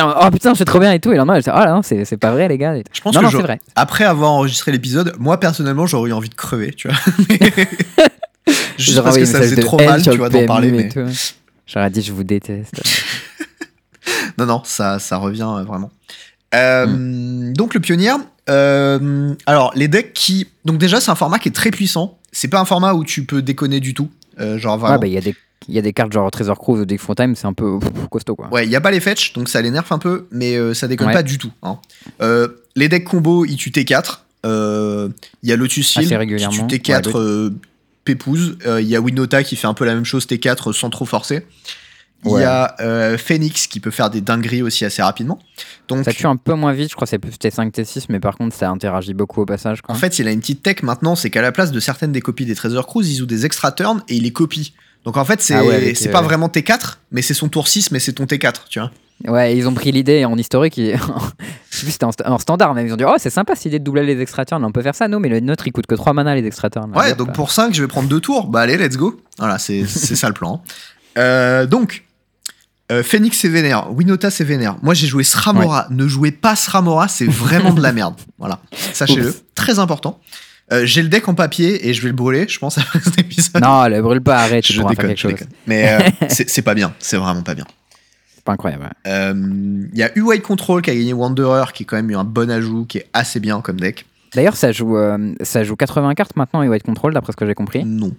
en- 0.00 0.26
oh 0.26 0.30
putain, 0.30 0.54
c'est 0.54 0.64
trop 0.64 0.78
bien 0.78 0.92
et 0.92 1.00
tout. 1.00 1.10
Et 1.10 1.12
le 1.12 1.18
lendemain, 1.18 1.38
oh 1.46 1.50
là 1.50 1.72
non, 1.72 1.82
c'est 1.82 2.16
pas 2.16 2.30
vrai, 2.32 2.48
les 2.48 2.58
gars. 2.58 2.74
je 2.92 3.00
pense 3.00 3.14
non, 3.14 3.20
que 3.20 3.24
non, 3.26 3.30
je- 3.30 3.38
vrai. 3.38 3.60
après 3.76 4.04
avoir 4.04 4.30
enregistré 4.32 4.70
l'épisode, 4.72 5.14
moi 5.18 5.38
personnellement, 5.40 5.86
j'aurais 5.86 6.10
eu 6.10 6.12
envie 6.12 6.28
de 6.28 6.34
crever, 6.34 6.72
tu 6.72 6.88
vois. 6.88 6.96
Juste 8.78 9.02
parce 9.02 9.18
que 9.18 9.24
ça 9.24 9.40
faisait 9.40 9.60
trop 9.62 9.76
mal, 9.78 10.00
tu 10.02 10.16
vois, 10.16 10.28
d'en 10.30 10.46
parler. 10.46 10.70
Mais... 10.70 10.88
J'aurais 11.68 11.90
dit, 11.90 12.02
je 12.02 12.12
vous 12.12 12.24
déteste. 12.24 12.72
Non, 14.38 14.46
non, 14.46 14.62
ça, 14.64 14.98
ça 14.98 15.16
revient 15.16 15.48
euh, 15.58 15.64
vraiment. 15.64 15.90
Euh, 16.54 16.86
Mm. 16.86 17.52
Donc 17.54 17.74
le 17.74 17.80
pionnier. 17.80 18.10
euh, 18.48 19.34
alors 19.46 19.72
les 19.74 19.88
decks 19.88 20.12
qui, 20.14 20.46
donc 20.64 20.78
déjà 20.78 21.00
c'est 21.00 21.10
un 21.10 21.14
format 21.14 21.38
qui 21.38 21.48
est 21.48 21.52
très 21.52 21.70
puissant. 21.70 22.18
C'est 22.32 22.48
pas 22.48 22.60
un 22.60 22.64
format 22.64 22.94
où 22.94 23.04
tu 23.04 23.24
peux 23.24 23.42
déconner 23.42 23.80
du 23.80 23.94
tout. 23.94 24.08
Euh, 24.40 24.56
genre 24.58 24.78
vraiment. 24.78 24.94
Ouais, 24.94 25.00
bah, 25.00 25.06
il 25.08 25.12
y, 25.12 25.18
a 25.18 25.20
des- 25.20 25.34
il 25.68 25.74
y 25.74 25.78
a 25.78 25.82
des 25.82 25.92
cartes 25.92 26.12
genre 26.12 26.30
Treasure 26.30 26.56
Cruise 26.58 26.80
ou 26.80 26.84
Deck 26.86 27.00
Time, 27.16 27.34
c'est 27.34 27.46
un 27.46 27.52
peu 27.52 27.78
costaud 28.10 28.36
quoi. 28.36 28.48
Ouais, 28.50 28.64
il 28.64 28.70
y 28.70 28.76
a 28.76 28.80
pas 28.80 28.90
les 28.92 29.00
fetch, 29.00 29.32
donc 29.34 29.48
ça 29.48 29.60
l'énerve 29.60 29.86
un 29.90 29.98
peu, 29.98 30.26
mais 30.30 30.56
euh, 30.56 30.72
ça 30.72 30.86
déconne 30.88 31.08
Ouais. 31.08 31.12
pas 31.12 31.22
du 31.24 31.36
tout. 31.36 31.50
hein. 31.62 31.78
Euh, 32.22 32.48
les 32.76 32.88
decks 32.88 33.04
combo, 33.04 33.44
ils 33.44 33.56
tuent 33.56 33.70
T4. 33.70 34.20
Euh, 34.46 35.08
Il 35.42 35.48
y 35.48 35.52
a 35.52 35.56
Lotus 35.56 35.90
Field 35.92 36.08
qui 36.08 36.16
régulièrement. 36.16 36.66
tue 36.68 36.76
T4 36.78 37.06
Ouais, 37.08 37.12
euh, 37.16 37.50
Pépouze. 38.14 38.56
Euh, 38.66 38.80
Il 38.80 38.88
y 38.88 38.96
a 38.96 39.00
Winota 39.00 39.42
qui 39.42 39.54
fait 39.56 39.66
un 39.66 39.74
peu 39.74 39.84
la 39.84 39.94
même 39.94 40.04
chose 40.04 40.26
T4 40.26 40.72
sans 40.72 40.88
trop 40.90 41.04
forcer. 41.04 41.46
Il 42.24 42.30
Ouais. 42.32 42.40
y 42.40 42.44
a 42.44 42.74
euh, 42.80 43.16
Phoenix 43.16 43.66
qui 43.68 43.78
peut 43.78 43.92
faire 43.92 44.10
des 44.10 44.20
dingueries 44.20 44.62
aussi 44.62 44.84
assez 44.84 45.02
rapidement. 45.02 45.38
Donc, 45.86 46.04
Ça 46.04 46.12
tue 46.12 46.26
un 46.26 46.36
peu 46.36 46.54
moins 46.54 46.72
vite, 46.72 46.90
je 46.90 46.94
crois 46.96 47.06
que 47.06 47.10
c'est 47.10 47.18
plus 47.20 47.30
T5, 47.32 47.70
T6, 47.70 48.06
mais 48.08 48.18
par 48.18 48.36
contre, 48.36 48.56
ça 48.56 48.68
interagit 48.70 49.14
beaucoup 49.14 49.40
au 49.42 49.46
passage. 49.46 49.82
Quoi. 49.82 49.94
en 49.94 49.98
fait, 49.98 50.18
il 50.18 50.26
a 50.26 50.32
une 50.32 50.40
petite 50.40 50.62
tech 50.64 50.82
maintenant, 50.82 51.14
c'est 51.14 51.30
qu'à 51.30 51.42
la 51.42 51.52
place 51.52 51.70
de 51.70 51.78
certaines 51.78 52.10
des 52.10 52.20
copies 52.20 52.44
des 52.44 52.56
Treasure 52.56 52.86
Cruise, 52.86 53.08
ils 53.16 53.22
ont 53.22 53.26
des 53.26 53.46
extra 53.46 53.70
turns 53.70 54.02
et 54.08 54.16
il 54.16 54.24
les 54.24 54.32
copie. 54.32 54.72
Donc 55.04 55.16
en 55.16 55.24
fait, 55.24 55.40
c'est 55.40 55.54
Ah 55.54 55.64
ouais, 55.64 55.94
euh, 55.96 56.10
pas 56.10 56.22
vraiment 56.22 56.48
T4, 56.48 56.96
mais 57.12 57.22
c'est 57.22 57.34
son 57.34 57.48
tour 57.48 57.68
6, 57.68 57.92
mais 57.92 58.00
c'est 58.00 58.14
ton 58.14 58.24
T4, 58.24 58.62
tu 58.68 58.80
vois. 58.80 58.90
Ouais, 59.26 59.56
ils 59.56 59.66
ont 59.66 59.74
pris 59.74 59.90
l'idée 59.90 60.24
en 60.24 60.36
historique, 60.38 60.78
et... 60.78 60.96
je 61.70 61.76
sais 61.76 61.82
plus 61.82 61.90
c'était 61.92 62.04
en, 62.04 62.10
sta- 62.10 62.28
en 62.28 62.38
standard, 62.38 62.72
mais 62.74 62.84
ils 62.84 62.92
ont 62.92 62.96
dit 62.96 63.04
Oh, 63.04 63.14
c'est 63.18 63.30
sympa 63.30 63.56
cette 63.56 63.64
idée 63.66 63.78
de 63.80 63.84
doubler 63.84 64.04
les 64.06 64.20
extra 64.20 64.44
turns, 64.44 64.64
on 64.64 64.70
peut 64.70 64.82
faire 64.82 64.94
ça, 64.94 65.08
non, 65.08 65.18
mais 65.18 65.28
le 65.28 65.40
nôtre 65.40 65.66
il 65.66 65.72
coûte 65.72 65.86
que 65.86 65.96
3 65.96 66.12
mana 66.12 66.34
les 66.36 66.46
extra 66.46 66.70
turns. 66.70 66.92
Ouais, 66.96 67.14
donc 67.14 67.32
pour 67.32 67.50
5, 67.50 67.74
je 67.74 67.82
vais 67.82 67.88
prendre 67.88 68.08
deux 68.08 68.20
tours. 68.20 68.46
Bah 68.46 68.60
allez, 68.60 68.76
let's 68.76 68.96
go. 68.96 69.20
Voilà, 69.38 69.58
c'est 69.58 69.86
ça 69.86 70.28
le 70.28 70.34
plan. 70.34 70.62
Euh, 71.16 71.66
donc, 71.66 72.04
euh, 72.92 73.02
Phoenix 73.02 73.36
c'est 73.38 73.48
vénère, 73.48 73.90
Winota 73.92 74.30
c'est 74.30 74.44
vénère. 74.44 74.76
Moi 74.82 74.94
j'ai 74.94 75.08
joué 75.08 75.24
Sramora. 75.24 75.88
Ne 75.90 76.06
jouez 76.06 76.30
pas 76.30 76.54
Sramora, 76.54 77.08
c'est 77.08 77.26
vraiment 77.26 77.72
de 77.72 77.82
la 77.82 77.92
merde. 77.92 78.14
Voilà, 78.38 78.60
sachez-le. 78.92 79.34
Très 79.56 79.80
important. 79.80 80.20
Euh, 80.70 80.86
j'ai 80.86 81.02
le 81.02 81.08
deck 81.08 81.26
en 81.28 81.34
papier 81.34 81.88
et 81.88 81.94
je 81.94 82.02
vais 82.02 82.08
le 82.08 82.14
brûler, 82.14 82.46
je 82.46 82.56
pense, 82.60 82.78
après 82.78 83.00
cet 83.00 83.18
épisode. 83.18 83.60
Non, 83.62 83.88
le 83.88 84.00
brûle 84.00 84.20
pas, 84.20 84.38
arrête, 84.38 84.64
je 84.64 84.74
faire 84.74 84.86
déconne, 84.86 85.06
quelque 85.08 85.16
je 85.16 85.22
chose. 85.22 85.32
déconne. 85.32 85.48
Mais 85.66 85.98
euh, 86.20 86.26
c'est 86.28 86.62
pas 86.62 86.74
bien, 86.74 86.94
c'est 87.00 87.16
vraiment 87.16 87.42
pas 87.42 87.54
bien. 87.56 87.64
Pas 88.48 88.54
incroyable. 88.54 88.84
ouais. 88.84 89.10
Euh, 89.12 89.34
Il 89.92 89.98
y 89.98 90.02
a 90.02 90.10
U-White 90.16 90.42
Control 90.42 90.80
qui 90.80 90.88
a 90.88 90.94
gagné 90.94 91.12
Wanderer, 91.12 91.66
qui 91.74 91.82
est 91.82 91.86
quand 91.86 91.96
même 91.96 92.10
eu 92.10 92.16
un 92.16 92.24
bon 92.24 92.50
ajout, 92.50 92.86
qui 92.86 92.96
est 92.96 93.06
assez 93.12 93.40
bien 93.40 93.60
comme 93.60 93.78
deck. 93.78 94.06
D'ailleurs, 94.34 94.56
ça 94.56 94.72
joue, 94.72 94.96
euh, 94.96 95.34
ça 95.42 95.64
joue 95.64 95.76
80 95.76 96.14
cartes 96.14 96.34
maintenant, 96.36 96.66
White 96.66 96.82
Control, 96.82 97.12
d'après 97.12 97.32
ce 97.32 97.36
que 97.36 97.44
j'ai 97.46 97.54
compris. 97.54 97.84
Non. 97.84 98.10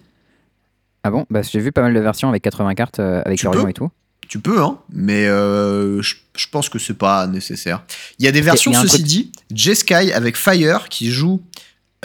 Ah 1.04 1.10
bon? 1.10 1.26
Bah, 1.32 1.42
J'ai 1.42 1.60
vu 1.60 1.72
pas 1.72 1.82
mal 1.82 1.96
de 1.96 2.00
versions 2.00 2.30
avec 2.30 2.44
80 2.44 2.76
cartes, 2.76 3.00
euh, 3.00 3.24
avec 3.26 3.42
peux 3.42 3.70
et 3.70 3.74
tout. 3.74 3.90
Tu 4.28 4.38
peux, 4.40 4.62
hein, 4.62 4.78
mais 4.94 5.26
euh, 5.26 6.00
je, 6.04 6.14
je 6.38 6.48
pense 6.52 6.70
que 6.70 6.78
c'est 6.78 6.94
pas 6.98 7.26
nécessaire. 7.26 7.84
Il 8.20 8.26
y 8.26 8.28
a 8.28 8.32
des 8.32 8.42
versions, 8.42 8.70
il 8.72 8.76
a 8.78 8.82
ceci 8.82 8.98
truc- 8.98 9.08
dit, 9.08 9.32
Jeskai 9.56 10.14
avec 10.14 10.38
Fire 10.38 10.90
qui 10.90 11.10
joue 11.10 11.42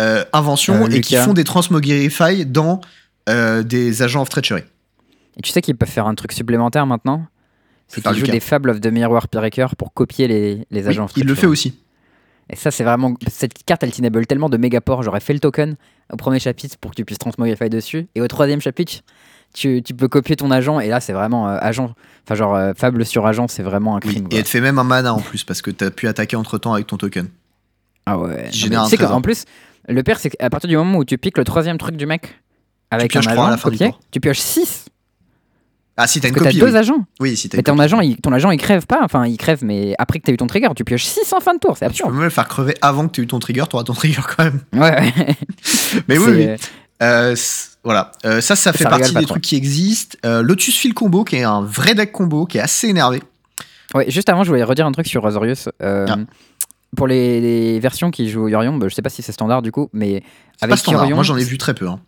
euh, 0.01 0.25
Invention 0.33 0.87
Euh, 0.87 0.89
et 0.89 1.03
qui 1.03 1.17
font 1.17 1.35
des 1.35 1.45
Transmogrify 1.45 2.47
dans 2.47 2.81
des 3.29 4.03
agents 4.03 4.23
of 4.23 4.31
treachery. 4.31 4.63
Et 5.37 5.43
tu 5.43 5.51
sais 5.51 5.61
qu'ils 5.61 5.77
peuvent 5.77 5.89
faire 5.91 6.07
un 6.07 6.15
truc 6.15 6.33
supplémentaire 6.33 6.87
maintenant? 6.87 7.27
C'est 7.89 8.05
jouent 8.07 8.15
Lucas. 8.15 8.33
des 8.33 8.41
Fables 8.41 8.71
of 8.71 8.81
the 8.81 8.87
Mirror 8.87 9.27
Breaker 9.33 9.67
pour 9.79 9.93
copier 9.93 10.27
les, 10.29 10.67
les 10.71 10.83
Oui, 10.83 10.89
agents. 10.89 11.07
il 11.17 11.27
le 11.27 11.35
fait 11.35 11.47
aussi. 11.47 11.79
Et 12.51 12.57
ça, 12.57 12.71
c'est 12.71 12.85
vraiment. 12.85 13.15
Cette 13.29 13.65
carte, 13.65 13.83
elle 13.85 13.93
t'enable 13.93 14.27
tellement 14.27 14.49
de 14.51 14.57
méga 14.57 14.81
ports. 14.81 15.03
J'aurais 15.03 15.21
fait 15.21 15.33
le 15.33 15.41
token 15.41 15.77
au 16.13 16.17
premier 16.17 16.39
chapitre 16.41 16.77
pour 16.79 16.91
que 16.91 16.97
tu 16.97 17.05
puisses 17.05 17.19
transmogrify 17.19 17.71
dessus. 17.71 18.07
Et 18.15 18.21
au 18.21 18.29
troisième 18.29 18.61
chapitre, 18.61 19.01
tu, 19.55 19.83
tu 19.83 19.95
peux 19.95 20.09
copier 20.09 20.37
ton 20.37 20.51
agent. 20.51 20.79
Et 20.81 20.89
là, 20.89 21.01
c'est 21.01 21.15
vraiment 21.15 21.49
euh, 21.49 21.57
agent. 21.61 21.95
Enfin, 22.27 22.35
genre, 22.35 22.55
euh, 22.55 22.73
Fable 22.77 23.07
sur 23.07 23.27
agent, 23.27 23.49
c'est 23.49 23.63
vraiment 23.63 23.97
un 23.97 24.01
Oui, 24.05 24.15
crime. 24.15 24.29
et 24.31 24.37
elle 24.37 24.43
te 24.45 24.49
fait 24.49 24.61
même 24.61 24.79
un 24.79 24.85
mana 24.85 25.15
en 25.15 25.21
plus 25.21 25.45
parce 25.45 25.63
que 25.63 25.71
t'as 25.71 25.91
pu 25.91 26.07
attaquer 26.07 26.37
entre 26.37 26.59
temps 26.59 26.75
avec 26.75 26.87
ton 26.87 26.97
token. 26.99 27.29
Ah 28.07 28.19
ouais. 28.19 28.51
tu 28.51 28.69
sais 28.89 28.97
qu'en 28.99 29.23
plus, 29.23 29.45
le 29.89 30.03
pire, 30.03 30.19
c'est 30.19 30.29
qu'à 30.31 30.51
partir 30.51 30.69
du 30.69 30.77
moment 30.77 30.99
où 30.99 31.05
tu 31.07 31.17
piques 31.17 31.39
le 31.39 31.45
troisième 31.45 31.79
truc 31.79 31.97
du 31.97 32.05
mec 32.05 32.41
avec 32.91 33.17
un 33.17 33.21
trois 33.21 33.33
à 33.33 33.37
agent 33.37 33.51
la 33.51 33.57
fin 33.57 33.71
du 33.71 33.79
tu 34.11 34.21
pioches 34.21 34.39
6. 34.41 34.85
Ah, 35.97 36.07
si 36.09 36.21
t'as 36.21 36.29
une 36.29 36.35
que 36.35 36.41
t'as 36.41 36.47
copie. 36.47 36.59
deux 36.59 36.71
oui. 36.73 36.77
agents. 36.77 37.07
Oui, 37.21 37.37
si 37.37 37.49
t'as 37.49 37.63
ton 37.63 37.79
agent, 37.79 38.01
il, 38.01 38.17
ton 38.17 38.33
agent, 38.33 38.51
il 38.51 38.59
crève 38.59 38.85
pas. 38.87 38.99
Enfin, 39.03 39.27
il 39.27 39.37
crève, 39.37 39.61
mais 39.65 39.95
après 39.99 40.19
que 40.19 40.25
t'as 40.25 40.33
eu 40.33 40.37
ton 40.37 40.47
trigger, 40.49 40.69
tu 40.75 40.85
pioches 40.85 41.05
6 41.05 41.33
en 41.33 41.41
fin 41.41 41.55
de 41.55 41.61
tour. 41.61 41.77
C'est 41.77 41.85
Tu 41.87 41.91
peux 41.91 41.91
absurde. 41.91 42.13
même 42.15 42.23
le 42.25 42.31
faire 42.31 42.49
crever 42.49 42.75
avant 42.83 43.07
que 43.07 43.13
t'aies 43.13 43.23
eu 43.23 43.27
ton 43.29 43.39
trigger, 43.39 43.65
t'auras 43.71 43.85
ton 43.85 43.93
trigger 43.95 44.23
quand 44.37 44.45
même. 44.45 44.61
Ouais. 44.73 45.13
Mais 46.09 46.19
oui, 46.19 46.33
oui. 46.35 46.49
Euh, 47.03 47.37
voilà, 47.85 48.11
Euh, 48.25 48.41
ça, 48.41 48.57
ça 48.57 48.73
fait 48.73 48.85
Ça 48.85 48.91
partie 48.91 49.11
des 49.15 49.21
trop. 49.21 49.35
trucs 49.35 49.45
qui 49.45 49.57
existent. 49.57 50.17
Euh, 50.25 50.43
Lotus 50.43 50.77
Field 50.77 50.95
Combo, 50.97 51.23
qui 51.23 51.37
est 51.37 51.43
un 51.45 51.61
vrai 51.63 51.95
deck 51.95 52.11
combo, 52.13 52.47
qui 52.47 52.59
est 52.59 52.63
assez 52.63 52.89
énervé. 52.89 53.23
Ouais, 53.95 54.11
juste 54.11 54.29
avant, 54.29 54.43
je 54.43 54.49
voulais 54.49 54.65
redire 54.65 54.87
un 54.87 54.93
truc 54.93 55.07
sur 55.07 55.25
Azorius. 55.27 55.69
Euh, 55.83 56.07
Ah. 56.09 56.17
Pour 56.97 57.09
les, 57.09 57.41
les 57.41 57.81
versions 57.81 58.11
qui 58.13 58.31
jouent 58.31 58.47
Yorion, 58.49 58.77
bah, 58.77 58.87
je 58.89 58.95
sais 58.95 59.03
pas 59.03 59.11
si 59.11 59.21
c'est 59.21 59.33
standard 59.33 59.63
du 59.63 59.73
coup, 59.73 59.91
mais 59.93 60.23
avec 60.61 60.71
pas 60.71 60.77
standard. 60.77 61.03
Yorion- 61.05 61.15
Moi, 61.17 61.25
j'en 61.25 61.37
ai 61.37 61.43
vu 61.45 61.59
très 61.59 61.75
peu. 61.75 61.89
hein. 61.89 61.99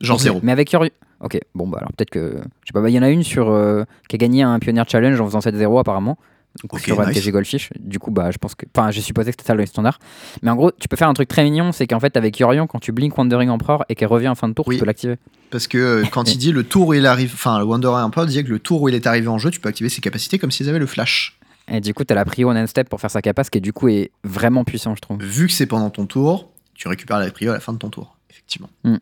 Genre 0.00 0.16
Ok, 0.16 0.22
zéro. 0.22 0.40
Mais 0.42 0.52
avec 0.52 0.70
Yorion. 0.72 0.90
Ok, 1.20 1.38
bon, 1.54 1.68
bah 1.68 1.78
alors 1.78 1.92
peut-être 1.92 2.10
que. 2.10 2.36
Je 2.36 2.66
sais 2.68 2.72
pas, 2.72 2.80
bah, 2.80 2.88
il 2.88 2.94
y 2.94 2.98
en 2.98 3.02
a 3.02 3.10
une 3.10 3.22
sur, 3.22 3.50
euh, 3.50 3.84
qui 4.08 4.16
a 4.16 4.18
gagné 4.18 4.42
un 4.42 4.58
Pioneer 4.58 4.84
Challenge 4.88 5.20
en 5.20 5.26
faisant 5.26 5.40
7-0 5.40 5.78
apparemment. 5.78 6.16
Donc 6.62 6.74
Ok, 6.74 6.80
sur 6.80 7.06
nice. 7.06 7.28
Goldfish. 7.28 7.70
Du 7.78 7.98
coup, 7.98 8.10
bah 8.10 8.30
je 8.32 8.38
pense 8.38 8.54
que. 8.54 8.66
Enfin, 8.74 8.90
j'ai 8.90 9.02
supposé 9.02 9.30
que 9.30 9.36
c'était 9.38 9.46
ça 9.46 9.54
le 9.54 9.64
standard. 9.66 9.98
Mais 10.42 10.50
en 10.50 10.56
gros, 10.56 10.72
tu 10.72 10.88
peux 10.88 10.96
faire 10.96 11.08
un 11.08 11.14
truc 11.14 11.28
très 11.28 11.44
mignon 11.44 11.70
c'est 11.72 11.86
qu'en 11.86 12.00
fait, 12.00 12.16
avec 12.16 12.38
Yorion, 12.38 12.66
quand 12.66 12.80
tu 12.80 12.90
blink 12.90 13.16
Wandering 13.16 13.50
Emperor 13.50 13.84
et 13.88 13.94
qu'elle 13.94 14.08
revient 14.08 14.28
en 14.28 14.34
fin 14.34 14.48
de 14.48 14.54
tour, 14.54 14.66
Oui. 14.66 14.76
tu 14.76 14.80
peux 14.80 14.86
l'activer. 14.86 15.16
Parce 15.50 15.68
que 15.68 15.78
euh, 15.78 16.04
quand 16.10 16.28
il 16.32 16.38
dit 16.38 16.50
le 16.52 16.64
tour 16.64 16.88
où 16.88 16.94
il 16.94 17.06
arrive, 17.06 17.32
enfin, 17.34 17.58
le 17.58 17.64
Wanderer 17.64 18.02
Emperor 18.02 18.26
disait 18.26 18.42
que 18.42 18.50
le 18.50 18.58
tour 18.58 18.82
où 18.82 18.88
il 18.88 18.94
est 18.94 19.06
arrivé 19.06 19.28
en 19.28 19.38
jeu, 19.38 19.50
tu 19.50 19.60
peux 19.60 19.68
activer 19.68 19.88
ses 19.90 20.00
capacités 20.00 20.38
comme 20.38 20.50
s'ils 20.50 20.68
avaient 20.68 20.78
le 20.80 20.86
flash. 20.86 21.38
Et 21.68 21.80
du 21.80 21.94
coup, 21.94 22.02
t'as 22.02 22.16
la 22.16 22.24
prio 22.24 22.50
en 22.50 22.56
end-step 22.56 22.88
pour 22.88 23.00
faire 23.00 23.12
sa 23.12 23.22
capace 23.22 23.48
qui, 23.48 23.60
du 23.60 23.72
coup, 23.72 23.88
est 23.88 24.10
vraiment 24.24 24.64
puissant, 24.64 24.96
je 24.96 25.00
trouve. 25.00 25.22
Vu 25.22 25.46
que 25.46 25.52
c'est 25.52 25.66
pendant 25.66 25.90
ton 25.90 26.06
tour, 26.06 26.50
tu 26.74 26.88
récupères 26.88 27.20
la 27.20 27.30
prio 27.30 27.52
à 27.52 27.54
la 27.54 27.60
fin 27.60 27.72
de 27.72 27.78
ton 27.78 27.90
tour, 27.90 28.16
effectivement. 28.28 28.70
Hmm. 28.82 28.96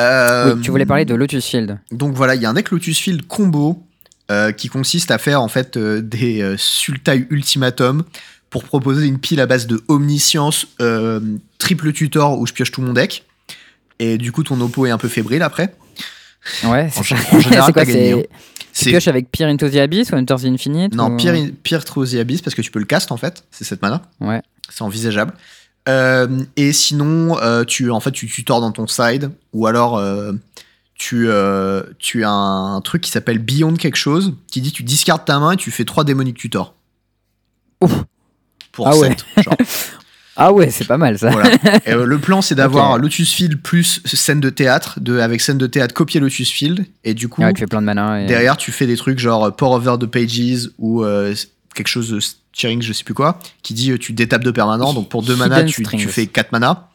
Euh, 0.00 0.54
Oui, 0.54 0.62
tu 0.62 0.70
voulais 0.70 0.86
parler 0.86 1.04
de 1.04 1.14
Lotus 1.14 1.44
Shield. 1.44 1.78
Donc 1.90 2.14
voilà, 2.14 2.34
il 2.34 2.42
y 2.42 2.46
a 2.46 2.50
un 2.50 2.54
deck 2.54 2.70
Lotus 2.70 2.98
Field 2.98 3.26
combo 3.26 3.82
euh, 4.30 4.52
qui 4.52 4.68
consiste 4.68 5.10
à 5.10 5.18
faire 5.18 5.40
en 5.42 5.48
fait 5.48 5.76
euh, 5.76 6.00
des 6.00 6.54
Sultai 6.56 7.26
Ultimatum 7.30 8.02
pour 8.50 8.64
proposer 8.64 9.06
une 9.06 9.18
pile 9.18 9.40
à 9.40 9.46
base 9.46 9.66
de 9.66 9.82
Omniscience, 9.88 10.66
triple 11.58 11.92
tutor 11.92 12.38
où 12.38 12.46
je 12.46 12.52
pioche 12.52 12.70
tout 12.70 12.82
mon 12.82 12.92
deck. 12.92 13.24
Et 13.98 14.18
du 14.18 14.32
coup, 14.32 14.42
ton 14.42 14.60
oppo 14.60 14.84
est 14.86 14.90
un 14.90 14.98
peu 14.98 15.08
fébrile 15.08 15.42
après. 15.42 15.74
Ouais, 16.64 16.90
c'est 16.92 16.98
en 17.00 17.40
général, 17.40 17.64
c'est 17.66 17.72
quoi, 17.72 17.84
gagné. 17.84 18.12
hein. 18.12 18.22
Tu 18.74 18.86
pioches 18.86 19.06
avec 19.08 19.30
Peer 19.30 19.46
into 19.48 19.68
the 19.68 19.76
Abyss 19.76 20.10
ou 20.10 20.16
Hunter's 20.16 20.44
Infinite 20.44 20.94
non 20.94 21.12
ou- 21.12 21.16
pire, 21.16 21.34
pire 21.62 21.84
Through 21.84 22.08
the 22.10 22.14
Abyss 22.16 22.40
parce 22.42 22.54
que 22.56 22.62
tu 22.62 22.70
peux 22.70 22.78
le 22.78 22.84
cast 22.86 23.12
en 23.12 23.16
fait. 23.16 23.44
C'est 23.50 23.64
cette 23.64 23.80
mana. 23.82 24.02
Ouais. 24.20 24.40
C'est 24.70 24.82
envisageable. 24.82 25.34
Euh, 25.88 26.44
et 26.56 26.72
sinon, 26.72 27.38
euh, 27.40 27.64
tu 27.64 27.90
en 27.90 28.00
fait 28.00 28.12
tu 28.12 28.28
tutors 28.28 28.60
dans 28.60 28.70
ton 28.72 28.86
side 28.86 29.30
ou 29.52 29.66
alors 29.66 29.98
euh, 29.98 30.32
tu 30.94 31.28
tu 31.98 32.24
as 32.24 32.30
un, 32.30 32.80
truc 32.82 33.02
qui 33.02 33.10
s'appelle 33.10 33.38
Beyond 33.38 33.74
quelque 33.74 33.96
chose 33.96 34.34
qui 34.46 34.60
dit 34.60 34.72
tu 34.72 34.84
discardes 34.84 35.24
ta 35.24 35.38
main 35.40 35.52
et 35.52 35.56
tu 35.56 35.70
fais 35.70 35.84
trois 35.84 36.04
démoniques 36.04 36.38
tutors. 36.38 36.74
Ouf. 37.80 38.04
Pour 38.70 38.86
Ah 38.86 38.96
ouais. 38.96 39.08
7, 39.08 39.44
genre. 39.44 39.56
Ah 40.34 40.50
ouais, 40.50 40.70
c'est 40.70 40.86
pas 40.86 40.96
mal 40.96 41.18
ça. 41.18 41.28
Voilà. 41.28 41.50
Et, 41.84 41.92
le 41.92 42.18
plan 42.18 42.40
c'est 42.40 42.54
d'avoir 42.54 42.92
Ok. 42.94 43.02
Lotus 43.02 43.34
Field 43.34 43.60
plus 43.60 44.00
scène 44.06 44.40
de 44.40 44.48
théâtre, 44.48 44.98
de, 44.98 45.18
avec 45.18 45.42
scène 45.42 45.58
de 45.58 45.66
théâtre 45.66 45.92
copier 45.92 46.20
Lotus 46.20 46.50
Field 46.50 46.86
et 47.04 47.12
du 47.12 47.28
coup 47.28 47.42
Ouais, 47.42 47.52
tu 47.52 47.60
fais 47.60 47.66
plein 47.66 47.82
de 47.82 47.86
mana. 47.86 48.22
Et... 48.22 48.26
derrière 48.26 48.56
tu 48.56 48.72
fais 48.72 48.86
des 48.86 48.96
trucs 48.96 49.18
genre 49.18 49.54
Pour 49.54 49.72
Over 49.72 49.96
the 50.00 50.06
Pages 50.06 50.70
ou 50.78 51.04
quelque 51.74 51.88
chose 51.88 52.10
de 52.10 52.20
steering 52.20 52.82
je 52.82 52.92
sais 52.92 53.04
plus 53.04 53.14
quoi 53.14 53.38
qui 53.62 53.74
dit 53.74 53.90
euh, 53.90 53.98
tu 53.98 54.12
détapes 54.12 54.44
de 54.44 54.50
permanent 54.50 54.92
donc 54.92 55.08
pour 55.08 55.22
deux 55.22 55.36
mana 55.36 55.60
Hidden 55.60 55.98
tu, 55.98 56.08
fais 56.08 56.26
4 56.26 56.52
mana. 56.52 56.88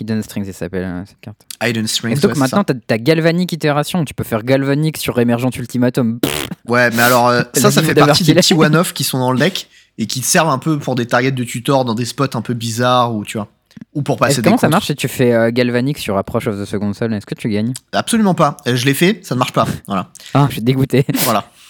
Hidden 0.00 0.22
Strings, 0.22 0.46
ça 0.46 0.52
s'appelle 0.52 0.84
euh, 0.84 1.04
cette 1.06 1.20
carte. 1.20 1.46
Hidden 1.62 1.86
Strings. 1.86 2.16
Et 2.16 2.20
donc 2.20 2.32
ouais, 2.32 2.38
maintenant, 2.38 2.64
t'as 2.64 2.74
ta 2.74 2.96
Galvanic 2.98 3.52
Itération. 3.52 4.04
Tu 4.04 4.14
peux 4.14 4.24
faire 4.24 4.42
Galvanic 4.42 4.96
sur 4.96 5.18
Emergent 5.20 5.50
Ultimatum. 5.56 6.18
Ouais, 6.68 6.90
mais 6.90 7.02
alors 7.02 7.28
euh, 7.28 7.42
ça, 7.54 7.72
ça 7.72 7.82
fait 7.82 7.94
partie 7.94 8.22
des 8.22 8.34
petits 8.34 8.54
one-off 8.54 8.92
qui 8.92 9.02
sont 9.02 9.18
dans 9.18 9.32
le 9.32 9.38
deck 9.38 9.68
et 9.98 10.06
qui 10.06 10.20
te 10.20 10.26
servent 10.26 10.48
un 10.48 10.58
peu 10.58 10.78
pour 10.78 10.94
des 10.94 11.06
targets 11.06 11.32
de 11.32 11.44
tutor 11.44 11.84
dans 11.84 11.94
des 11.94 12.04
spots 12.04 12.36
un 12.36 12.42
peu 12.42 12.54
bizarres 12.54 13.14
ou 13.14 13.24
tu 13.24 13.36
vois. 13.36 13.48
Ou 13.94 14.02
pour 14.02 14.16
passer 14.16 14.42
des 14.42 14.44
comment 14.44 14.58
ça 14.58 14.68
marche 14.68 14.86
si 14.86 14.94
tu 14.94 15.08
fais 15.08 15.32
euh, 15.32 15.50
Galvanic 15.50 15.98
sur 15.98 16.16
Approach 16.16 16.46
of 16.46 16.56
the 16.56 16.64
Second 16.64 16.92
Soul 16.94 17.12
Est-ce 17.14 17.26
que 17.26 17.34
tu 17.34 17.48
gagnes? 17.48 17.72
Absolument 17.92 18.34
pas. 18.34 18.56
Euh, 18.66 18.76
Je 18.76 18.86
l'ai 18.86 18.94
fait, 18.94 19.20
ça 19.24 19.34
ne 19.34 19.38
marche 19.40 19.52
pas. 19.52 19.66
Voilà. 19.86 20.10
Ah, 20.34 20.46
je 20.48 20.54
suis 20.54 20.62
dégoûté. 20.62 21.04
voilà. 21.24 21.50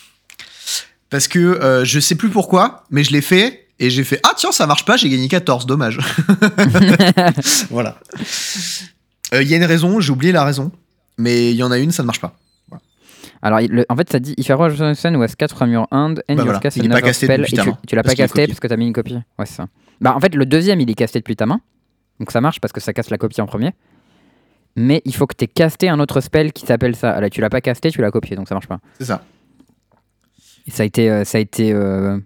Parce 1.12 1.28
que 1.28 1.38
euh, 1.38 1.84
je 1.84 2.00
sais 2.00 2.16
plus 2.16 2.28
pourquoi, 2.30 2.82
mais 2.90 3.04
je 3.04 3.12
l'ai 3.12 3.20
fait 3.20 3.68
et 3.78 3.88
j'ai 3.90 4.02
fait 4.02 4.18
Ah 4.24 4.32
tiens, 4.36 4.50
ça 4.50 4.66
marche 4.66 4.84
pas, 4.84 4.96
j'ai 4.96 5.08
gagné 5.08 5.28
14, 5.28 5.66
dommage. 5.66 5.98
voilà. 7.70 7.96
Euh, 9.34 9.42
Il 9.42 9.48
y 9.48 9.54
a 9.54 9.56
une 9.56 9.64
raison, 9.64 10.00
j'ai 10.00 10.10
oublié 10.12 10.32
la 10.32 10.44
raison, 10.44 10.72
mais 11.18 11.50
il 11.50 11.56
y 11.56 11.62
en 11.62 11.70
a 11.70 11.78
une, 11.78 11.90
ça 11.92 12.02
ne 12.02 12.06
marche 12.06 12.20
pas. 12.20 12.34
Alors, 13.44 13.60
le- 13.60 13.84
en 13.88 13.96
fait, 13.96 14.08
ça 14.10 14.20
dit 14.20 14.34
If 14.38 14.48
a 14.50 14.54
Roche 14.54 14.74
Johnson 14.76 15.14
was 15.16 15.28
4 15.36 15.56
from 15.56 15.72
your 15.72 15.88
hand, 15.90 16.22
and 16.28 16.36
Bah 16.36 16.44
voilà, 16.44 16.60
cast 16.60 16.78
another 16.78 17.02
casté 17.02 17.26
spell, 17.26 17.40
et 17.42 17.46
tu, 17.46 17.70
tu 17.88 17.96
l'as 17.96 18.04
pas 18.04 18.14
casté 18.14 18.46
parce 18.46 18.60
que 18.60 18.68
t'as 18.68 18.76
mis 18.76 18.86
une 18.86 18.92
copie. 18.92 19.18
Ouais, 19.38 19.46
ça. 19.46 19.66
Bah, 20.00 20.14
en 20.14 20.20
fait, 20.20 20.34
le 20.34 20.46
deuxième, 20.46 20.80
il 20.80 20.88
est 20.88 20.94
casté 20.94 21.18
depuis 21.18 21.34
ta 21.34 21.44
main. 21.46 21.60
Donc 22.20 22.30
ça 22.30 22.40
marche 22.40 22.60
parce 22.60 22.72
que 22.72 22.80
ça 22.80 22.92
casse 22.92 23.10
la 23.10 23.18
copie 23.18 23.40
en 23.40 23.46
premier. 23.46 23.72
Mais 24.76 25.02
il 25.04 25.14
faut 25.14 25.26
que 25.26 25.34
tu 25.36 25.44
aies 25.44 25.48
casté 25.48 25.88
un 25.88 25.98
autre 25.98 26.20
spell 26.20 26.52
qui 26.52 26.66
s'appelle 26.66 26.94
ça. 26.94 27.20
Là, 27.20 27.28
tu 27.30 27.40
l'as 27.40 27.50
pas 27.50 27.60
casté, 27.60 27.90
tu 27.90 28.00
l'as 28.00 28.12
copié, 28.12 28.36
donc 28.36 28.48
ça 28.48 28.54
marche 28.54 28.68
pas. 28.68 28.78
C'est 28.98 29.06
ça. 29.06 29.24
Ça 30.68 30.82
a 30.82 30.86
été, 30.86 31.10
euh, 31.10 31.24
ça 31.24 31.38
a 31.38 31.40
été 31.40 31.72
euh, 31.72 32.18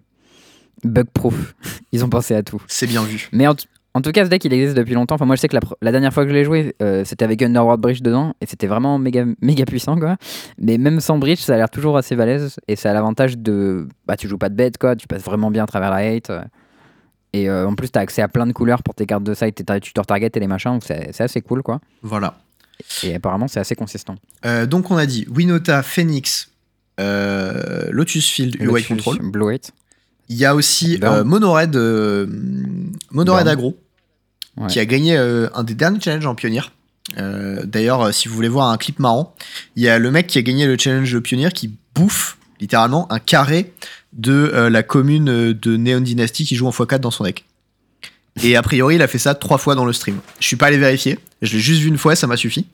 bug 0.85 1.07
proof. 1.13 1.55
Ils 1.93 2.05
ont 2.05 2.09
pensé 2.09 2.35
à 2.35 2.43
tout. 2.43 2.63
C'est 2.67 2.87
bien 2.87 3.03
vu. 3.03 3.29
Mais 3.33 3.47
en, 3.47 3.55
tout 3.55 4.13
cas, 4.13 4.25
ce 4.25 4.31
deck 4.31 4.45
il 4.45 4.53
existe 4.53 4.77
depuis 4.77 4.95
longtemps. 4.95 5.15
Enfin, 5.15 5.25
moi 5.25 5.37
je 5.37 5.41
sais 5.41 5.49
que 5.49 5.57
la, 5.81 5.91
dernière 5.91 6.13
fois 6.13 6.25
que 6.25 6.29
je 6.31 6.35
l'ai 6.35 6.45
joué, 6.45 6.75
euh, 6.83 7.05
c'était 7.05 7.25
avec 7.25 7.41
Underworld 7.43 7.81
Bridge 7.81 8.03
dedans 8.03 8.35
et 8.41 8.47
c'était 8.47 8.67
vraiment 8.67 8.99
méga, 8.99 9.25
méga 9.41 9.65
puissant 9.65 9.99
quoi. 9.99 10.17
Mais 10.59 10.77
même 10.79 11.01
sans 11.01 11.19
Bridge, 11.19 11.41
ça 11.41 11.55
a 11.55 11.57
l'air 11.57 11.71
toujours 11.71 11.97
assez 11.97 12.15
balèze 12.17 12.57
et 12.69 12.77
ça 12.77 12.91
a 12.91 12.95
l'avantage 12.95 13.39
de. 13.39 13.89
Bah, 14.07 14.17
tu 14.17 14.29
joues 14.29 14.39
pas 14.39 14.51
de 14.51 14.55
bête 14.55 14.77
quoi, 14.79 14.97
tu 14.97 15.07
passes 15.07 15.23
vraiment 15.23 15.51
bien 15.51 15.65
à 15.65 15.67
travers 15.67 15.91
la 15.91 15.97
hate. 15.97 16.31
euh. 16.31 16.43
Et 17.33 17.51
euh, 17.51 17.67
en 17.69 17.75
plus, 17.75 17.91
tu 17.91 17.99
as 17.99 18.03
accès 18.03 18.23
à 18.23 18.29
plein 18.29 18.47
de 18.47 18.53
couleurs 18.53 18.83
pour 18.83 18.95
tes 18.95 19.05
cartes 19.05 19.25
de 19.25 19.35
side, 19.35 19.55
tes 19.55 19.65
tar- 19.65 19.81
tutor 19.81 20.07
target 20.07 20.31
et 20.35 20.41
les 20.41 20.47
machins, 20.47 20.73
donc 20.73 20.85
c'est 20.85 21.21
assez 21.21 21.43
cool 21.43 21.63
quoi. 21.63 21.81
Voilà. 22.03 22.39
Et 23.03 23.15
apparemment, 23.15 23.49
c'est 23.49 23.61
assez 23.61 23.75
consistant. 23.75 24.15
Donc 24.69 24.91
on 24.91 24.97
a 24.97 25.07
dit 25.07 25.27
Winota, 25.31 25.83
Phoenix, 25.83 26.51
Lotus 26.99 28.29
Field, 28.29 28.57
UI 28.61 28.67
Lotus, 28.67 28.87
Control. 28.89 29.19
Blue. 29.23 29.59
Il 30.29 30.37
y 30.37 30.45
a 30.45 30.55
aussi 30.55 30.99
euh, 31.05 31.23
Monored, 31.25 31.77
euh, 31.77 32.27
Monored. 33.11 33.47
Agro, 33.49 33.79
Ouais. 34.59 34.69
qui 34.69 34.81
a 34.81 34.87
gagné 34.87 35.15
euh, 35.19 35.49
un 35.55 35.65
des 35.65 35.75
derniers 35.75 36.01
challenges 36.01 36.25
en 36.27 36.35
pionnier. 36.35 36.63
Euh, 37.19 37.63
D'ailleurs, 37.67 38.01
euh, 38.01 38.11
si 38.13 38.27
vous 38.27 38.35
voulez 38.35 38.49
voir 38.49 38.71
un 38.71 38.79
clip 38.79 38.99
marrant, 38.99 39.35
il 39.77 39.83
y 39.83 39.89
a 39.91 39.99
le 39.99 40.11
mec 40.11 40.27
qui 40.27 40.39
a 40.39 40.43
gagné 40.43 40.67
le 40.67 40.79
challenge 40.79 41.19
pionnier 41.21 41.51
qui 41.51 41.71
bouffe 41.95 42.39
littéralement 42.59 43.07
un 43.13 43.19
carré 43.19 43.75
de 44.15 44.33
euh, 44.33 44.71
la 44.71 44.83
commune 44.83 45.29
euh, 45.29 45.53
de 45.53 45.77
Neon 45.77 46.01
Dynasty 46.01 46.47
qui 46.47 46.57
joue 46.57 46.67
en 46.67 46.71
x4 46.71 47.01
dans 47.01 47.11
son 47.11 47.25
deck. 47.25 47.45
Et 48.43 48.57
a 48.57 48.63
priori, 48.63 48.95
il 48.95 49.03
a 49.03 49.09
fait 49.09 49.19
ça 49.19 49.35
trois 49.35 49.59
fois 49.59 49.75
dans 49.75 49.85
le 49.85 49.93
stream. 49.93 50.21
Je 50.41 50.47
suis 50.47 50.57
pas 50.57 50.69
allé 50.69 50.79
vérifier, 50.79 51.19
je 51.43 51.53
l'ai 51.53 51.61
juste 51.61 51.83
vu 51.83 51.89
une 51.89 51.99
fois, 51.99 52.17
ça 52.17 52.27
m'a 52.27 52.39
suffi. 52.39 52.67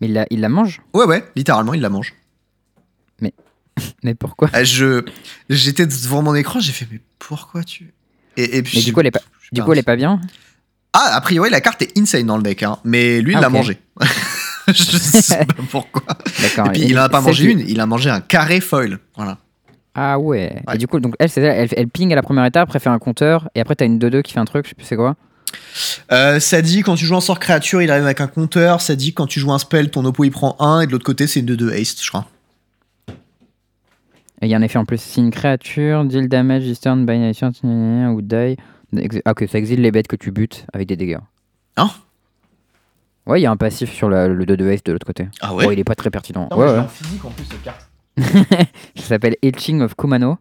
Mais 0.00 0.06
il 0.08 0.14
la, 0.14 0.26
il 0.30 0.40
la 0.40 0.48
mange? 0.48 0.80
Ouais, 0.94 1.04
ouais, 1.04 1.24
littéralement, 1.36 1.74
il 1.74 1.82
la 1.82 1.90
mange. 1.90 2.14
Mais 4.02 4.14
pourquoi 4.14 4.48
Ah, 4.52 4.64
Je, 4.64 5.04
j'étais 5.48 5.86
devant 5.86 6.22
mon 6.22 6.34
écran, 6.34 6.60
j'ai 6.60 6.72
fait, 6.72 6.86
mais 6.90 7.00
pourquoi 7.18 7.62
tu. 7.64 7.92
Et, 8.36 8.58
et 8.58 8.62
puis, 8.62 8.78
Mais 8.78 8.84
du 8.84 8.92
coup, 8.92 9.00
elle 9.00 9.06
est 9.06 9.10
pas, 9.12 9.20
du 9.52 9.62
coup, 9.62 9.72
elle 9.72 9.78
est 9.78 9.82
pas 9.82 9.96
bien 9.96 10.20
Ah, 10.92 11.14
a 11.14 11.20
priori, 11.20 11.50
la 11.50 11.60
carte 11.60 11.82
est 11.82 11.96
insane 11.98 12.26
dans 12.26 12.36
le 12.36 12.42
deck, 12.42 12.62
hein, 12.62 12.78
mais 12.84 13.20
lui, 13.20 13.32
il 13.32 13.36
Ah, 13.36 13.40
l'a 13.42 13.46
ok. 13.48 13.52
mangé. 13.54 13.78
je 14.68 14.72
sais 14.74 15.38
pas 15.46 15.54
pourquoi. 15.70 16.02
D'accord. 16.40 16.66
Et 16.68 16.70
puis, 16.72 16.82
il 16.82 16.98
en 16.98 17.02
a 17.02 17.08
pas 17.08 17.20
mangé 17.20 17.50
une, 17.50 17.60
il 17.60 17.80
a 17.80 17.86
mangé 17.86 18.10
un 18.10 18.20
carré 18.20 18.60
foil. 18.60 18.98
Voilà. 19.16 19.38
Ah 19.94 20.18
ouais. 20.18 20.62
Ouais. 20.66 20.74
Et 20.74 20.78
du 20.78 20.86
coup, 20.86 21.00
donc 21.00 21.14
elle, 21.18 21.30
elle, 21.36 21.68
elle 21.76 21.88
ping 21.88 22.12
à 22.12 22.16
la 22.16 22.22
première 22.22 22.44
étape, 22.46 22.68
après 22.68 22.78
fait 22.80 22.88
un 22.88 22.98
compteur, 22.98 23.48
et 23.54 23.60
après 23.60 23.74
t'as 23.74 23.84
une 23.84 23.98
2-2 23.98 24.22
qui 24.22 24.32
fait 24.32 24.40
un 24.40 24.44
truc, 24.46 24.64
je 24.64 24.70
sais 24.70 24.74
plus 24.74 24.86
c'est 24.86 24.96
quoi. 24.96 25.16
Euh, 26.12 26.40
ça 26.40 26.62
dit 26.62 26.80
quand 26.82 26.94
tu 26.94 27.04
joues 27.04 27.16
un 27.16 27.20
sort 27.20 27.38
créature, 27.38 27.82
il 27.82 27.90
arrive 27.90 28.04
avec 28.04 28.22
un 28.22 28.26
compteur. 28.26 28.80
Ça 28.80 28.96
dit 28.96 29.12
quand 29.12 29.26
tu 29.26 29.38
joues 29.38 29.52
un 29.52 29.58
spell, 29.58 29.90
ton 29.90 30.02
oppo 30.06 30.24
il 30.24 30.30
prend 30.30 30.56
1 30.60 30.80
et 30.80 30.86
de 30.86 30.92
l'autre 30.92 31.04
côté 31.04 31.26
c'est 31.26 31.40
une 31.40 31.46
2-2 31.54 31.78
haste, 31.78 32.02
je 32.02 32.08
crois. 32.08 32.26
Et 34.42 34.46
il 34.46 34.48
y 34.50 34.54
a 34.54 34.58
un 34.58 34.62
effet 34.62 34.78
en 34.78 34.84
plus. 34.84 35.00
Si 35.00 35.20
une 35.20 35.30
créature, 35.30 36.04
deal 36.04 36.28
damage, 36.28 36.64
disturn, 36.64 37.06
by 37.06 37.18
nature, 37.18 37.50
ou 37.62 38.20
die. 38.22 38.56
Ah, 39.24 39.30
ok, 39.30 39.44
ça 39.50 39.56
exile 39.58 39.80
les 39.80 39.90
bêtes 39.92 40.08
que 40.08 40.16
tu 40.16 40.32
butes 40.32 40.66
avec 40.72 40.88
des 40.88 40.96
dégâts. 40.96 41.18
Hein? 41.76 41.88
Ouais, 43.24 43.40
il 43.40 43.44
y 43.44 43.46
a 43.46 43.50
un 43.52 43.56
passif 43.56 43.90
sur 43.92 44.08
la- 44.10 44.26
le 44.28 44.44
2-2 44.44 44.68
haste 44.72 44.84
de 44.86 44.92
l'autre 44.92 45.06
côté. 45.06 45.28
Ah 45.40 45.50
Bon, 45.50 45.70
il 45.70 45.78
est 45.78 45.84
pas 45.84 45.94
très 45.94 46.10
pertinent. 46.10 46.48
Non, 46.50 46.58
ouais, 46.58 46.66
ouais. 46.72 46.78
en 46.80 46.88
physique 46.88 47.24
en 47.24 47.30
plus 47.30 47.44
cette 47.44 47.62
carte. 47.62 47.88
Ça 48.96 49.04
s'appelle 49.04 49.36
Etching 49.42 49.80
of 49.80 49.94
Kumano. 49.96 50.36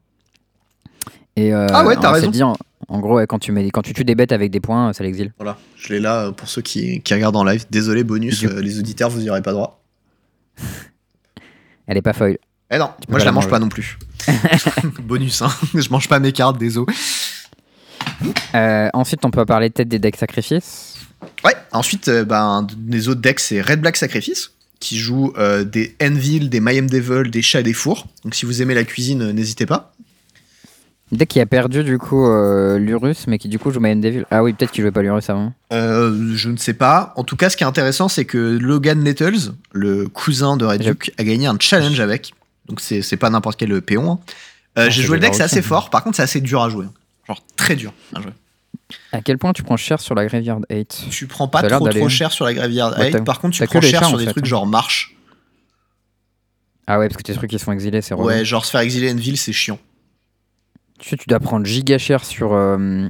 Et 1.38 1.54
euh, 1.54 1.68
Ah 1.72 1.86
ouais, 1.86 1.96
t'as 1.96 2.12
raison. 2.12 2.30
dit, 2.32 2.42
en, 2.44 2.58
en 2.90 3.00
gros, 3.00 3.16
ouais, 3.18 3.28
quand, 3.28 3.40
tu 3.40 3.52
mets, 3.52 3.70
quand 3.70 3.84
tu 3.84 3.94
tues 3.94 4.04
des 4.04 4.16
bêtes 4.16 4.32
avec 4.34 4.50
des 4.52 4.60
points, 4.60 4.92
ça 4.94 5.04
l'exile. 5.04 5.32
Voilà, 5.38 5.58
je 5.78 5.94
l'ai 5.94 6.00
là 6.00 6.26
euh, 6.26 6.32
pour 6.32 6.50
ceux 6.50 6.62
qui, 6.64 7.02
qui 7.02 7.14
regardent 7.14 7.38
en 7.38 7.44
live. 7.46 7.66
Désolé, 7.70 8.04
bonus, 8.04 8.40
Du- 8.40 8.48
euh, 8.48 8.60
les 8.62 8.80
auditeurs, 8.80 9.10
vous 9.12 9.24
y 9.24 9.30
aurez 9.30 9.44
pas 9.44 9.52
droit. 9.54 9.82
Elle 11.88 11.98
est 11.98 12.02
pas 12.02 12.14
foil. 12.14 12.38
Eh 12.72 12.78
non, 12.78 12.90
moi 13.10 13.20
je 13.20 13.26
la 13.26 13.32
mange 13.34 13.44
manger. 13.46 13.52
pas 13.52 13.60
non 13.60 13.68
plus. 13.68 14.00
bonus, 15.04 15.42
hein. 15.42 15.52
je 15.76 15.90
mange 15.90 16.08
pas 16.08 16.20
mes 16.20 16.32
cartes, 16.32 16.58
désolé. 16.58 16.94
Euh, 18.56 18.90
ensuite, 18.94 19.26
on 19.26 19.32
peut 19.32 19.46
parler 19.46 19.70
peut-être 19.70 19.90
des 19.90 20.00
decks 20.00 20.16
sacrifices. 20.16 20.96
Ouais, 21.44 21.54
ensuite, 21.74 22.08
euh, 22.08 22.24
ben, 22.24 22.66
des 22.78 23.10
autres 23.10 23.22
decks, 23.22 23.42
c'est 23.42 23.62
Red 23.62 23.82
Black 23.82 23.98
Sacrifice, 23.98 24.52
qui 24.80 24.98
joue 24.98 25.34
euh, 25.38 25.64
des 25.64 25.96
Envil, 26.02 26.50
des 26.50 26.60
Mayhem 26.60 26.90
Devil, 26.90 27.30
des 27.30 27.42
chats 27.42 27.60
et 27.60 27.64
des 27.64 27.74
fours. 27.74 28.08
Donc 28.24 28.36
si 28.36 28.46
vous 28.46 28.62
aimez 28.62 28.74
la 28.74 28.84
cuisine, 28.84 29.22
euh, 29.22 29.34
n'hésitez 29.34 29.66
pas. 29.66 29.94
Deck 31.12 31.28
qui 31.28 31.42
a 31.42 31.46
perdu 31.46 31.84
du 31.84 31.98
coup 31.98 32.26
euh, 32.26 32.78
l'Urus, 32.80 33.28
mais 33.28 33.38
qui 33.38 33.50
du 33.50 33.60
coup 33.60 33.72
joue 33.72 33.82
Mayan 33.82 33.98
Devil. 33.98 34.24
Ah 34.32 34.44
oui, 34.44 34.54
peut-être 34.54 34.72
qu'il 34.72 34.82
jouait 34.82 34.92
pas 34.92 35.02
l'Urus 35.02 35.30
avant. 35.30 35.52
Je 35.70 36.50
ne 36.50 36.56
sais 36.56 36.74
pas. 36.74 37.14
En 37.18 37.26
tout 37.26 37.36
cas, 37.36 37.50
ce 37.50 37.58
qui 37.58 37.66
est 37.66 37.68
intéressant, 37.68 38.08
c'est 38.08 38.24
que 38.24 38.38
Logan 38.38 39.04
Nettles, 39.04 39.52
le 39.74 40.08
cousin 40.08 40.56
de 40.56 40.64
Red 40.64 40.82
Duke, 40.82 41.12
a 41.18 41.26
gagné 41.26 41.48
un 41.48 41.58
challenge 41.60 42.00
avec. 42.00 42.34
Donc 42.68 42.80
c'est 42.82 43.02
c'est 43.02 43.18
pas 43.18 43.30
n'importe 43.30 43.58
quel 43.60 43.82
péon. 43.82 44.12
hein. 44.14 44.20
Euh, 44.78 44.90
J'ai 44.90 45.02
joué 45.04 45.18
le 45.18 45.22
deck, 45.22 45.34
c'est 45.36 45.44
assez 45.44 45.62
fort. 45.62 45.90
Par 45.90 46.04
contre, 46.04 46.16
c'est 46.18 46.24
assez 46.24 46.42
dur 46.42 46.62
à 46.62 46.70
jouer. 46.70 46.86
hein. 46.86 46.94
Genre 47.28 47.44
très 47.56 47.76
dur 47.76 47.94
à 48.16 48.22
jouer. 48.22 48.32
À 49.12 49.22
quel 49.22 49.38
point 49.38 49.54
tu 49.54 49.64
prends 49.64 49.78
cher 49.78 50.00
sur 50.00 50.16
la 50.16 50.26
Graveyard 50.26 50.60
8 50.70 51.06
Tu 51.10 51.28
prends 51.28 51.48
pas 51.48 51.64
trop 51.64 51.88
trop 51.90 52.10
cher 52.10 52.32
sur 52.32 52.46
la 52.46 52.54
Graveyard 52.54 52.98
Ouais, 52.98 53.08
8. 53.08 53.12
t'as- 53.14 53.22
Par 53.22 53.40
contre, 53.40 53.56
tu 53.58 53.66
prends 53.66 53.82
cher 53.82 54.00
chars, 54.02 54.10
sur 54.10 54.18
des 54.18 54.26
fait. 54.26 54.32
trucs 54.32 54.46
genre 54.46 54.66
marche. 54.66 55.16
Ah 56.88 57.00
ouais, 57.00 57.08
parce 57.08 57.18
que 57.18 57.24
tes 57.24 57.34
trucs 57.34 57.52
ils 57.54 57.60
sont 57.60 57.72
exilés, 57.72 58.02
c'est 58.02 58.14
relou. 58.14 58.28
Ouais, 58.28 58.44
genre 58.44 58.66
se 58.66 58.72
faire 58.72 58.82
exiler 58.82 59.12
Envil, 59.14 59.38
c'est 59.38 59.54
chiant. 59.54 59.80
Tu 61.00 61.10
sais, 61.10 61.18
tu 61.18 61.26
dois 61.28 61.40
prendre 61.40 61.66
giga 61.66 61.98
cher 61.98 62.24
sur 62.26 62.54
euh, 62.54 63.08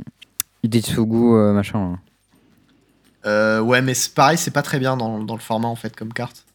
Idetsugu, 0.63 1.33
euh, 1.35 1.53
machin. 1.53 1.91
là. 1.91 1.97
Euh, 3.29 3.59
ouais, 3.61 3.81
mais 3.81 3.93
c'est 3.93 4.13
pareil, 4.13 4.37
c'est 4.37 4.51
pas 4.51 4.61
très 4.63 4.79
bien 4.79 4.97
dans, 4.97 5.19
dans 5.23 5.35
le 5.35 5.41
format 5.41 5.67
en 5.67 5.75
fait 5.75 5.95
comme 5.95 6.11
carte. 6.13 6.45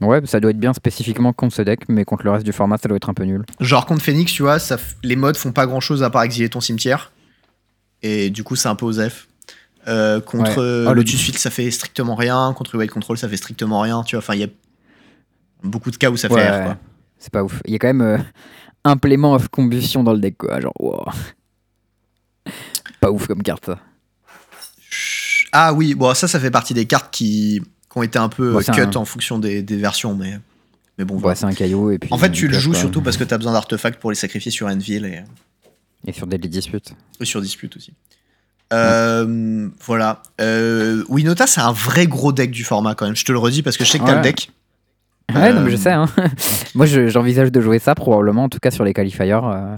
Ouais, 0.00 0.20
ça 0.26 0.40
doit 0.40 0.50
être 0.50 0.58
bien 0.58 0.72
spécifiquement 0.74 1.32
contre 1.32 1.54
ce 1.54 1.62
deck, 1.62 1.82
mais 1.88 2.04
contre 2.04 2.24
le 2.24 2.30
reste 2.32 2.44
du 2.44 2.52
format, 2.52 2.76
ça 2.78 2.88
doit 2.88 2.96
être 2.96 3.08
un 3.08 3.14
peu 3.14 3.22
nul. 3.24 3.44
Genre 3.60 3.86
contre 3.86 4.02
Phoenix, 4.02 4.32
tu 4.32 4.42
vois, 4.42 4.58
ça, 4.58 4.76
f- 4.76 4.94
les 5.04 5.14
modes 5.16 5.36
font 5.36 5.52
pas 5.52 5.66
grand 5.66 5.80
chose 5.80 6.02
à 6.02 6.10
part 6.10 6.22
exiler 6.24 6.48
ton 6.48 6.60
cimetière. 6.60 7.12
Et 8.02 8.28
du 8.30 8.42
coup, 8.44 8.56
c'est 8.56 8.68
un 8.68 8.74
peu 8.74 8.86
aux 8.86 8.92
F. 9.08 9.28
Euh, 9.86 10.20
contre 10.20 10.58
Ouais. 10.58 10.88
le- 10.88 10.94
Lotus 10.94 11.20
Field, 11.20 11.38
ça 11.38 11.50
fait 11.50 11.70
strictement 11.70 12.14
rien. 12.16 12.52
Contre 12.56 12.76
White 12.76 12.90
Control, 12.90 13.16
ça 13.18 13.28
fait 13.28 13.36
strictement 13.36 13.80
rien. 13.80 14.02
Tu 14.02 14.16
vois, 14.16 14.22
enfin, 14.22 14.34
il 14.34 14.40
y 14.40 14.44
a 14.44 14.48
beaucoup 15.62 15.90
de 15.90 15.96
cas 15.96 16.10
où 16.10 16.16
ça 16.16 16.28
fait 16.28 16.34
Ouais, 16.34 16.50
R, 16.60 16.64
quoi. 16.64 16.76
C'est 17.18 17.32
pas 17.32 17.42
ouf. 17.44 17.62
Il 17.64 17.72
y 17.72 17.76
a 17.76 17.78
quand 17.78 17.86
même 17.86 18.00
euh, 18.02 18.18
implément 18.84 19.34
of 19.34 19.48
combustion 19.48 20.02
dans 20.02 20.12
le 20.12 20.18
deck, 20.18 20.36
quoi. 20.38 20.60
Genre, 20.60 20.72
wow. 20.80 21.04
Pas 23.00 23.10
ouf 23.10 23.26
comme 23.26 23.42
carte. 23.42 23.70
Ah 25.52 25.72
oui, 25.72 25.94
bon, 25.94 26.12
ça, 26.14 26.26
ça 26.28 26.40
fait 26.40 26.50
partie 26.50 26.74
des 26.74 26.86
cartes 26.86 27.12
qui, 27.14 27.62
qui 27.94 27.98
ont 27.98 28.02
été 28.02 28.18
un 28.18 28.28
peu 28.28 28.52
Bon, 28.52 28.58
euh, 28.58 28.62
cut 28.72 28.80
un- 28.82 28.94
en 28.96 29.04
fonction 29.06 29.38
des, 29.38 29.62
des 29.62 29.76
versions, 29.76 30.14
mais, 30.14 30.38
mais 30.98 31.04
bon, 31.06 31.16
voilà. 31.16 31.34
c'est 31.36 31.46
un 31.46 31.52
caillou. 31.54 31.90
Et 31.90 31.98
puis, 31.98 32.12
En 32.12 32.18
fait, 32.18 32.26
euh, 32.26 32.32
tu 32.32 32.48
le 32.48 32.58
joues 32.58 32.72
quoi. 32.72 32.80
surtout 32.80 33.00
parce 33.00 33.16
que 33.16 33.24
t'as 33.24 33.38
besoin 33.38 33.52
d'artefacts 33.54 33.98
pour 34.00 34.10
les 34.10 34.16
sacrifier 34.16 34.50
sur 34.50 34.66
Envil 34.66 35.06
et, 35.06 35.22
Et 36.06 36.12
sur 36.12 36.26
Deadly 36.26 36.48
Dispute. 36.50 36.92
et 37.20 37.24
sur 37.24 37.40
Dispute 37.40 37.76
aussi. 37.76 37.94
Euh, 38.72 39.68
Voilà. 39.84 40.22
Euh, 40.40 41.04
Winota, 41.08 41.46
c'est 41.46 41.60
un 41.60 41.72
vrai 41.72 42.06
gros 42.06 42.32
deck 42.32 42.50
du 42.50 42.64
format 42.64 42.94
quand 42.94 43.06
même. 43.06 43.16
Je 43.16 43.24
te 43.24 43.32
le 43.32 43.38
redis 43.38 43.62
parce 43.62 43.76
que 43.76 43.84
je 43.84 43.90
sais 43.90 43.98
que 43.98 44.04
t'as 44.04 44.10
Ouais. 44.12 44.16
le 44.18 44.22
deck. 44.22 44.50
Ouais, 45.34 45.52
non, 45.52 45.60
Euh, 45.60 45.64
mais 45.64 45.70
je 45.70 45.76
sais. 45.76 45.92
Hein. 45.92 46.06
Moi, 46.74 46.86
je- 46.86 47.08
j'envisage 47.08 47.50
de 47.52 47.60
jouer 47.60 47.78
ça 47.78 47.94
probablement, 47.94 48.44
en 48.44 48.48
tout 48.48 48.58
cas 48.58 48.70
sur 48.70 48.84
les 48.84 48.92
qualifiers. 48.92 49.32
euh, 49.32 49.76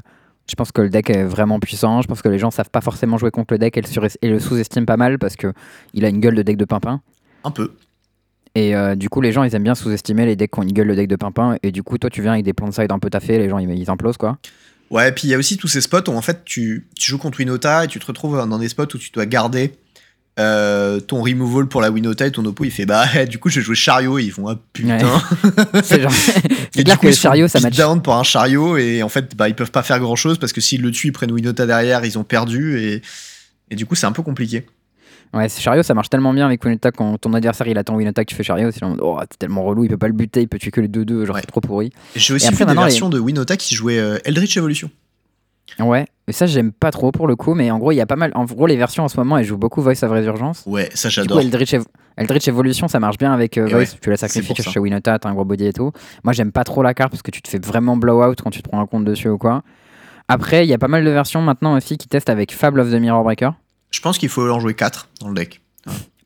je 0.48 0.54
pense 0.54 0.72
que 0.72 0.80
le 0.82 0.88
deck 0.90 1.10
est 1.10 1.24
vraiment 1.24 1.58
puissant. 1.60 2.02
Je 2.02 2.08
pense 2.08 2.22
que 2.22 2.28
les 2.28 2.38
gens 2.38 2.50
savent 2.50 2.70
pas 2.70 2.80
forcément 2.80 3.18
jouer 3.18 3.30
contre 3.30 3.54
le 3.54 3.58
deck 3.58 3.76
et 3.76 3.82
le, 3.82 4.08
et 4.22 4.28
le 4.28 4.40
sous-estiment 4.40 4.86
pas 4.86 4.96
mal 4.96 5.18
parce 5.18 5.36
que 5.36 5.52
il 5.92 6.04
a 6.04 6.08
une 6.08 6.20
gueule 6.20 6.34
de 6.36 6.42
deck 6.42 6.56
de 6.56 6.64
pimpin. 6.64 7.00
Un 7.44 7.50
peu. 7.50 7.72
Et 8.56 8.74
euh, 8.74 8.94
du 8.94 9.10
coup, 9.10 9.20
les 9.20 9.32
gens, 9.32 9.44
ils 9.44 9.54
aiment 9.54 9.64
bien 9.64 9.74
sous-estimer 9.74 10.24
les 10.24 10.34
decks 10.34 10.56
une 10.56 10.72
gueule 10.72 10.88
de 10.88 10.94
deck 10.94 11.08
de 11.08 11.16
pimpin. 11.16 11.58
Et 11.62 11.72
du 11.72 11.82
coup, 11.82 11.98
toi, 11.98 12.08
tu 12.08 12.22
viens 12.22 12.32
avec 12.32 12.44
des 12.44 12.54
plans 12.54 12.68
de 12.68 12.72
side 12.72 12.90
un 12.90 12.98
peu 12.98 13.10
taffés, 13.10 13.38
les 13.38 13.50
gens, 13.50 13.58
ils, 13.58 13.70
ils 13.70 13.90
implosent, 13.90 14.16
quoi. 14.16 14.38
Ouais, 14.90 15.12
puis 15.12 15.28
il 15.28 15.30
y 15.30 15.34
a 15.34 15.38
aussi 15.38 15.58
tous 15.58 15.68
ces 15.68 15.82
spots 15.82 16.08
où 16.08 16.14
en 16.14 16.22
fait 16.22 16.44
tu, 16.44 16.86
tu 16.96 17.10
joues 17.10 17.18
contre 17.18 17.40
Winota 17.40 17.84
et 17.84 17.88
tu 17.88 17.98
te 17.98 18.06
retrouves 18.06 18.36
dans 18.48 18.58
des 18.58 18.68
spots 18.68 18.94
où 18.94 18.98
tu 18.98 19.10
dois 19.10 19.26
garder 19.26 19.72
euh, 20.38 21.00
ton 21.00 21.22
removal 21.22 21.66
pour 21.66 21.80
la 21.80 21.90
Winota 21.90 22.24
et 22.24 22.30
ton 22.30 22.44
oppo 22.44 22.62
il 22.64 22.70
fait 22.70 22.86
bah 22.86 23.04
du 23.28 23.38
coup 23.38 23.48
je 23.48 23.58
vais 23.58 23.64
jouer 23.64 23.74
chariot 23.74 24.20
et 24.20 24.22
ils 24.22 24.30
font 24.30 24.46
ah 24.46 24.56
putain. 24.72 24.98
C'est 25.82 26.02
genre... 26.02 26.12
Et 26.76 26.84
clair 26.84 26.98
coup, 26.98 27.06
que 27.06 27.08
le 27.08 27.14
chariot, 27.14 27.48
ça 27.48 27.58
match. 27.58 27.76
down 27.76 28.00
pour 28.00 28.14
un 28.14 28.22
chariot 28.22 28.76
et 28.76 29.02
en 29.02 29.08
fait 29.08 29.34
bah 29.34 29.48
ils 29.48 29.56
peuvent 29.56 29.72
pas 29.72 29.82
faire 29.82 29.98
grand 29.98 30.14
chose 30.14 30.38
parce 30.38 30.52
que 30.52 30.60
s'ils 30.60 30.82
le 30.82 30.92
tuent 30.92 31.08
ils 31.08 31.12
prennent 31.12 31.32
Winota 31.32 31.66
derrière 31.66 32.04
ils 32.04 32.16
ont 32.16 32.22
perdu 32.22 32.78
et, 32.78 33.02
et 33.70 33.74
du 33.74 33.86
coup 33.86 33.96
c'est 33.96 34.06
un 34.06 34.12
peu 34.12 34.22
compliqué. 34.22 34.66
Ouais, 35.34 35.48
ce 35.48 35.60
chariot, 35.60 35.82
ça 35.82 35.92
marche 35.94 36.08
tellement 36.08 36.32
bien 36.32 36.46
avec 36.46 36.64
Winota 36.64 36.90
quand 36.92 37.18
ton 37.18 37.34
adversaire 37.34 37.66
il 37.68 37.76
attend 37.76 37.94
Winota 37.96 38.24
que 38.24 38.30
tu 38.30 38.34
fais 38.36 38.42
chariot. 38.42 38.70
C'est 38.70 38.80
oh, 38.84 39.18
c'est 39.30 39.38
tellement 39.38 39.64
relou, 39.64 39.84
il 39.84 39.90
peut 39.90 39.98
pas 39.98 40.06
le 40.06 40.14
buter, 40.14 40.40
il 40.42 40.48
peut 40.48 40.58
tuer 40.58 40.70
que 40.70 40.80
les 40.80 40.88
2-2, 40.88 41.24
genre 41.26 41.34
Ouais. 41.34 41.40
c'est 41.42 41.46
trop 41.46 41.60
pourri. 41.60 41.92
J'ai 42.14 42.32
aussi 42.34 42.48
vu 42.50 42.64
des 42.64 42.72
les- 42.72 42.74
versions 42.78 43.08
de 43.08 43.18
Winota 43.18 43.56
qui 43.56 43.74
jouaient 43.74 43.98
euh, 43.98 44.18
Eldritch 44.24 44.56
Evolution. 44.56 44.90
Ouais, 45.80 46.06
et 46.28 46.32
ça 46.32 46.46
j'aime 46.46 46.70
pas 46.72 46.90
trop 46.92 47.10
pour 47.12 47.26
le 47.26 47.34
coup, 47.36 47.52
mais 47.54 47.70
en 47.70 47.78
gros, 47.78 47.90
il 47.92 47.96
y 47.96 48.00
a 48.00 48.06
pas 48.06 48.16
mal. 48.16 48.30
En 48.34 48.44
gros, 48.44 48.66
les 48.66 48.76
versions 48.76 49.04
en 49.04 49.08
ce 49.08 49.16
moment, 49.18 49.36
elles 49.36 49.44
jouent 49.44 49.58
beaucoup 49.58 49.82
Voice 49.82 50.02
of 50.04 50.10
Resurgence. 50.10 50.62
Ouais, 50.64 50.88
ça 50.94 51.08
j'adore. 51.10 51.40
Eldritch, 51.40 51.74
Ev- 51.74 51.84
Eldritch 52.16 52.48
Evolution, 52.48 52.88
ça 52.88 52.98
marche 53.00 53.18
bien 53.18 53.32
avec 53.32 53.58
euh, 53.58 53.66
Voice. 53.66 53.74
ouais, 53.78 53.86
tu 54.00 54.08
la 54.08 54.16
c'est 54.16 54.28
sacrifies 54.28 54.62
chez 54.62 54.78
Winota, 54.80 55.18
t'as 55.18 55.28
un 55.28 55.34
gros 55.34 55.44
body 55.44 55.66
et 55.66 55.72
tout. 55.72 55.90
Moi, 56.24 56.32
j'aime 56.32 56.52
pas 56.52 56.64
trop 56.64 56.82
la 56.82 56.94
carte 56.94 57.10
parce 57.10 57.22
que 57.22 57.30
tu 57.32 57.42
te 57.42 57.48
fais 57.48 57.58
vraiment 57.58 57.96
blowout 57.96 58.36
quand 58.42 58.50
tu 58.50 58.62
te 58.62 58.68
prends 58.68 58.80
un 58.80 58.86
compte 58.86 59.04
dessus 59.04 59.28
ou 59.28 59.36
quoi. 59.38 59.62
Après, 60.28 60.64
il 60.64 60.70
y 60.70 60.72
a 60.74 60.78
pas 60.78 60.88
mal 60.88 61.04
de 61.04 61.10
versions 61.10 61.42
maintenant 61.42 61.76
aussi 61.76 61.98
qui 61.98 62.08
testent 62.08 62.30
avec 62.30 62.52
Fable 62.52 62.80
of 62.80 62.90
the 62.90 62.94
Mirror 62.94 63.22
Breaker. 63.24 63.50
Je 63.96 64.00
pense 64.02 64.18
qu'il 64.18 64.28
faut 64.28 64.48
en 64.50 64.60
jouer 64.60 64.74
4 64.74 65.08
dans 65.20 65.28
le 65.28 65.34
deck. 65.34 65.62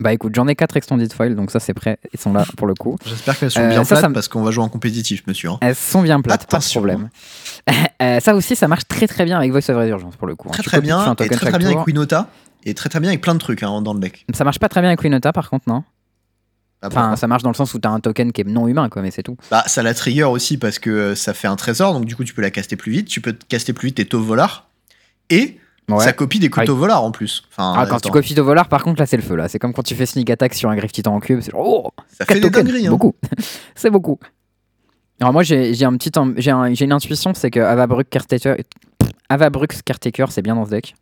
Bah 0.01 0.11
écoute, 0.11 0.33
j'en 0.35 0.45
ai 0.47 0.55
4 0.55 0.75
extended 0.75 1.13
foil, 1.13 1.35
donc 1.35 1.51
ça 1.51 1.59
c'est 1.61 1.73
prêt, 1.73 1.99
ils 2.13 2.19
sont 2.19 2.33
là 2.33 2.43
pour 2.57 2.67
le 2.67 2.73
coup. 2.73 2.97
J'espère 3.05 3.37
qu'elles 3.39 3.51
sont 3.51 3.61
Euh, 3.61 3.69
bien 3.69 3.83
ça, 3.83 3.89
plates 3.95 4.01
ça 4.01 4.09
parce 4.09 4.27
qu'on 4.27 4.41
va 4.41 4.51
jouer 4.51 4.63
en 4.63 4.69
compétitif 4.69 5.23
monsieur. 5.27 5.49
hein. 5.51 5.57
Elles 5.61 5.75
sont 5.75 6.01
bien 6.01 6.19
plates, 6.21 6.43
Attention, 6.43 6.81
pas 6.81 6.87
de 6.87 6.93
problème. 6.93 7.09
Euh, 8.01 8.19
ça 8.19 8.33
aussi, 8.35 8.55
ça 8.55 8.67
marche 8.67 8.87
très 8.87 9.07
très 9.07 9.23
bien 9.25 9.37
avec 9.37 9.51
Voice 9.51 9.69
of 9.69 9.77
Resurgence 9.77 10.15
pour 10.17 10.25
le 10.27 10.35
coup. 10.35 10.49
hein. 10.49 10.53
Très 10.53 10.63
Tu 10.63 10.69
très 10.69 10.81
bien 10.81 11.13
et 11.13 11.15
très 11.15 11.27
très 11.51 11.51
bien 11.59 11.69
tour. 11.69 11.77
avec 11.81 11.87
Winota 11.87 12.27
et 12.63 12.73
très 12.73 12.89
très 12.89 12.99
bien 12.99 13.09
avec 13.11 13.21
plein 13.21 13.35
de 13.35 13.39
trucs 13.39 13.61
hein, 13.61 13.81
dans 13.83 13.93
le 13.93 13.99
deck. 13.99 14.25
Ça 14.33 14.43
marche 14.43 14.57
pas 14.59 14.67
très 14.69 14.81
bien 14.81 14.89
avec 14.89 15.01
Winota 15.03 15.31
par 15.31 15.49
contre, 15.51 15.69
non? 15.69 15.83
Enfin, 16.83 17.15
ça 17.15 17.27
marche 17.27 17.43
dans 17.43 17.51
le 17.51 17.55
sens 17.55 17.75
où 17.75 17.79
t'as 17.79 17.89
un 17.91 17.99
token 17.99 18.31
qui 18.31 18.41
est 18.41 18.45
non 18.45 18.67
humain, 18.67 18.89
quoi, 18.89 19.03
mais 19.03 19.11
c'est 19.11 19.21
tout. 19.21 19.37
Bah, 19.51 19.63
ça 19.67 19.83
la 19.83 19.93
trigger 19.93 20.23
aussi 20.23 20.57
parce 20.57 20.79
que 20.79 20.89
euh, 20.89 21.15
ça 21.15 21.35
fait 21.35 21.47
un 21.47 21.55
trésor, 21.55 21.93
donc 21.93 22.05
du 22.05 22.15
coup 22.15 22.23
tu 22.23 22.33
peux 22.33 22.41
la 22.41 22.49
caster 22.49 22.75
plus 22.75 22.91
vite, 22.91 23.07
tu 23.07 23.21
peux 23.21 23.33
te 23.33 23.45
caster 23.45 23.71
plus 23.73 23.89
vite 23.89 23.97
tes 23.97 24.05
tauves 24.05 24.25
volars, 24.25 24.67
et 25.29 25.59
Ouais. 25.89 26.03
ça 26.05 26.13
copie 26.13 26.39
des 26.39 26.49
coups 26.49 26.63
Ah, 26.63 26.67
de 26.67 26.71
volars 26.71 27.03
en 27.03 27.11
plus. 27.11 27.43
Enfin, 27.51 27.73
Ah, 27.75 27.85
quand 27.85 27.95
attends, 27.97 28.07
tu 28.09 28.11
copies 28.11 28.39
au 28.39 28.43
volard, 28.45 28.69
par 28.69 28.81
contre, 28.83 28.99
là, 29.01 29.05
c'est 29.05 29.17
le 29.17 29.23
feu. 29.23 29.35
là. 29.35 29.49
C'est 29.49 29.59
comme 29.59 29.73
quand 29.73 29.83
tu 29.83 29.93
fais 29.95 30.05
sneak 30.05 30.29
attack 30.29 30.53
sur 30.53 30.69
un 30.69 30.75
griffe 30.75 30.91
titan 30.93 31.13
en 31.15 31.19
cube. 31.19 31.41
C'est 31.41 31.51
oh, 31.53 31.89
ça 32.07 32.25
fait 32.25 32.39
4 32.39 32.41
des 32.41 32.49
dingueries. 32.49 32.87
Hein. 32.87 32.91
Beaucoup. 32.91 33.13
c'est 33.75 33.89
beaucoup. 33.89 34.17
Alors 35.19 35.33
moi 35.33 35.43
j'ai 35.43 35.83
un 35.83 35.95
petit 35.97 36.09
j'ai 36.37 36.49
un- 36.51 36.73
une 36.73 36.91
intuition, 36.91 37.33
c'est 37.35 37.51
que 37.51 37.59
Avabrux 37.59 38.05
Caretaker, 38.09 38.55
Avabrux 39.29 39.67
Caretaker, 39.85 40.25
c'est 40.31 40.41
bien 40.41 40.55
dans 40.55 40.65
ce 40.65 40.71
deck. 40.71 40.95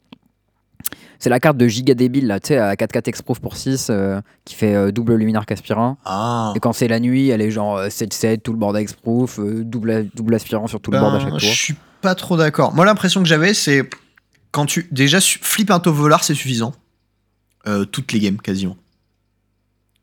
C'est 1.19 1.30
la 1.30 1.39
carte 1.39 1.57
de 1.57 1.67
giga 1.67 1.93
débile 1.93 2.27
là, 2.27 2.39
tu 2.39 2.47
sais, 2.49 2.57
à 2.57 2.75
4-4 2.75 3.07
Exproof 3.09 3.39
pour 3.41 3.57
6, 3.57 3.88
euh, 3.89 4.21
qui 4.45 4.55
fait 4.55 4.73
euh, 4.75 4.91
double 4.91 5.15
luminaire 5.15 5.45
qu'aspirant. 5.45 5.97
Ah. 6.05 6.53
Et 6.55 6.59
quand 6.61 6.71
c'est 6.73 6.88
la 6.88 6.99
nuit, 7.01 7.27
elle 7.30 7.41
est 7.41 7.51
genre 7.51 7.77
euh, 7.77 7.88
7-7, 7.89 8.39
tout 8.41 8.53
le 8.53 8.57
board 8.57 8.77
Exproof, 8.77 9.39
euh, 9.39 9.63
double, 9.65 10.07
double 10.15 10.36
aspirant 10.36 10.67
sur 10.67 10.80
tout 10.82 10.91
le 10.91 10.99
board 10.99 11.15
à 11.15 11.19
chaque 11.19 11.32
Ben, 11.32 11.39
Je 11.39 11.45
suis 11.45 11.75
pas 12.01 12.15
trop 12.15 12.38
d'accord. 12.38 12.73
Moi, 12.73 12.86
l'impression 12.86 13.21
que 13.21 13.27
j'avais, 13.27 13.53
c'est 13.53 13.89
quand 14.52 14.66
tu. 14.66 14.88
Déjà, 14.91 15.20
su- 15.20 15.39
flip 15.41 15.72
un 15.72 15.80
Tovolar, 15.80 16.24
c'est 16.24 16.34
suffisant. 16.36 16.74
Euh, 17.68 17.86
toutes 17.86 18.12
les 18.14 18.20
games, 18.20 18.38
quasiment. 18.38 18.78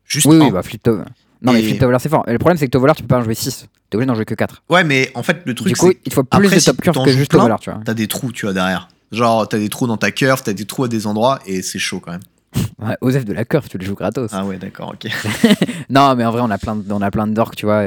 Juste 0.05 0.25
Oui, 0.27 0.37
un. 0.37 0.45
oui, 0.45 0.51
bah 0.51 0.63
flip 0.63 0.81
to... 0.83 0.97
Non 1.41 1.53
mais 1.53 1.61
flip 1.61 1.79
Tovolar 1.79 1.99
c'est 2.01 2.09
fort. 2.09 2.23
Et 2.27 2.31
le 2.31 2.39
problème 2.39 2.57
c'est 2.57 2.65
que 2.65 2.71
Tovolar 2.71 2.95
tu 2.95 3.03
peux 3.03 3.07
pas 3.07 3.17
en 3.19 3.23
jouer 3.23 3.35
6. 3.35 3.67
T'es 3.89 3.95
obligé 3.97 4.07
d'en 4.07 4.15
jouer 4.15 4.25
que 4.25 4.33
4. 4.35 4.63
Ouais, 4.69 4.83
mais 4.83 5.11
en 5.15 5.23
fait, 5.23 5.41
le 5.45 5.53
truc, 5.55 5.67
Du 5.69 5.75
coup, 5.75 5.87
c'est 5.87 5.99
il 6.05 6.09
te 6.09 6.13
faut 6.13 6.23
plus 6.23 6.45
après, 6.45 6.55
de 6.55 6.59
si 6.59 6.65
top 6.65 6.81
curve 6.81 6.95
t'en 6.95 7.03
que 7.05 7.11
juste 7.11 7.29
plein, 7.31 7.39
Tovolar, 7.39 7.59
tu 7.59 7.69
vois. 7.71 7.79
t'as 7.85 7.93
des 7.93 8.07
trous, 8.07 8.31
tu 8.31 8.45
vois, 8.45 8.53
derrière. 8.53 8.87
Genre, 9.11 9.47
t'as 9.47 9.57
des 9.57 9.69
trous 9.69 9.87
dans 9.87 9.97
ta 9.97 10.11
curve, 10.11 10.41
t'as 10.43 10.53
des 10.53 10.65
trous 10.65 10.83
à 10.85 10.87
des 10.87 11.07
endroits, 11.07 11.39
et 11.45 11.61
c'est 11.61 11.79
chaud 11.79 11.99
quand 11.99 12.11
même. 12.11 12.21
Ouais, 12.79 12.95
Osef 13.01 13.23
de 13.25 13.33
la 13.33 13.43
curve, 13.45 13.67
tu 13.69 13.77
le 13.77 13.85
joues 13.85 13.95
gratos. 13.95 14.29
Ah 14.33 14.45
ouais, 14.45 14.57
d'accord, 14.57 14.93
ok. 14.93 15.09
Non, 15.89 16.15
mais 16.15 16.25
en 16.25 16.31
vrai, 16.31 16.41
on 16.43 16.49
a 16.51 16.57
plein 16.57 16.75
de, 16.75 16.91
on 16.91 17.01
a 17.01 17.11
plein 17.11 17.27
de 17.27 17.33
dorks, 17.33 17.55
tu 17.55 17.65
vois. 17.65 17.83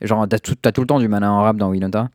genre, 0.00 0.26
t'as 0.28 0.38
tout, 0.38 0.54
tout 0.54 0.80
le 0.80 0.86
temps 0.86 1.00
du 1.00 1.08
mana 1.08 1.32
en 1.32 1.42
rap 1.42 1.56
dans 1.56 1.68
Winota. 1.70 2.08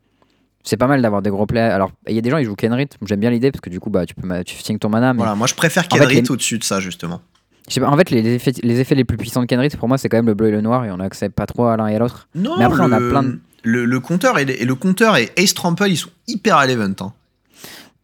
C'est 0.68 0.78
pas 0.78 0.88
mal 0.88 1.02
d'avoir 1.02 1.22
des 1.22 1.30
gros 1.30 1.46
plays. 1.46 1.60
Alors, 1.62 1.92
il 2.08 2.16
y 2.16 2.18
a 2.18 2.22
des 2.22 2.30
gens, 2.32 2.38
ils 2.38 2.46
jouent 2.46 2.56
Kenrit. 2.56 2.88
J'aime 3.06 3.20
bien 3.20 3.30
l'idée 3.30 3.52
parce 3.52 3.62
que 3.62 3.70
du 3.70 3.80
coup, 3.80 3.90
bah, 3.92 4.06
tu 4.06 4.16
peux 4.16 4.28
tu 4.44 4.58
signes 4.58 4.80
ton 4.80 4.90
mana. 4.90 5.14
Mais 5.14 5.20
Voilà, 5.20 5.36
moi, 5.36 5.46
je 5.48 5.54
préfère 5.54 5.84
En 5.92 5.96
fait, 5.96 6.00
Kenrit 6.02 6.22
les- 6.22 6.32
au-dessus 6.32 6.58
de 6.58 6.64
ça, 6.64 6.80
justement. 6.80 7.22
je 7.70 7.74
sais 7.76 7.80
pas, 7.80 7.88
en 7.90 7.96
fait, 7.96 8.10
les, 8.10 8.22
les 8.24 8.34
effets, 8.34 8.52
les 8.64 8.80
effets 8.80 8.96
les 8.96 9.04
plus 9.06 9.16
puissants 9.18 9.42
de 9.42 9.46
Kenrit, 9.46 9.70
pour 9.78 9.88
moi, 9.88 9.98
c'est 10.00 10.10
quand 10.10 10.18
même 10.18 10.26
le 10.26 10.34
bleu 10.34 10.48
et 10.48 10.52
le 10.52 10.62
noir 10.62 10.84
et 10.86 10.92
on 10.92 11.00
accède 11.00 11.34
pas 11.34 11.46
trop 11.46 11.66
à 11.68 11.78
l'un 11.78 11.88
et 11.88 11.96
à 11.96 12.00
l'autre. 12.00 12.28
Non, 12.34 12.58
Mais 12.58 12.66
après, 12.66 12.82
on 12.82 12.92
a 12.92 13.00
le- 13.00 13.10
plein 13.10 13.24
de- 13.24 13.40
Le, 13.64 13.86
le 13.86 14.00
compteur 14.00 14.38
et, 14.40 14.46
le- 14.46 14.76
compteur 14.76 15.18
et 15.18 15.30
Ace 15.38 15.54
Trample, 15.54 15.88
ils 15.88 15.98
sont 15.98 16.10
hyper 16.28 16.60
relevant. 16.60 16.94
Hein. 17.02 17.14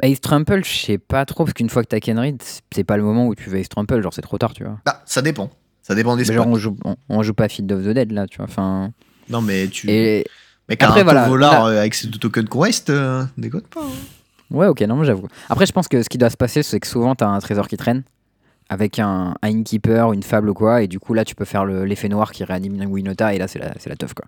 Ace 0.03 0.21
Trample, 0.21 0.63
je 0.63 0.71
sais 0.71 0.97
pas 0.97 1.25
trop 1.25 1.43
parce 1.45 1.53
qu'une 1.53 1.69
fois 1.69 1.83
que 1.83 1.87
t'as 1.89 1.99
Kenrit, 1.99 2.37
c'est 2.71 2.83
pas 2.83 2.97
le 2.97 3.03
moment 3.03 3.27
où 3.27 3.35
tu 3.35 3.49
veux 3.49 3.57
Ace 3.59 3.69
Trample. 3.69 4.01
Genre, 4.01 4.13
c'est 4.13 4.21
trop 4.21 4.37
tard, 4.39 4.53
tu 4.53 4.63
vois. 4.63 4.79
Bah, 4.85 5.01
ça 5.05 5.21
dépend. 5.21 5.49
Ça 5.83 5.93
dépend 5.95 6.15
des 6.15 6.21
Mais 6.21 6.25
spots. 6.25 6.33
genre, 6.35 6.47
on 6.47 6.55
joue, 6.55 6.77
on, 6.85 6.95
on 7.09 7.23
joue 7.23 7.33
pas 7.33 7.47
Field 7.49 7.71
of 7.71 7.83
the 7.83 7.89
Dead 7.89 8.11
là, 8.11 8.25
tu 8.27 8.37
vois. 8.37 8.45
Enfin. 8.47 8.91
Non, 9.29 9.41
mais 9.41 9.67
tu. 9.67 9.89
Et. 9.91 10.25
Mec, 10.71 10.83
après, 10.83 11.01
un 11.01 11.03
voilà, 11.03 11.23
Tovolar 11.25 11.65
là- 11.65 11.69
euh, 11.69 11.79
avec 11.79 11.93
ses 11.93 12.07
deux 12.07 12.17
tokens 12.19 12.47
qu'on 12.49 12.59
waste, 12.59 12.89
euh, 12.89 13.23
déconne 13.37 13.61
pas. 13.63 13.81
hein. 13.81 13.89
Ouais, 14.49 14.67
ok, 14.67 14.81
non, 14.81 14.95
mais 14.97 15.05
j'avoue. 15.05 15.27
Après, 15.49 15.65
je 15.65 15.71
pense 15.71 15.87
que 15.87 16.01
ce 16.03 16.09
qui 16.09 16.17
doit 16.17 16.29
se 16.29 16.37
passer, 16.37 16.63
c'est 16.63 16.79
que 16.79 16.87
souvent, 16.87 17.15
t'as 17.15 17.27
un 17.27 17.39
trésor 17.39 17.67
qui 17.67 17.77
traîne 17.77 18.03
avec 18.69 18.99
un, 18.99 19.35
un 19.41 19.47
Innkeeper 19.49 20.13
une 20.13 20.23
fable 20.23 20.49
ou 20.49 20.53
quoi, 20.53 20.81
et 20.81 20.87
du 20.87 20.99
coup, 20.99 21.13
là, 21.13 21.25
tu 21.25 21.35
peux 21.35 21.45
faire 21.45 21.65
le- 21.65 21.83
l'effet 21.85 22.07
noir 22.09 22.31
qui 22.31 22.43
réanime 22.43 22.75
une 22.81 22.85
Winota, 22.89 23.33
et 23.33 23.37
là, 23.37 23.47
c'est 23.47 23.59
la, 23.59 23.73
la 23.85 23.95
teuf, 23.95 24.13
quoi. 24.13 24.25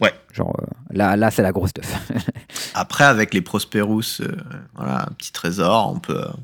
Ouais. 0.00 0.12
Genre, 0.32 0.54
euh, 0.62 0.66
là, 0.92 1.16
là 1.16 1.30
c'est 1.30 1.42
la 1.42 1.52
grosse 1.52 1.72
teuf. 1.74 1.94
Après, 2.74 3.04
avec 3.04 3.34
les 3.34 3.42
Prosperous, 3.42 4.20
euh, 4.20 4.34
voilà, 4.74 5.02
un 5.02 5.12
petit 5.18 5.32
trésor, 5.32 5.92
on 5.94 5.98
peut, 5.98 6.24
on 6.32 6.40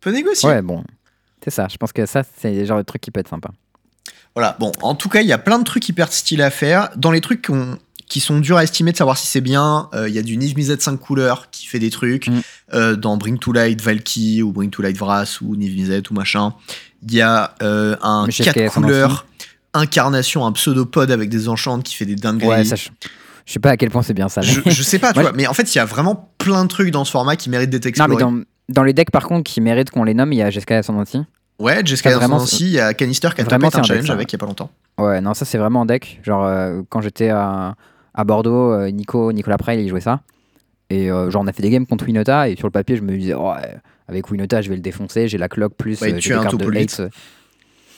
peut 0.00 0.12
négocier. 0.12 0.48
ouais, 0.48 0.62
bon. 0.62 0.84
C'est 1.42 1.50
ça, 1.50 1.66
je 1.68 1.76
pense 1.76 1.92
que 1.92 2.06
ça, 2.06 2.22
c'est 2.38 2.52
le 2.52 2.64
genre 2.64 2.78
de 2.78 2.84
truc 2.84 3.02
qui 3.02 3.10
peut 3.10 3.18
être 3.20 3.28
sympa. 3.28 3.50
Voilà, 4.36 4.56
bon, 4.60 4.70
en 4.82 4.94
tout 4.94 5.08
cas, 5.08 5.20
il 5.22 5.26
y 5.26 5.32
a 5.32 5.38
plein 5.38 5.58
de 5.58 5.64
trucs 5.64 5.88
hyper 5.88 6.12
stylés 6.12 6.44
à 6.44 6.50
faire. 6.50 6.90
Dans 6.96 7.10
les 7.10 7.20
trucs 7.20 7.44
qu'on- 7.46 7.76
qui 8.12 8.20
sont 8.20 8.40
durs 8.40 8.58
à 8.58 8.62
estimer 8.62 8.92
de 8.92 8.96
savoir 8.98 9.16
si 9.16 9.26
c'est 9.26 9.40
bien, 9.40 9.88
euh, 9.94 10.06
il 10.06 10.14
y 10.14 10.18
a 10.18 10.22
du 10.22 10.36
Niv 10.36 10.54
Mizzet 10.54 10.78
5 10.78 11.00
couleurs 11.00 11.48
qui 11.50 11.66
fait 11.66 11.78
des 11.78 11.88
trucs. 11.88 12.28
Mm. 12.28 12.40
Euh, 12.74 12.94
dans 12.94 13.16
Bring 13.16 13.38
to 13.38 13.52
Light 13.52 13.80
Valky 13.80 14.42
ou 14.42 14.52
Bring 14.52 14.68
to 14.68 14.82
Light 14.82 14.98
Vras 14.98 15.38
ou 15.40 15.56
Niv 15.56 15.74
Mizzet 15.74 16.02
ou 16.10 16.14
machin. 16.14 16.52
Il 17.08 17.14
y 17.14 17.22
a 17.22 17.54
euh, 17.62 17.96
un 18.02 18.26
Mais 18.26 18.32
chez 18.32 18.44
4 18.44 18.68
SKS 18.68 18.76
en 18.76 18.82
couleurs 18.82 19.26
incarnation, 19.72 20.44
un 20.44 20.52
pseudopode 20.52 21.10
avec 21.10 21.30
des 21.30 21.48
enchantes 21.48 21.84
qui 21.84 21.94
fait 21.94 22.04
des 22.04 22.14
dingueries. 22.14 22.48
Ouais, 22.48 22.64
ça, 22.66 22.76
je, 22.76 22.90
je 23.46 23.52
sais 23.54 23.58
pas 23.58 23.70
à 23.70 23.78
quel 23.78 23.90
point 23.90 24.02
c'est 24.02 24.12
bien 24.12 24.28
ça. 24.28 24.42
je, 24.42 24.60
je 24.66 24.82
sais 24.82 24.98
pas, 24.98 25.08
tu 25.14 25.20
Moi, 25.20 25.30
vois, 25.30 25.32
mais 25.34 25.46
en 25.46 25.54
fait, 25.54 25.74
il 25.74 25.78
y 25.78 25.80
a 25.80 25.86
vraiment 25.86 26.34
plein 26.36 26.64
de 26.64 26.68
trucs 26.68 26.90
dans 26.90 27.06
ce 27.06 27.10
format 27.10 27.36
qui 27.36 27.48
méritent 27.48 27.70
d'être 27.70 27.86
non, 27.96 28.08
mais 28.08 28.16
explorés. 28.16 28.22
dans, 28.22 28.42
dans 28.68 28.82
les 28.82 28.92
decks, 28.92 29.10
par 29.10 29.26
contre, 29.26 29.50
qui 29.50 29.62
méritent 29.62 29.90
qu'on 29.90 30.04
les 30.04 30.12
nomme, 30.12 30.34
il 30.34 30.36
y 30.36 30.42
a 30.42 30.50
Jeskai 30.50 30.74
Ascendancy. 30.74 31.22
Ouais, 31.58 31.80
Jessica 31.86 32.10
Ça, 32.10 32.18
vraiment, 32.18 32.36
Ascendancy, 32.36 32.64
il 32.64 32.72
y 32.72 32.80
a 32.80 32.92
Canister 32.92 33.30
qui 33.34 33.40
a 33.40 33.44
tapé 33.44 33.64
un 33.64 33.68
un 33.68 33.70
deck, 33.70 33.84
challenge 33.86 34.06
ça. 34.08 34.12
avec 34.12 34.30
il 34.30 34.34
y 34.34 34.36
a 34.36 34.38
pas 34.38 34.46
longtemps. 34.46 34.70
Ouais, 34.98 35.20
non, 35.22 35.32
ça 35.32 35.46
c'est 35.46 35.58
vraiment 35.58 35.80
en 35.80 35.86
deck. 35.86 36.20
Genre, 36.22 36.44
euh, 36.44 36.82
quand 36.88 37.00
j'étais 37.00 37.30
à, 37.30 37.74
à 38.14 38.24
Bordeaux, 38.24 38.72
euh, 38.72 38.90
Nico, 38.90 39.32
Nicolas 39.32 39.58
Preil, 39.58 39.82
il 39.82 39.88
jouait 39.88 40.00
ça. 40.00 40.20
Et 40.90 41.10
euh, 41.10 41.30
genre, 41.30 41.42
on 41.42 41.46
a 41.46 41.52
fait 41.52 41.62
des 41.62 41.70
games 41.70 41.86
contre 41.86 42.04
Winota, 42.04 42.48
et 42.48 42.56
sur 42.56 42.66
le 42.66 42.72
papier, 42.72 42.96
je 42.96 43.02
me 43.02 43.16
disais, 43.16 43.34
oh, 43.34 43.50
ouais, 43.50 43.78
avec 44.08 44.30
Winota, 44.30 44.62
je 44.62 44.68
vais 44.68 44.76
le 44.76 44.82
défoncer, 44.82 45.28
j'ai 45.28 45.38
la 45.38 45.48
clock 45.48 45.74
plus. 45.74 46.00
Ouais, 46.00 46.10
il 46.10 46.16
euh, 46.16 46.18
tue 46.18 46.34
un 46.34 46.44
de 46.44 46.56
plus 46.56 47.00
euh. 47.00 47.08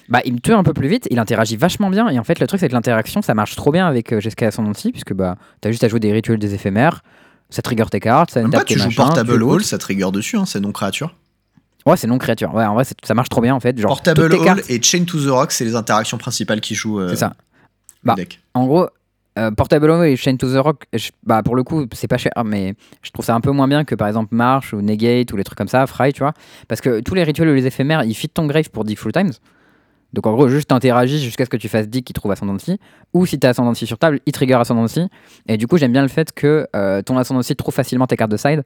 Bah, 0.09 0.21
il 0.25 0.35
me 0.35 0.39
tue 0.39 0.53
un 0.53 0.63
peu 0.63 0.75
plus 0.75 0.89
vite, 0.89 1.09
il 1.11 1.19
interagit 1.19 1.57
vachement 1.57 1.91
bien, 1.91 2.09
et 2.09 2.19
en 2.19 2.25
fait, 2.25 2.39
le 2.39 2.47
truc, 2.47 2.61
c'est 2.61 2.69
que 2.69 2.75
l'interaction, 2.75 3.23
ça 3.23 3.35
marche 3.35 3.57
trop 3.57 3.73
bien 3.73 3.87
avec 3.87 4.13
euh, 4.13 4.21
Jeskai 4.21 4.47
Ascendancy, 4.47 4.93
puisque 4.93 5.15
bah, 5.15 5.37
t'as 5.61 5.71
juste 5.71 5.83
à 5.83 5.89
jouer 5.89 6.01
des 6.01 6.13
rituels 6.13 6.39
des 6.39 6.55
éphémères, 6.55 7.03
ça 7.51 7.63
trigger 7.63 7.87
tes 7.91 8.01
cartes, 8.01 8.31
ça 8.31 8.43
Même 8.43 8.51
pas, 8.51 8.65
tu 8.65 8.75
tes 8.75 8.81
joues 8.81 8.87
machins, 8.87 8.97
Portable 8.97 9.39
tu. 9.39 9.43
Hall, 9.43 9.65
ça 9.65 9.79
trigger 9.79 10.11
dessus, 10.13 10.37
hein, 10.37 10.45
c'est 10.47 10.61
non 10.61 10.73
créature. 10.73 11.17
Ouais, 11.87 11.97
c'est 11.97 12.07
non 12.07 12.19
créature. 12.19 12.55
Ouais, 12.55 12.65
en 12.65 12.75
vrai, 12.75 12.85
ça 13.03 13.15
marche 13.15 13.29
trop 13.29 13.41
bien, 13.41 13.55
en 13.55 13.61
fait. 13.61 13.79
Genre, 13.79 13.91
Portable 13.91 14.33
Hall 14.35 14.45
cartes, 14.45 14.71
et 14.71 14.81
Chain 14.83 15.05
to 15.05 15.19
the 15.19 15.29
Rock, 15.29 15.53
c'est 15.53 15.65
les 15.65 15.75
interactions 15.75 16.19
principales 16.19 16.61
qui 16.61 16.75
jouent 16.75 17.01
euh, 17.01 17.11
c'est 17.11 17.17
ça. 17.17 17.35
Bah, 18.03 18.15
deck. 18.15 18.41
En 18.53 18.67
gros, 18.67 18.89
euh, 19.39 19.51
Portable 19.51 19.91
et 20.07 20.17
Chain 20.17 20.37
to 20.37 20.53
the 20.53 20.59
Rock, 20.59 20.87
bah 21.25 21.43
pour 21.43 21.57
le 21.57 21.63
coup, 21.63 21.87
c'est 21.93 22.09
pas 22.09 22.19
cher, 22.19 22.33
mais 22.45 22.75
je 23.03 23.11
trouve 23.11 23.25
ça 23.25 23.35
un 23.35 23.41
peu 23.41 23.51
moins 23.51 23.69
bien 23.69 23.85
que 23.85 23.95
par 23.95 24.09
exemple 24.09 24.35
March 24.35 24.73
ou 24.73 24.81
Negate 24.81 25.33
ou 25.33 25.37
les 25.37 25.45
trucs 25.45 25.59
comme 25.59 25.69
ça, 25.69 25.87
Fry, 25.87 26.13
tu 26.13 26.21
vois. 26.21 26.35
Parce 26.69 26.81
que 26.81 27.01
tous 27.01 27.15
les 27.15 27.25
rituels 27.25 27.49
ou 27.49 27.55
les 27.55 27.67
éphémères, 27.67 28.05
ils 28.05 28.15
fit 28.15 28.29
ton 28.29 28.47
grave 28.47 28.71
pour 28.71 28.85
dig 28.85 28.97
full 28.97 29.13
times. 29.13 29.33
Donc 30.13 30.27
en 30.29 30.33
gros, 30.33 30.49
juste 30.49 30.69
t'interagis 30.69 31.19
jusqu'à 31.19 31.45
ce 31.45 31.51
que 31.51 31.57
tu 31.57 31.69
fasses 31.69 31.89
dig 31.89 32.05
qui 32.05 32.13
trouve 32.13 32.31
Ascendancy. 32.31 32.79
Ou 33.13 33.27
si 33.27 33.39
t'as 33.39 33.49
Ascendancy 33.49 33.87
sur 33.87 33.99
table, 33.99 34.21
il 34.27 34.33
trigger 34.33 34.55
Ascendancy. 34.55 35.09
Et 35.49 35.57
du 35.57 35.67
coup, 35.67 35.77
j'aime 35.77 35.93
bien 35.93 36.03
le 36.03 36.09
fait 36.09 36.33
que 36.33 36.69
euh, 36.77 37.03
ton 37.03 37.19
Ascendancy 37.19 37.57
trouve 37.57 37.75
facilement 37.75 38.07
tes 38.07 38.17
cartes 38.17 38.31
de 38.31 38.37
side. 38.37 38.63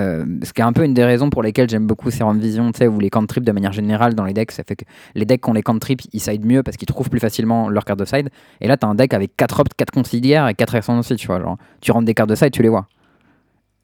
Euh, 0.00 0.24
ce 0.42 0.52
qui 0.52 0.60
est 0.60 0.64
un 0.64 0.72
peu 0.72 0.84
une 0.84 0.94
des 0.94 1.04
raisons 1.04 1.30
pour 1.30 1.42
lesquelles 1.42 1.68
j'aime 1.68 1.86
beaucoup 1.86 2.10
Serum 2.10 2.38
Vision, 2.38 2.72
tu 2.72 2.78
sais, 2.78 2.88
ou 2.88 2.98
les 2.98 3.10
cantrips 3.10 3.44
de 3.44 3.52
manière 3.52 3.72
générale 3.72 4.14
dans 4.14 4.24
les 4.24 4.32
decks. 4.32 4.50
Ça 4.50 4.64
fait 4.64 4.74
que 4.74 4.84
les 5.14 5.24
decks 5.24 5.42
qui 5.42 5.50
ont 5.50 5.52
les 5.52 5.62
cantrips, 5.62 6.02
ils 6.12 6.20
side 6.20 6.44
mieux 6.44 6.62
parce 6.64 6.76
qu'ils 6.76 6.86
trouvent 6.86 7.10
plus 7.10 7.20
facilement 7.20 7.68
leurs 7.68 7.84
cartes 7.84 8.00
de 8.00 8.04
side. 8.04 8.30
Et 8.60 8.66
là, 8.66 8.76
t'as 8.76 8.88
un 8.88 8.96
deck 8.96 9.14
avec 9.14 9.36
4 9.36 9.60
opt, 9.60 9.74
4 9.74 9.90
conciliaires 9.92 10.48
et 10.48 10.54
4 10.54 10.74
ascendancy, 10.74 11.14
tu 11.14 11.28
vois. 11.28 11.40
Genre, 11.40 11.56
tu 11.80 11.92
rentres 11.92 12.06
des 12.06 12.14
cartes 12.14 12.30
de 12.30 12.34
side, 12.34 12.50
tu 12.50 12.62
les 12.62 12.68
vois. 12.68 12.88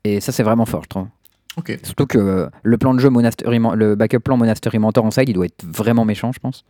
Et 0.03 0.21
ça, 0.21 0.33
c'est 0.33 0.43
vraiment 0.43 0.67
fort, 0.67 0.83
je 0.83 0.89
trouve. 0.89 1.07
Ok. 1.57 1.79
Surtout 1.83 2.07
que 2.07 2.19
euh, 2.19 2.47
le 2.63 2.79
plan 2.79 2.95
de 2.95 3.01
jeu 3.01 3.11
Monastery, 3.11 3.61
le 3.75 3.95
backup 3.95 4.21
plan 4.21 4.37
Monastery 4.37 4.79
Mentor 4.79 5.05
en 5.05 5.11
side, 5.11 5.29
il 5.29 5.35
doit 5.35 5.47
être 5.47 5.65
vraiment 5.65 6.05
méchant, 6.05 6.33
je 6.33 6.41
pense. 6.41 6.65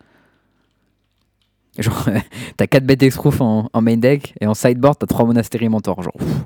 Genre, 1.79 2.09
t'as 2.57 2.67
4 2.67 2.85
bêtes 2.85 3.01
d'exproof 3.01 3.41
en, 3.41 3.71
en 3.73 3.81
main 3.81 3.97
deck 3.97 4.35
et 4.41 4.47
en 4.47 4.55
sideboard, 4.55 4.99
t'as 4.99 5.07
3 5.07 5.25
Monastery 5.25 5.69
Mentor. 5.69 6.03
Genre, 6.03 6.17
pff. 6.19 6.45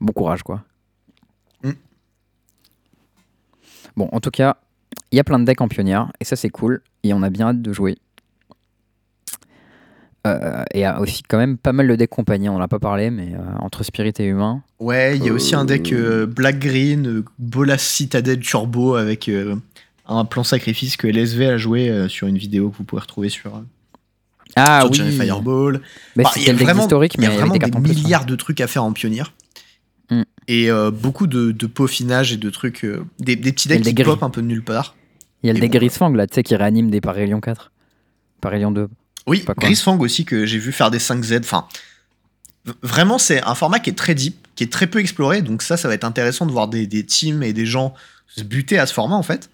bon 0.00 0.12
courage, 0.12 0.42
quoi. 0.42 0.62
Mm. 1.62 1.72
Bon, 3.98 4.08
en 4.12 4.20
tout 4.20 4.30
cas, 4.30 4.58
il 5.10 5.16
y 5.16 5.18
a 5.18 5.24
plein 5.24 5.40
de 5.40 5.44
decks 5.44 5.60
en 5.60 5.66
pionnière 5.66 6.12
et 6.20 6.24
ça, 6.24 6.36
c'est 6.36 6.50
cool. 6.50 6.82
Et 7.02 7.12
on 7.12 7.22
a 7.24 7.30
bien 7.30 7.48
hâte 7.48 7.60
de 7.60 7.72
jouer. 7.72 7.98
Euh, 10.24 10.62
et 10.72 10.78
il 10.78 10.80
y 10.82 10.84
a 10.84 11.00
aussi 11.00 11.24
quand 11.24 11.36
même 11.36 11.58
pas 11.58 11.72
mal 11.72 11.88
de 11.88 11.96
decks 11.96 12.08
compagnie, 12.08 12.48
on 12.48 12.54
en 12.54 12.60
a 12.60 12.68
pas 12.68 12.78
parlé, 12.78 13.10
mais 13.10 13.34
euh, 13.34 13.38
entre 13.58 13.82
Spirit 13.82 14.12
et 14.20 14.24
Humain. 14.24 14.62
Ouais, 14.78 15.16
il 15.16 15.24
y 15.24 15.28
a 15.28 15.32
aussi 15.32 15.56
un 15.56 15.64
deck 15.64 15.92
Euh. 15.92 16.26
Black 16.26 16.60
Green, 16.60 17.24
Bolas 17.40 17.78
Citadel 17.78 18.38
Turbo 18.38 18.94
avec 18.94 19.28
un 20.06 20.24
plan 20.24 20.44
sacrifice 20.44 20.96
que 20.96 21.08
LSV 21.08 21.46
a 21.46 21.58
joué 21.58 22.06
sur 22.08 22.28
une 22.28 22.38
vidéo 22.38 22.70
que 22.70 22.76
vous 22.76 22.84
pouvez 22.84 23.00
retrouver 23.00 23.30
sur, 23.30 23.50
Ah 24.54 24.82
sur 24.82 24.90
oui, 24.92 25.10
Fireball. 25.10 25.80
mais 26.14 26.22
Bah, 26.22 26.30
il 26.36 26.44
y 26.44 26.50
a 26.50 26.52
vraiment, 26.52 26.82
historique, 26.82 27.14
il 27.14 27.24
y 27.24 27.26
mais 27.26 27.34
a 27.34 27.36
vraiment 27.36 27.54
des 27.54 27.94
milliards 27.94 28.26
de 28.26 28.36
trucs 28.36 28.60
à 28.60 28.68
faire 28.68 28.84
en 28.84 28.92
pionnier. 28.92 29.24
Et 30.48 30.70
euh, 30.70 30.90
beaucoup 30.90 31.26
de, 31.26 31.52
de 31.52 31.66
peaufinage 31.66 32.32
et 32.32 32.36
de 32.38 32.50
trucs, 32.50 32.84
euh, 32.84 33.04
des, 33.20 33.36
des 33.36 33.52
petits 33.52 33.68
decks 33.68 33.82
qui 33.82 33.92
gris. 33.94 34.04
pop 34.04 34.22
un 34.22 34.30
peu 34.30 34.40
de 34.42 34.46
nulle 34.46 34.64
part. 34.64 34.96
Il 35.42 35.46
y 35.46 35.50
a 35.50 35.52
le 35.52 35.60
deck 35.60 35.70
Grisfang 35.72 36.10
là, 36.14 36.26
tu 36.26 36.34
sais, 36.34 36.42
qui 36.42 36.56
réanime 36.56 36.90
des 36.90 37.00
Parélion 37.00 37.40
4. 37.40 37.70
Parélion 38.40 38.70
2. 38.72 38.88
Oui. 39.26 39.44
Grisfang 39.58 39.98
aussi 40.00 40.24
que 40.24 40.46
j'ai 40.46 40.58
vu 40.58 40.72
faire 40.72 40.90
des 40.90 40.98
5Z. 40.98 41.40
Enfin, 41.40 41.66
vraiment, 42.82 43.18
c'est 43.18 43.42
un 43.44 43.54
format 43.54 43.78
qui 43.78 43.90
est 43.90 43.94
très 43.94 44.14
deep, 44.14 44.46
qui 44.56 44.64
est 44.64 44.72
très 44.72 44.86
peu 44.86 44.98
exploré. 44.98 45.42
Donc 45.42 45.62
ça, 45.62 45.76
ça 45.76 45.86
va 45.88 45.94
être 45.94 46.04
intéressant 46.04 46.46
de 46.46 46.52
voir 46.52 46.68
des, 46.68 46.86
des 46.86 47.04
teams 47.04 47.42
et 47.42 47.52
des 47.52 47.66
gens 47.66 47.94
se 48.26 48.42
buter 48.42 48.78
à 48.78 48.86
ce 48.86 48.94
format 48.94 49.16
en 49.16 49.22
fait. 49.22 49.50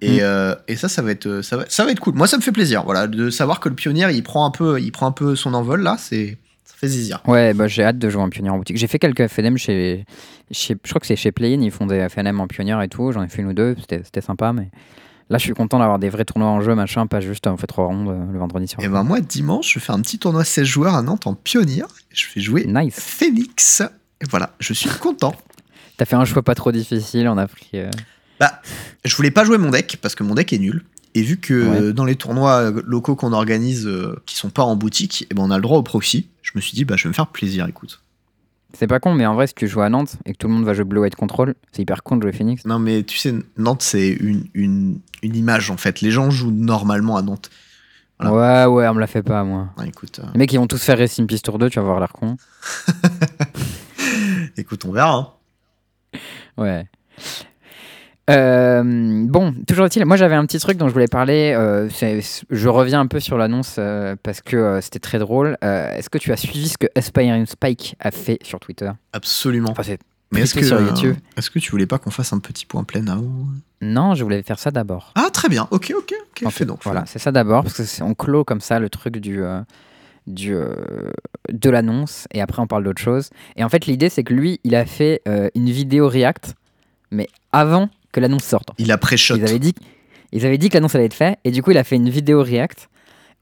Et, 0.00 0.16
Mm. 0.16 0.20
euh, 0.22 0.54
et 0.66 0.76
ça, 0.76 0.88
ça 0.88 1.02
va 1.02 1.12
être, 1.12 1.42
ça 1.42 1.56
va, 1.58 1.64
ça 1.68 1.84
va 1.84 1.92
être 1.92 2.00
cool. 2.00 2.14
Moi, 2.14 2.26
ça 2.26 2.36
me 2.36 2.42
fait 2.42 2.50
plaisir, 2.52 2.82
voilà, 2.84 3.06
de 3.06 3.30
savoir 3.30 3.60
que 3.60 3.68
le 3.68 3.74
pionnier, 3.76 4.08
il 4.12 4.22
prend 4.24 4.44
un 4.44 4.50
peu, 4.50 4.80
il 4.80 4.90
prend 4.90 5.06
un 5.06 5.12
peu 5.12 5.36
son 5.36 5.54
envol 5.54 5.82
là. 5.82 5.96
C'est, 5.98 6.38
ça 6.64 6.74
fait 6.76 6.88
zizir. 6.88 7.20
Ouais, 7.26 7.54
bah, 7.54 7.66
j'ai 7.68 7.84
hâte 7.84 7.98
de 7.98 8.08
jouer 8.08 8.22
en 8.22 8.28
pionnier 8.28 8.50
en 8.50 8.58
boutique. 8.58 8.76
J'ai 8.76 8.86
fait 8.86 8.98
quelques 8.98 9.26
FNM 9.28 9.56
chez, 9.56 10.04
chez. 10.50 10.76
Je 10.82 10.88
crois 10.90 11.00
que 11.00 11.06
c'est 11.06 11.16
chez 11.16 11.32
Playin, 11.32 11.60
ils 11.62 11.70
font 11.70 11.86
des 11.86 12.08
FNM 12.08 12.40
en 12.40 12.46
pionnier 12.46 12.76
et 12.82 12.88
tout. 12.88 13.12
J'en 13.12 13.22
ai 13.22 13.28
fait 13.28 13.42
une 13.42 13.48
ou 13.48 13.52
deux, 13.52 13.76
c'était 13.80 14.20
sympa, 14.20 14.52
mais 14.52 14.70
là, 15.30 15.38
je 15.38 15.42
suis 15.44 15.54
content 15.54 15.78
d'avoir 15.78 15.98
des 15.98 16.08
vrais 16.08 16.24
tournois 16.24 16.48
en 16.48 16.60
jeu, 16.60 16.74
machin, 16.74 17.06
pas 17.06 17.20
juste 17.20 17.46
on 17.46 17.56
fait 17.56 17.66
trois 17.66 17.86
rondes 17.86 18.08
euh, 18.08 18.32
le 18.32 18.38
vendredi 18.38 18.68
soir. 18.68 18.84
Et 18.84 18.88
ben 18.88 19.02
moi, 19.02 19.20
dimanche, 19.20 19.72
je 19.74 19.78
fais 19.78 19.92
un 19.92 20.00
petit 20.00 20.18
tournoi 20.18 20.44
16 20.44 20.64
joueurs 20.66 20.94
à 20.94 21.02
Nantes 21.02 21.26
en 21.26 21.34
pionnier. 21.34 21.82
Je 22.10 22.24
fais 22.26 22.40
jouer 22.40 22.64
Nice. 22.66 22.96
Phoenix. 22.98 23.82
Et 24.20 24.26
voilà, 24.30 24.54
je 24.60 24.72
suis 24.72 24.90
content. 24.90 25.34
T'as 25.96 26.04
fait 26.04 26.16
un 26.16 26.24
choix 26.24 26.42
pas 26.42 26.54
trop 26.54 26.72
difficile, 26.72 27.28
on 27.28 27.38
a 27.38 27.46
pris. 27.46 27.70
euh, 27.74 27.90
Bah, 28.40 28.60
je 29.04 29.14
voulais 29.16 29.30
pas 29.30 29.44
jouer 29.44 29.58
mon 29.58 29.70
deck 29.70 29.98
parce 30.00 30.14
que 30.14 30.22
mon 30.24 30.34
deck 30.34 30.52
est 30.52 30.58
nul. 30.58 30.84
Et 31.14 31.22
vu 31.22 31.36
que 31.36 31.90
dans 31.90 32.04
les 32.04 32.16
tournois 32.16 32.70
locaux 32.86 33.16
qu'on 33.16 33.32
organise, 33.32 33.88
qui 34.24 34.36
sont 34.36 34.50
pas 34.50 34.62
en 34.62 34.76
boutique, 34.76 35.22
et 35.22 35.26
eh 35.30 35.34
ben 35.34 35.42
on 35.42 35.50
a 35.50 35.56
le 35.56 35.62
droit 35.62 35.78
au 35.78 35.82
proxy. 35.82 36.28
Je 36.40 36.52
me 36.54 36.60
suis 36.60 36.72
dit, 36.72 36.84
bah, 36.84 36.96
je 36.96 37.04
vais 37.04 37.08
me 37.08 37.14
faire 37.14 37.26
plaisir, 37.26 37.66
écoute. 37.66 38.00
C'est 38.74 38.86
pas 38.86 39.00
con, 39.00 39.14
mais 39.14 39.26
en 39.26 39.34
vrai, 39.34 39.46
si 39.46 39.54
tu 39.54 39.68
joues 39.68 39.82
à 39.82 39.90
Nantes 39.90 40.16
et 40.24 40.32
que 40.32 40.38
tout 40.38 40.48
le 40.48 40.54
monde 40.54 40.64
va 40.64 40.72
jouer 40.72 40.84
Blue 40.84 41.00
White 41.00 41.16
Control, 41.16 41.54
c'est 41.72 41.82
hyper 41.82 42.02
con 42.02 42.16
de 42.16 42.22
jouer 42.22 42.32
Phoenix. 42.32 42.64
Non, 42.64 42.78
mais 42.78 43.02
tu 43.02 43.18
sais, 43.18 43.34
Nantes, 43.58 43.82
c'est 43.82 44.08
une, 44.08 44.46
une, 44.54 45.00
une, 45.22 45.36
image 45.36 45.70
en 45.70 45.76
fait. 45.76 46.00
Les 46.00 46.10
gens 46.10 46.30
jouent 46.30 46.50
normalement 46.50 47.16
à 47.16 47.22
Nantes. 47.22 47.50
Ouais, 48.20 48.64
ouais, 48.66 48.88
on 48.88 48.94
me 48.94 49.00
la 49.00 49.06
fait 49.06 49.22
pas, 49.22 49.44
moi. 49.44 49.70
Ah, 49.76 49.86
écoute, 49.86 50.20
euh. 50.20 50.26
Les 50.32 50.38
mecs, 50.38 50.52
ils 50.52 50.58
vont 50.58 50.66
tous 50.66 50.82
faire 50.82 50.96
Racing 50.96 51.26
Peace 51.26 51.40
Tour 51.42 51.58
2, 51.58 51.70
tu 51.70 51.80
vas 51.80 51.84
voir 51.84 52.00
l'air 52.00 52.12
con. 52.12 52.36
écoute, 54.56 54.84
on 54.84 54.92
verra. 54.92 55.36
Hein. 56.14 56.18
Ouais. 56.56 56.86
Euh, 58.30 59.24
bon, 59.26 59.52
toujours 59.66 59.86
est-il, 59.86 60.04
moi 60.06 60.16
j'avais 60.16 60.36
un 60.36 60.46
petit 60.46 60.58
truc 60.58 60.76
dont 60.76 60.88
je 60.88 60.92
voulais 60.92 61.08
parler. 61.08 61.54
Euh, 61.56 61.88
je 62.50 62.68
reviens 62.68 63.00
un 63.00 63.06
peu 63.06 63.20
sur 63.20 63.36
l'annonce 63.36 63.76
euh, 63.78 64.14
parce 64.22 64.40
que 64.40 64.80
c'était 64.80 65.00
très 65.00 65.18
drôle. 65.18 65.56
Est-ce 65.60 66.08
que 66.08 66.18
tu 66.18 66.32
as 66.32 66.36
suivi 66.36 66.68
ce 66.68 66.78
que 66.78 66.86
Aspiring 66.94 67.46
Spike 67.46 67.96
a 68.00 68.10
fait 68.10 68.38
sur 68.42 68.60
Twitter? 68.60 68.90
Absolument. 69.12 69.74
Mais 70.30 70.42
est-ce 70.42 70.54
que, 70.54 70.60
est-ce 71.36 71.50
que 71.50 71.58
tu 71.58 71.70
voulais 71.72 71.86
pas 71.86 71.98
qu'on 71.98 72.10
fasse 72.10 72.32
un 72.32 72.38
petit 72.38 72.64
point 72.64 72.84
plein 72.84 73.06
avant 73.06 73.46
Non, 73.82 74.14
je 74.14 74.24
voulais 74.24 74.42
faire 74.42 74.58
ça 74.58 74.70
d'abord. 74.70 75.12
Ah, 75.14 75.28
très 75.30 75.50
bien. 75.50 75.68
Ok, 75.70 75.92
ok, 75.94 76.14
ok. 76.42 76.50
fait 76.50 76.64
donc. 76.64 76.80
Voilà, 76.84 77.04
c'est 77.06 77.18
ça 77.18 77.32
d'abord 77.32 77.64
parce 77.64 77.98
qu'on 77.98 78.14
clôt 78.14 78.44
comme 78.44 78.60
ça 78.60 78.78
le 78.78 78.88
truc 78.88 79.18
du. 79.18 79.42
Du, 80.28 80.54
de 81.52 81.68
l'annonce 81.68 82.28
et 82.32 82.40
après 82.40 82.62
on 82.62 82.68
parle 82.68 82.84
d'autre 82.84 83.02
chose. 83.02 83.30
Et 83.56 83.64
en 83.64 83.68
fait, 83.68 83.86
l'idée 83.86 84.08
c'est 84.08 84.22
que 84.22 84.32
lui, 84.32 84.60
il 84.62 84.76
a 84.76 84.86
fait 84.86 85.20
une 85.56 85.68
vidéo 85.68 86.08
React, 86.08 86.54
mais 87.10 87.26
avant 87.50 87.90
que 88.12 88.20
l'annonce 88.20 88.44
sorte. 88.44 88.68
Il 88.78 88.92
a 88.92 88.98
pré-shot. 88.98 89.36
Ils 89.36 89.44
avaient 89.44 89.58
dit, 89.58 89.74
ils 90.32 90.46
avaient 90.46 90.58
dit 90.58 90.68
que 90.68 90.74
l'annonce 90.74 90.94
allait 90.94 91.06
être 91.06 91.14
faite, 91.14 91.38
et 91.44 91.50
du 91.50 91.62
coup, 91.62 91.70
il 91.70 91.78
a 91.78 91.84
fait 91.84 91.96
une 91.96 92.08
vidéo 92.08 92.42
React 92.42 92.88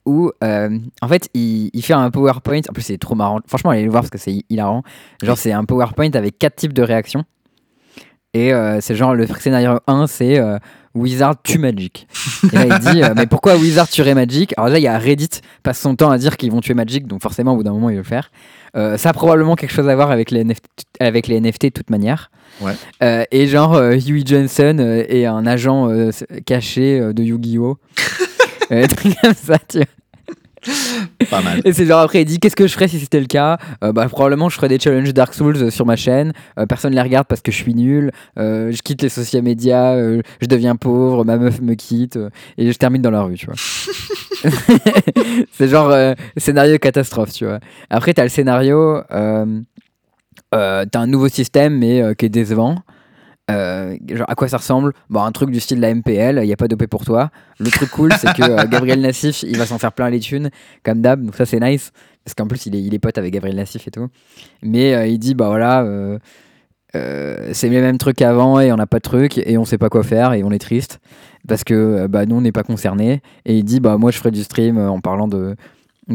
où, 0.07 0.33
euh, 0.43 0.79
en 1.03 1.09
fait, 1.09 1.29
il, 1.35 1.83
fait 1.83 1.93
un 1.93 2.11
PowerPoint. 2.11 2.61
En 2.69 2.73
plus, 2.73 2.83
c'est 2.83 2.99
trop 2.99 3.15
marrant. 3.15 3.41
Franchement, 3.47 3.71
allez 3.71 3.85
le 3.85 3.91
voir 3.91 4.03
parce 4.03 4.11
que 4.11 4.19
c'est 4.19 4.45
hilarant. 4.49 4.83
Genre, 5.23 5.37
c'est 5.37 5.53
un 5.53 5.65
PowerPoint 5.65 6.11
avec 6.15 6.39
quatre 6.39 6.57
types 6.57 6.73
de 6.73 6.83
réactions. 6.83 7.25
Et 8.33 8.53
euh, 8.53 8.81
c'est 8.81 8.95
genre, 8.95 9.15
le 9.15 9.27
scénario 9.27 9.79
1, 9.87 10.07
c'est 10.07 10.39
euh, 10.39 10.59
Wizard 10.95 11.43
tue 11.43 11.59
Magic. 11.59 12.07
Et 12.53 12.57
là, 12.57 12.65
il 12.67 12.93
dit, 12.93 13.03
mais 13.17 13.27
pourquoi 13.27 13.57
Wizard 13.57 13.89
tuerait 13.89 14.15
Magic? 14.15 14.55
Alors 14.57 14.71
là, 14.71 14.79
il 14.79 14.83
y 14.83 14.89
a 14.89 14.99
Reddit, 14.99 15.41
passe 15.63 15.81
son 15.81 15.97
temps 15.97 16.11
à 16.11 16.19
dire 16.19 16.37
qu'ils 16.37 16.51
vont 16.51 16.61
tuer 16.61 16.75
Magic, 16.75 17.07
donc 17.07 17.21
forcément, 17.23 17.53
au 17.53 17.57
bout 17.57 17.65
d'un 17.65 17.73
moment, 17.73 17.91
il 17.91 17.97
va 17.97 18.03
le 18.03 18.05
faire. 18.05 18.31
Ça 18.75 19.11
a 19.11 19.13
probablement 19.13 19.57
quelque 19.57 19.73
chose 19.73 19.89
à 19.89 19.95
voir 19.95 20.11
avec 20.11 20.31
les 20.31 20.45
NFT, 20.45 20.65
avec 21.01 21.27
les 21.27 21.41
NFT 21.41 21.65
de 21.65 21.69
toute 21.71 21.91
manière. 21.91 22.31
Euh, 23.03 23.25
et 23.31 23.47
genre, 23.47 23.75
euh, 23.75 23.93
Huey 23.93 24.23
Johnson 24.25 24.77
euh, 24.79 25.05
est 25.09 25.25
un 25.27 25.47
agent 25.47 25.89
caché 26.47 27.01
de 27.13 27.23
Yu-Gi-Oh! 27.23 27.79
comme 28.69 29.35
ça, 29.35 29.59
tu 29.69 29.79
vois. 29.79 29.87
Pas 31.31 31.43
mal. 31.43 31.61
Et 31.65 31.73
c'est 31.73 31.87
genre 31.87 32.01
après 32.01 32.23
il 32.23 32.25
dit 32.25 32.39
qu'est-ce 32.39 32.57
que 32.57 32.67
je 32.67 32.73
ferais 32.73 32.89
si 32.89 32.99
c'était 32.99 33.21
le 33.21 33.27
cas? 33.27 33.59
Bah 33.81 34.09
probablement 34.09 34.49
je 34.49 34.57
ferais 34.57 34.69
des 34.69 34.79
challenges 34.79 35.15
Dark 35.15 35.35
Souls 35.35 35.71
sur 35.71 35.87
ma 35.87 35.97
chaîne. 35.97 36.33
personne 36.69 36.95
les 36.95 37.01
regarde 37.01 37.27
parce 37.27 37.41
que 37.41 37.51
je 37.53 37.57
suis 37.57 37.75
nul. 37.75 38.13
je 38.37 38.83
quitte 38.83 39.03
les 39.03 39.09
social 39.09 39.43
médias. 39.43 39.97
je 39.97 40.47
deviens 40.47 40.77
pauvre. 40.77 41.25
Ma 41.25 41.37
meuf 41.37 41.61
me 41.61 41.75
quitte 41.75 42.19
et 42.59 42.71
je 42.71 42.77
termine 42.77 43.03
dans 43.03 43.11
la 43.11 43.23
rue, 43.23 43.37
tu 43.37 43.47
vois. 43.47 43.55
c'est 45.53 45.69
genre 45.69 45.95
scénario 46.37 46.79
catastrophe, 46.79 47.33
tu 47.33 47.47
vois. 47.47 47.61
Après 47.91 48.13
t'as 48.13 48.25
le 48.25 48.29
scénario 48.29 49.03
euh, 50.55 50.85
t'as 50.91 51.01
un 51.01 51.07
nouveau 51.07 51.29
système 51.29 51.79
mais 51.79 52.03
euh, 52.03 52.15
qui 52.15 52.27
est 52.27 52.31
décevant. 52.31 52.77
Euh, 53.51 53.97
à 54.29 54.35
quoi 54.35 54.49
ça 54.49 54.57
ressemble? 54.57 54.93
Bon, 55.09 55.23
un 55.23 55.33
truc 55.33 55.51
du 55.51 55.61
style 55.61 55.79
de 55.79 55.83
la 55.83 55.95
MPL, 55.95 56.41
il 56.43 56.47
n'y 56.47 56.53
a 56.53 56.57
pas 56.57 56.69
d'OP 56.69 56.87
pour 56.87 57.05
toi. 57.05 57.31
Le 57.59 57.71
truc 57.71 57.91
cool, 57.91 58.13
c'est 58.19 58.33
que 58.35 58.67
Gabriel 58.67 59.01
Nassif, 59.01 59.43
il 59.43 59.57
va 59.57 59.67
s'en 59.67 59.79
faire 59.79 59.93
plein 59.93 60.11
les 60.11 60.21
thunes, 60.21 60.51
comme 60.83 61.01
d'hab, 61.01 61.25
donc 61.25 61.37
ça 61.37 61.47
c'est 61.47 61.61
nice, 61.61 61.93
parce 62.25 62.35
qu'en 62.35 62.47
plus 62.47 62.67
il 62.67 62.75
est, 62.75 62.83
il 62.83 63.01
pote 63.01 63.19
avec 63.19 63.33
Gabriel 63.33 63.57
Nassif 63.57 63.87
et 63.87 63.91
tout. 63.91 64.09
Mais 64.63 65.11
il 65.11 65.19
dit, 65.19 65.35
bah 65.35 65.49
voilà, 65.49 65.87
c'est 66.93 67.69
les 67.69 67.81
mêmes 67.81 67.99
trucs 67.99 68.17
qu'avant 68.17 68.61
et 68.61 68.73
on 68.73 68.77
n'a 68.77 68.87
pas 68.87 68.99
de 68.99 69.03
trucs 69.03 69.39
et 69.39 69.59
on 69.59 69.65
sait 69.65 69.79
pas 69.79 69.89
quoi 69.89 70.03
faire 70.03 70.33
et 70.33 70.43
on 70.43 70.51
est 70.51 70.59
triste, 70.59 71.01
parce 71.49 71.65
que 71.65 72.07
bah, 72.07 72.27
nous 72.27 72.37
on 72.37 72.41
n'est 72.41 72.53
pas 72.53 72.63
concernés. 72.65 73.23
Et 73.45 73.57
il 73.57 73.65
dit, 73.65 73.81
bah 73.81 73.97
moi 73.99 74.11
je 74.11 74.19
ferai 74.19 74.31
du 74.31 74.43
stream 74.43 74.79
en 74.79 75.01
parlant 75.01 75.29
de, 75.29 75.57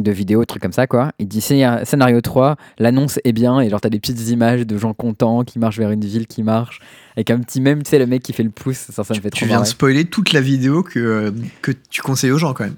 de 0.04 0.12
vidéos, 0.12 0.46
trucs 0.46 0.62
comme 0.62 0.72
ça, 0.72 0.88
quoi. 0.88 1.12
Il 1.20 1.28
dit 1.28 1.42
scénario 1.42 2.22
3, 2.22 2.56
l'annonce 2.80 3.20
est 3.24 3.32
bien, 3.32 3.60
et 3.60 3.70
genre 3.70 3.82
t'as 3.82 3.90
des 3.90 4.00
petites 4.00 4.30
images 4.30 4.66
de 4.66 4.78
gens 4.78 4.94
contents 4.94 5.44
qui 5.44 5.60
marchent 5.60 5.78
vers 5.78 5.92
une 5.92 6.04
ville 6.04 6.28
qui 6.28 6.44
marche, 6.44 6.80
avec 7.16 7.32
un 7.32 7.40
petit 7.40 7.62
même, 7.62 7.84
tu 7.84 7.90
sais, 7.90 8.00
le 8.00 8.08
mec 8.08 8.24
qui 8.24 8.34
fait 8.34 8.44
le 8.44 8.50
pouce, 8.50 8.78
ça, 8.78 9.04
ça 9.04 9.14
me 9.14 9.20
fait 9.20 9.30
trop 9.30 9.40
Tu 9.40 9.46
viens 9.46 9.62
de 9.62 9.66
spoiler 9.66 10.06
toute 10.06 10.34
la 10.34 10.42
vidéo 10.42 10.84
que, 10.84 11.34
que 11.62 11.72
tu 11.90 12.02
conseilles 12.02 12.32
aux 12.32 12.38
gens 12.38 12.54
quand 12.54 12.66
même. 12.66 12.76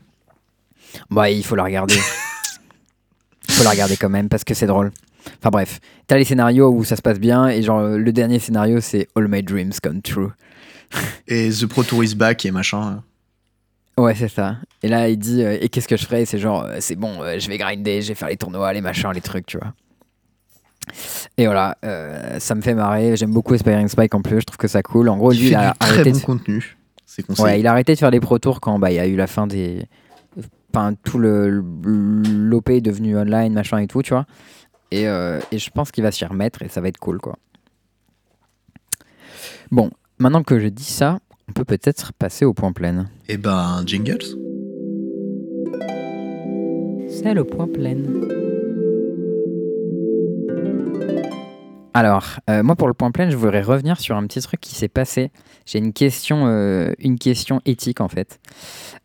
Bah, 1.10 1.30
il 1.30 1.44
faut 1.44 1.56
la 1.56 1.64
regarder. 1.64 1.96
il 3.50 3.54
faut 3.54 3.64
la 3.64 3.72
regarder 3.72 3.98
quand 3.98 4.10
même, 4.10 4.30
parce 4.30 4.44
que 4.44 4.54
c'est 4.54 4.68
drôle. 4.68 4.92
Enfin 5.40 5.50
bref, 5.50 5.80
t'as 6.08 6.18
les 6.18 6.24
scénarios 6.24 6.70
où 6.70 6.84
ça 6.84 6.96
se 6.96 7.02
passe 7.02 7.20
bien, 7.20 7.48
et 7.48 7.62
genre 7.62 7.82
le 7.82 8.12
dernier 8.14 8.40
scénario 8.40 8.80
c'est 8.80 9.08
All 9.16 9.28
My 9.28 9.44
Dreams 9.44 9.74
Come 9.84 10.02
True. 10.02 10.30
et 11.28 11.50
The 11.50 11.66
Pro 11.66 11.84
Tour 11.84 12.04
is 12.04 12.16
back 12.16 12.46
et 12.46 12.52
machin. 12.52 13.04
Ouais, 13.98 14.16
c'est 14.16 14.30
ça. 14.30 14.58
Et 14.84 14.88
là, 14.88 15.10
il 15.10 15.18
dit 15.18 15.44
euh, 15.44 15.58
Et 15.60 15.70
qu'est-ce 15.70 15.88
que 15.88 15.98
je 15.98 16.06
ferais? 16.06 16.26
C'est 16.26 16.38
genre, 16.38 16.64
euh, 16.64 16.78
c'est 16.80 16.96
bon, 16.96 17.22
euh, 17.22 17.40
je 17.40 17.48
vais 17.48 17.58
grinder, 17.58 18.02
je 18.02 18.10
vais 18.10 18.16
faire 18.16 18.30
les 18.30 18.38
tournois, 18.38 18.72
les 18.74 18.82
machins, 18.82 19.12
les 19.14 19.22
trucs, 19.22 19.46
tu 19.46 19.58
vois. 19.58 19.74
Et 21.38 21.46
voilà, 21.46 21.76
ça 22.40 22.56
me 22.56 22.62
fait 22.62 22.74
marrer. 22.74 23.18
J'aime 23.18 23.34
beaucoup 23.34 23.54
Aspiring 23.54 23.90
Spike 23.90 24.16
en 24.16 24.22
plus, 24.22 24.40
je 24.40 24.46
trouve 24.46 24.58
que 24.58 24.70
ça 24.70 24.82
cool. 24.82 25.10
En 25.10 25.18
gros, 25.18 25.32
lui, 25.32 25.48
il, 25.48 25.56
a 25.56 25.74
arrêté 25.80 26.14
de... 26.14 26.18
contenu. 26.20 26.78
Ouais, 27.40 27.60
il 27.60 27.68
a 27.68 27.72
arrêté 27.72 27.94
de 27.94 28.00
faire 28.00 28.12
des 28.12 28.22
pro 28.22 28.40
tours 28.40 28.62
quand 28.62 28.80
bah, 28.80 28.92
il 28.92 28.96
y 28.96 29.00
a 29.00 29.08
eu 29.08 29.18
la 29.18 29.28
fin 29.28 29.48
des. 29.48 29.86
Enfin, 30.74 30.94
tout 31.04 31.18
le 31.18 31.50
l'OP 31.50 32.70
est 32.70 32.80
devenu 32.80 33.18
online, 33.18 33.52
machin 33.54 33.80
et 33.80 33.88
tout, 33.88 34.02
tu 34.02 34.14
vois. 34.14 34.26
Et, 34.92 35.04
et 35.04 35.60
je 35.60 35.70
pense 35.72 35.92
qu'il 35.92 36.04
va 36.04 36.12
s'y 36.12 36.24
remettre 36.24 36.62
et 36.62 36.70
ça 36.70 36.80
va 36.80 36.88
être 36.88 37.00
cool, 37.00 37.20
quoi. 37.20 37.38
Bon, 39.72 39.92
maintenant 40.20 40.44
que 40.44 40.58
je 40.60 40.68
dis 40.68 40.86
ça, 40.86 41.20
on 41.50 41.52
peut 41.52 41.66
peut-être 41.66 42.14
passer 42.14 42.46
au 42.46 42.54
point 42.54 42.72
plein. 42.72 43.08
Eh 43.28 43.36
ben, 43.36 43.84
jingles 43.86 44.38
C'est 47.20 47.34
le 47.34 47.44
point 47.44 47.68
plein. 47.68 47.98
Alors, 51.96 52.36
euh, 52.48 52.62
moi 52.62 52.76
pour 52.76 52.88
le 52.88 52.94
point 52.94 53.10
plein, 53.10 53.28
je 53.32 53.36
voudrais 53.36 53.64
revenir 53.64 54.00
sur 54.00 54.16
un 54.16 54.28
petit 54.28 54.40
truc 54.40 54.62
qui 54.62 54.76
s'est 54.76 54.88
passé. 54.88 55.32
J'ai 55.66 55.80
une 55.80 55.94
question, 55.94 56.46
euh, 56.46 56.94
une 57.00 57.18
question 57.18 57.60
éthique 57.66 58.02
en 58.02 58.08
fait, 58.08 58.40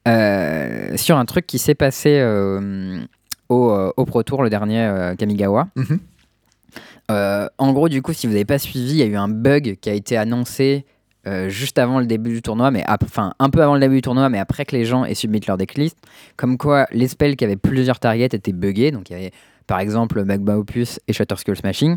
euh, 0.06 0.94
sur 0.98 1.16
un 1.16 1.24
truc 1.24 1.47
qui 1.47 1.59
s'est 1.59 1.74
passé 1.74 2.22
au, 3.48 3.93
au, 3.97 4.05
Pro 4.05 4.22
Tour 4.22 4.43
le 4.43 4.51
dernier 4.51 5.14
Kamigawa. 5.16 5.68
Mhm. 5.76 5.98
en 7.59 7.72
gros, 7.72 7.89
du 7.89 8.02
coup, 8.02 8.12
si 8.12 8.26
vous 8.26 8.34
n'avez 8.34 8.44
pas 8.44 8.59
suivi, 8.59 8.90
il 8.90 8.97
y 8.97 9.02
a 9.02 9.06
eu 9.06 9.16
un 9.16 9.28
bug 9.28 9.78
qui 9.80 9.89
a 9.89 9.94
été 9.94 10.18
annoncé 10.18 10.84
euh, 11.27 11.49
juste 11.49 11.78
avant 11.78 12.01
le 12.01 12.07
début 12.07 12.31
du 12.31 12.43
tournoi, 12.43 12.70
mais 12.70 12.85
enfin 12.89 13.35
un 13.39 13.51
peu 13.51 13.62
avant 13.62 13.74
le 13.74 13.81
début 13.81 13.97
du 13.97 14.03
tournoi, 14.03 14.28
mais 14.28 14.39
après 14.39 14.65
que 14.65 14.74
les 14.74 14.85
gens 14.85 15.05
aient 15.05 15.15
submit 15.15 15.40
leur 15.47 15.57
decklist, 15.57 15.97
comme 16.36 16.59
quoi 16.59 16.86
les 16.90 17.09
spells 17.09 17.36
qui 17.36 17.44
avaient 17.44 17.57
plusieurs 17.57 18.01
targets 18.01 18.24
étaient 18.24 18.53
buggés. 18.53 18.90
Donc 18.90 19.11
il 19.11 19.12
y 19.12 19.16
avait 19.16 19.32
par 19.66 19.78
exemple 19.78 20.24
Magma 20.24 20.57
Opus 20.57 21.01
et 21.07 21.12
Shatter 21.12 21.36
Skull 21.36 21.57
Smashing. 21.57 21.97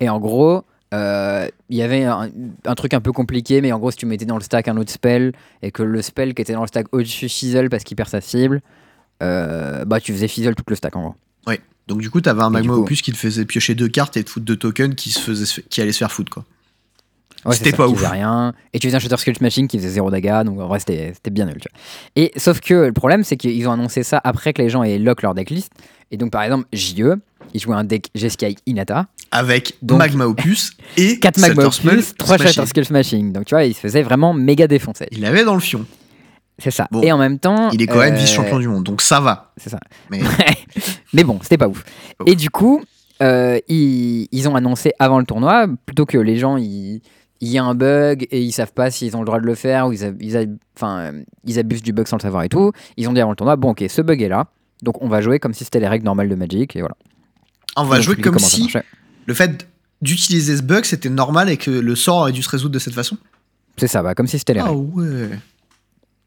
Et 0.00 0.08
en 0.08 0.18
gros, 0.18 0.64
euh, 0.92 1.48
il 1.70 1.76
y 1.76 1.82
avait 1.82 2.04
un, 2.04 2.28
truc 2.74 2.92
un 2.92 3.00
peu 3.00 3.12
compliqué, 3.12 3.60
mais 3.62 3.72
en 3.72 3.78
gros, 3.78 3.90
si 3.90 3.96
tu 3.96 4.06
mettais 4.06 4.26
dans 4.26 4.36
le 4.36 4.42
stack 4.42 4.68
un 4.68 4.76
autre 4.76 4.90
spell 4.90 5.32
et 5.62 5.70
que 5.70 5.82
le 5.82 6.02
spell 6.02 6.34
qui 6.34 6.42
était 6.42 6.52
dans 6.52 6.62
le 6.62 6.66
stack 6.66 6.86
au-dessus 6.92 7.28
fizzle 7.28 7.70
parce 7.70 7.84
qu'il 7.84 7.96
perd 7.96 8.10
sa 8.10 8.20
cible, 8.20 8.60
euh, 9.22 9.84
bah 9.84 10.00
tu 10.00 10.12
faisais 10.12 10.28
fizzle 10.28 10.54
tout 10.54 10.64
le 10.68 10.76
stack 10.76 10.96
en 10.96 11.02
gros. 11.02 11.14
Oui, 11.46 11.54
donc 11.88 12.00
du 12.00 12.10
coup, 12.10 12.20
tu 12.20 12.28
avais 12.28 12.42
un 12.42 12.50
Magma 12.50 12.74
Opus 12.74 13.00
qui 13.00 13.12
te 13.12 13.16
faisait 13.16 13.46
piocher 13.46 13.74
deux 13.74 13.88
cartes 13.88 14.16
et 14.18 14.24
te 14.24 14.28
foutre 14.28 14.44
deux 14.44 14.56
tokens 14.56 14.94
qui, 14.94 15.10
se 15.10 15.20
faisait, 15.20 15.62
qui 15.70 15.80
allaient 15.80 15.92
se 15.92 15.98
faire 15.98 16.12
foutre 16.12 16.30
quoi. 16.30 16.44
C'était 17.50 17.72
pas 17.72 17.88
ouf. 17.88 18.02
rien. 18.06 18.54
Et 18.72 18.78
tu 18.78 18.86
faisais 18.86 18.96
un 18.96 19.00
Shutter 19.00 19.16
Skull 19.16 19.36
Smashing 19.36 19.68
qui 19.68 19.78
faisait 19.78 19.88
0 19.88 20.10
daga, 20.10 20.44
donc 20.44 20.60
en 20.60 20.68
vrai 20.68 20.78
c'était 20.78 21.12
bien 21.30 21.46
nul. 21.46 21.56
Tu 21.60 21.68
vois. 21.70 21.80
Et 22.16 22.32
sauf 22.36 22.60
que 22.60 22.74
le 22.74 22.92
problème 22.92 23.24
c'est 23.24 23.36
qu'ils 23.36 23.66
ont 23.68 23.72
annoncé 23.72 24.02
ça 24.02 24.20
après 24.22 24.52
que 24.52 24.62
les 24.62 24.68
gens 24.68 24.82
aient 24.82 24.98
lock 24.98 25.22
leur 25.22 25.34
decklist. 25.34 25.72
Et 26.10 26.16
donc 26.16 26.30
par 26.30 26.42
exemple, 26.42 26.66
JE, 26.72 27.16
il 27.54 27.60
jouait 27.60 27.74
un 27.74 27.84
deck 27.84 28.10
Jeskai 28.14 28.56
Inata. 28.66 29.06
Avec 29.30 29.76
Magma 29.82 30.26
Opus 30.26 30.72
et 30.96 31.18
4 31.18 31.38
Magma 31.38 31.64
Opus, 31.64 32.14
3 32.16 32.38
Shutter 32.38 32.66
Skull 32.66 32.84
Smashing. 32.84 33.32
Donc 33.32 33.46
tu 33.46 33.54
vois, 33.54 33.64
il 33.64 33.74
se 33.74 33.80
faisait 33.80 34.02
vraiment 34.02 34.34
méga 34.34 34.66
défoncer. 34.66 35.06
Il 35.10 35.22
l'avait 35.22 35.44
dans 35.44 35.54
le 35.54 35.60
fion. 35.60 35.86
C'est 36.58 36.70
ça. 36.70 36.86
et 37.02 37.10
en 37.10 37.18
même 37.18 37.38
temps. 37.38 37.70
Il 37.70 37.82
est 37.82 37.86
quand 37.86 37.98
même 37.98 38.14
euh, 38.14 38.18
vice-champion 38.18 38.58
du 38.58 38.68
monde, 38.68 38.84
donc 38.84 39.02
ça 39.02 39.20
va. 39.20 39.52
C'est 39.56 39.70
ça. 39.70 39.80
Mais, 40.10 40.20
Mais 41.12 41.24
bon, 41.24 41.38
c'était 41.42 41.58
pas 41.58 41.66
ouf. 41.66 41.82
Et 42.26 42.36
du 42.36 42.50
coup, 42.50 42.82
euh, 43.22 43.58
ils, 43.68 44.28
ils, 44.30 44.48
ont 44.48 44.54
annoncé 44.54 44.92
avant 44.98 45.18
le 45.18 45.24
tournoi, 45.24 45.66
plutôt 45.86 46.06
que 46.06 46.18
les 46.18 46.36
gens, 46.36 46.56
ils 46.56 47.00
il 47.42 47.48
y 47.48 47.58
a 47.58 47.64
un 47.64 47.74
bug 47.74 48.26
et 48.30 48.40
ils 48.40 48.52
savent 48.52 48.72
pas 48.72 48.90
s'ils 48.90 49.14
ont 49.16 49.20
le 49.20 49.26
droit 49.26 49.40
de 49.40 49.44
le 49.46 49.54
faire 49.54 49.88
ou 49.88 49.92
ils, 49.92 50.16
ils, 50.20 50.56
enfin, 50.76 51.12
ils 51.44 51.58
abusent 51.58 51.82
du 51.82 51.92
bug 51.92 52.06
sans 52.06 52.16
le 52.16 52.22
savoir 52.22 52.44
et 52.44 52.48
tout. 52.48 52.70
Ils 52.96 53.08
ont 53.08 53.12
dit 53.12 53.20
avant 53.20 53.30
le 53.30 53.36
tournoi, 53.36 53.56
bon 53.56 53.70
ok, 53.72 53.84
ce 53.88 54.00
bug 54.00 54.22
est 54.22 54.28
là, 54.28 54.46
donc 54.82 55.02
on 55.02 55.08
va 55.08 55.20
jouer 55.20 55.38
comme 55.40 55.52
si 55.52 55.64
c'était 55.64 55.80
les 55.80 55.88
règles 55.88 56.04
normales 56.06 56.28
de 56.28 56.34
Magic 56.36 56.74
et 56.76 56.80
voilà. 56.80 56.94
On 57.76 57.84
va 57.84 58.00
jouer 58.00 58.16
comme 58.16 58.38
si 58.38 58.72
le 59.26 59.34
fait 59.34 59.68
d'utiliser 60.00 60.56
ce 60.56 60.62
bug 60.62 60.84
c'était 60.84 61.10
normal 61.10 61.50
et 61.50 61.56
que 61.56 61.70
le 61.70 61.94
sort 61.96 62.18
aurait 62.18 62.32
dû 62.32 62.42
se 62.42 62.48
résoudre 62.48 62.72
de 62.74 62.78
cette 62.78 62.94
façon 62.94 63.16
C'est 63.76 63.88
ça, 63.88 64.02
bah, 64.02 64.14
comme 64.14 64.26
si 64.28 64.38
c'était 64.38 64.54
les 64.54 64.60
ah 64.60 64.68
règles. 64.68 64.78
ouais. 64.78 65.28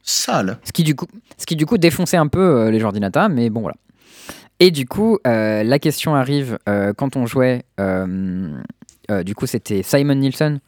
Sale. 0.04 0.60
Ce 0.64 0.72
qui 0.72 0.84
du 0.84 0.96
coup, 0.96 1.08
ce 1.38 1.46
qui, 1.46 1.56
du 1.56 1.66
coup 1.66 1.78
défonçait 1.78 2.18
un 2.18 2.28
peu 2.28 2.40
euh, 2.40 2.72
les 2.72 2.80
joueurs 2.80 2.94
d'Inata, 2.94 3.28
mais 3.30 3.50
bon 3.50 3.62
voilà. 3.62 3.76
Et 4.60 4.72
du 4.72 4.86
coup, 4.86 5.18
euh, 5.26 5.64
la 5.64 5.80
question 5.80 6.14
arrive 6.16 6.58
euh, 6.70 6.94
quand 6.94 7.16
on 7.16 7.26
jouait. 7.26 7.64
euh, 7.80 8.56
euh, 9.12 9.24
du 9.24 9.36
coup, 9.36 9.46
c'était 9.48 9.84
Simon 9.84 10.16
Nielsen 10.16 10.60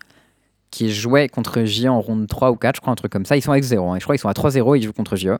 qui 0.72 0.91
jouait 0.91 1.30
contre 1.30 1.64
JE 1.64 1.88
en 1.88 2.02
ronde 2.02 2.27
3 2.27 2.52
ou 2.52 2.56
4, 2.56 2.76
je 2.76 2.81
crois, 2.81 2.91
un 2.94 2.95
truc 2.95 3.11
comme 3.11 3.26
ça. 3.26 3.38
Ils 3.38 3.41
sont 3.41 3.52
avec 3.52 3.64
0. 3.64 3.89
hein. 3.91 3.98
Je 3.99 4.03
crois 4.03 4.15
qu'ils 4.15 4.22
sont 4.22 4.30
à 4.30 4.34
3-0, 4.34 4.77
ils 4.77 4.84
jouent 4.84 4.94
contre 4.94 5.15
JE. 5.15 5.38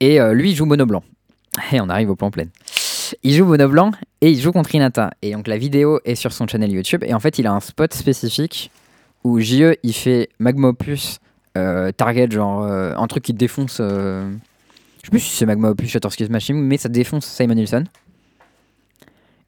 Et 0.00 0.20
euh, 0.20 0.32
lui, 0.34 0.50
il 0.50 0.54
joue 0.56 0.64
mono 0.66 0.86
blanc. 0.86 1.02
Et 1.72 1.80
on 1.80 1.88
arrive 1.88 2.10
au 2.10 2.16
plan 2.16 2.30
plein. 2.30 2.46
Il 3.22 3.32
joue 3.34 3.44
mono 3.44 3.68
blanc 3.68 3.90
et 4.20 4.30
il 4.30 4.40
joue 4.40 4.50
contre 4.50 4.74
Inata. 4.74 5.10
Et 5.22 5.32
donc 5.32 5.46
la 5.46 5.58
vidéo 5.58 6.00
est 6.04 6.14
sur 6.14 6.32
son 6.32 6.46
channel 6.48 6.72
YouTube. 6.72 7.04
Et 7.06 7.14
en 7.14 7.20
fait, 7.20 7.38
il 7.38 7.46
a 7.46 7.52
un 7.52 7.60
spot 7.60 7.92
spécifique 7.94 8.70
où 9.22 9.38
JE, 9.40 9.76
il 9.82 9.92
fait 9.92 10.30
Magma 10.38 10.68
Opus 10.68 11.18
euh, 11.56 11.92
target, 11.92 12.30
genre 12.30 12.64
euh, 12.64 12.94
un 12.96 13.06
truc 13.06 13.24
qui 13.24 13.34
défonce. 13.34 13.78
euh, 13.80 14.30
je 15.00 15.06
sais 15.06 15.10
plus 15.10 15.20
si 15.20 15.36
c'est 15.36 15.46
Magma 15.46 15.68
Opus 15.68 15.90
Shattersky 15.90 16.28
Machine, 16.28 16.60
mais 16.60 16.76
ça 16.78 16.88
défonce 16.88 17.26
Simon 17.26 17.54
Nielsen. 17.54 17.86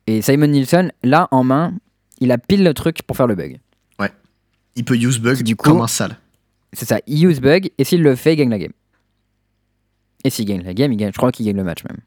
Et 0.06 0.22
Simon 0.22 0.46
Nielsen, 0.48 0.92
là 1.02 1.26
en 1.30 1.42
main, 1.42 1.72
il 2.20 2.30
a 2.32 2.38
pile 2.38 2.62
le 2.62 2.74
truc 2.74 3.02
pour 3.02 3.16
faire 3.16 3.26
le 3.26 3.34
bug. 3.34 3.58
Il 4.76 4.84
peut 4.84 4.96
use 4.96 5.18
bug 5.18 5.42
Du 5.42 5.56
coup- 5.56 5.70
comme 5.70 5.80
un 5.80 5.86
sale. 5.88 6.16
C'est 6.72 6.84
ça, 6.86 7.00
il 7.06 7.24
use 7.24 7.40
bug, 7.40 7.70
et 7.78 7.84
s'il 7.84 8.02
le 8.02 8.14
fait, 8.16 8.34
il 8.34 8.36
gagne 8.36 8.50
la 8.50 8.58
game. 8.58 8.72
Et 10.24 10.30
s'il 10.30 10.44
gagne 10.44 10.62
la 10.62 10.74
game, 10.74 10.92
il 10.92 10.96
gagne, 10.96 11.12
je 11.12 11.16
crois 11.16 11.32
qu'il 11.32 11.46
gagne 11.46 11.56
le 11.56 11.64
match 11.64 11.82
même. 11.84 11.98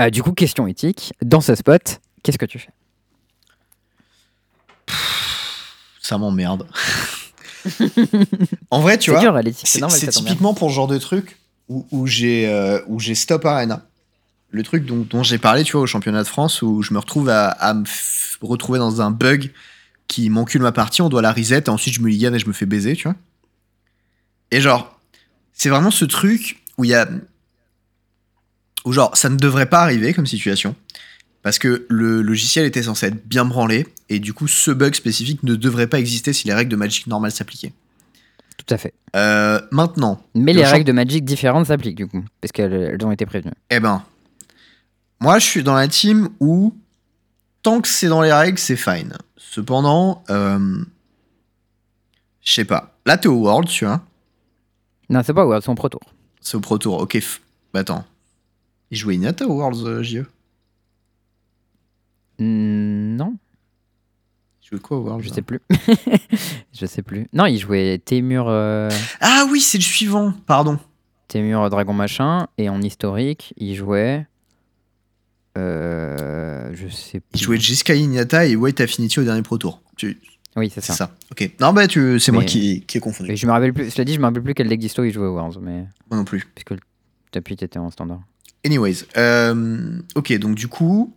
Euh, 0.00 0.10
du 0.10 0.22
coup, 0.22 0.32
question 0.32 0.66
éthique, 0.66 1.12
dans 1.22 1.40
ce 1.40 1.54
spot, 1.54 2.00
qu'est-ce 2.22 2.38
que 2.38 2.46
tu 2.46 2.58
fais? 2.58 2.70
Ça 6.00 6.18
m'emmerde. 6.18 6.66
en 8.70 8.80
vrai, 8.80 8.98
tu 8.98 9.10
vois, 9.10 9.20
dur, 9.20 9.40
c'est 9.58 10.08
typiquement 10.08 10.52
pour 10.52 10.70
ce 10.70 10.74
genre 10.74 10.86
de 10.86 10.98
truc 10.98 11.38
où, 11.68 11.86
où 11.90 12.06
j'ai 12.06 12.46
euh, 12.48 12.80
où 12.88 13.00
j'ai 13.00 13.14
Stop 13.14 13.44
Arena. 13.46 13.86
Le 14.50 14.62
truc 14.62 14.84
dont, 14.84 15.06
dont 15.08 15.22
j'ai 15.22 15.38
parlé, 15.38 15.64
tu 15.64 15.72
vois, 15.72 15.80
au 15.82 15.86
championnat 15.86 16.22
de 16.22 16.28
France, 16.28 16.62
où 16.62 16.82
je 16.82 16.92
me 16.92 16.98
retrouve 16.98 17.28
à, 17.30 17.48
à 17.48 17.74
me 17.74 17.84
retrouver 18.42 18.78
dans 18.78 19.00
un 19.00 19.10
bug 19.10 19.50
qui 20.08 20.28
m'encule 20.30 20.62
ma 20.62 20.72
partie, 20.72 21.02
on 21.02 21.08
doit 21.08 21.22
la 21.22 21.32
reset, 21.32 21.64
et 21.66 21.68
ensuite 21.70 21.94
je 21.94 22.00
me 22.00 22.08
ligane 22.08 22.34
et 22.34 22.38
je 22.38 22.46
me 22.46 22.52
fais 22.52 22.66
baiser, 22.66 22.94
tu 22.94 23.08
vois. 23.08 23.16
Et 24.50 24.60
genre, 24.60 24.98
c'est 25.52 25.68
vraiment 25.68 25.90
ce 25.90 26.04
truc 26.04 26.62
où 26.78 26.84
il 26.84 26.90
y 26.90 26.94
a. 26.94 27.08
Où 28.84 28.92
genre, 28.92 29.16
ça 29.16 29.28
ne 29.30 29.36
devrait 29.36 29.66
pas 29.66 29.80
arriver 29.80 30.12
comme 30.12 30.26
situation. 30.26 30.76
Parce 31.42 31.58
que 31.58 31.86
le 31.88 32.22
logiciel 32.22 32.64
était 32.64 32.82
censé 32.82 33.06
être 33.06 33.26
bien 33.26 33.44
branlé, 33.44 33.86
et 34.08 34.18
du 34.18 34.32
coup, 34.32 34.46
ce 34.48 34.70
bug 34.70 34.94
spécifique 34.94 35.42
ne 35.42 35.54
devrait 35.54 35.86
pas 35.86 35.98
exister 35.98 36.32
si 36.32 36.46
les 36.46 36.54
règles 36.54 36.70
de 36.70 36.76
Magic 36.76 37.06
normales 37.06 37.32
s'appliquaient. 37.32 37.72
Tout 38.56 38.72
à 38.72 38.78
fait. 38.78 38.94
Euh, 39.16 39.60
maintenant, 39.70 40.22
Mais 40.34 40.52
Le 40.52 40.60
les 40.60 40.66
règles 40.66 40.84
de 40.86 40.92
Magic 40.92 41.24
différentes 41.24 41.66
s'appliquent 41.66 41.96
du 41.96 42.06
coup, 42.06 42.24
parce 42.40 42.52
qu'elles 42.52 42.72
elles 42.72 43.04
ont 43.06 43.10
été 43.10 43.26
prévenues. 43.26 43.52
eh 43.70 43.80
ben, 43.80 44.02
moi 45.20 45.38
je 45.38 45.44
suis 45.46 45.62
dans 45.62 45.74
la 45.74 45.88
team 45.88 46.28
où 46.40 46.74
tant 47.64 47.80
que 47.80 47.88
c'est 47.88 48.06
dans 48.06 48.22
les 48.22 48.32
règles, 48.32 48.58
c'est 48.58 48.76
fine. 48.76 49.14
Cependant, 49.36 50.22
euh, 50.30 50.84
je 52.42 52.52
sais 52.52 52.64
pas. 52.64 52.96
Là, 53.06 53.16
t'es 53.18 53.26
au 53.26 53.40
World, 53.40 53.68
tu 53.68 53.84
vois. 53.84 54.02
Non, 55.10 55.22
c'est 55.24 55.34
pas 55.34 55.44
World, 55.44 55.64
c'est 55.64 55.70
en 55.70 55.74
Pro 55.74 55.88
Tour. 55.88 56.00
C'est 56.40 56.56
au 56.56 56.60
Pro 56.60 56.78
Tour. 56.78 57.00
Ok, 57.00 57.18
bah 57.72 57.80
attends. 57.80 58.04
Il 58.90 58.96
jouait 58.96 59.16
Inata 59.16 59.46
au 59.48 59.54
Worlds, 59.54 59.84
euh, 59.86 60.02
JE 60.04 60.24
Hmm, 62.38 63.14
non, 63.16 63.36
Il 64.62 64.68
jouait 64.68 64.80
quoi 64.80 64.98
au 64.98 65.02
Worlds 65.02 65.24
je 65.24 65.32
sais 65.32 65.42
plus. 65.42 65.60
je 66.72 66.86
sais 66.86 67.02
plus. 67.02 67.28
Non, 67.32 67.46
il 67.46 67.58
jouait 67.58 67.98
Témur, 67.98 68.46
euh, 68.48 68.90
Ah 69.20 69.46
oui, 69.50 69.60
c'est 69.60 69.78
le 69.78 69.84
suivant, 69.84 70.32
pardon. 70.46 70.78
Témur 71.28 71.70
Dragon 71.70 71.92
Machin, 71.94 72.48
et 72.58 72.68
en 72.68 72.82
historique, 72.82 73.54
il 73.56 73.74
jouait. 73.74 74.26
Euh, 75.56 76.70
je 76.74 76.88
sais 76.88 77.20
plus. 77.20 77.28
Il 77.34 77.40
jouait 77.40 77.58
Jeskai 77.58 77.98
Inata 77.98 78.46
et 78.46 78.56
White 78.56 78.80
Affinity 78.80 79.20
au 79.20 79.24
dernier 79.24 79.42
Pro 79.42 79.58
Tour. 79.58 79.82
Tu- 79.96 80.18
Oui, 80.56 80.70
c'est 80.74 80.80
ça. 80.82 80.92
ça. 80.94 81.10
Ok. 81.30 81.50
Non, 81.60 81.72
bah 81.72 81.86
tu... 81.86 82.18
c'est 82.20 82.32
moi 82.32 82.42
Mais- 82.42 82.46
qui, 82.46 82.82
qui 82.86 82.98
ai 82.98 83.00
confondu. 83.00 83.30
Et 83.30 83.36
je 83.36 83.46
me 83.46 83.52
rappelle 83.52 83.72
plus, 83.72 83.90
je 83.90 83.96
l'ai 83.96 84.04
dit, 84.04 84.14
je 84.14 84.18
me 84.20 84.24
rappelle 84.24 84.42
plus 84.42 84.54
quel 84.54 84.68
deck 84.68 84.80
disto 84.80 85.04
il 85.04 85.12
jouait 85.12 85.26
au 85.26 85.34
Worlds, 85.34 85.58
mais. 85.62 85.84
Moi 86.10 86.18
non 86.18 86.24
plus. 86.24 86.44
Puisque 86.54 86.70
le 86.70 86.78
tapis 87.30 87.54
était 87.60 87.78
en 87.78 87.90
standard. 87.90 88.20
Anyways, 88.64 89.04
euh, 89.16 89.98
ok, 90.14 90.32
donc 90.38 90.54
du 90.54 90.68
coup, 90.68 91.14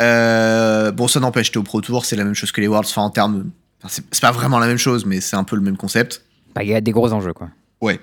euh, 0.00 0.90
bon, 0.90 1.06
ça 1.08 1.20
n'empêche, 1.20 1.52
t'es 1.52 1.58
au 1.58 1.62
Pro 1.62 1.80
Tour, 1.80 2.04
c'est 2.04 2.16
la 2.16 2.24
même 2.24 2.34
chose 2.34 2.50
que 2.52 2.60
les 2.60 2.66
Worlds, 2.68 2.88
enfin 2.90 3.02
en 3.02 3.10
termes, 3.10 3.50
enfin, 3.82 4.02
c'est 4.10 4.20
pas 4.20 4.32
vraiment 4.32 4.58
la 4.58 4.66
même 4.66 4.78
chose, 4.78 5.06
mais 5.06 5.20
c'est 5.20 5.36
un 5.36 5.44
peu 5.44 5.54
le 5.56 5.62
même 5.62 5.76
concept. 5.76 6.24
Bah, 6.54 6.62
il 6.64 6.70
y 6.70 6.74
a 6.74 6.80
des 6.80 6.90
gros 6.90 7.12
enjeux, 7.12 7.32
quoi. 7.32 7.50
Ouais, 7.80 8.00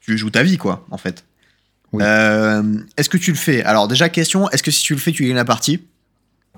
tu 0.00 0.16
joues 0.16 0.30
ta 0.30 0.42
vie, 0.42 0.56
quoi, 0.56 0.86
en 0.90 0.98
fait. 0.98 1.24
Oui. 1.92 2.02
Euh, 2.04 2.62
est-ce 2.96 3.08
que 3.08 3.16
tu 3.18 3.30
le 3.32 3.36
fais? 3.36 3.62
Alors 3.64 3.88
déjà, 3.88 4.08
question, 4.08 4.48
est-ce 4.50 4.62
que 4.62 4.70
si 4.70 4.82
tu 4.82 4.94
le 4.94 5.00
fais, 5.00 5.12
tu 5.12 5.24
gagnes 5.26 5.34
la 5.34 5.44
partie? 5.44 5.86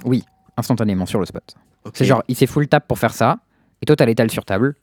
Oui, 0.04 0.22
instantanément 0.56 1.06
sur 1.06 1.20
le 1.20 1.26
spot. 1.26 1.54
C'est 1.94 2.04
genre, 2.04 2.22
il 2.28 2.36
fait 2.36 2.46
full 2.46 2.68
tap 2.68 2.86
pour 2.86 2.98
faire 2.98 3.12
ça, 3.14 3.38
et 3.80 3.86
toi, 3.86 3.96
t'as 3.96 4.04
l'étal 4.06 4.30
sur 4.30 4.44
table. 4.44 4.74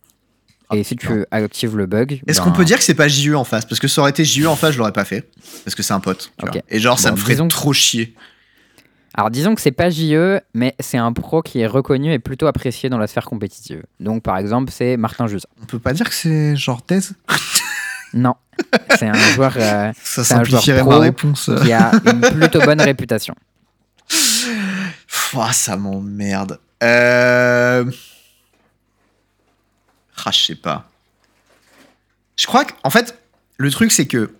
Ah, 0.71 0.75
et 0.77 0.83
si 0.83 0.95
tu 0.95 1.25
actives 1.31 1.75
le 1.77 1.85
bug. 1.87 2.21
Est-ce 2.27 2.39
ben, 2.39 2.45
qu'on 2.45 2.51
peut 2.51 2.65
dire 2.65 2.77
que 2.77 2.83
c'est 2.83 2.93
pas 2.93 3.07
JE 3.07 3.33
en 3.33 3.43
face? 3.43 3.65
Parce 3.65 3.79
que 3.79 3.87
ça 3.87 4.01
aurait 4.01 4.11
été 4.11 4.23
JE 4.23 4.45
en 4.45 4.55
face, 4.55 4.73
je 4.73 4.77
l'aurais 4.77 4.91
pas 4.93 5.05
fait. 5.05 5.27
Parce 5.65 5.73
que 5.73 5.81
c'est 5.81 5.93
un 5.93 5.99
pote. 5.99 6.31
tu 6.37 6.45
Ok. 6.45 6.51
vois. 6.53 6.61
Et 6.69 6.79
genre, 6.79 6.99
ça 6.99 7.09
Bon, 7.09 7.15
me 7.15 7.21
ferait 7.21 7.35
que- 7.35 7.47
trop 7.47 7.73
chier. 7.73 8.13
Alors 9.15 9.31
disons 9.31 9.55
que 9.55 9.61
c'est 9.61 9.71
pas 9.71 9.89
JE, 9.89 10.39
mais 10.53 10.75
c'est 10.79 10.97
un 10.99 11.11
pro 11.11 11.41
qui 11.41 11.59
est 11.59 11.65
reconnu 11.67 12.13
et 12.13 12.19
plutôt 12.19 12.45
apprécié 12.45 12.89
dans 12.89 12.99
la 12.99 13.07
sphère 13.07 13.25
compétitive. 13.25 13.81
Donc 13.99 14.21
par 14.21 14.37
exemple, 14.37 14.71
c'est 14.71 14.95
Martin 14.97 15.25
Jusa. 15.25 15.47
On 15.61 15.65
peut 15.65 15.79
pas 15.79 15.93
dire 15.93 16.07
que 16.07 16.13
c'est 16.15 16.55
genre 16.55 16.83
thèse? 16.83 17.13
Non, 18.13 18.35
c'est 18.97 19.07
un 19.07 19.13
joueur 19.13 19.53
euh, 19.57 19.91
Ça 20.03 20.23
simplifierait 20.23 20.83
ma 20.83 20.99
réponse. 20.99 21.49
qui 21.61 21.71
a 21.71 21.91
une 22.05 22.21
plutôt 22.21 22.59
bonne 22.59 22.81
réputation. 22.81 23.35
Ah, 25.35 25.53
ça 25.53 25.77
m'emmerde. 25.77 26.59
Euh... 26.81 27.85
Ah, 30.25 30.31
je 30.31 30.39
sais 30.39 30.55
pas. 30.55 30.89
Je 32.35 32.47
crois 32.47 32.65
qu'en 32.65 32.89
fait, 32.89 33.17
le 33.57 33.69
truc, 33.71 33.91
c'est 33.91 34.07
que. 34.07 34.33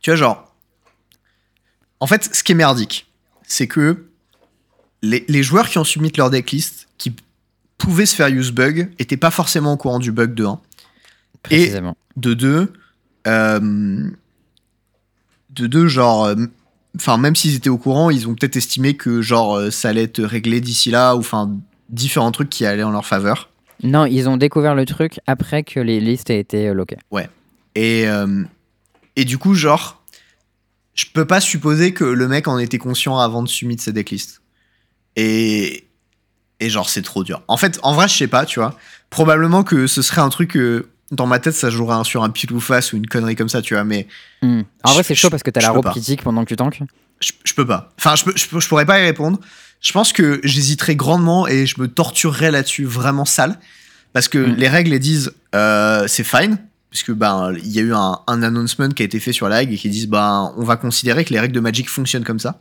Tu 0.00 0.10
vois, 0.10 0.16
genre. 0.16 0.54
En 2.00 2.06
fait, 2.06 2.34
ce 2.34 2.42
qui 2.42 2.52
est 2.52 2.54
merdique, 2.54 3.10
c'est 3.46 3.66
que 3.66 4.08
les, 5.02 5.24
les 5.28 5.42
joueurs 5.42 5.68
qui 5.68 5.78
ont 5.78 5.84
submit 5.84 6.12
leur 6.16 6.30
decklist, 6.30 6.88
qui 6.96 7.16
pouvaient 7.76 8.06
se 8.06 8.14
faire 8.14 8.28
use 8.28 8.52
bug, 8.52 8.92
étaient 8.98 9.16
pas 9.16 9.30
forcément 9.30 9.72
au 9.72 9.76
courant 9.76 9.98
du 9.98 10.12
bug 10.12 10.34
de 10.34 10.44
1. 10.44 10.60
Et-. 11.50 11.72
De 12.16 12.34
2. 12.34 12.72
Euh, 13.26 14.10
de 15.50 15.66
2, 15.66 15.88
genre. 15.88 16.24
euh, 16.26 16.34
Enfin, 16.96 17.16
même 17.16 17.36
s'ils 17.36 17.54
étaient 17.54 17.68
au 17.68 17.78
courant, 17.78 18.10
ils 18.10 18.26
ont 18.26 18.34
peut-être 18.34 18.56
estimé 18.56 18.96
que, 18.96 19.22
genre, 19.22 19.56
euh, 19.56 19.70
ça 19.70 19.90
allait 19.90 20.04
être 20.04 20.22
réglé 20.22 20.60
d'ici 20.60 20.90
là, 20.90 21.14
ou 21.14 21.18
enfin, 21.20 21.54
différents 21.90 22.32
trucs 22.32 22.48
qui 22.48 22.64
allaient 22.66 22.82
en 22.82 22.90
leur 22.90 23.06
faveur. 23.06 23.50
Non, 23.84 24.04
ils 24.06 24.28
ont 24.28 24.36
découvert 24.36 24.74
le 24.74 24.84
truc 24.84 25.20
après 25.26 25.62
que 25.62 25.78
les 25.78 26.00
listes 26.00 26.30
aient 26.30 26.40
été 26.40 26.72
loquées. 26.72 26.96
Et, 27.76 28.08
euh, 28.08 28.42
et 29.14 29.24
du 29.24 29.38
coup, 29.38 29.54
genre, 29.54 30.02
je 30.94 31.04
peux 31.12 31.26
pas 31.26 31.40
supposer 31.40 31.92
que 31.92 32.02
le 32.04 32.26
mec 32.26 32.48
en 32.48 32.58
était 32.58 32.78
conscient 32.78 33.18
avant 33.18 33.42
de 33.44 33.48
submit 33.48 33.78
ses 33.78 33.92
decklists. 33.92 34.40
Et, 35.14 35.86
et 36.58 36.70
genre, 36.70 36.88
c'est 36.88 37.02
trop 37.02 37.22
dur. 37.22 37.42
En 37.46 37.56
fait, 37.58 37.78
en 37.84 37.94
vrai, 37.94 38.08
je 38.08 38.16
sais 38.16 38.26
pas, 38.28 38.44
tu 38.46 38.58
vois. 38.58 38.76
Probablement 39.10 39.62
que 39.62 39.86
ce 39.86 40.02
serait 40.02 40.22
un 40.22 40.30
truc 40.30 40.56
dans 41.10 41.26
ma 41.26 41.38
tête, 41.38 41.54
ça 41.54 41.70
jouerait 41.70 41.94
un- 41.96 42.04
sur 42.04 42.22
un 42.22 42.30
pile 42.30 42.52
ou 42.52 42.60
face 42.60 42.92
ou 42.92 42.96
une 42.96 43.06
connerie 43.06 43.36
comme 43.36 43.48
ça, 43.48 43.62
tu 43.62 43.74
vois. 43.74 43.84
Mais 43.84 44.06
Hmm. 44.42 44.62
En 44.84 44.92
vrai, 44.92 45.02
c'est 45.02 45.14
chaud 45.14 45.30
parce 45.30 45.42
que 45.42 45.50
t'as 45.50 45.60
la 45.60 45.70
robe 45.70 45.84
pas. 45.84 45.90
critique 45.90 46.22
pendant 46.22 46.44
que 46.44 46.48
tu 46.48 46.56
tankes. 46.56 46.80
je, 47.20 47.32
je 47.44 47.54
peux 47.54 47.66
pas. 47.66 47.92
Enfin, 47.98 48.14
je, 48.14 48.24
peux, 48.24 48.32
je, 48.36 48.46
peux- 48.46 48.60
je 48.60 48.68
pourrais 48.68 48.86
pas 48.86 49.00
y 49.00 49.04
répondre. 49.04 49.40
Je 49.80 49.92
pense 49.92 50.12
que 50.12 50.40
j'hésiterais 50.44 50.94
grandement 50.96 51.46
et 51.48 51.66
je 51.66 51.80
me 51.80 51.88
torturerais 51.88 52.50
là-dessus 52.50 52.84
vraiment 52.84 53.24
sale. 53.24 53.58
Parce 54.12 54.28
que 54.28 54.38
Mm. 54.38 54.54
les 54.56 54.68
règles 54.68 54.92
elles 54.92 54.98
disent 55.00 55.32
euh, 55.54 56.06
c'est 56.08 56.24
fine. 56.24 56.58
Puisque 56.90 57.12
ben 57.12 57.52
il 57.62 57.70
y 57.70 57.78
a 57.80 57.82
eu 57.82 57.92
un, 57.94 58.18
un 58.26 58.42
announcement 58.42 58.88
qui 58.88 59.02
a 59.02 59.04
été 59.04 59.20
fait 59.20 59.32
sur 59.32 59.48
la 59.48 59.62
et 59.62 59.76
qui 59.76 59.88
disent 59.90 60.06
ben 60.08 60.52
on 60.56 60.64
va 60.64 60.76
considérer 60.76 61.24
que 61.24 61.32
les 61.34 61.38
règles 61.40 61.54
de 61.54 61.60
Magic 61.60 61.88
fonctionnent 61.88 62.24
comme 62.24 62.38
ça. 62.40 62.60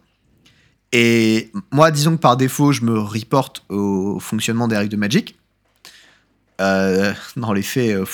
Et 0.91 1.52
moi, 1.72 1.91
disons 1.91 2.15
que 2.15 2.22
par 2.22 2.38
défaut, 2.38 2.72
je 2.72 2.82
me 2.84 2.99
reporte 2.99 3.64
au 3.69 4.19
fonctionnement 4.19 4.68
des 4.68 4.78
règles 4.78 4.91
de 4.91 4.98
Magic. 4.98 5.36
Euh, 6.60 7.14
dans 7.36 7.54
les 7.54 7.62
faits, 7.62 7.96
euh, 7.96 8.06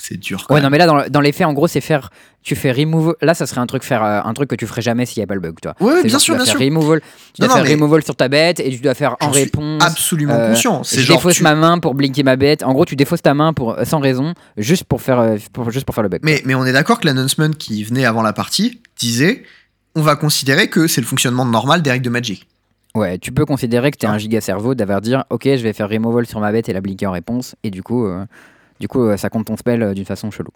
c'est 0.00 0.16
dur. 0.18 0.44
Quand 0.46 0.54
Ouais, 0.54 0.60
même. 0.60 0.64
non, 0.66 0.70
mais 0.70 0.78
là, 0.78 0.86
dans, 0.86 1.04
dans 1.08 1.20
les 1.20 1.32
faits, 1.32 1.46
en 1.46 1.52
gros, 1.52 1.66
c'est 1.66 1.80
faire. 1.80 2.10
Tu 2.44 2.54
fais 2.54 2.70
remove. 2.72 3.14
Là, 3.20 3.34
ça 3.34 3.46
serait 3.46 3.60
un 3.60 3.66
truc, 3.66 3.82
faire, 3.82 4.02
euh, 4.04 4.20
un 4.24 4.32
truc 4.32 4.48
que 4.48 4.54
tu 4.54 4.66
ferais 4.66 4.80
jamais 4.80 5.04
s'il 5.04 5.20
n'y 5.20 5.24
a 5.24 5.26
pas 5.26 5.34
le 5.34 5.40
bug, 5.40 5.56
toi. 5.60 5.74
Ouais, 5.80 5.96
C'est 5.96 6.02
bien 6.02 6.10
genre, 6.12 6.20
sûr, 6.20 6.34
tu 6.34 6.38
dois 6.38 6.44
bien 6.44 6.52
faire 6.52 6.60
sûr. 6.60 6.66
Removal, 6.74 7.00
tu 7.34 7.40
dois 7.40 7.48
Non, 7.48 7.54
faire 7.62 7.72
removal 7.72 8.02
sur 8.04 8.16
ta 8.16 8.28
bête 8.28 8.60
et 8.60 8.70
tu 8.70 8.78
dois 8.78 8.94
faire 8.94 9.16
en 9.20 9.30
réponse. 9.30 9.82
Absolument 9.84 10.34
euh, 10.34 10.48
conscient. 10.50 10.84
C'est 10.84 11.00
je 11.00 11.12
défausse 11.12 11.34
tu- 11.36 11.42
ma 11.42 11.54
main 11.56 11.78
pour 11.78 11.94
blinker 11.94 12.22
ma 12.24 12.36
bête. 12.36 12.62
En 12.62 12.72
gros, 12.72 12.84
tu 12.84 12.96
défausses 12.96 13.20
ta 13.22 13.34
main 13.34 13.52
pour, 13.52 13.76
sans 13.84 13.98
raison, 13.98 14.32
juste 14.56 14.84
pour 14.84 15.02
faire, 15.02 15.34
pour, 15.52 15.70
juste 15.70 15.84
pour 15.84 15.94
faire 15.94 16.04
le 16.04 16.08
bug. 16.08 16.20
Mais, 16.22 16.40
mais 16.46 16.54
on 16.54 16.64
est 16.64 16.72
d'accord 16.72 17.00
que 17.00 17.06
l'announcement 17.06 17.50
qui 17.50 17.82
venait 17.84 18.04
avant 18.06 18.22
la 18.22 18.32
partie 18.32 18.80
disait 18.98 19.42
on 19.94 20.00
va 20.02 20.14
considérer 20.16 20.68
que 20.70 20.86
c'est 20.86 21.00
le 21.00 21.06
fonctionnement 21.06 21.44
normal 21.44 21.82
des 21.82 21.90
règles 21.90 22.04
de 22.04 22.10
Magic. 22.10 22.46
Ouais, 22.94 23.18
tu 23.18 23.32
peux 23.32 23.44
considérer 23.44 23.90
que 23.90 23.96
t'es 23.98 24.06
Ah. 24.06 24.12
un 24.12 24.18
giga 24.18 24.40
cerveau 24.40 24.74
d'avoir 24.74 25.00
dire 25.00 25.24
ok, 25.30 25.44
je 25.44 25.62
vais 25.62 25.72
faire 25.72 25.88
removal 25.88 26.26
sur 26.26 26.40
ma 26.40 26.50
bête 26.52 26.68
et 26.68 26.72
la 26.72 26.80
blinker 26.80 27.06
en 27.08 27.12
réponse, 27.12 27.54
et 27.62 27.70
du 27.70 27.82
coup, 27.82 28.06
euh, 28.06 28.24
du 28.80 28.88
coup, 28.88 29.04
euh, 29.06 29.16
ça 29.16 29.28
compte 29.30 29.46
ton 29.46 29.56
spell 29.56 29.82
euh, 29.82 29.94
d'une 29.94 30.04
façon 30.06 30.30
chelou. 30.30 30.50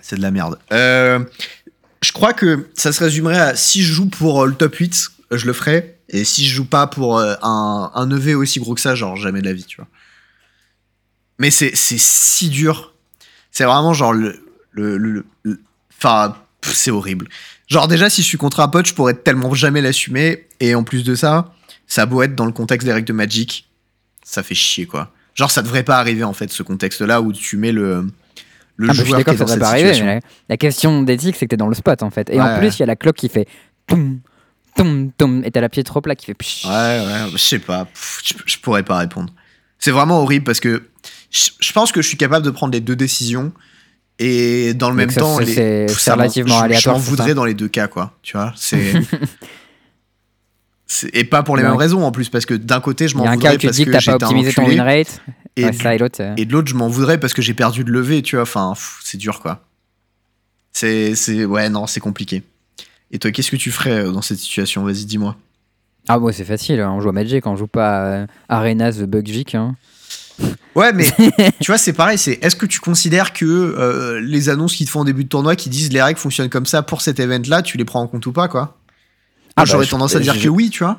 C'est 0.00 0.16
de 0.16 0.22
la 0.22 0.30
merde. 0.30 0.58
Euh, 0.72 1.20
je 2.02 2.12
crois 2.12 2.32
que 2.32 2.68
ça 2.74 2.92
se 2.92 3.02
résumerait 3.02 3.38
à 3.40 3.56
si 3.56 3.82
je 3.82 3.92
joue 3.92 4.06
pour 4.08 4.46
le 4.46 4.54
top 4.54 4.74
8, 4.76 5.08
je 5.32 5.46
le 5.46 5.52
ferai. 5.52 5.98
Et 6.08 6.24
si 6.24 6.46
je 6.46 6.54
joue 6.54 6.66
pas 6.66 6.86
pour 6.86 7.18
un, 7.20 7.90
un 7.92 8.10
EV 8.10 8.36
aussi 8.36 8.60
gros 8.60 8.74
que 8.76 8.80
ça, 8.80 8.94
genre 8.94 9.16
jamais 9.16 9.40
de 9.40 9.46
la 9.46 9.52
vie, 9.52 9.64
tu 9.64 9.76
vois. 9.78 9.88
Mais 11.40 11.50
c'est 11.50 11.74
c'est 11.74 11.98
si 11.98 12.48
dur. 12.48 12.94
C'est 13.50 13.64
vraiment 13.64 13.92
genre 13.92 14.12
le. 14.12 14.40
le, 14.70 15.26
Enfin, 15.98 16.36
c'est 16.62 16.90
horrible. 16.92 17.26
Genre, 17.68 17.88
déjà, 17.88 18.08
si 18.10 18.22
je 18.22 18.26
suis 18.26 18.38
contre 18.38 18.60
un 18.60 18.68
pote, 18.68 18.86
je 18.86 18.94
pourrais 18.94 19.14
tellement 19.14 19.52
jamais 19.54 19.80
l'assumer. 19.80 20.46
Et 20.60 20.74
en 20.76 20.84
plus 20.84 21.02
de 21.02 21.14
ça, 21.16 21.52
ça 21.86 22.02
a 22.02 22.06
beau 22.06 22.22
être 22.22 22.34
dans 22.34 22.46
le 22.46 22.52
contexte 22.52 22.86
des 22.86 22.92
règles 22.92 23.06
de 23.08 23.12
Magic, 23.12 23.68
ça 24.24 24.42
fait 24.42 24.54
chier, 24.54 24.86
quoi. 24.86 25.12
Genre, 25.34 25.50
ça 25.50 25.62
devrait 25.62 25.82
pas 25.84 25.98
arriver, 25.98 26.24
en 26.24 26.32
fait, 26.32 26.50
ce 26.50 26.62
contexte-là 26.62 27.20
où 27.20 27.32
tu 27.32 27.56
mets 27.56 27.72
le, 27.72 28.06
le 28.76 28.88
Ah 28.90 28.92
je 28.92 29.00
suis 29.02 29.08
joueur 29.10 29.22
qui 29.24 29.30
est 29.30 29.32
ça 29.34 29.38
dans 29.38 29.44
devrait 29.44 29.52
cette 29.54 29.60
pas 29.60 29.68
arriver, 29.68 29.88
situation. 29.88 30.06
mais 30.06 30.14
la, 30.16 30.20
la 30.50 30.56
question 30.56 31.02
d'éthique, 31.02 31.36
c'est 31.38 31.46
que 31.46 31.50
t'es 31.50 31.56
dans 31.56 31.68
le 31.68 31.74
spot 31.74 32.02
en 32.02 32.10
fait. 32.10 32.30
Et 32.30 32.40
en 32.40 32.58
plus, 32.58 32.76
il 32.76 32.80
y 32.80 32.82
a 32.82 32.86
la 32.86 32.96
cloque 32.96 33.16
qui 33.16 33.28
fait 33.28 33.46
toum, 33.86 34.20
toum, 34.74 35.10
toum, 35.16 35.42
et 35.44 35.50
t'as 35.50 35.60
la 35.60 35.68
pied 35.68 35.84
trop 35.84 36.00
plat 36.00 36.14
qui 36.16 36.26
fait 36.26 36.34
psh. 36.34 36.64
Ouais, 36.64 36.70
ouais, 36.70 37.30
je 37.32 37.36
sais 37.36 37.58
pas. 37.58 37.86
Je, 38.46 38.56
pourrais 38.58 38.82
pas 38.82 38.96
répondre. 38.98 39.32
C'est 39.78 39.90
vraiment 39.90 40.22
horrible 40.22 40.44
parce 40.44 40.60
que 40.60 40.88
je, 41.30 41.72
pense 41.72 41.92
que 41.92 42.00
je 42.02 42.08
suis 42.08 42.16
capable 42.16 42.44
de 42.44 42.50
prendre 42.50 42.72
les 42.72 42.80
deux 42.80 42.96
décisions 42.96 43.52
et 44.18 44.72
dans 44.72 44.88
le 44.90 44.94
Donc 44.96 44.98
même 44.98 45.10
ça, 45.10 45.20
temps, 45.20 45.36
c'est- 45.38 45.44
les- 45.44 45.88
c'est- 45.88 46.10
relativement 46.12 46.58
je- 46.60 46.64
aléatoire, 46.64 46.96
Je 46.96 47.00
m'en 47.00 47.04
voudrais 47.06 47.34
dans 47.34 47.44
les 47.44 47.52
deux 47.54 47.68
cas, 47.68 47.88
quoi. 47.88 48.16
Tu 48.22 48.36
vois, 48.38 48.54
c'est. 48.56 48.94
et 51.12 51.24
pas 51.24 51.42
pour 51.42 51.56
les 51.56 51.62
Ouais. 51.62 51.68
mêmes 51.68 51.78
raisons 51.78 52.04
en 52.04 52.12
plus, 52.12 52.28
parce 52.28 52.46
que 52.46 52.54
d'un 52.54 52.80
côté, 52.80 53.08
je 53.08 53.14
Il 53.14 53.18
m'en 53.18 53.24
y 53.24 53.26
a 53.26 53.30
un 53.30 53.34
voudrais 53.34 53.50
cas 53.50 53.54
où 53.54 53.58
tu 53.58 53.62
te 53.62 53.66
parce 53.66 53.76
dis 53.76 53.84
que 53.86 53.90
t'as 53.90 54.02
pas 54.04 54.12
un 54.12 54.14
optimisé 54.14 54.52
ton 54.52 54.62
enculé, 54.62 54.76
win 54.78 54.84
rate. 54.86 55.20
et, 55.56 55.64
Ouais, 55.64 55.70
du- 55.72 55.78
ça 55.78 55.94
et 55.94 55.98
l'autre. 55.98 56.18
euh, 56.22 56.34
et 56.36 56.44
de 56.44 56.52
l'autre, 56.52 56.68
je 56.68 56.74
m'en 56.74 56.88
voudrais 56.88 57.18
parce 57.18 57.32
que 57.34 57.42
j'ai 57.42 57.54
perdu 57.54 57.82
de 57.84 57.90
lever, 57.90 58.22
tu 58.22 58.36
vois. 58.36 58.42
Enfin, 58.44 58.74
c'est 59.02 59.18
dur, 59.18 59.40
quoi. 59.40 59.64
C'est, 60.72 61.14
c'est, 61.14 61.44
ouais, 61.44 61.68
non, 61.70 61.86
c'est 61.86 62.00
compliqué. 62.00 62.42
Et 63.10 63.18
toi, 63.18 63.30
qu'est-ce 63.30 63.50
que 63.50 63.56
tu 63.56 63.70
ferais 63.70 64.04
euh, 64.06 64.12
dans 64.12 64.22
cette 64.22 64.38
situation? 64.38 64.84
Vas-y, 64.84 65.04
dis-moi. 65.06 65.36
Ah, 66.08 66.18
bon, 66.18 66.32
c'est 66.32 66.44
facile, 66.44 66.80
on 66.82 67.00
joue 67.00 67.08
à 67.08 67.12
Magic, 67.12 67.46
on 67.46 67.56
joue 67.56 67.66
pas 67.66 67.96
à 67.98 68.04
euh, 68.22 68.26
Arenas 68.48 68.92
The 68.92 69.04
Bugvik. 69.04 69.54
Hein. 69.54 69.74
Ouais, 70.76 70.92
mais 70.92 71.06
tu 71.60 71.66
vois, 71.66 71.78
c'est 71.78 71.94
pareil. 71.94 72.18
C'est 72.18 72.38
est-ce 72.42 72.54
que 72.54 72.66
tu 72.66 72.78
considères 72.78 73.32
que 73.32 73.44
euh, 73.44 74.20
les 74.20 74.48
annonces 74.50 74.76
qu'ils 74.76 74.86
te 74.86 74.90
font 74.92 75.00
en 75.00 75.04
début 75.04 75.24
de 75.24 75.28
tournoi, 75.28 75.56
qui 75.56 75.68
disent 75.70 75.90
les 75.92 76.02
règles 76.02 76.18
fonctionnent 76.20 76.50
comme 76.50 76.66
ça 76.66 76.82
pour 76.82 77.00
cet 77.00 77.18
event-là, 77.18 77.62
tu 77.62 77.76
les 77.78 77.84
prends 77.84 78.02
en 78.02 78.06
compte 78.06 78.26
ou 78.26 78.32
pas, 78.32 78.46
quoi? 78.48 78.76
Ah, 79.56 79.62
bah, 79.62 79.64
J'aurais 79.64 79.84
je- 79.86 79.90
tendance 79.90 80.14
à 80.14 80.20
dire 80.20 80.34
je- 80.34 80.44
que 80.44 80.48
oui, 80.48 80.70
tu 80.70 80.84
vois. 80.84 80.98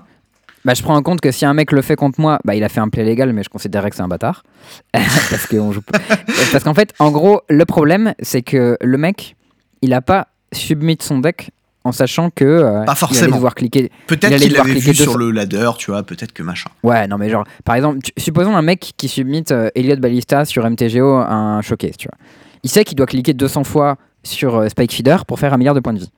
Bah, 0.66 0.74
je 0.74 0.82
prends 0.82 0.96
en 0.96 1.02
compte 1.04 1.22
que 1.22 1.32
si 1.32 1.46
un 1.46 1.54
mec 1.54 1.72
le 1.72 1.82
fait 1.82 1.96
contre 1.96 2.20
moi, 2.20 2.40
bah, 2.44 2.56
il 2.56 2.64
a 2.64 2.70
fait 2.70 2.80
un 2.82 2.90
play 2.90 3.04
légal, 3.06 3.32
mais 3.32 3.44
je 3.44 3.50
considérerais 3.50 3.90
que 3.90 3.96
c'est 3.96 4.02
un 4.02 4.08
bâtard. 4.08 4.44
parce 4.94 5.48
joue 5.48 5.82
qu'en 6.66 6.74
fait, 6.74 6.94
en 7.00 7.12
gros, 7.12 7.42
le 7.50 7.66
problème, 7.66 8.14
c'est 8.20 8.42
que 8.42 8.78
le 8.82 8.98
mec, 8.98 9.36
il 9.82 9.94
a 9.94 10.02
pas 10.02 10.28
submit 10.52 10.98
son 11.02 11.20
deck 11.20 11.52
en 11.84 11.92
sachant 11.94 12.30
que. 12.32 12.44
euh, 12.44 12.84
Pas 12.84 12.96
Il 13.12 13.18
allait 13.20 13.32
devoir 13.32 13.56
cliquer. 13.56 13.92
Peut-être 14.08 14.36
qu'il 14.38 14.52
l'avait 14.54 14.72
cliquer 14.72 14.92
vu 14.92 14.96
sur 14.96 15.18
le 15.18 15.32
ladder, 15.32 15.70
tu 15.78 15.92
vois. 15.92 16.04
Peut-être 16.04 16.34
que 16.34 16.44
machin. 16.44 16.70
Ouais, 16.84 17.08
non, 17.08 17.18
mais 17.18 17.30
genre, 17.30 17.46
par 17.64 17.76
exemple, 17.76 18.00
tu- 18.04 18.12
supposons 18.18 18.56
un 18.58 18.62
mec 18.62 18.94
qui 18.98 19.08
submit 19.08 19.46
euh, 19.52 19.70
Elliot 19.76 19.96
Ballista 19.98 20.44
sur 20.44 20.66
MTGO 20.70 21.16
un 21.16 21.62
showcase, 21.62 21.96
tu 21.98 22.10
vois. 22.10 22.18
Il 22.64 22.70
sait 22.70 22.84
qu'il 22.84 22.98
doit 22.98 23.06
cliquer 23.06 23.34
200 23.34 23.64
fois 23.64 23.98
sur 24.24 24.56
euh, 24.58 24.68
Spike 24.68 24.92
Feeder 24.94 25.26
pour 25.26 25.40
faire 25.40 25.54
un 25.54 25.58
milliard 25.58 25.76
de 25.76 25.80
points 25.80 25.94
de 25.94 26.00
vie. 26.00 26.12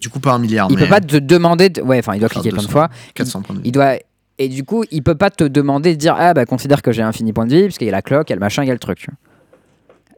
Du 0.00 0.08
coup, 0.08 0.20
pas 0.20 0.32
un 0.32 0.38
milliard. 0.38 0.68
Il 0.70 0.76
mais 0.76 0.82
peut 0.84 0.88
pas 0.88 1.00
te 1.00 1.16
demander. 1.16 1.68
de- 1.68 1.82
Ouais, 1.82 1.98
enfin, 1.98 2.14
il 2.14 2.20
doit 2.20 2.28
cliquer 2.28 2.50
plein 2.50 2.58
de 2.62 2.66
200. 2.66 2.70
fois. 2.72 2.90
400 3.14 3.42
points 3.42 3.56
de 3.56 3.60
vie. 3.62 3.68
Il 3.68 3.72
doit. 3.72 3.94
Et 4.38 4.48
du 4.48 4.64
coup, 4.64 4.84
il 4.90 5.02
peut 5.02 5.14
pas 5.14 5.30
te 5.30 5.44
demander 5.44 5.90
de 5.92 5.96
dire 5.98 6.14
Ah, 6.18 6.34
bah, 6.34 6.44
considère 6.46 6.82
que 6.82 6.92
j'ai 6.92 7.02
infini 7.02 7.32
point 7.32 7.46
de 7.46 7.54
vie, 7.54 7.62
parce 7.64 7.78
qu'il 7.78 7.86
y 7.86 7.90
a 7.90 7.92
la 7.92 8.02
cloque, 8.02 8.28
il 8.30 8.32
y 8.32 8.34
a 8.34 8.36
le 8.36 8.40
machin, 8.40 8.62
il 8.64 8.66
y 8.66 8.70
a 8.70 8.74
le 8.74 8.78
truc. 8.80 9.06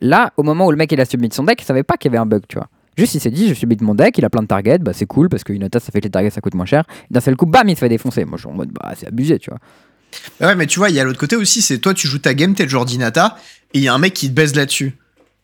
Là, 0.01 0.33
au 0.37 0.43
moment 0.43 0.66
où 0.66 0.70
le 0.70 0.77
mec 0.77 0.93
il 0.93 1.01
a 1.01 1.05
submit 1.05 1.31
son 1.33 1.45
deck, 1.45 1.61
il 1.61 1.65
savait 1.65 1.83
pas 1.83 1.97
qu'il 1.97 2.11
y 2.11 2.15
avait 2.15 2.20
un 2.20 2.27
bug, 2.27 2.43
tu 2.49 2.57
vois. 2.57 2.69
Juste, 2.99 3.15
il 3.15 3.20
s'est 3.20 3.31
dit 3.31 3.49
Je 3.49 3.55
submit 3.55 3.77
mon 3.81 3.95
deck, 3.95 4.16
il 4.19 4.24
a 4.24 4.31
plein 4.31 4.43
de 4.43 4.47
targets, 4.47 4.78
bah 4.78 4.93
c'est 4.95 5.07
cool, 5.07 5.28
parce 5.28 5.45
qu'une 5.45 5.62
attaque 5.62 5.83
ça 5.83 5.93
fait 5.93 6.01
que 6.01 6.05
les 6.07 6.11
targets 6.11 6.31
ça 6.31 6.41
coûte 6.41 6.55
moins 6.55 6.66
cher. 6.66 6.85
D'un 7.11 7.20
seul 7.20 7.37
coup, 7.37 7.47
bam, 7.47 7.69
il 7.69 7.74
se 7.77 7.81
fait 7.81 7.89
défoncer. 7.89 8.24
Moi, 8.24 8.37
je 8.37 8.43
suis 8.43 8.51
en 8.51 8.55
mode 8.55 8.70
Bah, 8.73 8.93
c'est 8.97 9.07
abusé, 9.09 9.39
tu 9.39 9.51
vois. 9.51 9.59
Ouais, 10.49 10.55
mais 10.55 10.66
tu 10.66 10.78
vois, 10.78 10.89
il 10.91 10.95
y 10.97 11.01
a 11.01 11.05
l'autre 11.05 11.19
côté 11.19 11.37
aussi. 11.37 11.61
C'est 11.62 11.78
toi, 11.78 11.93
tu 11.95 12.07
joues 12.09 12.19
ta 12.19 12.33
game, 12.35 12.55
t'es 12.55 12.62
le 12.65 12.69
joueur 12.70 12.85
d'Inata, 12.87 13.37
et 13.74 13.78
il 13.78 13.85
y 13.85 13.89
a 13.89 13.95
un 13.95 13.99
mec 13.99 14.15
qui 14.15 14.28
te 14.28 14.35
baise 14.35 14.55
là-dessus. 14.55 14.97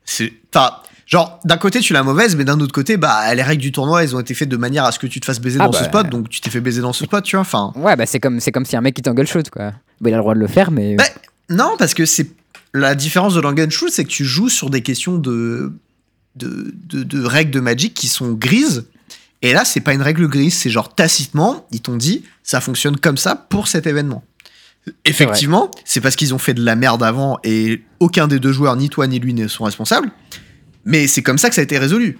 C'est. 0.04 0.32
Enfin, 0.54 0.76
genre, 1.06 1.40
d'un 1.44 1.56
côté, 1.56 1.80
tu 1.80 1.92
l'as 1.92 2.02
mauvaise, 2.02 2.36
mais 2.36 2.44
d'un 2.44 2.58
autre 2.60 2.72
côté, 2.72 2.96
bah, 2.96 3.34
les 3.34 3.42
règles 3.42 3.62
du 3.62 3.72
tournoi, 3.72 4.02
elles 4.02 4.14
ont 4.16 4.20
été 4.20 4.34
faites 4.34 4.48
de 4.48 4.56
manière 4.56 4.84
à 4.84 4.92
ce 4.92 4.98
que 4.98 5.06
tu 5.06 5.20
te 5.20 5.26
fasses 5.26 5.40
baiser 5.40 5.58
Ah 5.60 5.66
dans 5.66 5.72
ce 5.72 5.80
bah. 5.80 5.88
spot, 5.88 6.08
donc 6.08 6.28
tu 6.28 6.40
t'es 6.40 6.50
fait 6.50 6.60
baiser 6.60 6.80
dans 6.80 6.92
ce 6.92 7.04
spot, 7.04 7.24
tu 7.24 7.36
vois. 7.36 7.42
Enfin. 7.42 7.72
Ouais, 7.76 7.96
bah 7.96 8.06
c'est 8.06 8.20
comme, 8.20 8.40
c'est 8.40 8.52
comme 8.52 8.64
si 8.64 8.76
un 8.76 8.80
mec 8.80 8.94
qui 8.94 9.02
t'engueule 9.02 9.26
shoot, 9.26 9.48
quoi. 9.50 9.72
Bah, 10.00 10.10
il 10.10 10.14
a 10.14 10.16
le 10.16 10.22
droit 10.22 10.34
de 10.34 10.40
le 10.40 10.46
faire, 10.48 10.70
mais. 10.70 10.96
Bah, 10.96 11.04
Non, 11.48 11.76
parce 11.78 11.94
que 11.94 12.06
c'est 12.06 12.30
la 12.74 12.94
différence 12.94 13.34
de 13.34 13.40
Langen 13.40 13.70
Shoot, 13.70 13.90
c'est 13.90 14.04
que 14.04 14.08
tu 14.10 14.24
joues 14.24 14.48
sur 14.48 14.70
des 14.70 14.82
questions 14.82 15.18
de 15.18 15.72
de, 16.36 16.74
de, 16.86 17.02
de 17.02 17.24
règles 17.24 17.50
de 17.50 17.60
Magic 17.60 17.92
qui 17.94 18.08
sont 18.08 18.32
grises. 18.32 18.86
Et 19.42 19.52
là, 19.52 19.64
c'est 19.64 19.80
pas 19.80 19.92
une 19.92 20.02
règle 20.02 20.28
grise, 20.28 20.54
c'est 20.54 20.70
genre 20.70 20.94
tacitement, 20.94 21.66
ils 21.72 21.80
t'ont 21.80 21.96
dit, 21.96 22.24
ça 22.42 22.60
fonctionne 22.60 22.96
comme 22.96 23.16
ça 23.16 23.34
pour 23.34 23.68
cet 23.68 23.86
événement. 23.86 24.24
Effectivement, 25.04 25.70
c'est 25.84 26.00
parce 26.00 26.16
qu'ils 26.16 26.34
ont 26.34 26.38
fait 26.38 26.54
de 26.54 26.64
la 26.64 26.74
merde 26.74 27.02
avant 27.02 27.38
et 27.44 27.82
aucun 28.00 28.28
des 28.28 28.38
deux 28.40 28.52
joueurs, 28.52 28.76
ni 28.76 28.88
toi 28.88 29.06
ni 29.06 29.18
lui, 29.18 29.34
ne 29.34 29.46
sont 29.48 29.64
responsables. 29.64 30.10
Mais 30.84 31.06
c'est 31.06 31.22
comme 31.22 31.38
ça 31.38 31.48
que 31.48 31.54
ça 31.54 31.60
a 31.60 31.64
été 31.64 31.78
résolu. 31.78 32.18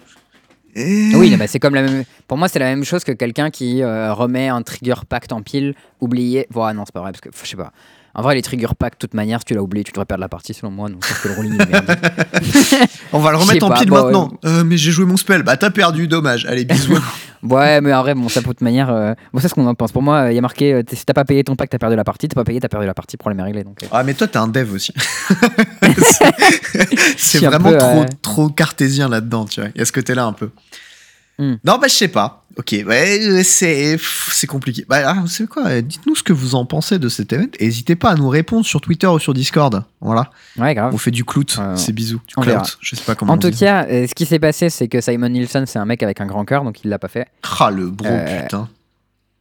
Et- 0.75 1.15
Oui, 1.15 1.37
bah, 1.37 1.47
c'est 1.47 1.59
comme 1.59 1.75
la 1.75 1.83
même. 1.83 2.05
Pour 2.27 2.39
moi, 2.39 2.49
c'est 2.49 2.59
la 2.59 2.67
même 2.67 2.85
chose 2.85 3.05
que 3.05 3.13
quelqu'un 3.13 3.51
qui 3.51 3.83
euh, 3.83 4.15
remet 4.15 4.49
un 4.49 4.63
trigger 4.63 4.95
pact 5.09 5.33
en 5.33 5.43
pile, 5.43 5.75
oublié. 6.01 6.47
Bon, 6.51 6.65
ah 6.65 6.73
non, 6.73 6.85
c'est 6.87 6.95
pas 6.95 7.01
vrai, 7.01 7.13
parce 7.13 7.21
que 7.21 7.29
je 7.43 7.49
sais 7.49 7.57
pas. 7.57 7.73
En 8.15 8.23
vrai, 8.23 8.35
les 8.35 8.43
trigger 8.43 8.69
packs, 8.79 8.95
de 8.95 8.99
toute 8.99 9.15
manière, 9.15 9.39
si 9.41 9.47
tu 9.47 9.55
l'as 9.55 9.63
oublié, 9.63 9.85
tu 9.85 9.93
devrais 9.93 10.05
perdre 10.05 10.21
la 10.21 10.29
partie, 10.29 10.53
selon 10.53 10.71
moi. 10.71 10.89
Donc, 10.91 11.01
que 11.01 11.29
le 11.29 11.35
rolling. 11.35 11.59
On 13.13 13.19
va 13.21 13.31
le 13.31 13.37
remettre 13.39 13.65
en 13.65 13.69
pas, 13.71 13.81
pile 13.81 13.89
bon, 13.89 14.03
maintenant. 14.03 14.33
Euh, 14.45 14.65
mais 14.65 14.77
j'ai 14.77 14.91
joué 14.91 15.07
mon 15.07 15.17
spell. 15.17 15.43
Bah 15.43 15.57
t'as 15.57 15.71
perdu, 15.71 16.09
dommage. 16.09 16.45
Allez, 16.47 16.65
bisous. 16.65 16.99
ouais, 17.43 17.81
mais 17.81 17.93
en 17.95 18.03
vrai, 18.03 18.15
bon, 18.15 18.29
ça, 18.29 18.41
de 18.41 18.47
toute 18.47 18.61
manière. 18.61 18.91
euh, 18.91 19.15
Bon, 19.33 19.41
c'est 19.41 19.49
ce 19.49 19.55
qu'on 19.55 19.67
en 19.67 19.75
pense. 19.75 19.93
Pour 19.93 20.03
moi, 20.03 20.31
il 20.31 20.35
y 20.35 20.39
a 20.39 20.41
marqué 20.41 20.73
euh, 20.75 20.83
si 20.93 21.05
t'as 21.05 21.15
pas 21.15 21.25
payé 21.25 21.43
ton 21.45 21.57
pack, 21.57 21.71
t'as 21.71 21.79
perdu 21.79 21.97
la 21.97 22.05
partie. 22.05 22.29
T'as 22.29 22.35
pas 22.35 22.45
payé, 22.45 22.61
t'as 22.61 22.69
perdu 22.69 22.87
la 22.87 22.95
partie. 22.95 23.17
Problème 23.17 23.41
est 23.41 23.45
réglé. 23.45 23.65
Donc, 23.65 23.83
euh. 23.83 23.87
Ah 23.93 24.03
mais 24.05 24.15
toi 24.15 24.27
t'es 24.29 24.39
un 24.39 24.49
dev 24.49 24.73
aussi. 24.73 24.93
C'est 27.17 27.39
vraiment 27.45 27.71
peu, 27.71 27.79
trop, 27.79 28.03
euh, 28.03 28.07
trop 28.23 28.49
cartésien 28.49 29.09
là-dedans, 29.09 29.45
tu 29.45 29.61
vois. 29.61 29.71
Il 29.75 29.79
y 29.79 29.83
a 29.83 29.85
ce 29.85 29.93
côté-là 29.93 30.25
un 30.25 30.33
peu? 30.33 30.51
Hmm. 31.39 31.55
Non, 31.65 31.79
bah 31.79 31.89
je 31.89 31.95
sais 31.95 32.09
pas. 32.09 32.42
Ok, 32.59 32.75
ouais, 32.87 33.43
c'est 33.45 33.93
pff, 33.93 34.31
c'est 34.33 34.47
compliqué. 34.47 34.85
Bah, 34.89 34.99
ah, 35.07 35.25
c'est 35.27 35.47
quoi 35.49 35.67
euh, 35.69 35.81
Dites-nous 35.81 36.15
ce 36.15 36.23
que 36.23 36.33
vous 36.33 36.55
en 36.55 36.67
pensez 36.67 36.99
de 36.99 37.09
cet 37.09 37.33
event. 37.33 37.47
N'hésitez 37.61 37.97
pas 37.97 38.11
à 38.11 38.15
nous 38.15 38.29
répondre 38.29 38.67
sur 38.67 38.81
Twitter 38.81 39.07
ou 39.07 39.19
sur 39.19 39.33
Discord. 39.33 39.85
Voilà, 40.01 40.31
Ouais, 40.59 40.75
grave. 40.75 40.93
on 40.95 40.99
fait 40.99 41.11
du 41.11 41.25
clout. 41.25 41.45
Euh, 41.59 41.77
c'est 41.77 41.93
bisous. 41.93 42.21
Du 42.29 42.35
clout. 42.35 42.77
Je 42.81 42.95
sais 42.97 43.03
pas 43.05 43.15
comment. 43.15 43.33
En 43.33 43.39
tout 43.39 43.51
cas, 43.51 43.87
euh, 43.87 44.07
ce 44.07 44.15
qui 44.15 44.27
s'est 44.27 44.39
passé, 44.39 44.69
c'est 44.71 44.89
que 44.89 45.01
Simon 45.01 45.29
Nielsen, 45.31 45.65
c'est 45.67 45.79
un 45.79 45.87
mec 45.87 46.03
avec 46.03 46.21
un 46.21 46.27
grand 46.27 46.45
cœur, 46.45 46.63
donc 46.65 46.85
il 46.85 46.89
l'a 46.91 46.99
pas 46.99 47.09
fait. 47.09 47.27
Ah 47.61 47.71
le 47.71 47.89
bro, 47.89 48.07
Euh, 48.09 48.43
putain. 48.43 48.69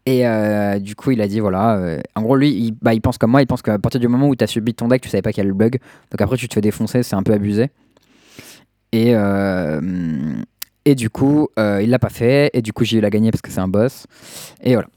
Et 0.06 0.26
euh, 0.28 0.80
du 0.80 0.96
coup, 0.96 1.12
il 1.12 1.22
a 1.22 1.28
dit 1.28 1.40
voilà. 1.40 1.76
euh, 1.76 2.00
en 2.16 2.22
gros, 2.22 2.36
lui, 2.36 2.50
il, 2.50 2.72
bah, 2.82 2.94
il 2.94 3.02
pense 3.02 3.18
comme 3.18 3.32
moi. 3.32 3.42
Il 3.42 3.46
pense 3.48 3.62
qu'à 3.62 3.78
partir 3.78 4.00
du 4.00 4.08
moment 4.08 4.30
où 4.30 4.36
tu 4.36 4.44
as 4.44 4.48
subi 4.48 4.74
ton 4.74 4.88
deck, 4.88 5.02
tu 5.02 5.10
savais 5.10 5.22
pas 5.22 5.32
qu'il 5.32 5.44
y 5.44 5.46
a 5.46 5.48
le 5.48 5.54
bug. 5.54 5.80
Donc 6.12 6.22
après, 6.22 6.38
tu 6.38 6.48
te 6.48 6.54
fais 6.56 6.62
défoncer, 6.62 7.04
c'est 7.04 7.16
un 7.16 7.24
peu 7.24 7.34
abusé. 7.34 7.70
Et, 8.94 9.14
euh, 9.16 9.80
et 10.86 10.96
du 10.96 11.10
coup, 11.10 11.50
euh, 11.60 11.82
il 11.82 11.90
l'a 11.90 12.00
pas 12.00 12.10
fait. 12.10 12.50
Et 12.54 12.62
du 12.62 12.74
coup, 12.74 12.84
j'ai 12.86 12.98
eu 12.98 13.02
la 13.02 13.10
gagner 13.10 13.32
parce 13.32 13.42
que 13.42 13.52
c'est 13.52 13.60
un 13.60 13.68
boss. 13.68 14.06
Et 14.64 14.74
voilà. 14.74 14.88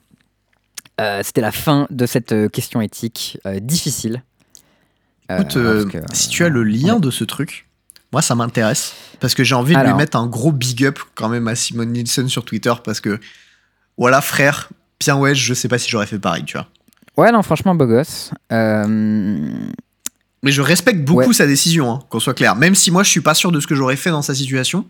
Euh, 1.01 1.20
C'était 1.24 1.40
la 1.40 1.52
fin 1.52 1.86
de 1.90 2.06
cette 2.06 2.32
euh, 2.32 2.48
question 2.48 2.81
éthique 2.81 3.39
difficile. 3.61 4.23
Écoute, 5.31 5.56
euh, 5.56 5.86
si 6.12 6.28
tu 6.28 6.44
as 6.44 6.48
le 6.51 6.62
lien 6.62 7.01
de 7.01 7.11
ce 7.11 7.24
truc, 7.24 7.66
moi 8.12 8.20
ça 8.23 8.35
m'intéresse. 8.35 8.94
Parce 9.20 9.35
que 9.35 9.43
j'ai 9.43 9.55
envie 9.55 9.74
de 9.74 9.81
lui 9.81 9.94
mettre 9.94 10.16
un 10.19 10.27
gros 10.27 10.52
big 10.52 10.85
up 10.85 10.98
quand 11.15 11.28
même 11.28 11.48
à 11.48 11.55
Simon 11.55 11.86
Nielsen 11.86 12.28
sur 12.28 12.44
Twitter. 12.44 12.73
Parce 12.85 13.01
que, 13.01 13.19
voilà, 13.97 14.20
frère, 14.20 14.69
bien 15.01 15.16
ouais, 15.16 15.35
je 15.35 15.55
sais 15.55 15.66
pas 15.69 15.78
si 15.78 15.89
j'aurais 15.90 16.06
fait 16.06 16.19
pareil, 16.19 16.44
tu 16.44 16.56
vois. 16.59 16.69
Ouais, 17.16 17.32
non, 17.32 17.43
franchement, 17.43 17.74
beau 17.74 17.86
gosse. 17.86 18.32
Euh, 18.52 18.86
Mais 20.43 20.51
je 20.52 20.61
respecte 20.61 21.01
beaucoup 21.05 21.28
Ouais. 21.28 21.32
sa 21.32 21.47
décision, 21.47 21.90
hein, 21.90 22.01
qu'on 22.11 22.20
soit 22.20 22.35
clair. 22.35 22.55
Même 22.55 22.74
si 22.74 22.90
moi 22.90 23.02
je 23.02 23.09
suis 23.09 23.20
pas 23.23 23.35
sûr 23.35 23.51
de 23.51 23.61
ce 23.61 23.66
que 23.66 23.74
j'aurais 23.74 23.97
fait 23.97 24.11
dans 24.11 24.23
sa 24.23 24.35
situation, 24.35 24.85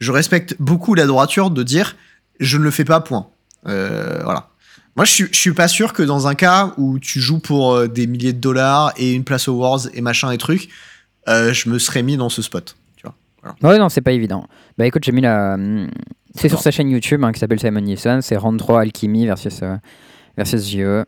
je 0.00 0.10
respecte 0.12 0.56
beaucoup 0.58 0.94
la 0.94 1.06
droiture 1.06 1.50
de 1.50 1.62
dire 1.62 1.96
je 2.40 2.56
ne 2.58 2.64
le 2.64 2.70
fais 2.70 2.84
pas, 2.84 3.00
point. 3.00 3.28
Euh, 3.68 4.20
voilà. 4.24 4.48
Moi 4.96 5.04
je 5.04 5.12
suis, 5.12 5.26
je 5.30 5.36
suis 5.38 5.52
pas 5.52 5.68
sûr 5.68 5.92
que 5.92 6.02
dans 6.02 6.26
un 6.26 6.34
cas 6.34 6.72
où 6.76 6.98
tu 6.98 7.20
joues 7.20 7.38
pour 7.38 7.74
euh, 7.74 7.86
des 7.86 8.06
milliers 8.06 8.32
de 8.32 8.40
dollars 8.40 8.92
et 8.96 9.12
une 9.14 9.24
place 9.24 9.46
aux 9.48 9.54
Wars 9.54 9.80
et 9.94 10.00
machin 10.00 10.30
et 10.32 10.38
trucs, 10.38 10.68
euh, 11.28 11.52
je 11.52 11.68
me 11.68 11.78
serais 11.78 12.02
mis 12.02 12.16
dans 12.16 12.28
ce 12.30 12.42
spot. 12.42 12.76
Tu 12.96 13.04
vois. 13.06 13.70
Ouais, 13.70 13.78
non, 13.78 13.88
c'est 13.88 14.00
pas 14.00 14.12
évident. 14.12 14.46
Bah 14.78 14.86
écoute, 14.86 15.04
j'ai 15.04 15.12
mis 15.12 15.20
la. 15.20 15.56
C'est 16.34 16.48
sur 16.48 16.60
sa 16.60 16.70
chaîne 16.70 16.88
YouTube 16.90 17.22
hein, 17.24 17.32
qui 17.32 17.38
s'appelle 17.40 17.60
Simon 17.60 17.80
Nielsen. 17.80 18.22
C'est 18.22 18.36
Round 18.36 18.58
3 18.58 18.80
Alchemy 18.82 19.26
versus, 19.26 19.60
euh, 19.62 19.76
versus 20.36 20.66
JE. 20.68 21.04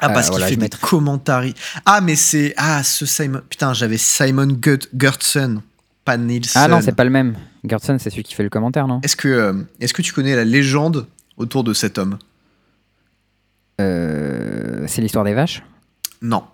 Ah, 0.00 0.10
parce 0.10 0.30
qu'il 0.30 0.42
fait 0.42 0.50
des 0.56 0.68
mettrai- 0.68 0.80
commentaires. 0.80 1.44
Ah, 1.84 2.00
mais 2.00 2.14
c'est. 2.16 2.54
Ah, 2.56 2.82
ce 2.84 3.04
Simon. 3.06 3.40
Putain, 3.48 3.72
j'avais 3.74 3.96
Simon 3.98 4.48
Gertsen, 4.96 5.60
pas 6.08 6.16
Nielsen. 6.16 6.62
Ah 6.62 6.68
non, 6.68 6.80
c'est 6.80 6.94
pas 6.94 7.04
le 7.04 7.10
même. 7.10 7.36
Gertson, 7.64 7.96
c'est 7.98 8.08
celui 8.10 8.22
qui 8.22 8.34
fait 8.34 8.42
le 8.42 8.48
commentaire, 8.48 8.86
non? 8.88 9.00
Est-ce 9.02 9.16
que, 9.16 9.28
euh, 9.28 9.52
est-ce 9.80 9.92
que 9.92 10.00
tu 10.02 10.12
connais 10.12 10.34
la 10.34 10.44
légende 10.44 11.06
autour 11.36 11.64
de 11.64 11.74
cet 11.74 11.98
homme? 11.98 12.18
Euh, 13.80 14.84
C'est 14.88 15.02
l'histoire 15.02 15.24
des 15.24 15.34
vaches? 15.34 15.62
Non. 16.22 16.44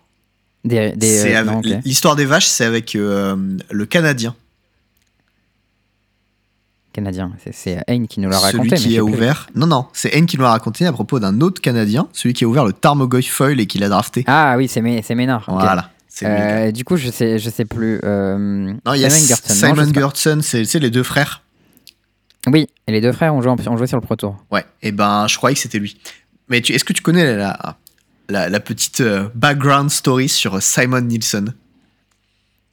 Des, 0.65 0.93
des, 0.97 1.35
euh, 1.35 1.45
non. 1.45 1.61
L'histoire 1.85 2.17
des 2.17 2.25
vaches, 2.25 2.47
c'est 2.47 2.65
avec 2.65 2.95
le 2.95 3.85
Canadien. 3.89 4.35
Canadien. 6.93 7.33
C'est- 7.53 7.83
Hein 7.89 8.07
qui 8.07 8.21
nous 8.21 8.29
l'a 8.29 8.39
celui 8.39 8.59
raconté. 8.59 8.71
mais 8.71 8.77
qui 8.77 8.99
a 8.99 9.03
plus. 9.05 9.13
ouvert. 9.13 9.47
Non, 9.55 9.67
non, 9.67 9.87
c'est 9.93 10.15
N 10.15 10.27
qui 10.27 10.37
nous 10.37 10.43
l'a 10.45 10.51
raconté 10.51 10.87
à 10.87 10.93
propos 10.93 11.19
d'un 11.19 11.41
autre 11.41 11.61
Canadien, 11.61 12.09
celui 12.13 12.35
qui 12.35 12.45
a 12.45 12.49
ouvert 12.49 12.65
le 12.65 12.73
Tarmogoy 12.73 13.23
Foil 13.23 13.59
et 13.61 13.67
qui 13.67 13.79
l'a 13.79 13.89
drafté. 13.89 14.23
Ah 14.29 14.55
oui, 14.57 14.69
c'est 14.69 14.81
Mé- 14.81 15.03
c'est 15.03 15.15
Ménard. 15.17 15.45
Voilà. 15.49 15.91
Euh, 16.23 16.71
du 16.71 16.85
coup, 16.85 16.97
je 16.97 17.11
sais, 17.11 17.39
je 17.39 17.51
sais 17.51 17.65
plus. 17.65 18.01
euh, 18.05 18.73
Non, 18.87 18.95
il 18.95 19.01
y 19.01 19.05
a 19.05 19.11
Simon 19.11 19.93
Gertson. 19.93 20.41
c'est 20.43 20.79
les 20.79 20.91
deux 20.91 21.03
frères. 21.03 21.43
Oui, 22.47 22.69
et 22.87 22.93
les 22.93 23.01
deux 23.01 23.13
frères 23.13 23.35
ont 23.35 23.41
joué, 23.43 23.51
ont 23.69 23.77
joué 23.77 23.87
sur 23.87 23.97
le 23.97 24.03
Pro 24.03 24.17
Tour. 24.17 24.37
Ouais, 24.53 24.65
et 24.83 24.93
ben 24.93 25.27
je 25.27 25.37
croyais 25.37 25.55
que 25.55 25.61
c'était 25.61 25.79
lui. 25.79 25.99
Mais 26.49 26.59
est-ce 26.59 26.85
que 26.85 26.93
tu 26.93 27.01
connais 27.03 27.37
la, 27.37 27.77
la, 28.29 28.49
la 28.51 28.61
petite 28.61 29.01
euh, 29.01 29.29
background 29.35 29.91
story 29.91 30.29
sur 30.29 30.63
Simon 30.63 31.01
Nielsen? 31.01 31.55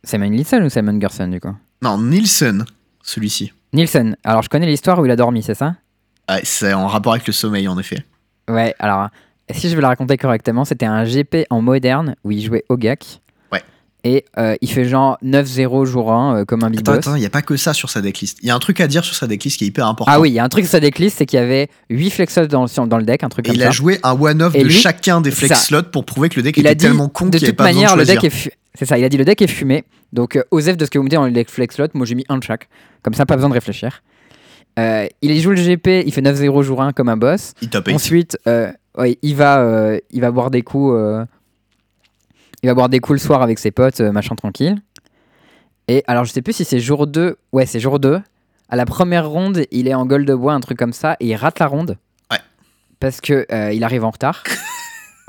Simon 0.03 0.27
Nielsen 0.29 0.63
ou 0.63 0.69
Simon 0.69 0.99
Gerson, 0.99 1.27
du 1.29 1.39
coup? 1.39 1.55
Non, 1.81 1.97
Nielsen, 1.99 2.65
celui-ci. 3.01 3.53
Nielsen. 3.73 4.17
Alors, 4.23 4.41
je 4.41 4.49
connais 4.49 4.65
l'histoire 4.67 4.99
où 4.99 5.05
il 5.05 5.11
a 5.11 5.15
dormi, 5.15 5.41
c'est 5.41 5.55
ça? 5.55 5.75
C'est 6.43 6.73
en 6.73 6.87
rapport 6.87 7.13
avec 7.13 7.27
le 7.27 7.33
sommeil, 7.33 7.67
en 7.67 7.77
effet. 7.79 8.05
Ouais, 8.49 8.75
alors, 8.79 9.09
si 9.51 9.69
je 9.69 9.75
vais 9.75 9.81
la 9.81 9.89
raconter 9.89 10.17
correctement, 10.17 10.65
c'était 10.65 10.85
un 10.85 11.03
GP 11.05 11.45
en 11.49 11.61
moderne 11.61 12.15
où 12.23 12.31
il 12.31 12.41
jouait 12.43 12.65
au 12.69 12.77
GAC. 12.77 12.99
Ouais. 13.05 13.15
Et 14.03 14.25
euh, 14.39 14.55
il 14.61 14.69
fait 14.71 14.85
genre 14.85 15.17
9-0 15.23 15.85
jour 15.85 16.11
1 16.11 16.37
euh, 16.41 16.45
comme 16.45 16.63
un 16.63 16.71
big 16.71 16.79
Attends, 16.79 16.93
boss. 16.93 17.07
attends, 17.07 17.15
il 17.15 17.19
n'y 17.19 17.25
a 17.25 17.29
pas 17.29 17.43
que 17.43 17.55
ça 17.55 17.71
sur 17.73 17.89
sa 17.91 18.01
decklist. 18.01 18.39
Il 18.41 18.47
y 18.47 18.49
a 18.49 18.55
un 18.55 18.59
truc 18.59 18.81
à 18.81 18.87
dire 18.87 19.03
sur 19.05 19.15
sa 19.15 19.27
decklist 19.27 19.57
qui 19.59 19.65
est 19.65 19.67
hyper 19.67 19.85
important. 19.85 20.11
Ah 20.11 20.19
oui, 20.19 20.29
il 20.31 20.33
y 20.33 20.39
a 20.39 20.43
un 20.43 20.49
truc 20.49 20.63
sur 20.65 20.71
sa 20.71 20.79
decklist, 20.79 21.17
c'est 21.19 21.27
qu'il 21.27 21.37
y 21.37 21.41
avait 21.41 21.67
8 21.91 22.09
flexos 22.09 22.47
dans, 22.47 22.65
sur- 22.65 22.87
dans 22.87 22.97
le 22.97 23.03
deck, 23.03 23.23
un 23.23 23.29
truc 23.29 23.45
Et 23.45 23.49
comme 23.49 23.55
il 23.57 23.61
ça. 23.61 23.67
a 23.67 23.71
joué 23.71 23.99
un 24.01 24.19
one-off 24.19 24.53
de 24.53 24.63
lui, 24.63 24.71
chacun 24.73 25.21
des 25.21 25.29
flex 25.29 25.65
slots 25.67 25.83
pour 25.91 26.05
prouver 26.05 26.29
que 26.29 26.37
le 26.37 26.41
deck 26.43 26.57
il 26.57 26.65
a 26.67 26.71
était 26.71 26.77
dit, 26.77 26.85
tellement 26.85 27.09
con 27.09 27.29
qu'il 27.29 27.39
n'y 27.41 27.45
avait 27.45 27.53
pas 27.53 27.65
besoin 27.67 27.81
manière, 27.81 27.93
de 27.93 27.99
le 27.99 28.05
choisir. 28.05 28.21
deck 28.21 28.33
est 28.33 28.57
C'est 28.73 28.85
ça, 28.85 28.97
il 28.97 29.03
a 29.03 29.09
dit 29.09 29.17
le 29.17 29.25
deck 29.25 29.39
est 29.41 29.47
fumé. 29.47 29.83
Donc, 30.13 30.35
euh, 30.35 30.43
Osef, 30.49 30.77
de 30.77 30.85
ce 30.85 30.89
que 30.89 30.97
vous 30.97 31.03
me 31.03 31.09
dites 31.09 31.19
dans 31.19 31.25
le 31.25 31.31
deck 31.31 31.49
flex 31.51 31.75
slot, 31.75 31.87
moi 31.93 32.07
j'ai 32.07 32.15
mis 32.15 32.25
un 32.27 32.39
de 32.39 32.43
chaque. 32.43 32.69
Comme 33.03 33.13
ça, 33.13 33.27
pas 33.27 33.35
besoin 33.35 33.49
de 33.49 33.53
réfléchir. 33.53 34.01
Euh, 34.79 35.05
il 35.21 35.39
joue 35.41 35.51
le 35.51 35.57
GP, 35.61 36.03
il 36.07 36.11
fait 36.11 36.21
9-0 36.21 36.63
jour 36.63 36.81
1 36.81 36.93
comme 36.93 37.09
un 37.09 37.17
boss. 37.17 37.53
Il 37.61 37.69
top 37.69 37.87
8. 37.87 37.93
Ensuite, 37.93 38.37
ouais, 38.47 39.17
il, 39.21 39.35
va, 39.35 39.93
il 40.09 40.21
va 40.21 40.31
boire 40.31 40.49
des 40.49 40.63
coups. 40.63 40.95
Il 42.63 42.67
va 42.67 42.73
boire 42.73 42.89
des 42.89 42.99
coups 42.99 43.19
le 43.21 43.25
soir 43.25 43.41
avec 43.41 43.59
ses 43.59 43.71
potes, 43.71 44.01
euh, 44.01 44.11
machin 44.11 44.35
tranquille. 44.35 44.75
Et 45.87 46.03
alors, 46.07 46.25
je 46.25 46.31
sais 46.31 46.41
plus 46.41 46.53
si 46.53 46.65
c'est 46.65 46.79
jour 46.79 47.07
2. 47.07 47.37
Ouais, 47.51 47.65
c'est 47.65 47.79
jour 47.79 47.99
2. 47.99 48.21
À 48.69 48.75
la 48.75 48.85
première 48.85 49.27
ronde, 49.29 49.65
il 49.71 49.87
est 49.87 49.93
en 49.93 50.05
gueule 50.05 50.25
de 50.25 50.33
bois, 50.33 50.53
un 50.53 50.59
truc 50.61 50.77
comme 50.77 50.93
ça, 50.93 51.17
et 51.19 51.27
il 51.27 51.35
rate 51.35 51.59
la 51.59 51.67
ronde. 51.67 51.97
Ouais. 52.31 52.37
Parce 52.99 53.19
que 53.19 53.45
euh, 53.51 53.73
il 53.73 53.83
arrive 53.83 54.03
en 54.03 54.11
retard. 54.11 54.43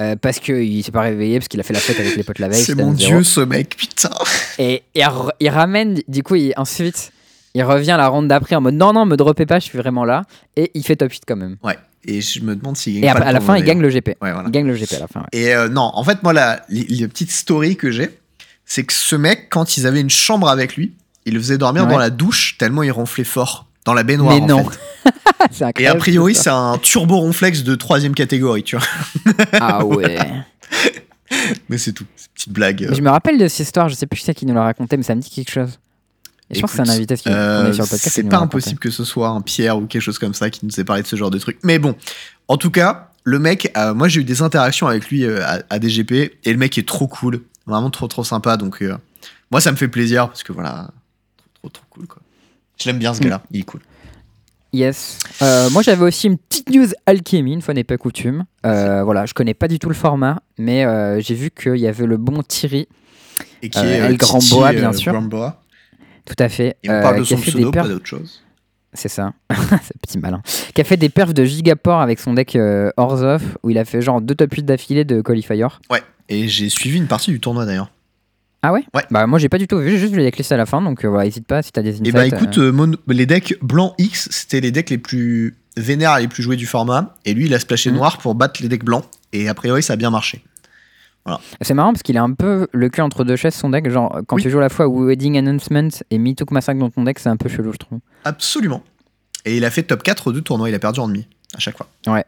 Euh, 0.01 0.17
parce 0.17 0.41
qu'il 0.41 0.83
s'est 0.83 0.91
pas 0.91 1.03
réveillé, 1.03 1.39
parce 1.39 1.49
qu'il 1.49 1.61
a 1.61 1.63
fait 1.63 1.75
la 1.75 1.79
fête 1.79 2.01
avec 2.01 2.17
les 2.17 2.25
potes 2.25 2.39
la 2.39 2.49
veille. 2.49 2.63
C'est 2.63 2.75
mon 2.75 2.93
9-0. 2.93 2.97
dieu 2.97 3.23
ce 3.23 3.41
mec, 3.41 3.77
putain. 3.77 4.09
Et 4.59 4.83
il, 4.95 5.49
ramène, 5.51 6.01
du 6.09 6.23
coup, 6.23 6.35
il- 6.35 6.55
ensuite, 6.57 7.13
il 7.55 7.63
revient 7.63 7.95
la 7.99 8.09
ronde 8.09 8.27
d'après 8.27 8.57
en 8.57 8.63
mode 8.63 8.75
non, 8.75 8.95
non, 8.95 9.05
me 9.05 9.17
dropez 9.17 9.45
pas, 9.45 9.61
je 9.61 9.67
suis 9.67 9.79
vraiment 9.79 10.05
là. 10.05 10.25
Et 10.57 10.71
il 10.75 10.83
fait 10.83 10.97
top 10.97 11.13
8 11.13 11.23
quand 11.29 11.37
même. 11.37 11.57
Ouais, 11.63 11.79
et 12.05 12.21
je 12.21 12.41
me 12.41 12.57
demande 12.57 12.77
s'il 12.77 12.95
gagne 12.95 13.03
Et 13.05 13.07
pas 13.07 13.13
après, 13.13 13.25
le 13.25 13.29
à 13.29 13.33
la 13.33 13.41
fin, 13.41 13.57
il 13.57 13.65
gagne 13.65 13.81
le 13.81 13.89
GP. 13.89 14.05
d'ailleurs. 14.07 14.17
Ouais, 14.23 14.33
voilà. 14.33 14.49
Il 14.49 14.53
gagne 14.53 14.67
le 14.67 14.75
GP 14.75 14.93
à 14.95 14.99
la 15.01 15.07
fin. 15.09 15.21
ouais. 15.21 15.27
Et 15.33 15.55
euh, 15.55 15.69
non, 15.69 15.91
en 15.95 16.05
fait, 16.05 16.23
moi, 16.23 16.33
la, 16.33 16.65
petite 16.69 17.31
story 17.31 17.77
que 17.77 17.91
j'ai, 17.91 18.11
c'est 18.65 18.85
que 18.85 18.93
ce 18.93 19.17
mec, 19.17 19.49
quand 19.51 19.77
ils 19.77 19.87
avaient 19.87 20.01
une 20.01 20.11
chambre 20.11 20.49
avec 20.49 20.77
lui, 20.77 20.93
il 21.27 21.35
le 21.35 21.41
faisait 21.41 21.59
dormir 21.59 21.85
Ouais. 21.85 21.91
dans 21.93 21.99
la 21.99 22.11
douche 22.11 22.57
tellement 22.59 22.83
il 22.83 22.91
ronflait 22.91 23.25
fort. 23.25 23.67
Dans 23.85 23.95
la 23.95 24.03
baignoire, 24.05 24.37
Mais 24.37 24.43
en 24.53 24.63
non. 24.63 24.71
fait. 24.71 24.79
Et 25.81 25.87
a 25.89 25.95
priori, 25.97 26.35
c'est 26.37 26.51
un 26.51 26.79
turbo 26.79 27.17
ronflex 27.19 27.65
de 27.65 27.75
troisième 27.75 28.15
catégorie, 28.15 28.63
tu 28.63 28.77
vois. 28.77 28.87
Ah 29.55 29.85
ouais. 29.85 30.19
Mais 31.69 31.79
c'est 31.79 31.93
tout. 31.93 32.05
Petite 32.35 32.53
blague. 32.53 32.87
Mais 32.89 32.95
je 32.95 33.03
me 33.03 33.11
rappelle 33.11 33.39
de 33.39 33.49
cette 33.49 33.67
histoire, 33.67 33.89
je 33.89 33.95
sais 33.95 34.07
plus 34.07 34.19
qui 34.21 34.25
c'est 34.25 34.35
qui 34.35 34.47
nous 34.47 34.55
l'a 34.55 34.63
raconté, 34.63 34.97
mais 34.97 35.03
ça 35.03 35.15
me 35.15 35.21
dit 35.21 35.31
quelque 35.31 35.51
chose. 35.51 35.79
Je 36.53 36.61
pense 36.61 36.71
que 36.73 36.77
c'est 36.77 36.91
un 36.91 36.95
invité 36.95 37.17
qui 37.17 37.29
euh, 37.29 37.71
est 37.71 37.73
sur 37.73 37.85
le 37.85 37.89
podcast. 37.89 38.11
c'est 38.15 38.23
pas 38.29 38.39
impossible 38.39 38.79
que 38.79 38.91
ce 38.91 39.05
soit 39.05 39.29
un 39.29 39.41
Pierre 39.41 39.77
ou 39.79 39.87
quelque 39.87 40.03
chose 40.03 40.19
comme 40.19 40.35
ça 40.35 40.51
qui 40.51 40.65
nous 40.67 40.81
ait 40.81 40.85
parlé 40.85 41.03
de 41.03 41.07
ce 41.07 41.17
genre 41.17 41.31
de 41.31 41.39
truc. 41.39 41.59
Mais 41.63 41.79
bon, 41.79 41.95
en 42.49 42.57
tout 42.57 42.71
cas, 42.71 43.09
le 43.25 43.39
mec, 43.39 43.73
euh, 43.77 43.95
moi 43.95 44.09
j'ai 44.09 44.21
eu 44.21 44.25
des 44.25 44.43
interactions 44.43 44.87
avec 44.87 45.09
lui 45.09 45.25
euh, 45.25 45.43
à, 45.45 45.61
à 45.71 45.79
DGP 45.79 46.13
et 46.45 46.53
le 46.53 46.59
mec 46.59 46.77
est 46.79 46.87
trop 46.87 47.07
cool, 47.09 47.43
vraiment 47.67 47.91
trop 47.91 48.09
trop 48.09 48.25
sympa. 48.25 48.57
Donc 48.57 48.83
euh, 48.83 48.97
moi 49.51 49.61
ça 49.61 49.71
me 49.73 49.77
fait 49.77 49.89
plaisir 49.89 50.29
parce 50.29 50.43
que 50.43 50.53
voilà, 50.53 50.89
trop 51.37 51.69
trop 51.69 51.69
trop 51.71 51.85
cool 51.91 52.07
quoi. 52.07 52.21
Je 52.81 52.87
l'aime 52.89 52.99
bien 52.99 53.15
ce 53.15 53.21
Mm. 53.21 53.25
gars-là, 53.25 53.43
il 53.51 53.61
est 53.61 53.65
cool. 53.65 53.81
Yes. 54.75 55.19
Euh, 55.43 55.69
moi 55.71 55.83
j'avais 55.83 56.03
aussi 56.05 56.27
une 56.29 56.39
petite 56.39 56.71
news 56.71 56.87
alchimie, 57.07 57.53
une 57.53 57.61
fois 57.63 57.75
n'est 57.75 57.85
pas 57.85 57.99
coutume. 57.99 58.45
Euh, 58.65 59.03
voilà, 59.05 59.27
je 59.27 59.35
connais 59.35 59.53
pas 59.55 59.69
du 59.69 59.79
tout 59.79 59.89
le 59.89 59.95
format, 59.95 60.41
mais 60.59 60.85
euh, 60.85 61.21
j'ai 61.21 61.35
vu 61.35 61.51
qu'il 61.51 61.77
y 61.77 61.87
avait 61.87 62.07
le 62.07 62.17
bon 62.17 62.43
Thierry, 62.43 62.89
Et 63.61 63.69
qui 63.69 63.79
est 63.79 63.99
El 63.99 64.17
Titi, 64.19 64.25
Gramboa, 64.49 64.73
bien 64.73 64.93
sûr. 64.95 65.13
Tout 66.25 66.37
à 66.39 66.49
fait. 66.49 66.77
Et 66.83 66.91
on 66.91 66.93
euh, 66.93 67.03
parle 67.03 67.19
de 67.19 67.23
qui 67.25 67.35
a 67.35 67.37
son 67.37 67.43
pseudo, 67.43 67.71
pas 67.71 67.89
d'autre 67.89 68.07
chose. 68.07 68.43
C'est 68.95 69.09
ça, 69.09 69.33
c'est 69.83 69.99
petit 70.03 70.19
malin. 70.19 70.43
Qui 70.75 70.81
a 70.81 70.85
fait 70.85 70.97
des 70.99 71.09
perfs 71.09 71.33
de 71.33 71.45
gigaport 71.45 72.01
avec 72.03 72.19
son 72.21 72.35
deck 72.35 72.57
euh, 72.57 72.91
Orzhov, 72.99 73.43
où 73.63 73.71
il 73.71 73.79
a 73.79 73.85
fait 73.87 74.03
genre 74.03 74.21
deux 74.21 74.35
top 74.35 74.53
8 74.53 74.65
d'affilée 74.65 75.05
de 75.05 75.21
Qualifier. 75.23 75.67
Ouais. 75.91 76.03
Et 76.29 76.47
j'ai 76.49 76.69
suivi 76.69 76.99
une 76.99 77.07
partie 77.07 77.31
du 77.31 77.41
tournoi 77.41 77.65
d'ailleurs. 77.65 77.91
Ah 78.63 78.73
ouais? 78.73 78.85
Ouais. 78.95 79.03
Bah 79.11 79.27
moi 79.27 79.39
j'ai 79.41 79.49
pas 79.49 79.59
du 79.59 79.67
tout 79.67 79.79
vu, 79.79 79.91
j'ai 79.91 79.99
juste 79.99 80.13
vu 80.13 80.19
les 80.19 80.25
decklists 80.27 80.53
à 80.53 80.57
la 80.57 80.67
fin, 80.67 80.81
donc 80.83 81.05
euh, 81.05 81.09
voilà, 81.09 81.27
hésite 81.27 81.47
pas 81.47 81.63
si 81.63 81.73
t'as 81.73 81.83
des 81.83 81.95
insights. 81.95 82.07
Et 82.09 82.13
bah 82.13 82.27
écoute, 82.27 82.59
euh, 82.59 82.69
euh, 82.69 82.73
mon- 82.73 82.93
les 83.09 83.27
decks 83.27 83.57
blanc 83.63 83.95
X, 83.99 84.29
c'était 84.31 84.61
les 84.61 84.71
decks 84.71 84.91
les 84.91 84.99
plus 84.99 85.57
vénères 85.77 86.17
et 86.19 86.23
les 86.23 86.29
plus 86.29 86.43
joués 86.43 86.57
du 86.57 86.67
format. 86.67 87.15
Et 87.25 87.35
lui, 87.35 87.47
il 87.47 87.55
a 87.55 87.59
splashé 87.59 87.91
Mhm. 87.91 87.97
noir 87.97 88.19
pour 88.19 88.35
battre 88.35 88.63
les 88.63 88.69
decks 88.69 88.85
blancs. 88.85 89.05
Et 89.33 89.49
a 89.49 89.55
priori, 89.55 89.83
ça 89.83 89.95
a 89.95 89.97
bien 89.97 90.11
marché. 90.11 90.45
C'est 91.61 91.75
marrant 91.75 91.93
parce 91.93 92.03
qu'il 92.03 92.17
est 92.17 92.21
un 92.21 92.33
peu 92.33 92.67
le 92.73 92.89
cul 92.89 93.01
entre 93.01 93.23
deux 93.25 93.37
chaises 93.37 93.55
son 93.55 93.71
deck. 93.71 93.89
Genre, 93.91 94.21
quand 94.27 94.37
Oui. 94.37 94.43
tu 94.43 94.51
joues 94.51 94.59
à 94.59 94.63
la 94.63 94.69
fois 94.69 94.89
Wedding 94.89 95.39
Announcement 95.39 95.89
et 96.11 96.19
Me 96.19 96.35
Took 96.35 96.51
Massacre 96.51 96.81
dans 96.81 96.91
ton 96.91 97.05
deck, 97.05 97.19
c'est 97.19 97.29
un 97.29 97.37
peu 97.37 97.49
chelou, 97.49 97.73
je 97.73 97.79
trouve. 97.79 98.01
Absolument. 98.25 98.83
Et 99.45 99.57
il 99.57 99.65
a 99.65 99.71
fait 99.71 99.83
top 99.85 100.03
4 100.03 100.33
de 100.33 100.41
tournoi, 100.41 100.69
il 100.69 100.75
a 100.75 100.79
perdu 100.79 101.01
en 101.01 101.09
demi 101.09 101.27
à 101.55 101.59
chaque 101.59 101.77
fois. 101.77 101.87
Ouais. 102.07 102.25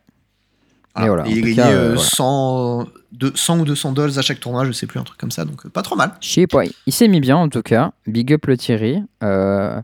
Et 1.02 1.08
voilà, 1.08 1.26
Et 1.26 1.32
il 1.32 1.38
a 1.38 1.40
gagné 1.40 1.54
cas, 1.56 1.68
euh, 1.70 1.72
euh, 1.90 1.94
voilà. 1.94 2.00
100, 2.08 2.86
de- 3.12 3.32
100 3.34 3.58
ou 3.58 3.64
200 3.64 3.92
dollars 3.92 4.16
à 4.16 4.22
chaque 4.22 4.38
tournoi, 4.38 4.64
je 4.64 4.70
sais 4.70 4.86
plus, 4.86 5.00
un 5.00 5.02
truc 5.02 5.18
comme 5.18 5.32
ça. 5.32 5.44
Donc 5.44 5.66
euh, 5.66 5.68
pas 5.68 5.82
trop 5.82 5.96
mal. 5.96 6.12
Je 6.20 6.28
sais 6.28 6.46
pas, 6.46 6.62
il 6.86 6.92
s'est 6.92 7.08
mis 7.08 7.20
bien 7.20 7.36
en 7.36 7.48
tout 7.48 7.62
cas. 7.62 7.90
Big 8.06 8.32
up 8.32 8.46
le 8.46 8.56
Thierry. 8.56 9.02
Euh, 9.24 9.80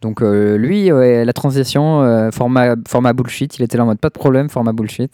donc, 0.00 0.20
euh, 0.22 0.56
lui, 0.56 0.90
ouais, 0.92 1.24
la 1.24 1.32
transition, 1.32 2.02
euh, 2.02 2.30
format, 2.30 2.76
format 2.88 3.12
bullshit, 3.14 3.58
il 3.58 3.62
était 3.62 3.76
là 3.78 3.84
en 3.84 3.86
mode 3.86 3.98
pas 3.98 4.08
de 4.08 4.14
problème, 4.14 4.48
format 4.50 4.72
bullshit. 4.72 5.10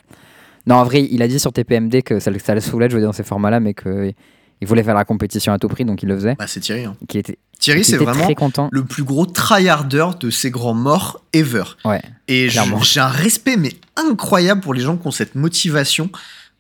Non, 0.67 0.77
en 0.77 0.85
vrai, 0.85 1.09
il 1.11 1.23
a 1.23 1.29
dit 1.29 1.39
sur 1.41 1.53
TPMD 1.53 2.03
que 2.03 2.21
ça, 2.21 2.31
le- 2.31 2.39
ça 2.39 2.55
le 2.55 2.61
saoulait 2.61 2.87
de 2.89 2.93
jouer 2.93 3.01
dans 3.03 3.13
ces 3.13 3.23
formats-là, 3.23 3.61
mais 3.61 3.75
qu'il 3.75 4.15
voulait 4.63 4.83
faire 4.83 4.95
la 4.95 5.05
compétition 5.05 5.53
à 5.53 5.59
tout 5.59 5.69
prix, 5.69 5.85
donc 5.85 6.03
il 6.03 6.09
le 6.09 6.17
faisait. 6.17 6.35
Bah, 6.39 6.47
c'est 6.47 6.61
Thierry. 6.61 6.85
hein. 6.85 6.97
Et 7.03 7.07
Qu'il 7.07 7.21
était, 7.21 7.39
Thierry, 7.59 7.85
c'est 7.85 7.97
vraiment 7.97 8.25
très 8.25 8.35
content. 8.35 8.69
le 8.73 8.85
plus 8.85 9.03
gros 9.05 9.27
tryharder 9.27 10.07
de 10.21 10.31
ces 10.31 10.51
grands 10.51 10.75
morts 10.75 11.23
ever. 11.33 11.65
Ouais. 11.85 12.03
Et 12.29 12.49
j'ai 12.49 13.01
un 13.01 13.09
respect 13.09 13.57
mais 13.57 13.73
incroyable 13.97 14.61
pour 14.61 14.75
les 14.75 14.81
gens 14.83 14.97
qui 14.97 15.07
ont 15.07 15.11
cette 15.11 15.35
motivation 15.35 16.11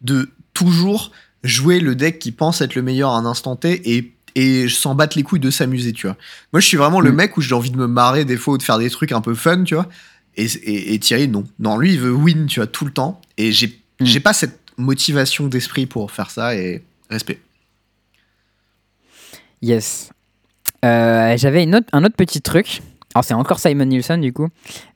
de 0.03 0.31
toujours 0.55 1.13
jouer 1.45 1.81
le 1.81 1.95
deck 1.95 2.19
qui 2.19 2.33
pense 2.33 2.61
être 2.61 2.75
le 2.75 2.83
meilleur 2.83 3.11
à 3.11 3.17
un 3.17 3.25
instant 3.27 3.57
T 3.57 3.97
et, 3.97 4.13
et 4.35 4.69
s'en 4.69 4.95
battre 4.95 5.17
les 5.17 5.23
couilles 5.23 5.41
de 5.41 5.51
s'amuser, 5.51 5.93
tu 5.93 6.07
vois. 6.07 6.17
Moi, 6.53 6.61
je 6.61 6.67
suis 6.67 6.77
vraiment 6.77 7.01
le 7.01 7.13
Mm. 7.13 7.17
mec 7.17 7.37
où 7.37 7.41
j'ai 7.41 7.55
envie 7.55 7.71
de 7.71 7.77
me 7.79 7.87
marrer 7.87 8.25
des 8.25 8.37
fois 8.37 8.55
ou 8.55 8.59
de 8.59 8.63
faire 8.63 8.79
des 8.79 8.91
trucs 8.91 9.13
un 9.13 9.21
peu 9.23 9.35
fun, 9.35 9.65
tu 9.65 9.75
vois. 9.75 9.89
Et, 10.37 10.45
et- 10.45 10.95
et 10.95 10.99
Thierry, 10.99 11.29
non. 11.29 11.45
Non, 11.59 11.77
lui, 11.79 11.95
il 11.95 12.01
veut 12.01 12.13
win, 12.13 12.47
tu 12.47 12.61
vois, 12.61 12.67
tout 12.67 12.85
le 12.85 12.93
temps. 12.93 13.21
Et 13.39 13.53
j'ai 13.53 13.80
J'ai 14.01 14.21
pas 14.21 14.33
cette 14.33 14.59
motivation 14.77 15.47
d'esprit 15.47 15.87
pour 15.87 16.11
faire 16.11 16.31
ça 16.31 16.55
et 16.55 16.83
respect. 17.11 17.41
Yes. 19.63 20.11
Euh, 20.85 21.37
J'avais 21.37 21.67
autre, 21.75 21.87
un 21.93 22.05
autre 22.05 22.17
petit 22.17 22.41
truc. 22.41 22.81
Alors, 23.15 23.25
c'est 23.25 23.35
encore 23.35 23.59
Simon 23.59 23.85
Nielsen, 23.87 24.21
du 24.21 24.33
coup, 24.33 24.49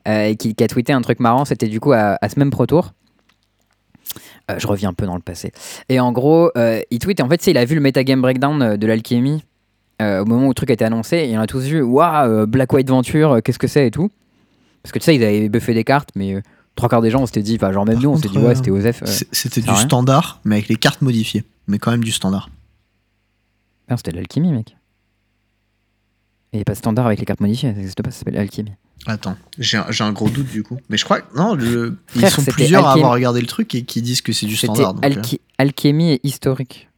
euh, 0.07 0.33
qui, 0.35 0.55
qui 0.55 0.63
a 0.63 0.67
tweeté 0.67 0.93
un 0.93 1.01
truc 1.01 1.19
marrant. 1.19 1.45
C'était 1.45 1.67
du 1.67 1.79
coup 1.79 1.91
à, 1.91 2.17
à 2.21 2.29
ce 2.29 2.39
même 2.39 2.49
Pro 2.49 2.65
Tour. 2.65 2.93
Euh, 4.49 4.55
je 4.57 4.67
reviens 4.67 4.89
un 4.89 4.93
peu 4.93 5.05
dans 5.05 5.15
le 5.15 5.21
passé. 5.21 5.51
Et 5.89 5.99
en 5.99 6.11
gros, 6.11 6.49
euh, 6.57 6.81
il 6.91 6.99
tweet, 6.99 7.21
en 7.21 7.29
fait, 7.29 7.45
il 7.47 7.57
a 7.57 7.65
vu 7.65 7.75
le 7.75 7.81
metagame 7.81 8.21
breakdown 8.21 8.77
de 8.77 8.87
l'alchimie 8.87 9.43
au 10.01 10.25
moment 10.25 10.45
où 10.45 10.49
le 10.49 10.53
truc 10.53 10.69
a 10.71 10.73
été 10.73 10.83
annoncé. 10.83 11.17
Et 11.17 11.37
on 11.37 11.41
a 11.41 11.47
tous 11.47 11.63
vu, 11.63 11.81
waouh, 11.81 12.47
Black 12.47 12.73
White 12.73 12.89
Venture, 12.89 13.39
qu'est-ce 13.43 13.59
que 13.59 13.67
c'est 13.67 13.87
et 13.87 13.91
tout. 13.91 14.09
Parce 14.83 14.91
que 14.91 14.99
tu 14.99 15.05
sais, 15.05 15.15
ils 15.15 15.23
avaient 15.23 15.47
buffé 15.47 15.73
des 15.73 15.83
cartes, 15.83 16.09
mais 16.15 16.41
trois 16.75 16.89
quarts 16.89 17.01
des 17.01 17.09
gens, 17.11 17.21
on 17.21 17.25
s'était 17.25 17.41
dit, 17.43 17.55
enfin, 17.55 17.71
genre 17.71 17.85
même 17.85 17.95
Par 17.95 18.03
nous, 18.03 18.09
on 18.11 18.15
s'était 18.17 18.29
dit, 18.29 18.37
ouais, 18.37 18.45
euh, 18.51 18.55
c'était 18.55 18.71
Osef. 18.71 19.03
euh, 19.03 19.25
C'était 19.31 19.61
du 19.61 19.69
rien. 19.69 19.79
standard, 19.79 20.39
mais 20.43 20.55
avec 20.55 20.67
les 20.67 20.75
cartes 20.75 21.01
modifiées. 21.01 21.43
Mais 21.67 21.79
quand 21.79 21.91
même 21.91 22.03
du 22.03 22.11
standard. 22.11 22.49
Non, 23.89 23.97
c'était 23.97 24.11
de 24.11 24.17
l'alchimie, 24.17 24.51
mec. 24.51 24.75
Il 26.53 26.57
n'y 26.57 26.61
a 26.61 26.65
pas 26.65 26.73
de 26.73 26.77
standard 26.77 27.05
avec 27.07 27.19
les 27.19 27.25
cartes 27.25 27.39
modifiées, 27.41 27.69
ça 27.71 27.75
n'existe 27.77 28.01
pas, 28.01 28.11
ça 28.11 28.19
s'appelle 28.19 28.37
alchimie. 28.37 28.71
Attends, 29.07 29.37
j'ai 29.59 29.77
un, 29.77 30.11
gros 30.13 30.29
doute 30.29 30.47
du 30.47 30.63
coup. 30.63 30.79
Mais 30.89 30.97
je 30.97 31.03
crois 31.03 31.21
que 31.21 31.37
non, 31.37 31.53
le- 31.53 31.97
ils 32.15 32.27
sont 32.29 32.43
plusieurs 32.45 32.87
à 32.87 32.93
avoir 32.93 33.11
regardé 33.11 33.41
le 33.41 33.45
truc 33.45 33.75
et 33.75 33.83
qui 33.83 34.01
disent 34.01 34.21
que 34.21 34.31
c'est 34.33 34.45
du 34.47 34.55
standard. 34.55 34.93
donc, 34.95 35.05
euh, 35.05 35.09
alchi- 35.09 35.39
alchimie 35.59 36.13
et 36.13 36.19
historique. 36.23 36.89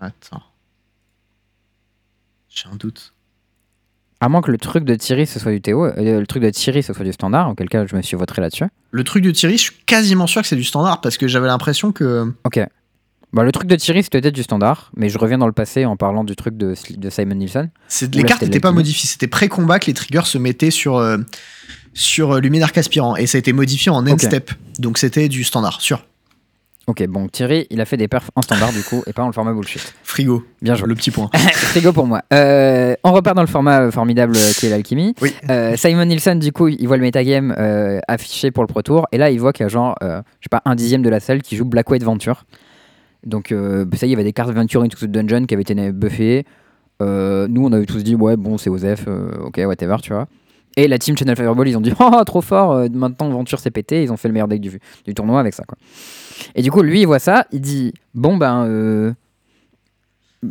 Attends. 0.00 0.42
J'ai 2.48 2.68
un 2.68 2.76
doute. 2.76 3.12
À 4.22 4.28
moins 4.28 4.40
que 4.40 4.52
le 4.52 4.56
truc 4.58 4.84
de 4.84 4.94
Thierry 4.94 5.26
ce 5.26 5.40
soit 5.40 5.50
du 5.50 5.60
Théo, 5.60 5.84
euh, 5.84 6.20
le 6.20 6.26
truc 6.28 6.44
de 6.44 6.50
Thierry 6.50 6.84
ce 6.84 6.92
soit 6.92 7.04
du 7.04 7.12
standard, 7.12 7.50
auquel 7.50 7.68
cas 7.68 7.84
je 7.84 7.96
me 7.96 8.02
suis 8.02 8.16
voté 8.16 8.40
là-dessus. 8.40 8.66
Le 8.92 9.02
truc 9.02 9.24
de 9.24 9.32
Thierry, 9.32 9.56
je 9.58 9.62
suis 9.64 9.74
quasiment 9.84 10.28
sûr 10.28 10.42
que 10.42 10.46
c'est 10.46 10.54
du 10.54 10.62
standard 10.62 11.00
parce 11.00 11.18
que 11.18 11.26
j'avais 11.26 11.48
l'impression 11.48 11.90
que. 11.90 12.32
Ok. 12.44 12.60
Bah, 13.32 13.42
le 13.42 13.50
truc 13.50 13.66
de 13.66 13.74
Thierry, 13.74 14.04
c'était 14.04 14.20
peut-être 14.20 14.34
du 14.34 14.44
standard, 14.44 14.92
mais 14.94 15.08
je 15.08 15.18
reviens 15.18 15.38
dans 15.38 15.46
le 15.48 15.52
passé 15.52 15.86
en 15.86 15.96
parlant 15.96 16.22
du 16.22 16.36
truc 16.36 16.56
de, 16.56 16.74
de 16.96 17.10
Simon 17.10 17.34
Nielsen. 17.34 17.70
C'est- 17.88 18.14
Les 18.14 18.22
là, 18.22 18.28
cartes 18.28 18.42
n'étaient 18.42 18.60
pas 18.60 18.70
modifiées, 18.70 19.08
c'était 19.08 19.26
pré-combat 19.26 19.80
que 19.80 19.86
les 19.86 19.94
triggers 19.94 20.24
se 20.26 20.38
mettaient 20.38 20.70
sur, 20.70 20.98
euh, 20.98 21.18
sur 21.94 22.32
euh, 22.32 22.40
et 23.18 23.26
ça 23.26 23.36
a 23.36 23.40
été 23.40 23.52
modifié 23.52 23.90
en 23.90 24.06
end 24.06 24.12
Ok. 24.12 24.20
step. 24.22 24.52
Donc 24.78 24.98
c'était 24.98 25.28
du 25.28 25.42
standard, 25.42 25.80
sûr. 25.80 26.04
Ok, 26.88 27.06
bon, 27.06 27.28
Thierry, 27.28 27.68
il 27.70 27.80
a 27.80 27.84
fait 27.84 27.96
des 27.96 28.08
perfs 28.08 28.30
en 28.34 28.42
standard 28.42 28.72
du 28.72 28.82
coup, 28.82 29.04
et 29.06 29.12
pas 29.12 29.22
en 29.22 29.28
le 29.28 29.32
format 29.32 29.52
bullshit. 29.52 29.94
Frigo, 30.02 30.42
Bien 30.60 30.74
joué. 30.74 30.88
le 30.88 30.96
petit 30.96 31.12
point. 31.12 31.30
Frigo 31.34 31.92
pour 31.92 32.08
moi. 32.08 32.22
Euh, 32.32 32.96
on 33.04 33.12
repart 33.12 33.36
dans 33.36 33.42
le 33.42 33.46
format 33.48 33.82
euh, 33.82 33.90
formidable 33.92 34.34
euh, 34.36 34.52
qui 34.52 34.66
est 34.66 34.70
l'alchimie. 34.70 35.14
Oui. 35.22 35.32
Euh, 35.48 35.76
Simon 35.76 36.04
Nielsen, 36.06 36.40
du 36.40 36.50
coup, 36.50 36.66
il 36.66 36.84
voit 36.88 36.96
le 36.96 37.02
metagame 37.04 37.54
euh, 37.56 38.00
affiché 38.08 38.50
pour 38.50 38.64
le 38.64 38.66
Pro 38.66 38.82
Tour, 38.82 39.06
et 39.12 39.18
là, 39.18 39.30
il 39.30 39.38
voit 39.38 39.52
qu'il 39.52 39.62
y 39.62 39.66
a 39.66 39.68
genre, 39.68 39.94
je 40.02 40.08
sais 40.42 40.48
pas, 40.50 40.60
un 40.64 40.74
dixième 40.74 41.02
de 41.02 41.08
la 41.08 41.20
salle 41.20 41.40
qui 41.42 41.54
joue 41.54 41.64
Black 41.64 41.88
White 41.88 42.02
Venture. 42.02 42.44
Donc, 43.24 43.52
euh, 43.52 43.86
ça 43.94 44.06
y 44.06 44.08
est, 44.08 44.08
il 44.08 44.10
y 44.10 44.14
avait 44.14 44.24
des 44.24 44.32
cartes 44.32 44.50
Venture 44.52 44.82
into 44.82 44.96
the 44.98 45.08
Dungeon 45.08 45.46
qui 45.46 45.54
avaient 45.54 45.62
été 45.62 45.74
buffées. 45.92 46.44
Nous, 47.00 47.64
on 47.64 47.72
avait 47.72 47.86
tous 47.86 48.02
dit, 48.02 48.16
ouais, 48.16 48.36
bon, 48.36 48.58
c'est 48.58 48.70
Osef, 48.70 49.06
ok, 49.06 49.60
whatever, 49.66 49.96
tu 50.02 50.12
vois. 50.12 50.26
Et 50.76 50.88
la 50.88 50.98
team 50.98 51.16
Channel 51.16 51.36
Fireball, 51.36 51.68
ils 51.68 51.76
ont 51.76 51.80
dit, 51.80 51.92
oh, 52.00 52.24
trop 52.24 52.40
fort, 52.40 52.88
maintenant 52.92 53.28
Venture 53.30 53.60
s'est 53.60 53.70
pété, 53.70 54.02
ils 54.02 54.10
ont 54.12 54.16
fait 54.16 54.26
le 54.26 54.32
meilleur 54.34 54.48
deck 54.48 54.60
du, 54.60 54.80
du 55.04 55.14
tournoi 55.14 55.38
avec 55.38 55.54
ça, 55.54 55.62
quoi. 55.64 55.78
Et 56.54 56.62
du 56.62 56.70
coup, 56.70 56.82
lui, 56.82 57.00
il 57.02 57.06
voit 57.06 57.18
ça, 57.18 57.46
il 57.52 57.60
dit, 57.60 57.92
bon, 58.14 58.36
ben. 58.36 58.66
euh, 58.66 59.12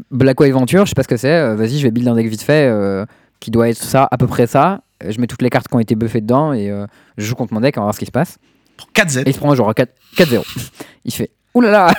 Black 0.09 0.39
White 0.39 0.53
Venture, 0.53 0.85
je 0.85 0.89
sais 0.91 0.95
pas 0.95 1.03
ce 1.03 1.07
que 1.07 1.17
c'est. 1.17 1.31
euh, 1.33 1.55
Vas-y, 1.55 1.77
je 1.77 1.83
vais 1.83 1.91
build 1.91 2.07
un 2.07 2.15
deck 2.15 2.27
vite 2.27 2.41
fait 2.41 2.67
euh, 2.69 3.05
qui 3.39 3.51
doit 3.51 3.69
être 3.69 3.77
ça, 3.81 4.07
à 4.09 4.17
peu 4.17 4.27
près 4.27 4.47
ça. 4.47 4.81
Je 5.05 5.19
mets 5.19 5.27
toutes 5.27 5.41
les 5.41 5.49
cartes 5.49 5.67
qui 5.67 5.75
ont 5.75 5.79
été 5.79 5.95
buffées 5.95 6.21
dedans 6.21 6.53
et 6.53 6.69
euh, 6.69 6.85
je 7.17 7.25
joue 7.25 7.35
contre 7.35 7.53
mon 7.53 7.59
deck, 7.59 7.75
on 7.77 7.81
va 7.81 7.85
voir 7.85 7.95
ce 7.95 7.99
qui 7.99 8.05
se 8.05 8.11
passe. 8.11 8.37
Pour 8.77 8.87
4Z. 8.95 9.21
Et 9.25 9.29
il 9.29 9.33
se 9.33 9.39
prend 9.39 9.53
genre 9.55 9.73
4 9.73 9.91
4-0. 10.15 10.43
Il 11.05 11.13
fait 11.13 11.31
oulala 11.53 11.93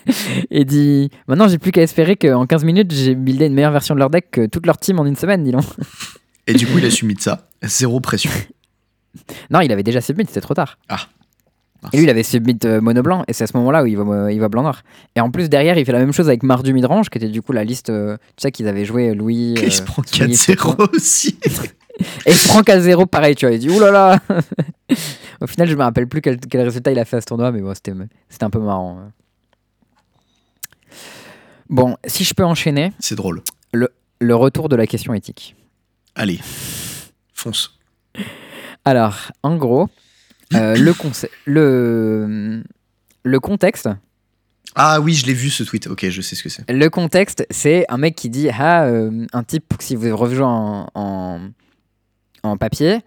Et 0.50 0.64
dit 0.64 1.08
maintenant 1.26 1.48
j'ai 1.48 1.58
plus 1.58 1.70
qu'à 1.72 1.82
espérer 1.82 2.16
qu'en 2.16 2.46
15 2.46 2.64
minutes 2.64 2.92
j'ai 2.92 3.14
buildé 3.14 3.46
une 3.46 3.54
meilleure 3.54 3.72
version 3.72 3.94
de 3.94 4.00
leur 4.00 4.10
deck 4.10 4.30
que 4.30 4.46
toute 4.46 4.66
leur 4.66 4.76
team 4.76 4.98
en 4.98 5.06
une 5.06 5.16
semaine, 5.16 5.44
dis 5.44 5.52
donc. 5.52 5.64
Et 6.46 6.54
du 6.54 6.66
coup, 6.66 6.78
il 6.78 6.84
a 6.84 6.90
subi 6.90 7.14
de 7.14 7.20
ça. 7.20 7.48
Zéro 7.62 8.00
pression. 8.00 8.30
Non, 9.50 9.60
il 9.60 9.72
avait 9.72 9.82
déjà 9.82 10.00
submit, 10.00 10.24
c'était 10.26 10.40
trop 10.42 10.54
tard. 10.54 10.78
Ah. 10.88 11.00
Et 11.92 11.96
lui, 11.96 12.04
il 12.04 12.10
avait 12.10 12.24
submit 12.24 12.58
euh, 12.64 12.80
mono 12.80 13.02
blanc, 13.02 13.24
et 13.28 13.32
c'est 13.32 13.44
à 13.44 13.46
ce 13.46 13.56
moment-là 13.56 13.84
où 13.84 13.86
il 13.86 13.96
va, 13.96 14.02
euh, 14.02 14.32
il 14.32 14.40
va 14.40 14.48
blanc 14.48 14.62
noir. 14.62 14.82
Et 15.14 15.20
en 15.20 15.30
plus, 15.30 15.48
derrière, 15.48 15.78
il 15.78 15.84
fait 15.84 15.92
la 15.92 16.00
même 16.00 16.12
chose 16.12 16.26
avec 16.28 16.42
Mardu 16.42 16.72
Midrange, 16.72 17.08
qui 17.08 17.18
était 17.18 17.28
du 17.28 17.40
coup 17.40 17.52
la 17.52 17.62
liste. 17.62 17.90
euh, 17.90 18.16
tu 18.36 18.42
sais 18.42 18.50
qu'ils 18.52 18.66
avaient 18.66 18.84
joué 18.84 19.14
Louis. 19.14 19.54
il 19.62 19.72
se 19.72 19.82
euh, 19.82 19.84
prend 19.84 20.02
Louis 20.20 20.32
et 20.32 20.36
Foucault. 20.36 20.86
4-0 20.86 20.96
aussi. 20.96 21.38
Et 22.26 22.30
il 22.30 22.34
se 22.34 22.46
prend 22.48 22.62
qu'à 22.62 22.80
0 22.80 23.06
pareil, 23.06 23.34
tu 23.34 23.44
vois. 23.46 23.54
Il 23.54 23.58
dit 23.58 23.70
oulala 23.70 24.20
Au 25.40 25.46
final, 25.48 25.68
je 25.68 25.74
me 25.74 25.82
rappelle 25.82 26.06
plus 26.06 26.20
quel, 26.20 26.38
quel 26.38 26.60
résultat 26.62 26.92
il 26.92 26.98
a 26.98 27.04
fait 27.04 27.16
à 27.16 27.20
ce 27.20 27.26
tournoi, 27.26 27.50
mais 27.50 27.60
bon, 27.60 27.74
c'était 27.74 27.92
c'était 28.28 28.44
un 28.44 28.50
peu 28.50 28.60
marrant. 28.60 29.00
Bon, 31.68 31.96
si 32.06 32.24
je 32.24 32.34
peux 32.34 32.44
enchaîner, 32.44 32.92
C'est 32.98 33.14
drôle. 33.14 33.42
le 33.72 34.34
retour 34.34 34.68
de 34.68 34.76
la 34.76 34.86
question 34.86 35.12
éthique. 35.12 35.54
Allez, 36.14 36.38
fonce. 37.34 37.78
Alors, 38.84 39.30
en 39.42 39.56
gros, 39.56 39.88
euh, 40.54 40.74
le, 40.76 40.94
le, 41.46 42.62
le 43.24 43.40
contexte, 43.40 43.88
Ah 44.74 45.00
oui, 45.00 45.14
je 45.14 45.26
l'ai 45.26 45.34
vu 45.34 45.50
ce 45.50 45.62
tweet. 45.64 45.86
Ok, 45.88 46.08
je 46.08 46.20
sais 46.20 46.36
ce 46.36 46.42
que 46.42 46.48
c'est. 46.48 46.70
le 46.70 46.88
contexte, 46.90 47.46
c'est 47.50 47.84
un 47.88 47.98
mec 47.98 48.14
qui 48.14 48.30
dit 48.30 48.48
ah 48.50 48.84
euh, 48.84 49.26
un 49.32 49.42
type 49.42 49.74
si 49.80 49.96
vous 49.96 50.16
rejouez 50.16 50.42
en, 50.44 50.88
en, 50.94 51.40
en 52.42 52.56
papier, 52.56 53.00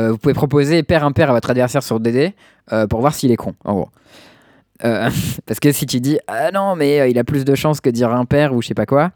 euh, 0.00 0.10
vous 0.12 0.18
pouvez 0.18 0.34
proposer 0.34 0.82
paire 0.82 1.04
impair 1.04 1.30
à 1.30 1.32
votre 1.34 1.50
adversaire 1.50 1.82
sur 1.82 2.00
DD 2.00 2.32
pour 2.90 3.00
voir 3.00 3.14
s'il 3.14 3.30
est 3.30 3.36
con, 3.36 3.54
en 3.64 3.74
gros. 3.74 3.88
Parce 4.80 5.58
que 5.60 5.72
si 5.72 5.86
tu 5.86 6.00
dis 6.00 6.18
ah 6.28 6.50
non 6.52 6.76
mais 6.76 7.10
il 7.10 7.18
a 7.18 7.24
plus 7.24 7.44
de 7.44 7.54
chances 7.56 7.80
que 7.80 7.90
dire 7.90 8.12
impair 8.12 8.54
ou 8.54 8.62
je 8.62 8.68
sais 8.68 8.74
pas 8.74 8.86
quoi. 8.86 9.10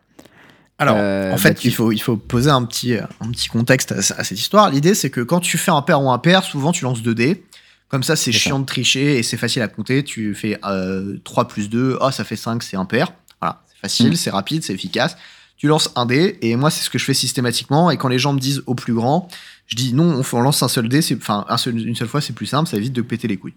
Alors, 0.79 0.97
euh, 0.99 1.33
en 1.33 1.37
fait, 1.37 1.51
bah, 1.51 1.55
tu- 1.55 1.69
il, 1.69 1.71
faut, 1.75 1.93
il 1.93 2.01
faut 2.01 2.17
poser 2.17 2.51
un 2.51 2.65
petit, 2.65 2.97
un 2.97 3.31
petit 3.31 3.49
contexte 3.49 3.93
à, 3.93 3.99
à 3.99 4.25
cette 4.25 4.39
histoire. 4.41 4.69
L'idée, 4.71 4.95
c'est 4.95 5.11
que 5.11 5.21
quand 5.21 5.39
tu 5.39 5.57
fais 5.57 5.71
un 5.71 5.83
pair 5.83 6.03
ou 6.03 6.11
un 6.11 6.19
pair, 6.19 6.43
souvent 6.43 6.73
tu 6.73 6.83
lances 6.83 7.03
2 7.03 7.15
dés. 7.15 7.45
Comme 7.93 8.03
ça, 8.03 8.17
c'est 8.17 8.33
chiant 8.33 8.59
de 8.59 8.65
tricher 8.65 9.19
et 9.19 9.23
c'est 9.23 9.37
facile 9.37 9.63
à 9.63 9.69
compter. 9.69 10.03
Tu 10.03 10.35
fais 10.35 10.59
euh, 10.65 11.19
3 11.25 11.47
plus 11.47 11.69
2, 11.71 11.99
ah, 12.01 12.11
ça 12.11 12.25
fait 12.25 12.37
5, 12.37 12.63
c'est 12.63 12.77
un 12.77 12.87
pair. 12.87 13.13
Voilà, 13.41 13.63
c'est 13.71 13.79
facile, 13.79 14.13
Mm. 14.13 14.17
c'est 14.17 14.31
rapide, 14.31 14.63
c'est 14.65 14.73
efficace. 14.73 15.17
Tu 15.59 15.69
lances 15.69 15.91
un 15.95 16.07
dé 16.07 16.39
et 16.41 16.57
moi, 16.57 16.71
c'est 16.71 16.83
ce 16.83 16.91
que 16.91 16.99
je 16.99 17.05
fais 17.05 17.15
systématiquement. 17.15 17.91
Et 17.91 17.97
quand 17.99 18.09
les 18.09 18.19
gens 18.19 18.33
me 18.33 18.41
disent 18.41 18.63
au 18.67 18.75
plus 18.75 18.95
grand, 18.95 19.29
je 19.67 19.77
dis 19.77 19.93
non, 19.93 20.05
on, 20.07 20.23
fait- 20.25 20.37
on 20.37 20.41
lance 20.41 20.63
un 20.63 20.69
seul 20.69 20.89
dé, 20.89 21.01
enfin, 21.17 21.45
un 21.49 21.57
seul- 21.59 21.79
une 21.87 21.95
seule 21.95 22.09
fois, 22.09 22.21
c'est 22.21 22.33
plus 22.33 22.47
simple, 22.47 22.69
ça 22.69 22.77
évite 22.79 22.93
de 22.95 23.03
péter 23.03 23.29
les 23.29 23.37
couilles. 23.37 23.55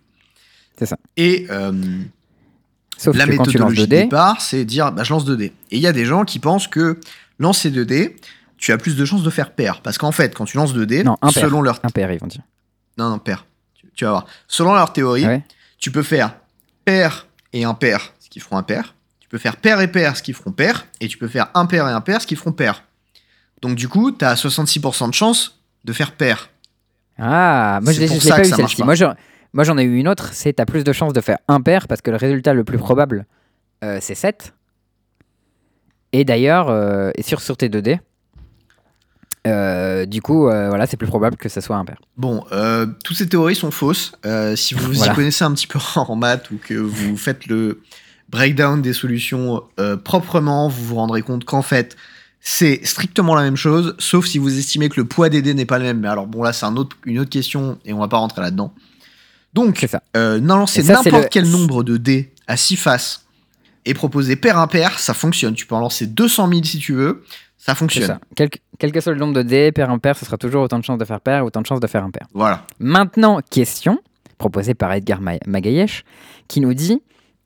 C'est 0.77 0.85
ça. 0.85 0.97
Et 1.17 1.47
euh, 1.49 1.71
Sauf 2.97 3.15
la 3.15 3.25
que 3.25 3.31
méthodologie 3.31 3.77
2 3.77 3.87
de 3.87 4.01
départ, 4.03 4.41
c'est 4.41 4.65
dire 4.65 4.91
bah, 4.91 5.03
je 5.05 5.13
lance 5.13 5.23
2 5.25 5.37
dés. 5.37 5.53
Et 5.71 5.77
il 5.77 5.81
y 5.81 5.87
a 5.87 5.93
des 5.93 6.05
gens 6.05 6.25
qui 6.25 6.39
pensent 6.39 6.67
que 6.67 6.99
lancer 7.39 7.71
2 7.71 7.85
dés, 7.85 8.17
tu 8.57 8.71
as 8.73 8.77
plus 8.77 8.95
de 8.97 9.05
chances 9.05 9.23
de 9.23 9.29
faire 9.29 9.51
pair. 9.53 9.81
Parce 9.81 9.97
qu'en 9.97 10.11
fait, 10.11 10.35
quand 10.35 10.45
tu 10.45 10.57
lances 10.57 10.73
2 10.73 10.85
dés, 10.85 11.03
Non, 11.05 11.17
impair. 11.21 11.43
selon 11.43 11.61
leur. 11.61 11.79
impair 11.83 12.11
ils 12.11 12.19
vont 12.19 12.27
dire. 12.27 12.41
Non, 12.97 13.09
non, 13.09 13.19
pair. 13.19 13.45
Tu, 13.95 13.99
tu 13.99 14.05
vas 14.05 14.11
voir. 14.11 14.25
Selon 14.47 14.73
leur 14.73 14.93
théorie, 14.93 15.25
ouais 15.25 15.41
tu 15.77 15.91
peux 15.91 16.03
faire 16.03 16.35
pair 16.83 17.27
et 17.53 17.63
impair, 17.63 18.13
ce 18.19 18.29
qui 18.29 18.39
feront 18.39 18.57
un 18.57 18.63
pair. 18.63 18.95
Tu 19.19 19.27
peux 19.29 19.37
faire 19.37 19.57
pair 19.57 19.81
et 19.81 19.87
pair, 19.87 20.15
ce 20.17 20.23
qui 20.23 20.33
feront 20.33 20.51
pair. 20.51 20.85
Et 21.01 21.07
tu 21.07 21.17
peux 21.17 21.27
faire 21.27 21.47
impair 21.53 21.87
et 21.87 21.91
impair, 21.91 22.21
ce 22.21 22.27
qui 22.27 22.35
feront 22.35 22.51
pair. 22.53 22.83
Donc 23.61 23.75
du 23.75 23.87
coup, 23.87 24.11
tu 24.11 24.23
as 24.25 24.35
66% 24.35 25.09
de 25.09 25.13
chance 25.13 25.59
de 25.83 25.93
faire 25.93 26.11
pair. 26.13 26.49
Ah, 27.17 27.79
moi 27.83 27.91
je 27.93 27.97
C'est 27.97 28.01
l'ai 28.01 28.07
pas 28.07 28.13
que 28.41 28.47
eu 28.47 28.49
celle-ci. 28.51 28.75
pas. 28.77 28.85
Moi 29.53 29.63
j'en- 29.63 29.77
ai 29.77 29.83
eu 29.83 29.97
une 29.97 30.07
autre, 30.07 30.29
c'est 30.33 30.53
t'as 30.53 30.65
plus 30.65 30.83
de 30.83 30.91
chances 30.93 31.13
de 31.13 31.21
faire 31.21 31.37
impair 31.47 31.87
parce 31.87 32.01
que 32.01 32.11
le 32.11 32.17
résultat 32.17 32.53
le 32.53 32.63
plus 32.63 32.77
probable 32.77 33.25
euh, 33.83 33.99
c'est 34.01 34.15
7. 34.15 34.53
Et 36.13 36.23
d'ailleurs, 36.25 36.69
euh, 36.69 37.11
et 37.15 37.21
sur, 37.23 37.41
sur 37.41 37.57
tes 37.57 37.69
2 37.69 37.81
dés, 37.81 37.99
euh, 39.45 40.05
du 40.05 40.21
coup, 40.21 40.47
euh, 40.49 40.69
voilà, 40.69 40.87
c'est 40.87 40.97
plus 40.97 41.07
probable 41.07 41.37
que 41.37 41.49
ça 41.49 41.61
soit 41.61 41.75
impair. 41.75 41.97
Bon, 42.17 42.43
euh, 42.51 42.85
toutes 43.03 43.17
ces 43.17 43.27
théories 43.27 43.55
sont 43.55 43.71
fausses. 43.71 44.13
Si 44.55 44.73
vous 44.73 44.91
Voilà. 44.93 45.11
y 45.11 45.15
connaissez 45.15 45.43
un 45.43 45.51
petit 45.53 45.67
peu 45.67 45.79
en 45.95 46.15
maths 46.15 46.49
ou 46.51 46.57
que 46.57 46.73
vous 46.73 47.15
faites 47.17 47.47
le 47.47 47.81
breakdown 48.29 48.81
des 48.81 48.93
solutions 48.93 49.61
proprement, 50.03 50.67
vous 50.69 50.85
vous 50.85 50.95
rendrez 50.95 51.21
compte 51.21 51.45
qu'en 51.45 51.61
fait, 51.61 51.95
c'est 52.41 52.85
strictement 52.85 53.33
la 53.35 53.41
même 53.43 53.55
chose, 53.55 53.95
sauf 53.97 54.27
si 54.27 54.37
vous 54.37 54.57
estimez 54.57 54.89
que 54.89 54.99
le 54.99 55.07
poids 55.07 55.29
des 55.29 55.41
dés 55.41 55.53
n'est 55.53 55.65
pas 55.65 55.79
le 55.79 55.85
même. 55.85 55.99
Mais 55.99 56.07
alors 56.07 56.27
bon, 56.27 56.43
là, 56.43 56.53
c'est 56.53 56.65
un 56.65 56.75
autre, 56.75 56.95
une 57.05 57.19
autre 57.19 57.29
question 57.31 57.79
et 57.85 57.93
on 57.93 57.99
va 57.99 58.07
pas 58.07 58.17
rentrer 58.17 58.41
là-dedans. 58.41 58.73
Donc, 59.53 59.87
lancer 60.13 60.83
n'importe 60.83 61.23
le- 61.23 61.27
quel 61.31 61.49
nombre 61.49 61.83
de 61.83 61.97
dés 61.97 62.33
à 62.47 62.57
6 62.57 62.75
faces 62.75 63.25
et 63.85 63.93
proposer 63.93 64.35
pair 64.35 64.57
impair, 64.59 64.99
ça 64.99 65.13
fonctionne. 65.13 65.53
Tu 65.53 65.65
peux 65.65 65.75
en 65.75 65.79
lancer 65.79 66.07
200 66.07 66.49
000 66.49 66.63
si 66.63 66.77
tu 66.79 66.93
veux, 66.93 67.23
ça 67.65 67.75
fonctionne. 67.75 68.05
ça. 68.07 68.19
Quel, 68.35 68.49
que- 68.49 68.59
quel 68.79 68.91
que 68.91 68.99
soit 69.01 69.13
le 69.13 69.19
nombre 69.19 69.33
de 69.33 69.41
dés, 69.41 69.71
pair 69.71 69.89
impair, 69.89 70.15
ce 70.17 70.25
sera 70.25 70.37
toujours 70.37 70.63
autant 70.63 70.79
de 70.79 70.83
chances 70.83 70.99
de 70.99 71.05
faire 71.05 71.21
pair, 71.21 71.43
autant 71.45 71.61
de 71.61 71.65
chances 71.67 71.79
de 71.79 71.87
faire 71.87 72.03
impair. 72.03 72.27
Voilà. 72.33 72.65
Maintenant, 72.79 73.39
question 73.49 73.99
proposée 74.37 74.73
par 74.73 74.91
Edgar 74.93 75.21
Ma- 75.21 75.37
Magayesh, 75.47 76.03
qui 76.47 76.59
nous 76.61 76.73
dit 76.73 77.01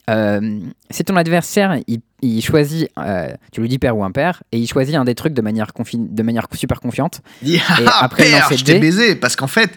euh, 0.10 0.60
si 0.90 1.04
ton 1.04 1.16
adversaire 1.18 1.78
il, 1.88 2.00
il 2.24 2.42
choisit, 2.42 2.90
euh, 2.98 3.30
tu 3.52 3.62
lui 3.62 3.70
dis 3.70 3.78
pair 3.78 3.96
ou 3.96 4.04
impair, 4.04 4.42
et 4.52 4.58
il 4.58 4.66
choisit 4.68 4.96
un 4.96 5.06
des 5.06 5.14
trucs 5.14 5.34
de 5.36 5.42
manière, 5.44 5.68
de 5.94 6.24
manière 6.24 6.48
super 6.54 6.80
confiante, 6.80 7.22
Dis, 7.44 7.56
Et 7.80 7.86
après 8.02 8.32
lancer 8.32 8.58
je 8.58 8.64
t'ai 8.66 8.80
baisé 8.80 9.16
parce 9.16 9.36
qu'en 9.36 9.46
fait, 9.48 9.70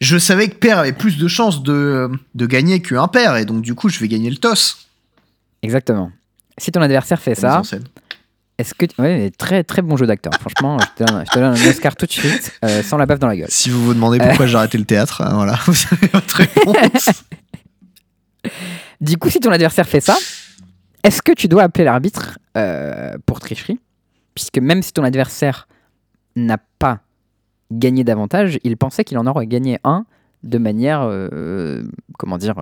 je 0.00 0.18
savais 0.18 0.48
que 0.48 0.56
Père 0.56 0.80
avait 0.80 0.92
plus 0.92 1.18
de 1.18 1.28
chances 1.28 1.62
de, 1.62 2.10
de 2.34 2.46
gagner 2.46 2.82
qu'un 2.82 3.06
Père 3.06 3.36
et 3.36 3.44
donc 3.44 3.62
du 3.62 3.74
coup, 3.76 3.88
je 3.88 4.00
vais 4.00 4.08
gagner 4.08 4.28
le 4.28 4.36
toss. 4.38 4.88
exactement. 5.62 6.10
Si 6.58 6.72
ton 6.72 6.80
adversaire 6.82 7.20
fait 7.20 7.34
ça. 7.36 7.62
Est-ce 8.58 8.74
que. 8.74 8.86
tu- 8.86 9.00
Ouais, 9.00 9.30
très 9.36 9.64
très 9.64 9.82
bon 9.82 9.96
jeu 9.96 10.06
d'acteur. 10.06 10.32
Franchement, 10.40 10.78
je 10.78 11.04
te, 11.04 11.10
donne, 11.10 11.24
je 11.26 11.30
te 11.30 11.38
donne 11.38 11.54
un 11.56 11.68
Oscar 11.70 11.94
tout 11.96 12.06
de 12.06 12.12
suite, 12.12 12.58
euh, 12.64 12.82
sans 12.82 12.96
la 12.96 13.06
baffe 13.06 13.18
dans 13.18 13.26
la 13.28 13.36
gueule. 13.36 13.48
Si 13.50 13.70
vous 13.70 13.84
vous 13.84 13.94
demandez 13.94 14.18
pourquoi 14.18 14.46
j'ai 14.46 14.56
arrêté 14.56 14.78
le 14.78 14.84
théâtre, 14.84 15.20
hein, 15.22 15.34
voilà, 15.34 15.58
vous 15.66 15.74
avez 15.92 16.06
votre 16.08 16.36
réponse. 16.36 17.10
Du 19.00 19.16
coup, 19.18 19.28
si 19.30 19.40
ton 19.40 19.50
adversaire 19.50 19.86
fait 19.88 20.00
ça, 20.00 20.16
est-ce 21.02 21.20
que 21.22 21.32
tu 21.32 21.48
dois 21.48 21.64
appeler 21.64 21.84
l'arbitre 21.84 22.38
euh, 22.56 23.16
pour 23.26 23.40
tricherie? 23.40 23.78
Puisque 24.34 24.58
même 24.58 24.82
si 24.82 24.92
ton 24.92 25.04
adversaire 25.04 25.68
n'a 26.34 26.58
pas 26.78 27.00
gagné 27.72 28.04
davantage, 28.04 28.58
il 28.64 28.76
pensait 28.76 29.04
qu'il 29.04 29.18
en 29.18 29.26
aurait 29.26 29.46
gagné 29.46 29.78
un 29.84 30.04
de 30.42 30.58
manière, 30.58 31.02
euh, 31.02 31.82
comment 32.18 32.38
dire, 32.38 32.54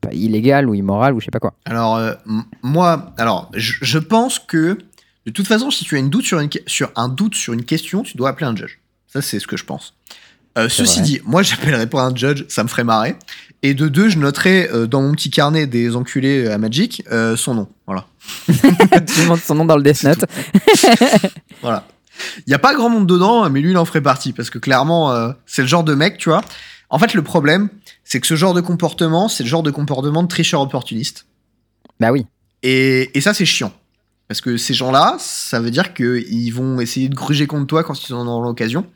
pas 0.00 0.12
illégale 0.12 0.68
ou 0.68 0.74
immorale 0.74 1.14
ou 1.14 1.20
je 1.20 1.26
sais 1.26 1.30
pas 1.30 1.40
quoi. 1.40 1.54
alors, 1.64 1.96
euh, 1.96 2.14
moi, 2.62 3.12
alors, 3.18 3.50
je, 3.54 3.74
je 3.82 3.98
pense 3.98 4.38
que 4.38 4.78
de 5.26 5.30
toute 5.30 5.46
façon, 5.46 5.70
si 5.70 5.84
tu 5.84 5.96
as 5.96 5.98
une 5.98 6.10
doute 6.10 6.24
sur, 6.24 6.40
une, 6.40 6.48
sur 6.66 6.90
un 6.96 7.08
doute 7.08 7.34
sur 7.34 7.52
une 7.52 7.64
question, 7.64 8.02
tu 8.02 8.16
dois 8.16 8.30
appeler 8.30 8.46
un 8.46 8.56
judge. 8.56 8.78
Ça, 9.06 9.20
c'est 9.20 9.38
ce 9.38 9.46
que 9.46 9.56
je 9.56 9.64
pense. 9.64 9.94
Euh, 10.58 10.68
ceci 10.68 10.98
vrai. 10.98 11.06
dit, 11.06 11.20
moi, 11.24 11.42
j'appellerais 11.44 11.86
pas 11.86 12.02
un 12.02 12.14
judge, 12.14 12.44
ça 12.48 12.62
me 12.62 12.68
ferait 12.68 12.84
marrer. 12.84 13.16
Et 13.62 13.74
de 13.74 13.88
deux, 13.88 14.08
je 14.08 14.18
noterais 14.18 14.70
euh, 14.72 14.86
dans 14.86 15.02
mon 15.02 15.12
petit 15.12 15.30
carnet 15.30 15.66
des 15.66 15.94
enculés 15.94 16.48
à 16.48 16.56
Magic 16.56 17.04
euh, 17.12 17.36
son 17.36 17.54
nom. 17.54 17.68
Voilà. 17.86 18.06
tu 18.46 19.20
demandes 19.22 19.40
son 19.40 19.54
nom 19.54 19.64
dans 19.64 19.76
le 19.76 19.82
Death 19.82 20.02
Note. 20.04 20.24
Voilà. 21.62 21.86
Il 22.38 22.44
n'y 22.48 22.54
a 22.54 22.58
pas 22.58 22.74
grand 22.74 22.88
monde 22.88 23.06
dedans, 23.06 23.48
mais 23.50 23.60
lui, 23.60 23.70
il 23.70 23.78
en 23.78 23.84
ferait 23.84 24.00
partie. 24.00 24.32
Parce 24.32 24.50
que 24.50 24.58
clairement, 24.58 25.32
c'est 25.46 25.62
le 25.62 25.68
genre 25.68 25.84
de 25.84 25.94
mec, 25.94 26.18
tu 26.18 26.28
vois. 26.28 26.42
En 26.90 26.98
fait, 26.98 27.14
le 27.14 27.22
problème, 27.22 27.68
c'est 28.04 28.20
que 28.20 28.26
ce 28.26 28.36
genre 28.36 28.54
de 28.54 28.60
comportement, 28.60 29.28
c'est 29.28 29.42
le 29.42 29.48
genre 29.48 29.62
de 29.62 29.70
comportement 29.70 30.22
de 30.22 30.28
tricheur 30.28 30.60
opportuniste. 30.60 31.26
Bah 31.98 32.12
oui. 32.12 32.26
Et, 32.62 33.16
et 33.16 33.20
ça, 33.20 33.34
c'est 33.34 33.46
chiant. 33.46 33.72
Parce 34.28 34.40
que 34.40 34.56
ces 34.56 34.74
gens-là, 34.74 35.16
ça 35.18 35.60
veut 35.60 35.70
dire 35.70 35.92
qu'ils 35.92 36.54
vont 36.54 36.80
essayer 36.80 37.08
de 37.08 37.14
gruger 37.14 37.46
contre 37.46 37.66
toi 37.66 37.82
quand 37.82 38.08
ils 38.08 38.14
en 38.14 38.26
auront 38.26 38.42
l'occasion. 38.42 38.86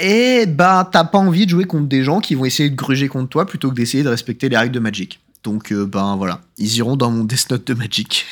Et 0.00 0.44
bah, 0.46 0.88
t'as 0.90 1.04
pas 1.04 1.18
envie 1.18 1.46
de 1.46 1.50
jouer 1.50 1.64
contre 1.64 1.86
des 1.86 2.02
gens 2.02 2.20
qui 2.20 2.34
vont 2.34 2.44
essayer 2.44 2.68
de 2.68 2.74
gruger 2.74 3.08
contre 3.08 3.28
toi 3.28 3.46
plutôt 3.46 3.70
que 3.70 3.74
d'essayer 3.74 4.02
de 4.02 4.08
respecter 4.08 4.48
les 4.48 4.56
règles 4.56 4.74
de 4.74 4.80
Magic. 4.80 5.20
Donc, 5.44 5.72
euh, 5.72 5.86
ben 5.86 6.16
voilà, 6.16 6.40
ils 6.58 6.76
iront 6.76 6.96
dans 6.96 7.10
mon 7.10 7.24
Death 7.24 7.50
Note 7.50 7.66
de 7.66 7.74
Magic. 7.74 8.26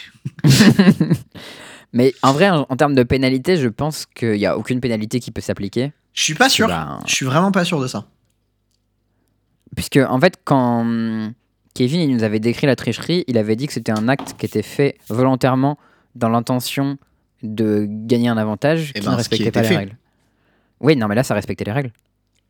Mais 1.93 2.13
en 2.23 2.33
vrai, 2.33 2.51
en, 2.51 2.67
en 2.69 2.77
termes 2.77 2.97
de 2.97 3.05
pénalité, 3.05 3.57
je 3.57 3.69
pense 3.69 4.05
qu'il 4.07 4.33
n'y 4.33 4.47
a 4.47 4.59
aucune 4.59 4.81
pénalité 4.81 5.21
qui 5.21 5.31
peut 5.31 5.41
s'appliquer. 5.41 5.93
Je 6.13 6.23
suis 6.23 6.35
pas 6.35 6.49
sûr. 6.49 6.67
Ben, 6.67 6.99
Je 7.07 7.15
suis 7.15 7.27
vraiment 7.27 7.53
pas 7.53 7.65
sûr 7.65 7.81
de 7.81 7.87
ça. 7.87 8.07
Puisque, 9.75 9.97
en 9.97 10.21
fait, 10.21 10.39
quand 10.45 10.81
hum, 10.81 11.33
Kevin 11.75 12.01
il 12.01 12.15
nous 12.17 12.23
avait 12.23 12.41
décrit 12.41 12.67
la 12.67 12.77
tricherie, 12.77 13.25
il 13.27 13.39
avait 13.39 13.57
dit 13.57 13.67
que 13.67 13.73
c'était 13.73 13.93
un 13.93 14.09
acte 14.09 14.35
qui 14.39 14.47
était 14.47 14.63
fait 14.63 14.97
volontairement 15.09 15.79
dans 16.15 16.29
l'intention 16.29 16.97
de 17.43 17.87
gagner 17.89 18.29
un 18.29 18.37
avantage 18.37 18.93
Eh 18.95 19.01
qui 19.01 19.05
ben, 19.07 19.11
ne 19.13 19.17
qui 19.17 19.19
respectait 19.19 19.51
pas 19.51 19.63
les 19.63 19.69
fait. 19.69 19.77
règles. 19.77 19.97
Oui, 20.81 20.97
non, 20.97 21.09
mais 21.09 21.15
là, 21.15 21.23
ça 21.25 21.35
respectait 21.35 21.65
les 21.65 21.73
règles. 21.73 21.91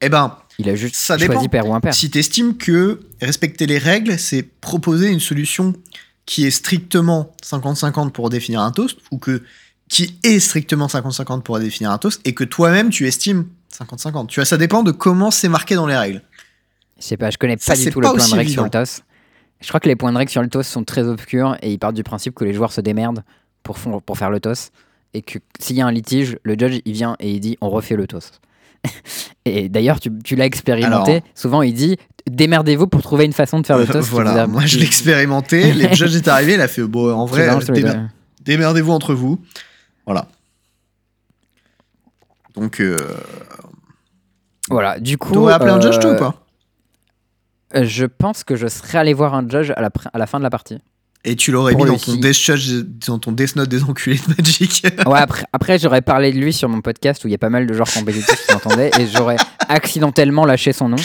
Eh 0.01 0.09
ben, 0.09 0.37
Il 0.59 0.69
a 0.69 0.75
juste 0.77 0.95
Ça 0.97 1.17
choisi 1.17 1.33
dépend. 1.33 1.49
père 1.49 1.69
ou 1.69 1.75
impair. 1.75 1.95
si 1.95 2.11
t'estimes 2.11 2.57
que 2.57 3.01
respecter 3.21 3.67
les 3.67 3.79
règles, 3.79 4.19
c'est 4.19 4.43
proposer 4.43 5.09
une 5.09 5.21
solution 5.21 5.73
qui 6.27 6.45
est 6.47 6.51
strictement 6.51 7.33
50-50 7.43 8.11
pour 8.11 8.31
définir 8.31 8.61
un 8.61 8.71
toast, 8.73 8.99
ou 9.11 9.19
que 9.19 9.43
qui 9.89 10.19
est 10.25 10.41
strictement 10.41 10.87
50-50 10.87 11.43
pour 11.43 11.59
définir 11.61 11.91
un 11.91 11.99
toast, 11.99 12.21
et 12.25 12.35
que 12.35 12.45
toi-même 12.45 12.91
tu 12.91 13.07
estimes 13.07 13.47
50-50. 13.79 14.27
Tu 14.29 14.41
vois, 14.41 14.45
ça 14.47 14.57
dépend 14.57 14.83
de 14.83 14.91
comment 14.91 15.31
c'est 15.31 15.49
marqué 15.49 15.75
dans 15.75 15.87
les 15.87 15.97
règles. 15.97 16.23
Je 16.99 17.05
sais 17.05 17.17
pas, 17.17 17.31
je 17.31 17.39
connais 17.39 17.57
Ça, 17.59 17.73
pas 17.75 17.79
du 17.79 17.91
tout 17.91 18.01
pas 18.01 18.13
le 18.13 18.17
point 18.17 18.29
de 18.29 18.35
règle 18.35 18.51
sur 18.51 18.65
le 18.65 18.71
toss. 18.71 19.03
Je 19.61 19.69
crois 19.69 19.81
que 19.81 19.89
les 19.89 19.97
points 19.97 20.13
de 20.13 20.19
règle 20.19 20.31
sur 20.31 20.43
le 20.43 20.49
toss 20.49 20.67
sont 20.67 20.85
très 20.85 21.05
obscurs 21.05 21.57
et 21.63 21.73
ils 21.73 21.79
partent 21.79 21.95
du 21.97 22.03
principe 22.03 22.35
que 22.35 22.45
les 22.45 22.53
joueurs 22.53 22.73
se 22.73 22.81
démerdent 22.81 23.25
pour, 23.63 23.79
faire 23.79 24.31
le 24.31 24.41
toss. 24.41 24.71
Et 25.15 25.23
que 25.23 25.39
s'il 25.59 25.77
y 25.77 25.81
a 25.81 25.87
un 25.87 25.93
litige, 25.93 26.39
le 26.43 26.55
judge 26.59 26.81
il 26.85 26.93
vient 26.93 27.17
et 27.21 27.31
il 27.31 27.41
dit 27.41 27.57
on 27.61 27.71
refait 27.71 27.97
le 27.97 28.07
toss. 28.07 28.33
et 29.45 29.69
d'ailleurs, 29.69 30.01
tu, 30.01 30.11
tu 30.23 30.37
l'as 30.37 30.45
expérimenté. 30.47 31.13
Alors- 31.13 31.23
Souvent, 31.35 31.63
il 31.63 31.73
dit 31.75 31.97
démerdez-vous 32.31 32.87
pour 32.87 33.03
trouver 33.03 33.25
une 33.25 33.33
façon 33.33 33.61
de 33.61 33.67
faire 33.67 33.79
le 33.79 33.87
toss. 33.87 34.05
qui 34.05 34.11
vous 34.11 34.17
voilà, 34.17 34.47
moi 34.47 34.65
je 34.67 34.79
l'ai 34.79 34.85
expérimenté, 34.87 35.73
les 35.75 35.95
judges 35.95 36.17
est 36.17 36.29
arrivé, 36.29 36.55
il 36.55 36.61
a 36.61 36.69
fait 36.69 36.83
bon, 36.83 37.13
en 37.13 37.27
vrai, 37.27 37.49
démer- 37.59 38.09
démerdez-vous 38.43 38.93
entre 38.93 39.15
vous. 39.15 39.41
Voilà. 40.07 40.27
Donc, 42.55 42.81
euh, 42.81 42.99
Voilà, 44.71 44.99
du 45.01 45.19
coup. 45.19 45.33
t'aurais 45.33 45.55
appelé 45.55 45.71
un 45.71 45.81
judge 45.81 45.99
toi 45.99 46.11
euh, 46.11 46.15
ou 46.15 46.19
pas? 46.19 46.35
euh, 46.37 46.44
Je 47.83 48.05
pense 48.07 48.45
que 48.45 48.57
je 48.57 48.67
serais 48.69 48.99
allé 48.99 49.13
voir 49.15 49.35
un 49.35 49.49
judge 49.49 49.71
à 49.77 49.81
la, 49.81 49.89
pr- 49.91 50.09
à 50.13 50.19
la 50.19 50.27
fin 50.27 50.39
de 50.39 50.45
la 50.45 50.51
partie. 50.51 50.79
Et 51.27 51.37
tu 51.37 51.53
l'aurais 51.53 51.75
mis 51.75 51.85
dans 51.87 51.97
ton 51.97 52.17
Death 52.17 52.35
Judge, 52.39 52.85
dans 53.07 53.19
ton 53.19 53.33
Death 53.33 53.57
Note 53.57 53.71
des 53.71 53.83
enculés 53.83 54.19
de 54.19 54.35
Magic. 54.37 54.87
Ouais, 55.07 55.19
après, 55.19 55.45
après 55.55 55.79
j'aurais 55.79 56.03
parlé 56.03 56.33
de 56.33 56.39
lui 56.39 56.53
sur 56.53 56.69
mon 56.69 56.83
podcast 56.83 57.25
où 57.25 57.29
il 57.29 57.31
y 57.31 57.35
a 57.35 57.39
pas 57.39 57.49
mal 57.49 57.67
de 57.67 57.73
joueurs 57.73 57.91
compétitifs 57.91 58.47
qui 58.47 58.53
m'entendaient 58.53 58.91
et 59.01 59.07
j'aurais 59.07 59.37
accidentellement 59.71 60.45
lâché 60.45 60.75
son 60.75 60.91
nom. 60.91 60.97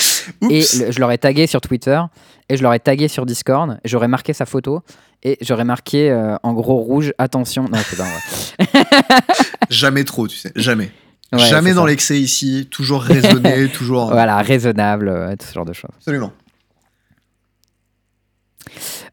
Et 0.50 0.60
le- 0.78 0.92
je 0.92 1.00
l'aurais 1.00 1.18
tagué 1.18 1.48
sur 1.48 1.62
Twitter 1.62 2.02
et 2.50 2.58
je 2.58 2.64
l'aurais 2.64 2.80
tagué 2.80 3.08
sur 3.08 3.26
Discord. 3.26 3.80
et 3.84 3.88
J'aurais 3.88 4.10
marqué 4.10 4.34
sa 4.34 4.46
photo 4.46 4.82
et 5.24 5.38
j'aurais 5.40 5.64
marqué 5.64 6.12
euh, 6.12 6.36
en 6.44 6.52
gros 6.54 6.76
rouge 6.80 7.14
attention. 7.18 7.64
Non, 7.72 7.78
c'est 7.90 7.96
pas 7.98 8.04
vrai. 8.04 8.84
Jamais 9.70 10.04
trop, 10.04 10.28
tu 10.28 10.36
sais, 10.38 10.52
jamais. 10.56 10.92
Ouais, 11.32 11.40
jamais 11.40 11.74
dans 11.74 11.86
l'excès 11.86 12.20
ici, 12.20 12.68
toujours 12.72 13.04
raisonné, 13.04 13.70
toujours. 13.70 14.08
Voilà, 14.12 14.42
raisonnable, 14.42 15.08
euh, 15.10 15.36
tout 15.40 15.46
ce 15.48 15.54
genre 15.54 15.66
de 15.66 15.74
choses. 15.74 15.92
Absolument. 15.98 16.34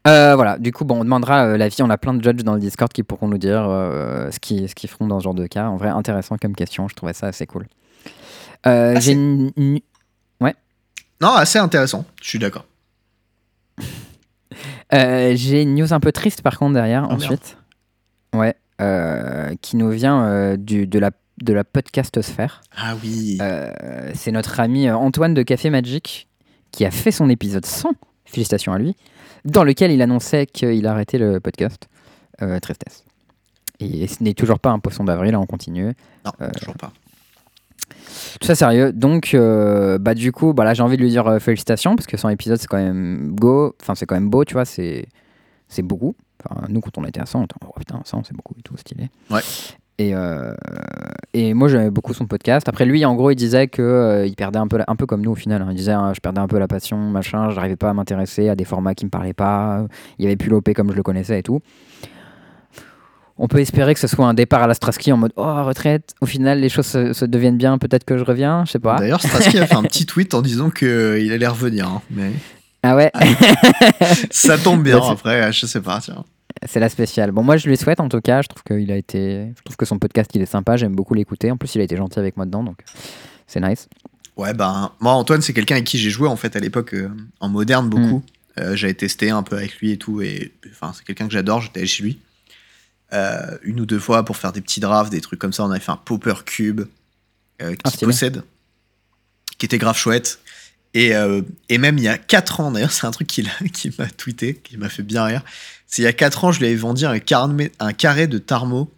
Euh, 0.07 0.35
voilà, 0.35 0.57
du 0.57 0.71
coup, 0.71 0.85
bon, 0.85 1.01
on 1.01 1.03
demandera 1.03 1.45
euh, 1.47 1.57
l'avis. 1.57 1.81
On 1.81 1.89
a 1.89 1.97
plein 1.97 2.13
de 2.13 2.23
judges 2.23 2.43
dans 2.43 2.53
le 2.53 2.59
Discord 2.59 2.91
qui 2.91 3.03
pourront 3.03 3.27
nous 3.27 3.37
dire 3.37 3.65
euh, 3.67 4.29
ce 4.31 4.39
qu'ils 4.39 4.69
ce 4.69 4.87
feront 4.87 5.07
dans 5.07 5.19
ce 5.19 5.23
genre 5.25 5.33
de 5.33 5.47
cas. 5.47 5.67
En 5.67 5.75
vrai, 5.75 5.89
intéressant 5.89 6.37
comme 6.37 6.55
question. 6.55 6.87
Je 6.87 6.95
trouvais 6.95 7.13
ça 7.13 7.27
assez 7.27 7.45
cool. 7.45 7.65
Euh, 8.65 8.93
Ah, 8.95 8.99
J'ai 8.99 9.11
une- 9.13 9.51
une- 9.57 9.79
Non, 11.19 11.29
assez 11.33 11.57
intéressant, 11.59 12.05
je 12.21 12.29
suis 12.29 12.39
d'accord. 12.39 12.65
J'ai 14.91 15.61
une 15.63 15.75
news 15.75 15.93
un 15.93 15.99
peu 15.99 16.11
triste 16.11 16.41
par 16.41 16.57
contre 16.57 16.73
derrière 16.73 17.03
Oh, 17.05 17.09
merde. 17.09 17.21
ensuite. 17.23 17.57
Ouais, 18.35 18.55
qui 19.61 19.77
nous 19.77 19.89
vient 19.89 20.55
du, 20.57 20.85
de, 20.87 20.99
la, 20.99 21.11
de 21.41 21.53
la 21.53 21.63
podcast 21.63 22.21
sphère. 22.21 22.61
Ah 22.75 22.93
oui. 23.03 23.39
C'est 24.13 24.31
notre 24.31 24.59
ami 24.59 24.89
Antoine 24.91 25.33
de 25.33 25.41
Café 25.43 25.69
Magic 25.69 26.27
qui 26.71 26.85
a 26.85 26.91
fait 26.91 27.11
son 27.11 27.29
épisode 27.29 27.65
100, 27.65 27.89
félicitations 28.25 28.73
à 28.73 28.77
lui, 28.77 28.95
dans 29.45 29.63
lequel 29.63 29.91
il 29.91 30.01
annonçait 30.01 30.45
qu'il 30.45 30.85
arrêtait 30.87 31.17
le 31.17 31.39
podcast. 31.39 31.87
Euh, 32.43 32.59
tristesse. 32.59 33.03
Et 33.79 34.05
ce 34.07 34.23
n'est 34.23 34.35
toujours 34.35 34.59
pas 34.59 34.69
un 34.69 34.77
poisson 34.77 35.03
d'avril, 35.03 35.33
hein, 35.33 35.39
on 35.39 35.47
continue. 35.47 35.95
non, 36.23 36.31
euh, 36.41 36.51
toujours 36.51 36.75
pas. 36.75 36.91
Tout 38.39 38.45
ça 38.45 38.53
sérieux. 38.53 38.93
Donc, 38.93 39.33
euh, 39.33 39.97
bah, 39.97 40.13
du 40.13 40.31
coup, 40.31 40.53
bah, 40.53 40.63
là, 40.63 40.75
j'ai 40.75 40.83
envie 40.83 40.97
de 40.97 41.01
lui 41.01 41.09
dire 41.09 41.41
félicitations 41.41 41.95
parce 41.95 42.05
que 42.05 42.15
son 42.15 42.29
épisode, 42.29 42.59
c'est 42.59 42.67
quand 42.67 42.77
même 42.77 43.33
go. 43.35 43.75
Enfin, 43.81 43.95
c'est 43.95 44.05
quand 44.05 44.13
même 44.13 44.29
beau, 44.29 44.45
tu 44.45 44.53
vois. 44.53 44.65
C'est, 44.65 45.07
c'est 45.67 45.81
beaucoup. 45.81 46.15
Enfin, 46.45 46.67
nous, 46.69 46.79
quand 46.79 46.95
on 46.99 47.05
était 47.05 47.19
à 47.19 47.25
100, 47.25 47.39
on 47.39 47.43
était 47.45 47.55
en, 47.55 47.67
oh 47.67 47.73
putain, 47.79 48.01
100, 48.05 48.25
c'est 48.25 48.35
beaucoup 48.35 48.53
et 48.59 48.61
tout, 48.61 48.77
stylé. 48.77 49.09
Ouais. 49.31 49.41
Et, 49.99 50.13
euh, 50.13 50.53
et 51.33 51.53
moi, 51.55 51.67
j'aimais 51.69 51.89
beaucoup 51.89 52.13
son 52.13 52.27
podcast. 52.27 52.69
Après, 52.69 52.85
lui, 52.85 53.03
en 53.03 53.15
gros, 53.15 53.31
il 53.31 53.35
disait 53.35 53.67
que 53.67 53.81
euh, 53.81 54.25
il 54.27 54.35
perdait 54.35 54.59
un 54.59 54.67
peu, 54.67 54.77
la- 54.77 54.85
un 54.87 54.95
peu 54.95 55.07
comme 55.07 55.21
nous 55.21 55.31
au 55.31 55.35
final. 55.35 55.61
hein. 55.63 55.67
Il 55.71 55.75
disait, 55.75 55.91
hein, 55.91 56.11
je 56.15 56.19
perdais 56.19 56.39
un 56.39 56.47
peu 56.47 56.59
la 56.59 56.67
passion, 56.67 56.97
machin. 56.97 57.49
J'arrivais 57.49 57.75
pas 57.77 57.89
à 57.89 57.93
m'intéresser 57.93 58.47
à 58.49 58.55
des 58.55 58.63
formats 58.65 58.93
qui 58.93 59.05
me 59.05 59.09
parlaient 59.09 59.33
pas. 59.33 59.85
Il 60.19 60.23
y 60.23 60.27
avait 60.27 60.35
plus 60.35 60.49
l'OP 60.51 60.71
comme 60.75 60.91
je 60.91 60.95
le 60.95 61.01
connaissais 61.03 61.39
et 61.39 61.43
tout. 61.43 61.61
On 63.39 63.47
peut 63.47 63.59
espérer 63.59 63.93
que 63.93 63.99
ce 63.99 64.07
soit 64.07 64.25
un 64.27 64.33
départ 64.33 64.63
à 64.63 64.67
la 64.67 64.73
Straski 64.73 65.11
en 65.11 65.17
mode 65.17 65.33
oh 65.35 65.63
retraite. 65.63 66.13
Au 66.21 66.25
final, 66.25 66.59
les 66.59 66.69
choses 66.69 66.87
se, 66.87 67.13
se 67.13 67.25
deviennent 67.25 67.57
bien. 67.57 67.77
Peut-être 67.77 68.03
que 68.03 68.17
je 68.17 68.23
reviens. 68.23 68.65
Je 68.65 68.71
sais 68.73 68.79
pas. 68.79 68.97
D'ailleurs, 68.97 69.21
Straski 69.21 69.57
a 69.59 69.65
fait 69.67 69.75
un 69.75 69.83
petit 69.83 70.05
tweet 70.07 70.33
en 70.33 70.41
disant 70.41 70.69
qu'il 70.71 71.31
allait 71.31 71.47
revenir. 71.47 71.87
hein, 71.87 72.01
mais 72.11 72.31
Ah 72.83 72.95
ouais, 72.95 73.11
ça 74.31 74.57
tombe 74.57 74.83
bien 74.83 74.99
après, 75.09 75.51
je 75.51 75.65
sais 75.65 75.81
pas. 75.81 75.99
Tiens. 76.01 76.23
C'est 76.65 76.79
la 76.79 76.89
spéciale. 76.89 77.31
Bon, 77.31 77.43
moi, 77.43 77.57
je 77.57 77.67
lui 77.69 77.77
souhaite 77.77 77.99
en 77.99 78.09
tout 78.09 78.21
cas. 78.21 78.41
Je 78.41 78.47
trouve 78.47 78.63
qu'il 78.63 78.91
a 78.91 78.97
été. 78.97 79.53
Je 79.57 79.63
trouve 79.63 79.75
que 79.77 79.85
son 79.85 79.99
podcast, 79.99 80.31
il 80.33 80.41
est 80.41 80.45
sympa. 80.47 80.77
J'aime 80.77 80.95
beaucoup 80.95 81.13
l'écouter. 81.13 81.51
En 81.51 81.57
plus, 81.57 81.75
il 81.75 81.81
a 81.81 81.83
été 81.83 81.95
gentil 81.97 82.19
avec 82.19 82.37
moi 82.37 82.45
dedans, 82.45 82.63
donc 82.63 82.79
c'est 83.47 83.59
nice. 83.59 83.87
Ouais, 84.35 84.53
ben, 84.53 84.91
moi, 84.99 85.13
Antoine, 85.13 85.41
c'est 85.41 85.53
quelqu'un 85.53 85.75
avec 85.75 85.87
qui 85.87 85.97
j'ai 85.97 86.09
joué 86.11 86.27
en 86.27 86.35
fait 86.35 86.55
à 86.55 86.59
l'époque 86.59 86.93
euh, 86.93 87.09
en 87.39 87.49
moderne 87.49 87.89
beaucoup. 87.89 88.23
Euh, 88.59 88.75
J'avais 88.75 88.93
testé 88.93 89.29
un 89.31 89.41
peu 89.43 89.55
avec 89.57 89.77
lui 89.79 89.91
et 89.91 89.97
tout. 89.97 90.21
Et 90.21 90.51
enfin, 90.69 90.93
c'est 90.95 91.03
quelqu'un 91.03 91.27
que 91.27 91.33
j'adore. 91.33 91.61
J'étais 91.61 91.79
allé 91.79 91.87
chez 91.87 92.03
lui 92.03 92.19
euh, 93.13 93.57
une 93.63 93.79
ou 93.79 93.85
deux 93.85 93.99
fois 93.99 94.23
pour 94.25 94.37
faire 94.37 94.51
des 94.51 94.61
petits 94.61 94.79
drafts, 94.79 95.11
des 95.11 95.21
trucs 95.21 95.39
comme 95.39 95.53
ça. 95.53 95.63
On 95.63 95.71
avait 95.71 95.79
fait 95.79 95.91
un 95.91 95.97
Popper 95.97 96.35
Cube 96.45 96.81
Ah, 97.59 97.75
qui 97.75 97.91
stylé. 97.91 98.05
possède, 98.11 98.43
qui 99.57 99.65
était 99.65 99.77
grave 99.79 99.97
chouette. 99.97 100.39
Et, 100.93 101.13
et 101.69 101.77
même 101.77 101.97
il 101.99 102.03
y 102.05 102.07
a 102.07 102.17
4 102.17 102.59
ans, 102.59 102.71
d'ailleurs, 102.71 102.91
c'est 102.91 103.05
un 103.05 103.11
truc 103.11 103.27
qu'il 103.27 103.47
qui 103.73 103.91
m'a 103.99 104.07
tweeté, 104.07 104.55
qui 104.55 104.77
m'a 104.77 104.89
fait 104.89 105.03
bien 105.03 105.25
rire. 105.25 105.43
C'est 105.87 106.01
il 106.01 106.05
y 106.05 106.07
a 106.07 106.13
4 106.13 106.43
ans, 106.45 106.51
je 106.51 106.59
lui 106.59 106.67
avais 106.67 106.75
vendu 106.75 107.05
un 107.05 107.17
carré, 107.19 107.71
un 107.79 107.93
carré 107.93 108.27
de 108.27 108.37
Tarmo 108.37 108.91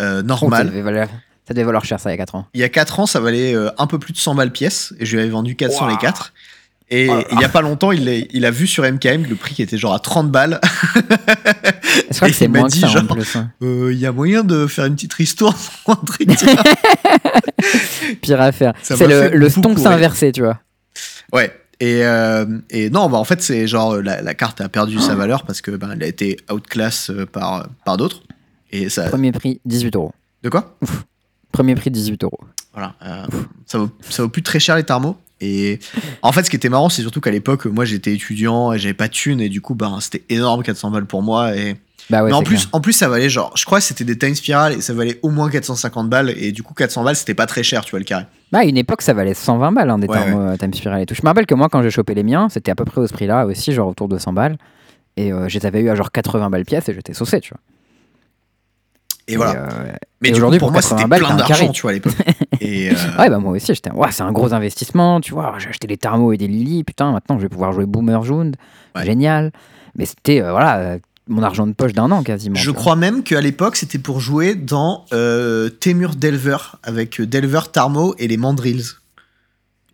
euh, 0.00 0.16
Oh, 0.16 0.16
ça, 0.20 0.22
normal. 0.22 0.66
devait 0.68 0.82
valoir... 0.82 1.08
ça 1.46 1.54
devait 1.54 1.64
valoir 1.64 1.84
cher, 1.84 2.00
ça, 2.00 2.10
il 2.10 2.12
y 2.12 2.14
a 2.14 2.18
4 2.18 2.34
ans. 2.34 2.46
Il 2.54 2.60
y 2.60 2.64
a 2.64 2.68
4 2.68 3.00
ans, 3.00 3.06
ça 3.06 3.20
valait 3.20 3.54
euh, 3.54 3.70
un 3.78 3.86
peu 3.86 3.98
plus 3.98 4.12
de 4.12 4.18
100 4.18 4.34
balles 4.34 4.50
pièce, 4.52 4.92
et 4.98 5.06
je 5.06 5.14
lui 5.16 5.22
avais 5.22 5.30
vendu 5.30 5.54
400 5.56 5.86
les 5.86 5.94
Ouah. 5.94 5.98
4. 6.00 6.32
Et 6.90 7.08
Oh 7.10 7.18
il 7.32 7.40
y 7.40 7.44
a 7.44 7.48
pas 7.48 7.62
longtemps, 7.62 7.92
il, 7.92 8.04
l'a- 8.04 8.26
il 8.30 8.44
a 8.44 8.50
vu 8.50 8.66
sur 8.66 8.84
MKM 8.84 9.24
le 9.26 9.36
prix 9.36 9.54
qui 9.54 9.62
était 9.62 9.78
genre 9.78 9.94
à 9.94 10.00
30 10.00 10.30
balles. 10.30 10.60
Je 12.10 12.16
crois 12.16 12.28
Et 12.28 12.30
que 12.30 12.36
c'est 12.36 12.46
moins 12.48 12.66
que 12.66 12.72
dit, 12.72 12.80
ça 12.80 12.88
en 12.88 12.90
genre, 12.90 13.06
plus. 13.06 13.36
hein. 13.36 13.50
Euh, 13.62 13.90
Il 13.92 13.98
y 13.98 14.04
a 14.06 14.12
moyen 14.12 14.44
de 14.44 14.66
faire 14.66 14.84
une 14.84 14.94
petite 14.94 15.14
ristourne. 15.14 15.54
Pire 18.20 18.40
à 18.40 18.52
faire. 18.52 18.74
Ça 18.82 18.96
C'est 18.96 19.06
le, 19.06 19.28
le 19.36 19.48
stonks 19.48 19.84
inversé, 19.86 20.32
tu 20.32 20.42
vois. 20.42 20.60
ouais. 21.32 21.52
Et, 21.80 22.04
euh, 22.04 22.46
et 22.70 22.90
non, 22.90 23.08
bah 23.08 23.18
en 23.18 23.24
fait, 23.24 23.42
c'est 23.42 23.66
genre 23.66 23.96
la, 23.96 24.22
la 24.22 24.34
carte 24.34 24.60
a 24.60 24.68
perdu 24.68 24.98
sa 24.98 25.14
valeur 25.14 25.44
parce 25.44 25.60
que 25.60 25.72
ben, 25.72 25.90
elle 25.92 26.02
a 26.02 26.06
été 26.06 26.36
outclass 26.50 27.10
euh, 27.10 27.26
par, 27.26 27.68
par 27.84 27.96
d'autres. 27.96 28.22
Et 28.70 28.88
ça. 28.88 29.08
Premier 29.08 29.32
prix, 29.32 29.60
18 29.64 29.96
euros. 29.96 30.12
De 30.42 30.48
quoi? 30.48 30.76
Premier 31.52 31.74
prix, 31.74 31.90
18 31.90 32.24
euros. 32.24 32.40
Voilà. 32.72 32.94
euh, 33.04 33.24
ça, 33.66 33.78
vaut, 33.78 33.90
ça 34.08 34.22
vaut 34.22 34.28
plus 34.28 34.42
très 34.42 34.60
cher 34.60 34.76
les 34.76 34.84
thermos. 34.84 35.16
Et 35.40 35.78
en 36.22 36.32
fait, 36.32 36.44
ce 36.44 36.50
qui 36.50 36.56
était 36.56 36.68
marrant, 36.68 36.88
c'est 36.88 37.02
surtout 37.02 37.20
qu'à 37.20 37.30
l'époque, 37.30 37.66
moi 37.66 37.84
j'étais 37.84 38.14
étudiant 38.14 38.72
et 38.72 38.78
j'avais 38.78 38.94
pas 38.94 39.08
de 39.08 39.12
thunes. 39.12 39.40
Et 39.40 39.48
du 39.48 39.60
coup, 39.60 39.74
ben, 39.74 39.98
c'était 40.00 40.24
énorme 40.28 40.62
400 40.62 40.90
balles 40.90 41.06
pour 41.06 41.22
moi. 41.22 41.56
Et... 41.56 41.76
Bah 42.10 42.22
ouais, 42.22 42.28
Mais 42.30 42.34
en 42.36 42.42
plus, 42.42 42.56
clair. 42.56 42.68
en 42.72 42.80
plus, 42.80 42.92
ça 42.92 43.08
valait 43.08 43.30
genre, 43.30 43.52
je 43.56 43.64
crois 43.64 43.78
que 43.78 43.84
c'était 43.84 44.04
des 44.04 44.18
time 44.18 44.34
spiral 44.34 44.74
et 44.74 44.80
ça 44.82 44.92
valait 44.92 45.18
au 45.22 45.30
moins 45.30 45.48
450 45.50 46.10
balles. 46.10 46.30
Et 46.36 46.52
du 46.52 46.62
coup, 46.62 46.74
400 46.74 47.02
balles, 47.02 47.16
c'était 47.16 47.34
pas 47.34 47.46
très 47.46 47.62
cher, 47.62 47.84
tu 47.84 47.90
vois, 47.92 47.98
le 47.98 48.04
carré. 48.04 48.26
Bah, 48.52 48.58
à 48.60 48.64
une 48.64 48.76
époque, 48.76 49.00
ça 49.02 49.14
valait 49.14 49.32
120 49.34 49.72
balles, 49.72 49.88
hein, 49.90 49.98
des 49.98 50.06
Ouais, 50.06 50.18
thermos, 50.22 50.52
euh, 50.52 50.56
Time 50.58 50.74
Spiral 50.74 51.00
et 51.00 51.06
tout. 51.06 51.14
Je 51.14 51.22
me 51.22 51.28
rappelle 51.28 51.46
que 51.46 51.54
moi, 51.54 51.68
quand 51.70 51.82
j'ai 51.82 51.90
chopé 51.90 52.14
les 52.14 52.22
miens, 52.22 52.48
c'était 52.50 52.70
à 52.70 52.74
peu 52.74 52.84
près 52.84 53.00
au 53.00 53.06
ce 53.06 53.12
prix-là 53.14 53.46
aussi, 53.46 53.72
genre 53.72 53.88
autour 53.88 54.08
de 54.08 54.18
100 54.18 54.32
balles. 54.34 54.58
Et 55.16 55.32
euh, 55.32 55.48
je 55.48 55.58
les 55.58 55.64
avais 55.64 55.80
eu 55.80 55.88
à 55.88 55.94
genre 55.94 56.10
80 56.12 56.50
balles 56.50 56.64
pièce 56.64 56.88
et 56.88 56.94
j'étais 56.94 57.14
saucé, 57.14 57.40
tu 57.40 57.50
vois. 57.54 57.60
Et 59.26 59.36
voilà. 59.36 59.52
euh, 59.62 59.92
Mais 60.20 60.32
aujourd'hui, 60.32 60.58
pour 60.58 60.68
pour 60.68 60.72
moi, 60.72 60.82
80 60.82 60.98
c'était 61.06 61.18
plein 61.18 61.34
d'argent, 61.36 61.68
tu 61.72 61.82
vois, 61.82 61.92
à 61.92 61.94
l'époque. 61.94 62.12
Et 62.60 62.90
euh, 62.90 62.94
Ouais, 63.18 63.30
bah 63.30 63.38
moi 63.38 63.52
aussi, 63.52 63.74
j'étais. 63.74 63.90
Ouais, 63.90 64.12
c'est 64.12 64.22
un 64.22 64.32
gros 64.32 64.52
investissement, 64.52 65.20
tu 65.22 65.32
vois. 65.32 65.54
J'ai 65.58 65.70
acheté 65.70 65.86
des 65.86 65.96
thermos 65.96 66.34
et 66.34 66.36
des 66.36 66.46
lilies, 66.48 66.84
putain, 66.84 67.12
maintenant 67.12 67.38
je 67.38 67.42
vais 67.44 67.48
pouvoir 67.48 67.72
jouer 67.72 67.86
Boomer 67.86 68.22
June. 68.22 68.54
Génial. 69.02 69.50
Mais 69.96 70.04
c'était, 70.04 70.40
voilà, 70.42 70.98
mon 71.26 71.42
argent 71.42 71.66
de 71.66 71.72
poche 71.72 71.92
d'un 71.92 72.10
an 72.10 72.22
quasiment. 72.22 72.54
Je 72.56 72.70
crois 72.70 72.96
même 72.96 73.22
qu'à 73.22 73.40
l'époque, 73.40 73.76
c'était 73.76 73.98
pour 73.98 74.20
jouer 74.20 74.54
dans 74.54 75.04
euh, 75.12 75.68
Temur 75.70 76.14
Delver, 76.16 76.56
avec 76.82 77.20
euh, 77.20 77.26
Delver, 77.26 77.60
Tarmo 77.72 78.14
et 78.18 78.28
les 78.28 78.36
Mandrills. 78.36 78.84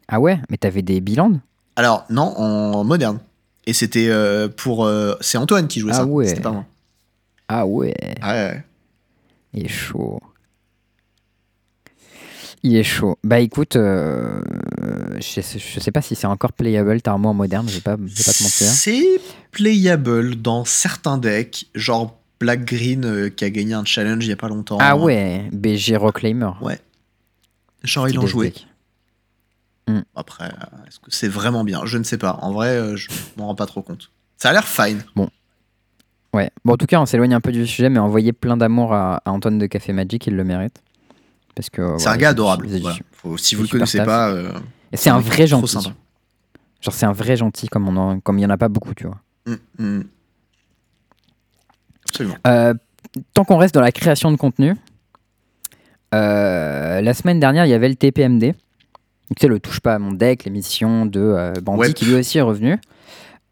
Ah 0.08 0.18
ouais, 0.20 0.40
mais 0.50 0.56
t'avais 0.56 0.82
des 0.82 1.00
bilans? 1.00 1.38
Alors, 1.76 2.04
non, 2.10 2.36
en 2.36 2.82
moderne. 2.84 3.20
Et 3.66 3.72
c'était 3.72 4.08
euh, 4.08 4.48
pour. 4.48 4.84
euh, 4.84 5.14
c'est 5.20 5.38
Antoine 5.38 5.68
qui 5.68 5.80
jouait 5.80 5.92
Ah 5.94 5.98
ça. 5.98 6.04
ouais. 6.04 6.26
C'était 6.26 6.40
pas 6.40 6.50
moi. 6.50 6.64
Ah 7.48 7.66
ouais, 7.66 7.94
Ah 8.20 8.32
ouais, 8.32 8.44
ouais. 8.50 8.64
il 9.54 9.64
est 9.66 9.68
chaud. 9.68 10.18
Il 12.62 12.76
est 12.76 12.82
chaud. 12.84 13.16
Bah 13.24 13.40
écoute, 13.40 13.76
euh, 13.76 14.42
je, 15.16 15.40
sais, 15.40 15.58
je 15.58 15.80
sais 15.80 15.92
pas 15.92 16.02
si 16.02 16.14
c'est 16.14 16.26
encore 16.26 16.52
playable 16.52 17.00
Tarmo 17.00 17.30
en 17.30 17.34
moderne, 17.34 17.66
je 17.68 17.76
vais 17.76 17.80
pas, 17.80 17.96
je 17.96 18.14
vais 18.14 18.24
pas 18.24 18.32
te 18.32 18.42
mentir. 18.42 18.66
C'est 18.66 19.20
playable 19.50 20.36
dans 20.36 20.66
certains 20.66 21.16
decks, 21.16 21.66
genre 21.74 22.18
Black 22.38 22.66
Green 22.66 23.04
euh, 23.04 23.30
qui 23.30 23.44
a 23.44 23.50
gagné 23.50 23.72
un 23.72 23.84
challenge 23.84 24.26
il 24.26 24.28
y 24.28 24.32
a 24.32 24.36
pas 24.36 24.48
longtemps. 24.48 24.76
Ah 24.78 24.96
ouais, 24.96 25.48
BG 25.52 25.96
Reclaimer. 25.96 26.50
Ouais. 26.60 26.78
Genre, 27.82 28.06
l'ont 28.08 28.20
best 28.20 28.26
joué. 28.26 28.46
deck. 28.50 28.66
Après, 30.14 30.44
euh, 30.44 30.86
est-ce 30.86 31.00
que 31.00 31.10
c'est 31.10 31.28
vraiment 31.28 31.64
bien? 31.64 31.80
Je 31.84 31.96
ne 31.96 32.04
sais 32.04 32.18
pas. 32.18 32.38
En 32.42 32.52
vrai, 32.52 32.96
je 32.96 33.08
m'en 33.38 33.46
rends 33.46 33.54
pas 33.54 33.66
trop 33.66 33.82
compte. 33.82 34.10
Ça 34.36 34.50
a 34.50 34.52
l'air 34.52 34.68
fine. 34.68 35.02
Ouais. 36.34 36.50
Bon, 36.64 36.74
en 36.74 36.76
tout 36.76 36.86
cas, 36.86 37.00
on 37.00 37.06
s'éloigne 37.06 37.34
un 37.34 37.40
peu 37.40 37.52
du 37.52 37.66
sujet, 37.66 37.88
mais 37.88 37.98
envoyez 37.98 38.32
plein 38.32 38.56
d'amour 38.56 38.92
à, 38.92 39.16
à 39.24 39.30
Antoine 39.30 39.58
de 39.58 39.66
Café 39.66 39.92
Magic, 39.92 40.26
il 40.26 40.36
le 40.36 40.44
mérite. 40.44 40.80
Parce 41.60 41.68
que. 41.70 41.98
C'est 41.98 42.08
un 42.08 42.16
gars 42.16 42.30
adorable. 42.30 42.66
Voilà. 42.68 42.96
Faut- 43.12 43.36
si 43.36 43.54
vous 43.54 43.62
le 43.62 43.66
super 43.66 43.80
connaissez 43.80 43.98
taf. 43.98 44.06
pas, 44.06 44.30
euh, 44.30 44.50
c'est 44.94 45.10
un 45.10 45.20
vrai 45.20 45.46
gentil. 45.46 45.68
sympa. 45.68 45.90
Genre, 46.80 46.94
c'est 46.94 47.04
un 47.06 47.12
vrai 47.12 47.36
gentil, 47.36 47.68
comme 47.68 47.86
on 47.88 47.96
en- 47.98 48.20
comme 48.20 48.38
il 48.38 48.42
y 48.42 48.46
en 48.46 48.50
a 48.50 48.56
pas 48.56 48.68
beaucoup, 48.68 48.94
tu 48.94 49.06
vois. 49.06 49.18
mm, 49.46 49.54
mm. 49.98 50.02
Absolument. 52.06 52.36
Euh, 52.46 52.74
tant 53.34 53.44
qu'on 53.44 53.58
reste 53.58 53.74
dans 53.74 53.80
la 53.82 53.92
création 53.92 54.30
de 54.32 54.36
contenu, 54.36 54.74
euh, 56.14 57.00
la 57.00 57.14
semaine 57.14 57.38
dernière, 57.40 57.66
il 57.66 57.70
y 57.70 57.74
avait 57.74 57.88
le 57.88 57.94
TPMD. 57.96 58.52
Tu 58.52 59.34
sais, 59.40 59.46
le 59.46 59.60
touche 59.60 59.80
pas 59.80 59.94
à 59.94 59.98
mon 59.98 60.12
deck, 60.12 60.44
l'émission 60.44 61.06
de 61.06 61.20
euh, 61.20 61.52
Bandit, 61.62 61.80
Ouais. 61.80 61.92
qui 61.92 62.04
lui 62.06 62.14
aussi 62.14 62.38
est 62.38 62.42
revenu. 62.42 62.78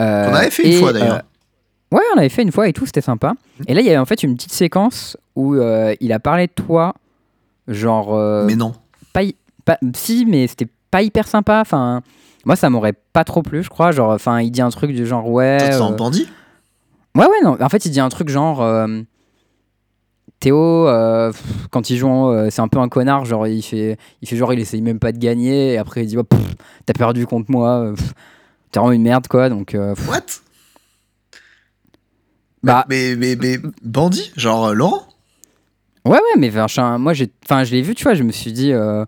Euh, 0.03 0.29
Qu'on 0.31 0.35
avait 0.35 0.51
fait 0.51 0.73
une 0.73 0.81
fois 0.81 0.93
d'ailleurs. 0.93 1.17
euh, 1.93 1.97
ouais, 1.97 2.03
on 2.15 2.19
avait 2.19 2.29
fait 2.31 2.43
une 2.43 2.51
fois 2.53 2.69
et 2.69 2.73
tout, 2.73 2.87
c'était 2.87 3.01
sympa. 3.01 3.35
Et 3.67 3.75
là, 3.75 3.81
il 3.81 3.87
y 3.87 3.91
avait 3.91 3.99
en 3.99 4.07
fait 4.07 4.23
une 4.23 4.35
petite 4.35 4.53
séquence 4.53 5.17
où 5.37 5.55
euh, 5.55 5.95
il 6.01 6.13
a 6.13 6.19
parlé 6.19 6.47
de 6.47 6.53
toi, 6.53 6.95
genre. 7.69 8.15
euh, 8.15 8.45
Mais 8.47 8.57
non. 8.57 8.73
pas, 9.12 9.20
pas- 9.65 9.78
si, 9.95 10.27
mais 10.27 10.47
c'était 10.47 10.69
pas 10.90 11.03
hyper 11.03 11.28
sympa. 11.28 11.61
Enfin, 11.61 12.03
moi, 12.45 12.57
ça 12.57 12.70
m'aurait 12.70 12.95
pas 13.12 13.24
trop 13.24 13.43
plu, 13.43 13.62
je 13.62 13.69
crois. 13.69 13.93
Genre, 13.93 14.11
enfin, 14.11 14.40
il 14.40 14.51
dit 14.51 14.62
un 14.62 14.70
truc 14.70 14.93
du 14.93 15.07
genre, 15.07 15.28
ouais. 15.31 15.59
Toi, 15.77 15.86
en 15.86 15.93
euh, 15.93 15.97
bandit 15.97 16.28
Ouais, 17.15 17.27
ouais, 17.27 17.40
non. 17.45 17.57
En 17.61 17.69
fait, 17.69 17.85
il 17.85 17.90
dit 17.90 18.01
un 18.01 18.09
truc 18.09 18.28
genre. 18.28 18.62
euh, 18.62 18.86
Théo, 20.40 20.86
euh, 20.86 21.32
quand 21.73 21.90
il 21.90 21.97
joue, 21.97 22.28
euh, 22.28 22.49
c'est 22.51 22.61
un 22.61 22.69
peu 22.69 22.78
un 22.78 22.89
connard. 22.89 23.24
Genre, 23.24 23.47
il 23.49 23.61
fait, 23.62 23.99
il 24.23 24.28
fait 24.28 24.36
genre, 24.36 24.53
il 24.53 24.61
essaye 24.61 24.82
même 24.82 25.01
pas 25.01 25.11
de 25.12 25.19
gagner. 25.19 25.73
Et 25.74 25.78
après, 25.78 26.05
il 26.05 26.07
dit, 26.07 26.16
oh, 26.16 26.23
t'as 26.86 26.93
perdu 26.93 27.27
contre 27.27 27.51
moi. 27.51 27.93
T'es 28.70 28.78
vraiment 28.78 28.93
une 28.93 29.03
merde, 29.03 29.27
quoi. 29.27 29.49
Donc, 29.49 29.74
euh, 29.74 29.95
What? 30.09 30.20
Bah, 32.62 32.85
mais, 32.89 33.15
mais, 33.16 33.36
mais, 33.36 33.59
bandit 33.82 34.32
Genre 34.36 34.74
Laurent? 34.74 35.07
Ouais, 36.09 36.15
ouais, 36.19 36.39
mais 36.39 36.51
enfin, 36.61 36.99
moi, 36.99 37.13
j'ai, 37.13 37.31
enfin, 37.45 37.65
je 37.65 37.73
l'ai 37.73 37.83
vu, 37.83 37.95
tu 37.95 38.05
vois. 38.05 38.15
Je 38.15 38.23
me 38.23 38.33
suis 38.33 38.53
dit, 38.53 38.73
euh, 38.73 39.05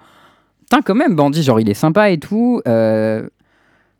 putain, 0.61 0.83
quand 0.83 0.95
même, 0.95 1.17
Bandit, 1.17 1.43
genre, 1.43 1.61
il 1.61 1.69
est 1.69 1.75
sympa 1.75 2.11
et 2.11 2.19
tout. 2.19 2.61
euh, 2.69 3.27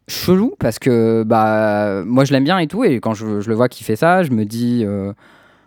chelou 0.09 0.55
parce 0.59 0.81
que 0.81 1.23
bah 1.25 2.03
moi 2.05 2.25
je 2.25 2.33
l'aime 2.33 2.43
bien 2.43 2.59
et 2.59 2.67
tout 2.67 2.83
et 2.83 2.99
quand 2.99 3.15
je, 3.15 3.41
je 3.41 3.49
le 3.49 3.55
vois 3.55 3.69
qui 3.69 3.85
fait 3.85 3.95
ça 3.95 4.25
je 4.25 4.31
me 4.33 4.45
dis 4.45 4.83
euh, 4.85 5.13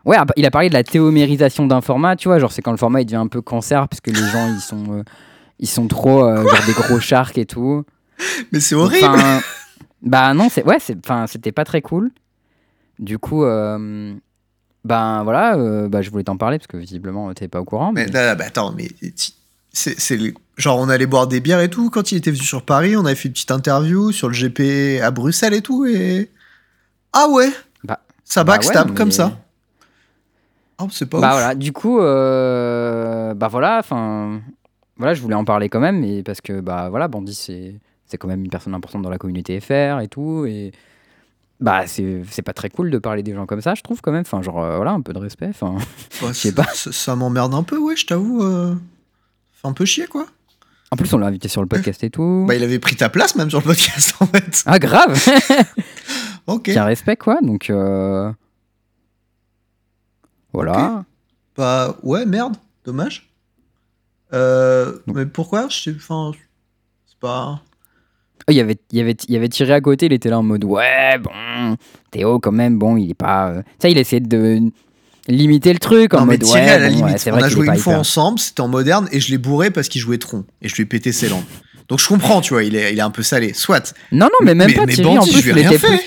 ouais 0.03 0.17
ah, 0.19 0.25
bah, 0.25 0.33
il 0.35 0.45
a 0.45 0.51
parlé 0.51 0.67
de 0.67 0.73
la 0.73 0.83
théomérisation 0.83 1.65
d'un 1.65 1.79
format 1.79 2.17
tu 2.17 2.27
vois 2.27 2.39
genre 2.39 2.51
c'est 2.51 2.61
quand 2.61 2.71
le 2.71 2.77
format 2.77 2.99
il 2.99 3.05
devient 3.05 3.15
un 3.15 3.27
peu 3.27 3.41
cancer 3.41 3.87
parce 3.87 4.01
que 4.01 4.11
les 4.11 4.17
gens 4.17 4.49
ils 4.53 4.59
sont 4.59 4.83
euh, 4.97 5.03
ils 5.59 5.67
sont 5.69 5.87
trop 5.87 6.19
genre 6.27 6.65
des 6.67 6.73
gros 6.73 6.99
sharks 6.99 7.37
et 7.37 7.45
tout 7.45 7.85
Mais 8.51 8.59
c'est 8.59 8.75
horrible 8.75 9.07
Enfin, 9.07 9.39
bah 10.01 10.33
non 10.33 10.49
c'est 10.49 10.65
ouais 10.65 10.79
c'est 10.81 10.97
enfin 10.97 11.25
c'était 11.25 11.53
pas 11.53 11.63
très 11.63 11.81
cool 11.81 12.11
du 12.99 13.17
coup 13.19 13.45
euh, 13.45 14.13
ben 14.85 15.23
voilà 15.23 15.55
euh, 15.57 15.87
bah 15.87 16.01
je 16.01 16.09
voulais 16.09 16.23
t'en 16.25 16.37
parler 16.37 16.57
parce 16.57 16.67
que 16.67 16.77
visiblement 16.77 17.33
t'es 17.33 17.47
pas 17.47 17.61
au 17.61 17.65
courant 17.65 17.91
Mais 17.93 18.05
mais- 18.07 18.35
bah, 18.35 18.45
attends, 18.45 18.73
mais 18.73 18.89
c'est 19.71 20.19
genre 20.57 20.77
on 20.79 20.89
allait 20.89 21.05
boire 21.07 21.27
des 21.27 21.39
bières 21.39 21.61
et 21.61 21.69
tout 21.69 21.89
quand 21.89 22.11
il 22.11 22.17
était 22.17 22.31
venu 22.31 22.43
sur 22.43 22.63
Paris, 22.63 22.95
on 22.97 23.05
avait 23.05 23.15
fait 23.15 23.27
une 23.29 23.33
petite 23.33 23.51
interview 23.51 24.11
sur 24.11 24.27
le 24.29 24.33
GP 24.35 25.01
à 25.01 25.09
Bruxelles 25.11 25.53
et 25.53 25.61
tout 25.61 25.85
et 25.85 26.29
ah 27.13 27.27
ouais, 27.29 27.49
Bah- 27.83 27.99
ça 28.23 28.43
bah 28.43 28.53
ouais, 28.53 28.57
backstab 28.57 28.87
non, 28.89 28.93
comme 28.95 29.07
mais- 29.09 29.13
ça. 29.13 29.31
Oh, 30.79 30.87
c'est 30.91 31.05
pas 31.07 31.19
Bah 31.19 31.27
ouf. 31.27 31.33
voilà, 31.33 31.55
du 31.55 31.71
coup, 31.71 31.99
euh, 31.99 33.33
bah 33.35 33.47
voilà, 33.47 33.77
enfin, 33.79 34.41
voilà, 34.97 35.13
je 35.13 35.21
voulais 35.21 35.35
en 35.35 35.45
parler 35.45 35.69
quand 35.69 35.79
même, 35.79 36.03
et 36.03 36.23
parce 36.23 36.41
que 36.41 36.59
bah 36.59 36.89
voilà, 36.89 37.07
Bandit 37.07 37.35
c'est 37.35 37.75
c'est 38.07 38.17
quand 38.17 38.27
même 38.27 38.43
une 38.43 38.49
personne 38.49 38.73
importante 38.73 39.01
dans 39.03 39.09
la 39.11 39.17
communauté 39.19 39.59
FR 39.59 39.99
et 40.01 40.07
tout, 40.07 40.45
et 40.45 40.71
bah 41.63 41.87
c'est 41.87 42.21
c'est 42.29 42.41
pas 42.43 42.53
très 42.53 42.69
cool 42.69 42.91
de 42.91 42.97
parler 42.99 43.23
des 43.23 43.33
gens 43.33 43.45
comme 43.47 43.61
ça, 43.61 43.73
je 43.73 43.81
trouve 43.81 44.01
quand 44.01 44.11
même, 44.11 44.21
enfin 44.21 44.41
genre 44.43 44.61
euh, 44.63 44.75
voilà, 44.75 44.91
un 44.91 45.01
peu 45.01 45.13
de 45.13 45.17
respect, 45.19 45.47
enfin. 45.49 45.77
Je 46.21 46.33
sais 46.33 46.51
pas. 46.51 46.65
Ça, 46.73 46.91
ça 46.91 47.15
m'emmerde 47.15 47.55
un 47.55 47.63
peu, 47.63 47.77
ouais, 47.79 47.95
je 47.95 48.05
t'avoue. 48.05 48.43
euh, 48.43 48.75
Fait 49.53 49.67
un 49.67 49.73
peu 49.73 49.85
chier 49.85 50.05
quoi. 50.07 50.27
En 50.91 50.95
plus, 50.95 51.11
on 51.13 51.17
l'a 51.17 51.25
invité 51.25 51.47
sur 51.47 51.61
le 51.61 51.67
podcast 51.67 52.03
et 52.03 52.11
tout. 52.11 52.45
Bah 52.47 52.53
il 52.53 52.63
avait 52.63 52.77
pris 52.77 52.95
ta 52.95 53.09
place 53.09 53.35
même 53.35 53.49
sur 53.49 53.59
le 53.59 53.65
podcast 53.65 54.13
en 54.19 54.27
fait. 54.27 54.61
Ah 54.67 54.77
grave, 54.77 55.19
Ok. 56.47 56.69
un 56.69 56.83
respect 56.85 57.15
quoi, 57.17 57.39
donc 57.41 57.69
euh, 57.71 58.31
voilà. 60.51 61.03
Bah 61.57 61.97
ouais, 62.03 62.25
merde, 62.25 62.55
dommage. 62.85 63.29
Euh, 64.33 64.99
mais 65.07 65.25
pourquoi? 65.25 65.67
Je 65.69 65.77
sais, 65.81 65.93
enfin, 65.95 66.31
c'est 67.07 67.17
pas. 67.19 67.61
Oh, 68.47 68.51
Il 68.51 68.55
y 68.55 68.59
avait, 68.59 68.77
il 68.91 68.99
avait, 69.01 69.15
il 69.27 69.35
avait 69.35 69.47
tiré 69.49 69.73
à 69.73 69.81
côté, 69.81 70.07
il 70.07 70.13
était 70.13 70.29
là 70.29 70.39
en 70.39 70.43
mode 70.43 70.63
ouais, 70.65 71.17
bon, 71.21 71.77
Théo 72.11 72.39
quand 72.39 72.51
même, 72.51 72.77
bon, 72.77 72.97
il 72.97 73.09
est 73.11 73.13
pas. 73.15 73.49
euh, 73.49 73.61
sais, 73.79 73.91
il 73.91 73.97
essayait 73.97 74.19
de 74.19 74.59
limiter 75.27 75.71
le 75.71 75.79
truc 75.79 76.13
en 76.13 76.21
non 76.21 76.25
mode 76.25 76.43
ouais, 76.43 76.59
à 76.69 76.77
la 76.79 76.89
bon, 76.89 76.95
limite, 76.95 77.29
on 77.31 77.35
a 77.37 77.47
joué 77.49 77.67
une 77.67 77.75
fois 77.77 77.93
hyper- 77.93 77.99
ensemble, 78.01 78.39
c'était 78.39 78.59
en 78.61 78.67
moderne 78.67 79.07
et 79.11 79.19
je 79.21 79.31
l'ai 79.31 79.37
bourré 79.37 79.71
parce 79.71 79.87
qu'il 79.87 80.01
jouait 80.01 80.17
Tron 80.17 80.43
et 80.61 80.67
je 80.67 80.75
lui 80.75 80.83
ai 80.83 80.85
pété 80.85 81.11
ses 81.13 81.29
langues. 81.29 81.43
Donc 81.87 81.99
je 81.99 82.07
comprends, 82.07 82.41
tu 82.41 82.53
vois, 82.53 82.63
il 82.63 82.75
est, 82.75 82.91
il 82.93 82.99
est 82.99 83.01
un 83.03 83.09
peu 83.11 83.23
salé. 83.23 83.53
Soit. 83.53 83.93
Non, 84.11 84.25
non, 84.25 84.45
mais 84.45 84.55
même 84.55 84.67
mais, 84.69 84.73
pas 84.73 84.85
mais 84.85 84.93
Thierry. 84.93 85.15
Bandit, 85.15 85.19
en 85.29 85.31
plus, 85.33 85.41
je 85.41 85.51
lui 85.51 85.59
ai 85.59 85.63
il 85.63 85.67
était 85.73 85.77
plus- 85.79 85.99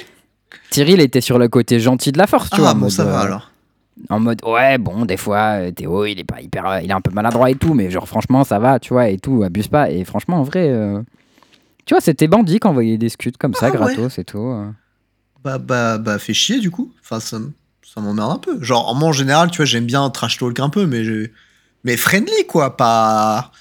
Thierry, 0.71 0.93
il 0.95 1.01
était 1.01 1.21
sur 1.21 1.39
le 1.39 1.49
côté 1.49 1.81
gentil 1.81 2.13
de 2.13 2.19
la 2.19 2.27
force, 2.27 2.51
tu 2.51 2.57
Ah 2.59 2.61
vois. 2.61 2.71
en 2.71 2.75
bon, 2.75 2.81
mode, 2.81 2.91
ça 2.91 3.05
va 3.05 3.21
euh, 3.21 3.25
alors. 3.25 3.51
En 4.11 4.21
mode, 4.21 4.41
ouais, 4.45 4.77
bon, 4.79 5.05
des 5.07 5.17
fois, 5.17 5.59
euh, 5.61 5.71
Théo, 5.71 6.05
il 6.05 6.19
est 6.21 6.25
pas 6.25 6.41
hyper. 6.43 6.81
il 6.83 6.91
est 6.91 6.93
un 6.95 7.01
peu 7.01 7.11
maladroit 7.13 7.51
et 7.51 7.55
tout, 7.55 7.73
mais 7.73 7.91
genre, 7.91 8.07
franchement, 8.07 8.45
ça 8.45 8.59
va, 8.59 8.79
tu 8.79 8.93
vois, 8.93 9.09
et 9.09 9.17
tout, 9.19 9.43
abuse 9.43 9.69
pas. 9.69 9.91
Et 9.91 10.05
franchement, 10.05 10.39
en 10.39 10.43
vrai. 10.43 10.69
euh, 10.69 11.01
Tu 11.87 11.95
vois, 11.95 12.01
c'était 12.01 12.27
bandit 12.29 12.59
qui 12.61 12.67
envoyait 12.67 12.99
des 12.99 13.09
scuds 13.09 13.33
comme 13.39 13.55
ça, 13.55 13.67
Ah 13.67 13.71
ouais. 13.71 13.77
gratos 13.95 14.19
et 14.19 14.25
tout. 14.25 14.55
Bah, 15.43 15.59
bah, 15.59 15.99
bah, 15.99 16.19
fait 16.19 16.35
chier 16.35 16.59
du 16.59 16.71
coup. 16.71 16.93
Enfin, 17.01 17.21
ça, 17.21 17.39
ça 17.83 18.01
m'emmerde 18.01 18.33
un 18.33 18.39
peu. 18.39 18.61
Genre, 18.63 18.95
moi 18.97 19.09
en 19.09 19.13
général, 19.13 19.51
tu 19.51 19.59
vois, 19.59 19.65
j'aime 19.67 19.87
bien 19.87 20.09
trash 20.11 20.37
talk 20.39 20.59
un 20.61 20.69
peu, 20.69 20.87
mais, 20.87 21.05
je- 21.05 21.31
mais 21.85 21.97
friendly 21.97 22.47
quoi, 22.49 22.77
pas, 22.77 23.53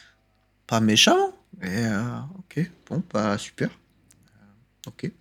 pas 0.68 0.80
méchant. 0.80 1.34
Et, 1.61 1.68
euh, 1.69 2.02
ok, 2.39 2.69
bon, 2.89 3.03
bah 3.14 3.38
super. 3.38 3.69
Euh, 3.69 4.88
ok. 4.89 5.11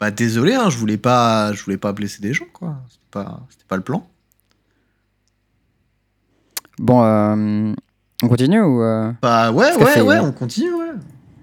Bah 0.00 0.10
désolé, 0.10 0.54
hein, 0.54 0.68
je 0.68 0.76
voulais 0.76 0.98
pas, 0.98 1.52
je 1.54 1.62
voulais 1.62 1.78
pas 1.78 1.92
blesser 1.92 2.20
des 2.20 2.34
gens 2.34 2.44
quoi. 2.52 2.76
C'était 2.90 3.04
pas, 3.12 3.46
c'était 3.48 3.64
pas 3.66 3.76
le 3.76 3.82
plan. 3.82 4.06
Bon, 6.78 7.02
euh, 7.02 7.72
on 8.22 8.28
continue 8.28 8.60
ou. 8.60 8.82
euh, 8.82 9.12
Bah 9.22 9.50
ouais, 9.52 9.74
ouais, 9.76 10.00
ouais, 10.02 10.18
on 10.18 10.32
continue, 10.32 10.72
ouais. 10.74 10.90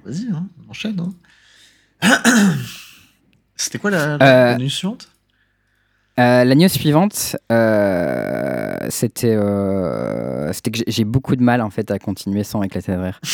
Vas-y, 0.05 0.27
hein, 0.33 0.47
on 0.67 0.71
enchaîne. 0.71 0.99
Hein. 2.01 2.21
C'était 3.55 3.77
quoi 3.79 3.91
la, 3.91 4.17
la, 4.17 4.53
Euh, 4.53 4.57
news 4.57 4.69
suivante? 4.69 5.09
Euh, 6.19 6.43
la 6.43 6.55
news 6.55 6.69
suivante, 6.69 7.35
euh, 7.51 8.75
c'était 8.89 9.33
euh, 9.35 10.51
c'était 10.53 10.69
que 10.69 10.79
j'ai- 10.85 11.05
beaucoup 11.05 11.35
de 11.35 11.41
mal 11.41 11.59
en 11.61 11.71
fait 11.71 11.89
à 11.89 11.97
continuer 11.97 12.43
sans 12.43 12.61
éclater 12.61 12.91
de 12.91 12.97
rire. 12.97 13.19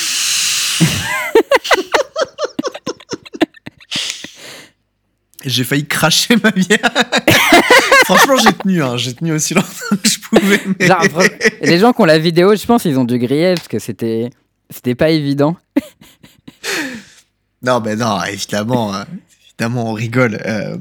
J'ai 5.45 5.63
failli 5.63 5.85
cracher 5.87 6.35
ma 6.43 6.51
bière. 6.51 6.79
Franchement, 8.05 8.35
j'ai 8.43 8.51
tenu, 8.53 8.83
hein. 8.83 8.97
j'ai 8.97 9.13
tenu 9.13 9.31
aussi 9.31 9.53
longtemps 9.53 9.95
que 10.03 10.09
je 10.09 10.19
pouvais. 10.19 10.59
mais- 10.79 10.87
Genre, 10.87 11.01
vra- 11.05 11.53
les 11.61 11.77
gens 11.79 11.93
qui 11.93 12.01
ont 12.01 12.05
la 12.05 12.19
vidéo, 12.19 12.55
je 12.55 12.65
pense, 12.65 12.83
ils 12.85 12.99
ont 12.99 13.05
dû 13.05 13.17
griller 13.19 13.53
parce 13.55 13.67
que 13.69 13.79
c'était 13.79 14.29
c'était 14.69 14.95
pas 14.95 15.09
évident. 15.09 15.55
Non, 17.61 17.81
mais 17.81 17.95
non, 17.95 18.23
évidemment, 18.23 18.95
euh, 18.95 19.03
évidemment, 19.47 19.91
on 19.91 19.93
rigole. 19.93 20.39
Euh, 20.45 20.77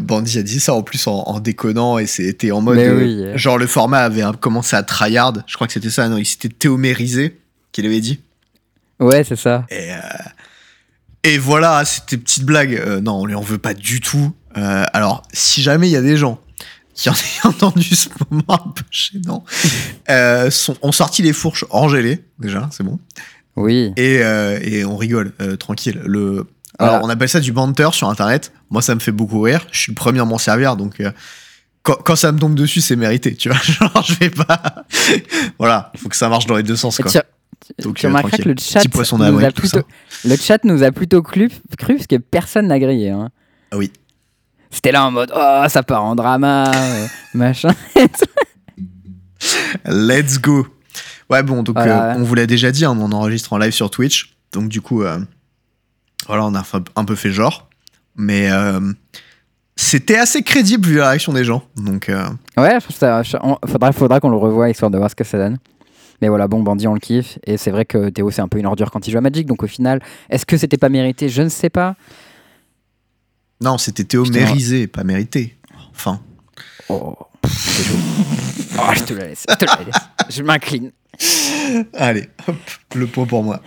Bandy 0.00 0.38
a 0.38 0.42
dit 0.42 0.60
ça 0.60 0.74
en 0.74 0.82
plus 0.82 1.06
en, 1.06 1.22
en 1.22 1.40
déconnant 1.40 1.98
et 1.98 2.06
c'était 2.06 2.52
en 2.52 2.60
mode. 2.60 2.78
Euh. 2.78 3.36
Genre, 3.36 3.58
le 3.58 3.66
format 3.66 4.00
avait 4.00 4.22
commencé 4.38 4.76
à 4.76 4.82
tryhard. 4.82 5.34
Je 5.46 5.54
crois 5.54 5.66
que 5.66 5.72
c'était 5.72 5.90
ça, 5.90 6.08
non, 6.08 6.16
il 6.16 6.26
s'était 6.26 6.48
théomérisé, 6.48 7.40
qu'il 7.72 7.86
avait 7.86 8.00
dit. 8.00 8.20
Ouais, 9.00 9.24
c'est 9.24 9.36
ça. 9.36 9.66
Et, 9.70 9.92
euh, 9.92 9.98
et 11.24 11.38
voilà, 11.38 11.84
c'était 11.84 12.18
petite 12.18 12.44
blague. 12.44 12.74
Euh, 12.74 13.00
non, 13.00 13.20
on 13.20 13.26
lui 13.26 13.34
en 13.34 13.40
veut 13.40 13.58
pas 13.58 13.74
du 13.74 14.00
tout. 14.00 14.34
Alors, 14.54 15.22
si 15.32 15.62
jamais 15.62 15.88
il 15.88 15.92
y 15.92 15.96
a 15.96 16.02
des 16.02 16.16
gens 16.16 16.40
qui 16.92 17.08
en 17.08 17.14
aient 17.14 17.44
entendu 17.46 17.94
ce 17.94 18.08
moment 18.30 18.66
un 18.66 18.70
peu 18.70 18.82
gênant, 18.90 19.44
sont, 20.50 20.76
ont 20.82 20.92
sorti 20.92 21.22
les 21.22 21.32
fourches 21.32 21.64
engelées, 21.70 22.24
déjà, 22.38 22.68
c'est 22.72 22.82
bon. 22.82 22.98
Oui. 23.60 23.92
Et, 23.96 24.20
euh, 24.22 24.58
et 24.62 24.84
on 24.84 24.96
rigole, 24.96 25.32
euh, 25.40 25.56
tranquille. 25.56 26.00
Le... 26.04 26.46
Voilà. 26.78 26.94
Alors, 26.94 27.06
on 27.06 27.10
appelle 27.10 27.28
ça 27.28 27.40
du 27.40 27.52
banter 27.52 27.90
sur 27.92 28.08
Internet. 28.08 28.52
Moi, 28.70 28.80
ça 28.80 28.94
me 28.94 29.00
fait 29.00 29.12
beaucoup 29.12 29.40
rire. 29.40 29.66
Je 29.70 29.80
suis 29.80 29.92
le 29.92 29.96
premier 29.96 30.20
à 30.20 30.24
m'en 30.24 30.38
servir, 30.38 30.76
donc 30.76 31.00
euh, 31.00 31.10
quand, 31.82 31.96
quand 32.04 32.16
ça 32.16 32.32
me 32.32 32.38
tombe 32.38 32.54
dessus, 32.54 32.80
c'est 32.80 32.96
mérité, 32.96 33.34
tu 33.34 33.50
vois. 33.50 33.58
Genre, 33.62 34.04
je 34.06 34.14
vais 34.14 34.30
pas. 34.30 34.86
voilà, 35.58 35.90
il 35.94 36.00
faut 36.00 36.08
que 36.08 36.16
ça 36.16 36.28
marche 36.28 36.46
dans 36.46 36.56
les 36.56 36.62
deux 36.62 36.76
sens, 36.76 36.96
quoi. 36.98 37.10
tu, 37.10 37.18
Donc, 37.82 37.96
tu 37.96 38.06
remarqueras 38.06 38.38
que 38.38 38.48
le 38.48 38.54
chat, 38.58 38.82
nous 38.84 39.44
a 39.44 39.50
plutôt, 39.50 39.82
le 40.24 40.36
chat 40.36 40.64
nous 40.64 40.82
a 40.82 40.90
plutôt 40.90 41.22
cru, 41.22 41.50
cru 41.76 41.96
parce 41.96 42.06
que 42.06 42.16
personne 42.16 42.68
n'a 42.68 42.78
grillé. 42.78 43.10
Hein. 43.10 43.28
Ah 43.72 43.76
oui. 43.76 43.92
C'était 44.70 44.92
là 44.92 45.04
en 45.04 45.10
mode 45.10 45.32
oh 45.34 45.64
ça 45.68 45.82
part 45.82 46.04
en 46.04 46.14
drama, 46.14 46.70
machin. 47.34 47.74
Let's 49.84 50.38
go. 50.40 50.66
Ouais, 51.30 51.42
bon, 51.42 51.62
donc 51.62 51.76
Voilà. 51.76 52.12
euh, 52.12 52.18
on 52.18 52.22
vous 52.24 52.34
l'a 52.34 52.46
déjà 52.46 52.72
dit, 52.72 52.84
hein, 52.84 52.96
on 52.98 53.12
enregistre 53.12 53.52
en 53.52 53.58
live 53.58 53.72
sur 53.72 53.90
Twitch. 53.90 54.36
Donc, 54.52 54.68
du 54.68 54.80
coup, 54.80 55.02
euh, 55.02 55.18
voilà, 56.26 56.44
on 56.44 56.54
a 56.54 56.64
un 56.96 57.04
peu 57.04 57.14
fait 57.14 57.30
genre. 57.30 57.68
Mais 58.16 58.50
euh, 58.50 58.80
c'était 59.76 60.18
assez 60.18 60.42
crédible 60.42 60.86
vu 60.88 60.96
la 60.96 61.10
réaction 61.10 61.32
des 61.32 61.44
gens. 61.44 61.62
Donc, 61.76 62.10
Ouais, 62.56 62.74
je 62.74 62.84
trouve 62.84 62.96
ça, 62.96 63.22
on- 63.42 63.58
faudra, 63.66 63.92
faudra 63.92 64.20
qu'on 64.20 64.30
le 64.30 64.36
revoie 64.36 64.68
histoire 64.70 64.90
de 64.90 64.98
voir 64.98 65.08
ce 65.10 65.14
que 65.14 65.24
ça 65.24 65.38
donne. 65.38 65.58
Mais 66.20 66.28
voilà, 66.28 66.48
bon, 66.48 66.62
Bandit, 66.62 66.86
on 66.88 66.94
le 66.94 67.00
kiffe. 67.00 67.38
Et 67.46 67.56
c'est 67.56 67.70
vrai 67.70 67.84
que 67.86 68.10
Théo, 68.10 68.30
c'est 68.30 68.42
un 68.42 68.48
peu 68.48 68.58
une 68.58 68.66
ordure 68.66 68.90
quand 68.90 69.06
il 69.06 69.10
joue 69.12 69.18
à 69.18 69.22
Magic. 69.22 69.46
Donc 69.46 69.62
au 69.62 69.66
final, 69.66 70.02
est-ce 70.28 70.44
que 70.44 70.56
c'était 70.58 70.76
pas 70.76 70.88
mérité? 70.90 71.28
Je 71.30 71.40
ne 71.42 71.48
sais 71.48 71.70
pas. 71.70 71.94
non, 73.62 73.78
c'était 73.78 74.04
Théo 74.04 74.24
Putain. 74.24 74.40
mérisé, 74.40 74.86
pas 74.86 75.04
mérité. 75.04 75.56
Enfin, 75.94 76.20
Oh, 76.90 77.16
c'est 77.48 77.84
chaud. 77.84 77.94
Oh, 78.78 78.82
je 78.94 79.02
te 79.04 79.14
la 79.14 79.26
laisse. 79.28 79.44
Je 79.48 79.54
te 79.54 79.64
la 79.64 79.78
laisse. 79.84 79.96
Je 80.36 80.42
m'incline. 80.42 80.90
allez, 81.94 82.28
hop, 82.46 82.56
le 82.94 83.06
point 83.06 83.26
pour 83.26 83.42
moi. 83.42 83.60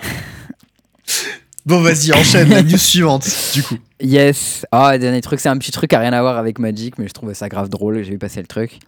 Bon, 1.66 1.82
vas-y, 1.82 2.12
enchaîne 2.14 2.50
la 2.50 2.62
news 2.62 2.78
suivante, 2.78 3.26
du 3.54 3.64
coup. 3.64 3.78
Yes. 4.02 4.66
Ah, 4.72 4.98
dernier 4.98 5.22
truc, 5.22 5.40
c'est 5.40 5.50
un 5.50 5.58
petit 5.58 5.72
truc 5.72 5.94
à 5.94 6.00
rien 6.00 6.12
à 6.12 6.22
voir 6.22 6.38
avec 6.38 6.60
Magic, 6.60 6.98
mais 6.98 7.08
je 7.08 7.14
trouvais 7.14 7.34
ça 7.34 7.48
grave 7.48 7.70
drôle. 7.70 8.04
J'ai 8.04 8.12
vu 8.12 8.18
passer 8.18 8.42
le 8.42 8.48
truc. 8.48 8.80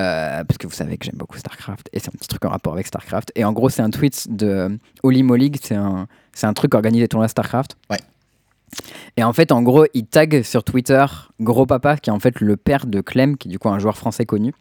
Euh, 0.00 0.42
parce 0.44 0.56
que 0.56 0.66
vous 0.66 0.72
savez 0.72 0.96
que 0.96 1.04
j'aime 1.04 1.18
beaucoup 1.18 1.36
StarCraft 1.36 1.90
et 1.92 1.98
c'est 1.98 2.08
un 2.08 2.16
petit 2.16 2.26
truc 2.26 2.42
en 2.46 2.48
rapport 2.48 2.72
avec 2.72 2.86
StarCraft. 2.86 3.30
Et 3.34 3.44
en 3.44 3.52
gros, 3.52 3.68
c'est 3.68 3.82
un 3.82 3.90
tweet 3.90 4.26
de 4.30 4.78
Oli 5.02 5.22
Molig, 5.22 5.58
c'est 5.62 5.74
un, 5.74 6.06
c'est 6.32 6.46
un 6.46 6.54
truc 6.54 6.74
organisé 6.74 7.06
tournoi 7.08 7.28
StarCraft. 7.28 7.76
Ouais. 7.90 7.98
Et 9.18 9.22
en 9.22 9.34
fait, 9.34 9.52
en 9.52 9.60
gros, 9.60 9.84
il 9.92 10.06
tag 10.06 10.42
sur 10.42 10.64
Twitter 10.64 11.04
Gros 11.40 11.66
Papa, 11.66 11.98
qui 11.98 12.08
est 12.08 12.12
en 12.12 12.20
fait 12.20 12.40
le 12.40 12.56
père 12.56 12.86
de 12.86 13.02
Clem, 13.02 13.36
qui 13.36 13.48
est 13.48 13.50
du 13.50 13.58
coup 13.58 13.68
un 13.68 13.78
joueur 13.78 13.98
français 13.98 14.24
connu. 14.24 14.54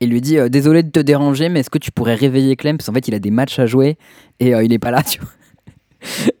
Il 0.00 0.10
lui 0.10 0.20
dit 0.20 0.38
euh, 0.38 0.48
Désolé 0.48 0.82
de 0.82 0.90
te 0.90 1.00
déranger, 1.00 1.48
mais 1.48 1.60
est-ce 1.60 1.70
que 1.70 1.78
tu 1.78 1.90
pourrais 1.90 2.14
réveiller 2.14 2.56
Clem? 2.56 2.76
Parce 2.76 2.88
qu'en 2.88 2.94
fait, 2.94 3.08
il 3.08 3.14
a 3.14 3.18
des 3.18 3.30
matchs 3.30 3.58
à 3.58 3.66
jouer 3.66 3.96
et 4.40 4.54
euh, 4.54 4.62
il 4.64 4.72
est 4.72 4.78
pas 4.78 4.90
là, 4.90 5.02
tu 5.08 5.20
vois. 5.20 5.30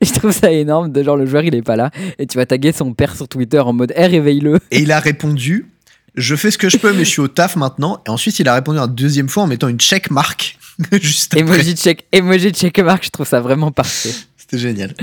Et 0.00 0.04
je 0.04 0.12
trouve 0.12 0.32
ça 0.32 0.52
énorme, 0.52 0.92
de 0.92 1.02
genre 1.02 1.16
le 1.16 1.24
joueur 1.24 1.42
il 1.44 1.54
est 1.54 1.62
pas 1.62 1.76
là 1.76 1.90
et 2.18 2.26
tu 2.26 2.36
vas 2.36 2.44
taguer 2.44 2.72
son 2.72 2.92
père 2.92 3.16
sur 3.16 3.28
Twitter 3.28 3.60
en 3.60 3.72
mode 3.72 3.94
Eh 3.96 4.06
réveille-le 4.06 4.58
Et 4.70 4.80
il 4.80 4.92
a 4.92 5.00
répondu 5.00 5.70
Je 6.16 6.36
fais 6.36 6.50
ce 6.50 6.58
que 6.58 6.68
je 6.68 6.76
peux, 6.76 6.92
mais 6.92 7.04
je 7.04 7.10
suis 7.10 7.22
au 7.22 7.28
taf 7.28 7.56
maintenant. 7.56 8.02
Et 8.06 8.10
ensuite, 8.10 8.38
il 8.38 8.48
a 8.48 8.54
répondu 8.54 8.78
une 8.78 8.94
deuxième 8.94 9.28
fois 9.28 9.44
en 9.44 9.46
mettant 9.46 9.68
une 9.68 9.80
check 9.80 10.10
marque. 10.10 10.58
Juste 10.92 11.32
après. 11.32 11.40
Emoji 11.40 11.76
check, 11.76 12.06
emoji 12.12 12.52
check 12.52 12.78
mark, 12.80 13.04
je 13.04 13.10
trouve 13.10 13.26
ça 13.26 13.40
vraiment 13.40 13.72
parfait. 13.72 14.10
C'était 14.36 14.58
génial. 14.58 14.94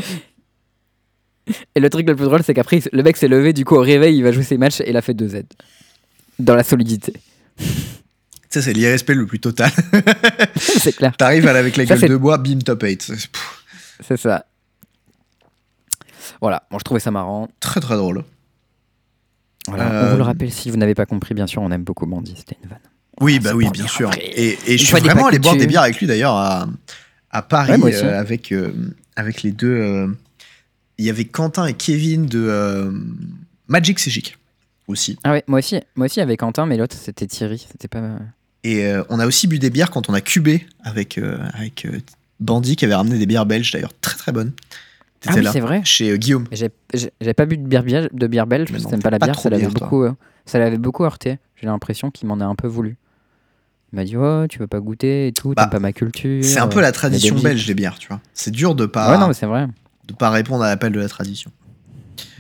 Et 1.75 1.79
le 1.79 1.89
truc 1.89 2.07
le 2.07 2.15
plus 2.15 2.25
drôle, 2.25 2.43
c'est 2.43 2.53
qu'après, 2.53 2.81
le 2.91 3.03
mec 3.03 3.17
s'est 3.17 3.27
levé, 3.27 3.53
du 3.53 3.65
coup, 3.65 3.75
au 3.75 3.81
réveil, 3.81 4.15
il 4.15 4.23
va 4.23 4.31
jouer 4.31 4.43
ses 4.43 4.57
matchs 4.57 4.81
et 4.81 4.89
il 4.89 4.97
a 4.97 5.01
fait 5.01 5.13
2 5.13 5.27
Z. 5.27 5.43
Dans 6.39 6.55
la 6.55 6.63
solidité. 6.63 7.13
Ça, 8.53 8.61
c'est 8.61 8.73
l'irrespect 8.73 9.13
le 9.15 9.25
plus 9.25 9.39
total. 9.39 9.71
c'est 10.57 10.93
clair, 10.95 11.15
T'arrives 11.15 11.47
avec 11.47 11.77
la 11.77 11.85
Ça, 11.85 11.95
gueule 11.97 12.09
de 12.09 12.17
bois, 12.17 12.37
bim, 12.37 12.59
top 12.59 12.83
8. 12.83 13.11
C'est 14.01 14.17
ça. 14.17 14.45
Voilà, 16.41 16.63
bon, 16.69 16.77
je 16.79 16.83
trouvais 16.83 16.99
ça 16.99 17.11
marrant. 17.11 17.47
très 17.59 17.79
très 17.79 17.95
drôle. 17.95 18.23
Voilà. 19.67 19.91
Euh, 19.91 20.07
On 20.07 20.11
vous 20.11 20.17
le 20.17 20.23
rappelle, 20.23 20.51
si 20.51 20.69
vous 20.69 20.77
n'avez 20.77 20.95
pas 20.95 21.05
compris, 21.05 21.33
bien 21.33 21.47
sûr, 21.47 21.61
on 21.61 21.71
aime 21.71 21.83
beaucoup 21.83 22.05
Mandy, 22.05 22.33
c'était 22.35 22.57
une 22.63 22.69
vanne. 22.69 22.79
Oui, 23.21 23.35
Ah, 23.39 23.43
bah 23.43 23.49
c'est 23.51 23.55
oui, 23.55 23.69
bien 23.71 23.87
sûr. 23.87 24.07
après. 24.09 24.21
Et, 24.25 24.57
et 24.67 24.77
je 24.77 24.83
suis 24.85 24.99
vraiment 24.99 25.27
allé 25.27 25.39
boire 25.39 25.55
des 25.55 25.67
bières 25.67 25.83
avec 25.83 25.97
lui 25.99 26.07
d'ailleurs 26.07 26.35
à, 26.35 26.67
à 27.29 27.41
Paris 27.43 27.73
Ouais, 27.73 27.77
moi 27.77 27.89
euh, 27.89 28.19
avec, 28.19 28.51
euh, 28.51 28.73
avec 29.15 29.43
les 29.43 29.51
deux. 29.51 30.07
Il 30.97 31.05
y 31.05 31.09
avait 31.09 31.25
Quentin 31.25 31.67
et 31.67 31.73
Kevin 31.73 32.25
de 32.25 32.91
Magic 33.67 33.99
Sigic 33.99 34.37
aussi. 34.87 35.17
Ah 35.23 35.31
ouais, 35.33 35.43
moi 35.47 35.59
aussi, 35.59 35.79
moi 35.95 36.05
aussi 36.05 36.19
avec 36.21 36.39
Quentin, 36.39 36.65
mais 36.65 36.75
l'autre 36.77 36.95
c'était 36.99 37.27
Thierry, 37.27 37.65
c'était 37.71 37.87
pas. 37.87 38.01
Et 38.63 38.85
euh, 38.85 39.03
on 39.09 39.19
a 39.19 39.25
aussi 39.25 39.47
bu 39.47 39.59
des 39.59 39.69
bières 39.69 39.89
quand 39.91 40.09
on 40.09 40.13
a 40.13 40.21
cubé 40.21 40.67
avec, 40.83 41.17
euh, 41.17 41.39
avec 41.53 41.85
euh, 41.85 41.99
Bandy 42.39 42.75
qui 42.75 42.85
avait 42.85 42.95
ramené 42.95 43.17
des 43.17 43.25
bières 43.25 43.45
belges 43.45 43.71
d'ailleurs 43.71 43.93
très 44.01 44.15
très 44.17 44.31
bonnes. 44.31 44.51
Ah 45.27 45.33
oui, 45.35 45.45
c'est 45.51 45.59
vrai. 45.59 45.81
chez 45.83 46.09
euh, 46.11 46.17
Guillaume. 46.17 46.45
J'ai 46.51 47.33
pas 47.33 47.45
bu 47.45 47.57
de 47.57 47.67
bière, 47.67 48.07
de 48.11 48.27
bière 48.27 48.47
belge 48.47 48.71
que 48.71 48.77
t'aimes 48.77 49.01
pas 49.01 49.09
la 49.11 49.19
pas 49.19 49.27
bière, 49.27 49.39
ça 49.39 49.49
l'avait 49.49 49.67
beaucoup, 49.67 50.03
euh, 50.03 50.13
ça 50.45 50.57
l'avait 50.59 50.77
beaucoup 50.79 51.03
heurté. 51.03 51.37
J'ai 51.55 51.67
l'impression 51.67 52.09
qu'il 52.11 52.27
m'en 52.27 52.39
a 52.39 52.45
un 52.45 52.55
peu 52.55 52.67
voulu. 52.67 52.97
Il 53.93 53.97
m'a 53.97 54.03
dit 54.05 54.15
oh 54.17 54.45
tu 54.49 54.57
veux 54.59 54.67
pas 54.67 54.79
goûter 54.79 55.27
et 55.27 55.31
tout, 55.31 55.53
Bah, 55.55 55.63
t'aimes 55.63 55.69
pas 55.71 55.79
ma 55.79 55.93
culture. 55.93 56.43
C'est 56.43 56.59
un 56.59 56.67
peu 56.67 56.81
la 56.81 56.91
tradition 56.91 57.35
belge 57.37 57.65
des 57.67 57.73
bières, 57.75 57.99
tu 57.99 58.07
vois. 58.07 58.19
C'est 58.33 58.51
dur 58.51 58.73
de 58.73 58.85
pas, 58.85 59.11
Ouais 59.11 59.17
non 59.19 59.27
mais 59.27 59.33
c'est 59.33 59.45
vrai. 59.45 59.67
de 60.07 60.13
pas 60.13 60.29
répondre 60.29 60.63
à 60.63 60.69
l'appel 60.69 60.91
de 60.91 60.99
la 60.99 61.09
tradition. 61.09 61.51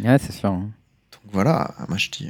Ouais 0.03 0.17
c'est 0.19 0.31
sûr. 0.31 0.49
hein. 0.49 0.69
Donc 1.11 1.21
voilà, 1.33 1.75
moi 1.87 1.97
je 1.97 2.09
dis. 2.09 2.29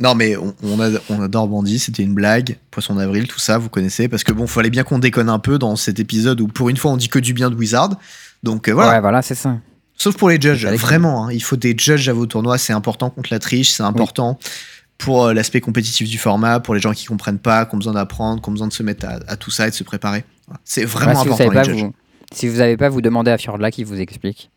Non 0.00 0.14
mais 0.14 0.36
on, 0.36 0.54
on, 0.62 0.80
a- 0.80 1.00
on 1.10 1.20
adore 1.22 1.48
Bandit, 1.48 1.78
c'était 1.80 2.04
une 2.04 2.14
blague, 2.14 2.56
Poisson 2.70 2.94
d'avril, 2.94 3.26
tout 3.26 3.40
ça, 3.40 3.58
vous 3.58 3.68
connaissez, 3.68 4.06
parce 4.08 4.22
que 4.22 4.32
bon, 4.32 4.46
fallait 4.46 4.70
bien 4.70 4.84
qu'on 4.84 4.98
déconne 5.00 5.28
un 5.28 5.40
peu 5.40 5.58
dans 5.58 5.74
cet 5.76 5.98
épisode 5.98 6.40
où 6.40 6.46
pour 6.46 6.68
une 6.68 6.76
fois 6.76 6.92
on 6.92 6.96
dit 6.96 7.08
que 7.08 7.18
du 7.18 7.32
bien 7.34 7.50
de 7.50 7.56
Wizard. 7.56 7.96
Donc 8.44 8.68
euh, 8.68 8.72
voilà, 8.72 8.92
Ouais 8.92 9.00
voilà 9.00 9.22
c'est 9.22 9.34
ça. 9.34 9.56
sauf 9.96 10.16
pour 10.16 10.28
les 10.28 10.40
judges, 10.40 10.66
vraiment, 10.66 11.26
hein, 11.26 11.32
il 11.32 11.42
faut 11.42 11.56
des 11.56 11.74
judges 11.76 12.08
à 12.08 12.12
vos 12.12 12.26
tournois, 12.26 12.58
c'est 12.58 12.72
important 12.72 13.10
contre 13.10 13.30
la 13.32 13.40
triche, 13.40 13.70
c'est 13.72 13.82
important 13.82 14.38
pour 14.98 15.26
euh, 15.26 15.32
l'aspect 15.34 15.60
compétitif 15.60 16.08
du 16.08 16.18
format, 16.18 16.60
pour 16.60 16.74
les 16.74 16.80
gens 16.80 16.92
qui 16.92 17.06
comprennent 17.06 17.38
pas, 17.40 17.66
qui 17.66 17.74
ont 17.74 17.78
besoin 17.78 17.94
d'apprendre, 17.94 18.40
qui 18.40 18.48
ont 18.48 18.52
besoin 18.52 18.68
de 18.68 18.72
se 18.72 18.82
mettre 18.84 19.06
à, 19.06 19.18
à 19.26 19.36
tout 19.36 19.50
ça 19.50 19.66
et 19.66 19.70
de 19.70 19.74
se 19.74 19.82
préparer. 19.84 20.24
Voilà. 20.46 20.60
C'est 20.64 20.84
vraiment 20.84 21.12
Ouais, 21.12 21.22
si 21.22 21.26
vous 21.28 21.34
important 21.34 21.52
pas, 21.54 21.62
les 21.64 21.70
judges. 21.70 21.82
vous, 21.84 21.94
si 22.32 22.46
vous 22.48 22.56
savez 22.58 22.76
pas, 22.76 22.88
vous 22.88 23.00
demandez 23.00 23.30
à 23.32 23.38
Fjordla 23.38 23.70
qui 23.72 23.82
vous 23.84 24.00
explique 24.00 24.50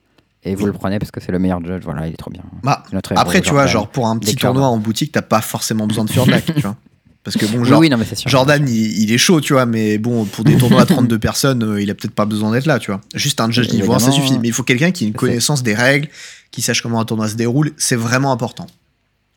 et 0.43 0.55
vous 0.55 0.65
le 0.65 0.73
prenez 0.73 0.97
parce 0.99 1.11
que 1.11 1.19
c'est 1.22 1.31
le 1.31 1.39
meilleur 1.39 1.63
judge. 1.63 1.84
Voilà 1.84 2.07
il 2.07 2.13
est 2.13 2.18
trop 2.18 2.31
bien. 2.31 2.43
Bah, 2.63 2.84
notre 2.93 3.13
après, 3.15 3.41
tu 3.41 3.51
vois, 3.51 3.68
Jordan. 3.68 3.73
genre 3.73 3.89
pour 3.89 4.07
un 4.07 4.18
petit 4.18 4.35
tournoi 4.35 4.68
en 4.68 4.77
boutique, 4.77 5.11
t'as 5.11 5.22
pas 5.22 5.41
forcément 5.41 5.88
besoin 5.88 6.05
de 6.05 6.09
Fjordlac, 6.11 6.45
tu 6.55 6.61
vois. 6.61 6.76
Parce 7.23 7.38
que 7.38 7.45
bon, 7.45 7.59
Oui, 7.59 7.68
genre, 7.69 7.80
oui 7.80 7.89
non 7.89 7.97
mais 7.97 8.05
c'est 8.05 8.15
sûr. 8.15 8.27
Jordan, 8.31 8.68
il, 8.68 9.03
il 9.03 9.11
est 9.13 9.19
chaud, 9.19 9.41
tu 9.41 9.53
vois, 9.53 9.68
mais 9.68 9.99
bon, 9.99 10.26
pour 10.26 10.43
des 10.43 10.57
tournois 10.57 10.81
à 10.81 10.85
32 10.88 11.19
personnes, 11.19 11.61
euh, 11.63 11.80
il 11.81 11.91
a 11.91 11.93
peut-être 11.93 12.15
pas 12.15 12.26
besoin 12.26 12.51
d'être 12.51 12.65
là, 12.65 12.80
tu 12.80 12.89
vois. 12.89 12.99
Juste 13.13 13.39
un 13.39 13.51
judge 13.51 13.72
niveau 13.72 13.93
1, 13.93 13.99
ça 13.99 14.11
suffit. 14.11 14.39
Mais 14.39 14.47
il 14.47 14.53
faut 14.53 14.63
quelqu'un 14.63 14.89
qui 14.89 15.03
ait 15.03 15.07
une 15.07 15.13
connaissance 15.13 15.61
des 15.61 15.76
règles, 15.76 16.09
qui 16.49 16.63
sache 16.63 16.81
comment 16.81 16.99
un 16.99 17.05
tournoi 17.05 17.27
se 17.30 17.35
déroule. 17.35 17.73
C'est 17.77 17.95
vraiment 17.95 18.31
important. 18.31 18.65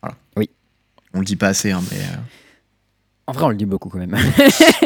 Voilà. 0.01 0.17
Oui. 0.39 0.49
On 1.13 1.19
le 1.19 1.27
dit 1.27 1.37
pas 1.37 1.49
assez, 1.49 1.73
hein, 1.73 1.83
mais 1.91 1.99
euh, 1.99 2.17
En 3.27 3.33
vrai 3.33 3.45
on 3.45 3.49
le 3.51 3.57
dit 3.57 3.67
beaucoup 3.67 3.91
quand 3.91 3.99
même. 3.99 4.17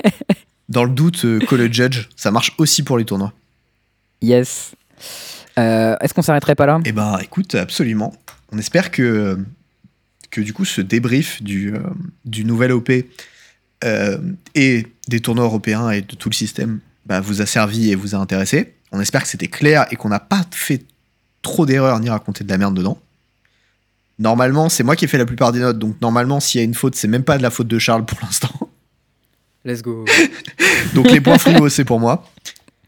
dans 0.69 0.82
le 0.82 0.90
doute, 0.90 1.24
euh, 1.24 1.39
que 1.39 1.55
le 1.55 1.73
judge, 1.73 2.09
ça 2.16 2.32
marche 2.32 2.53
aussi 2.59 2.82
pour 2.82 2.99
les 2.99 3.05
tournois. 3.05 3.32
yes. 4.23 4.73
Euh, 5.59 5.97
Est-ce 6.01 6.15
qu'on 6.15 6.23
s'arrêterait 6.23 6.55
pas 6.55 6.67
là? 6.67 6.81
Eh 6.85 6.93
ben, 6.93 7.19
écoute, 7.23 7.55
absolument. 7.55 8.15
On 8.53 8.59
espère 8.59 8.91
que, 8.91 9.39
que 10.31 10.41
du 10.41 10.53
coup, 10.53 10.65
ce 10.65 10.81
débrief 10.81 11.43
du, 11.43 11.75
euh, 11.75 11.81
du 12.25 12.45
nouvel 12.45 12.73
OP 12.73 12.91
euh, 13.85 14.19
et 14.55 14.87
des 15.09 15.21
tournois 15.21 15.45
européens 15.45 15.91
et 15.91 16.03
de 16.03 16.15
tout 16.15 16.29
le 16.29 16.35
système 16.35 16.81
bah, 17.07 17.21
vous 17.21 17.43
a 17.43 17.47
servi 17.47 17.91
et 17.91 17.95
vous 17.95 18.15
a 18.15 18.19
intéressé. 18.19 18.75
On 18.93 19.01
espère 19.01 19.23
que 19.23 19.29
c'était 19.29 19.49
clair 19.49 19.87
et 19.91 19.97
qu'on 19.97 20.09
n'a 20.09 20.21
pas 20.21 20.45
fait 20.51 20.83
trop 21.43 21.67
d'erreurs 21.67 22.01
ni 22.01 22.09
raconté 22.09 22.45
de 22.45 22.49
la 22.49 22.59
merde 22.59 22.75
dedans. 22.75 22.99
Normalement, 24.19 24.69
c'est 24.69 24.83
moi 24.83 24.97
qui 24.97 25.05
ai 25.05 25.09
fait 25.09 25.19
la 25.19 25.27
plupart 25.27 25.53
des 25.53 25.61
notes, 25.61 25.79
donc 25.79 26.01
normalement, 26.01 26.41
s'il 26.41 26.59
y 26.59 26.63
a 26.63 26.65
une 26.65 26.75
faute, 26.75 26.97
c'est 26.97 27.07
même 27.07 27.23
pas 27.23 27.39
de 27.39 27.43
la 27.43 27.51
faute 27.51 27.69
de 27.69 27.79
Charles 27.79 28.05
pour 28.05 28.19
l'instant. 28.21 28.51
Let's 29.65 29.83
go. 29.83 30.05
Donc 30.95 31.11
les 31.11 31.21
points 31.21 31.39
frivaux, 31.39 31.69
c'est 31.69 31.85
pour 31.85 32.01
moi. 32.01 32.25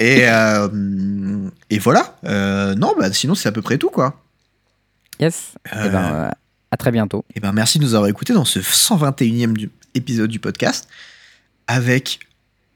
Et, 0.01 0.23
euh, 0.29 1.49
et 1.71 1.79
voilà. 1.79 2.17
Euh, 2.25 2.75
non, 2.75 2.95
bah 2.99 3.13
sinon, 3.13 3.35
c'est 3.37 3.49
à 3.49 3.53
peu 3.53 3.63
près 3.63 3.79
tout, 3.79 3.91
quoi. 3.91 4.21
Yes. 5.21 5.53
Euh, 5.75 5.83
Eh 5.87 5.89
ben, 5.91 6.13
euh, 6.15 6.31
à 6.71 6.77
très 6.77 6.91
bientôt. 6.91 7.25
Et 7.35 7.41
ben 7.41 7.53
merci 7.53 7.79
de 7.79 7.85
nous 7.85 7.95
avoir 7.95 8.09
écoutés 8.09 8.33
dans 8.33 8.45
ce 8.47 8.61
121e 8.61 9.53
du- 9.53 9.71
épisode 9.95 10.31
du 10.31 10.39
podcast 10.39 10.89
avec 11.67 12.21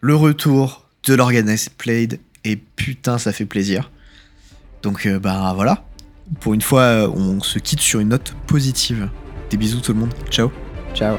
le 0.00 0.14
retour 0.14 0.86
de 1.06 1.14
l'Organized 1.14 1.72
Played 1.78 2.18
et 2.44 2.56
putain 2.56 3.18
ça 3.18 3.32
fait 3.32 3.46
plaisir. 3.46 3.90
Donc 4.82 5.08
bah 5.08 5.52
voilà, 5.54 5.84
pour 6.40 6.52
une 6.54 6.60
fois 6.62 7.08
on 7.14 7.40
se 7.40 7.58
quitte 7.58 7.80
sur 7.80 8.00
une 8.00 8.08
note 8.08 8.34
positive. 8.46 9.08
Des 9.50 9.56
bisous 9.56 9.80
tout 9.80 9.92
le 9.94 10.00
monde, 10.00 10.12
ciao. 10.30 10.50
Ciao. 10.94 11.16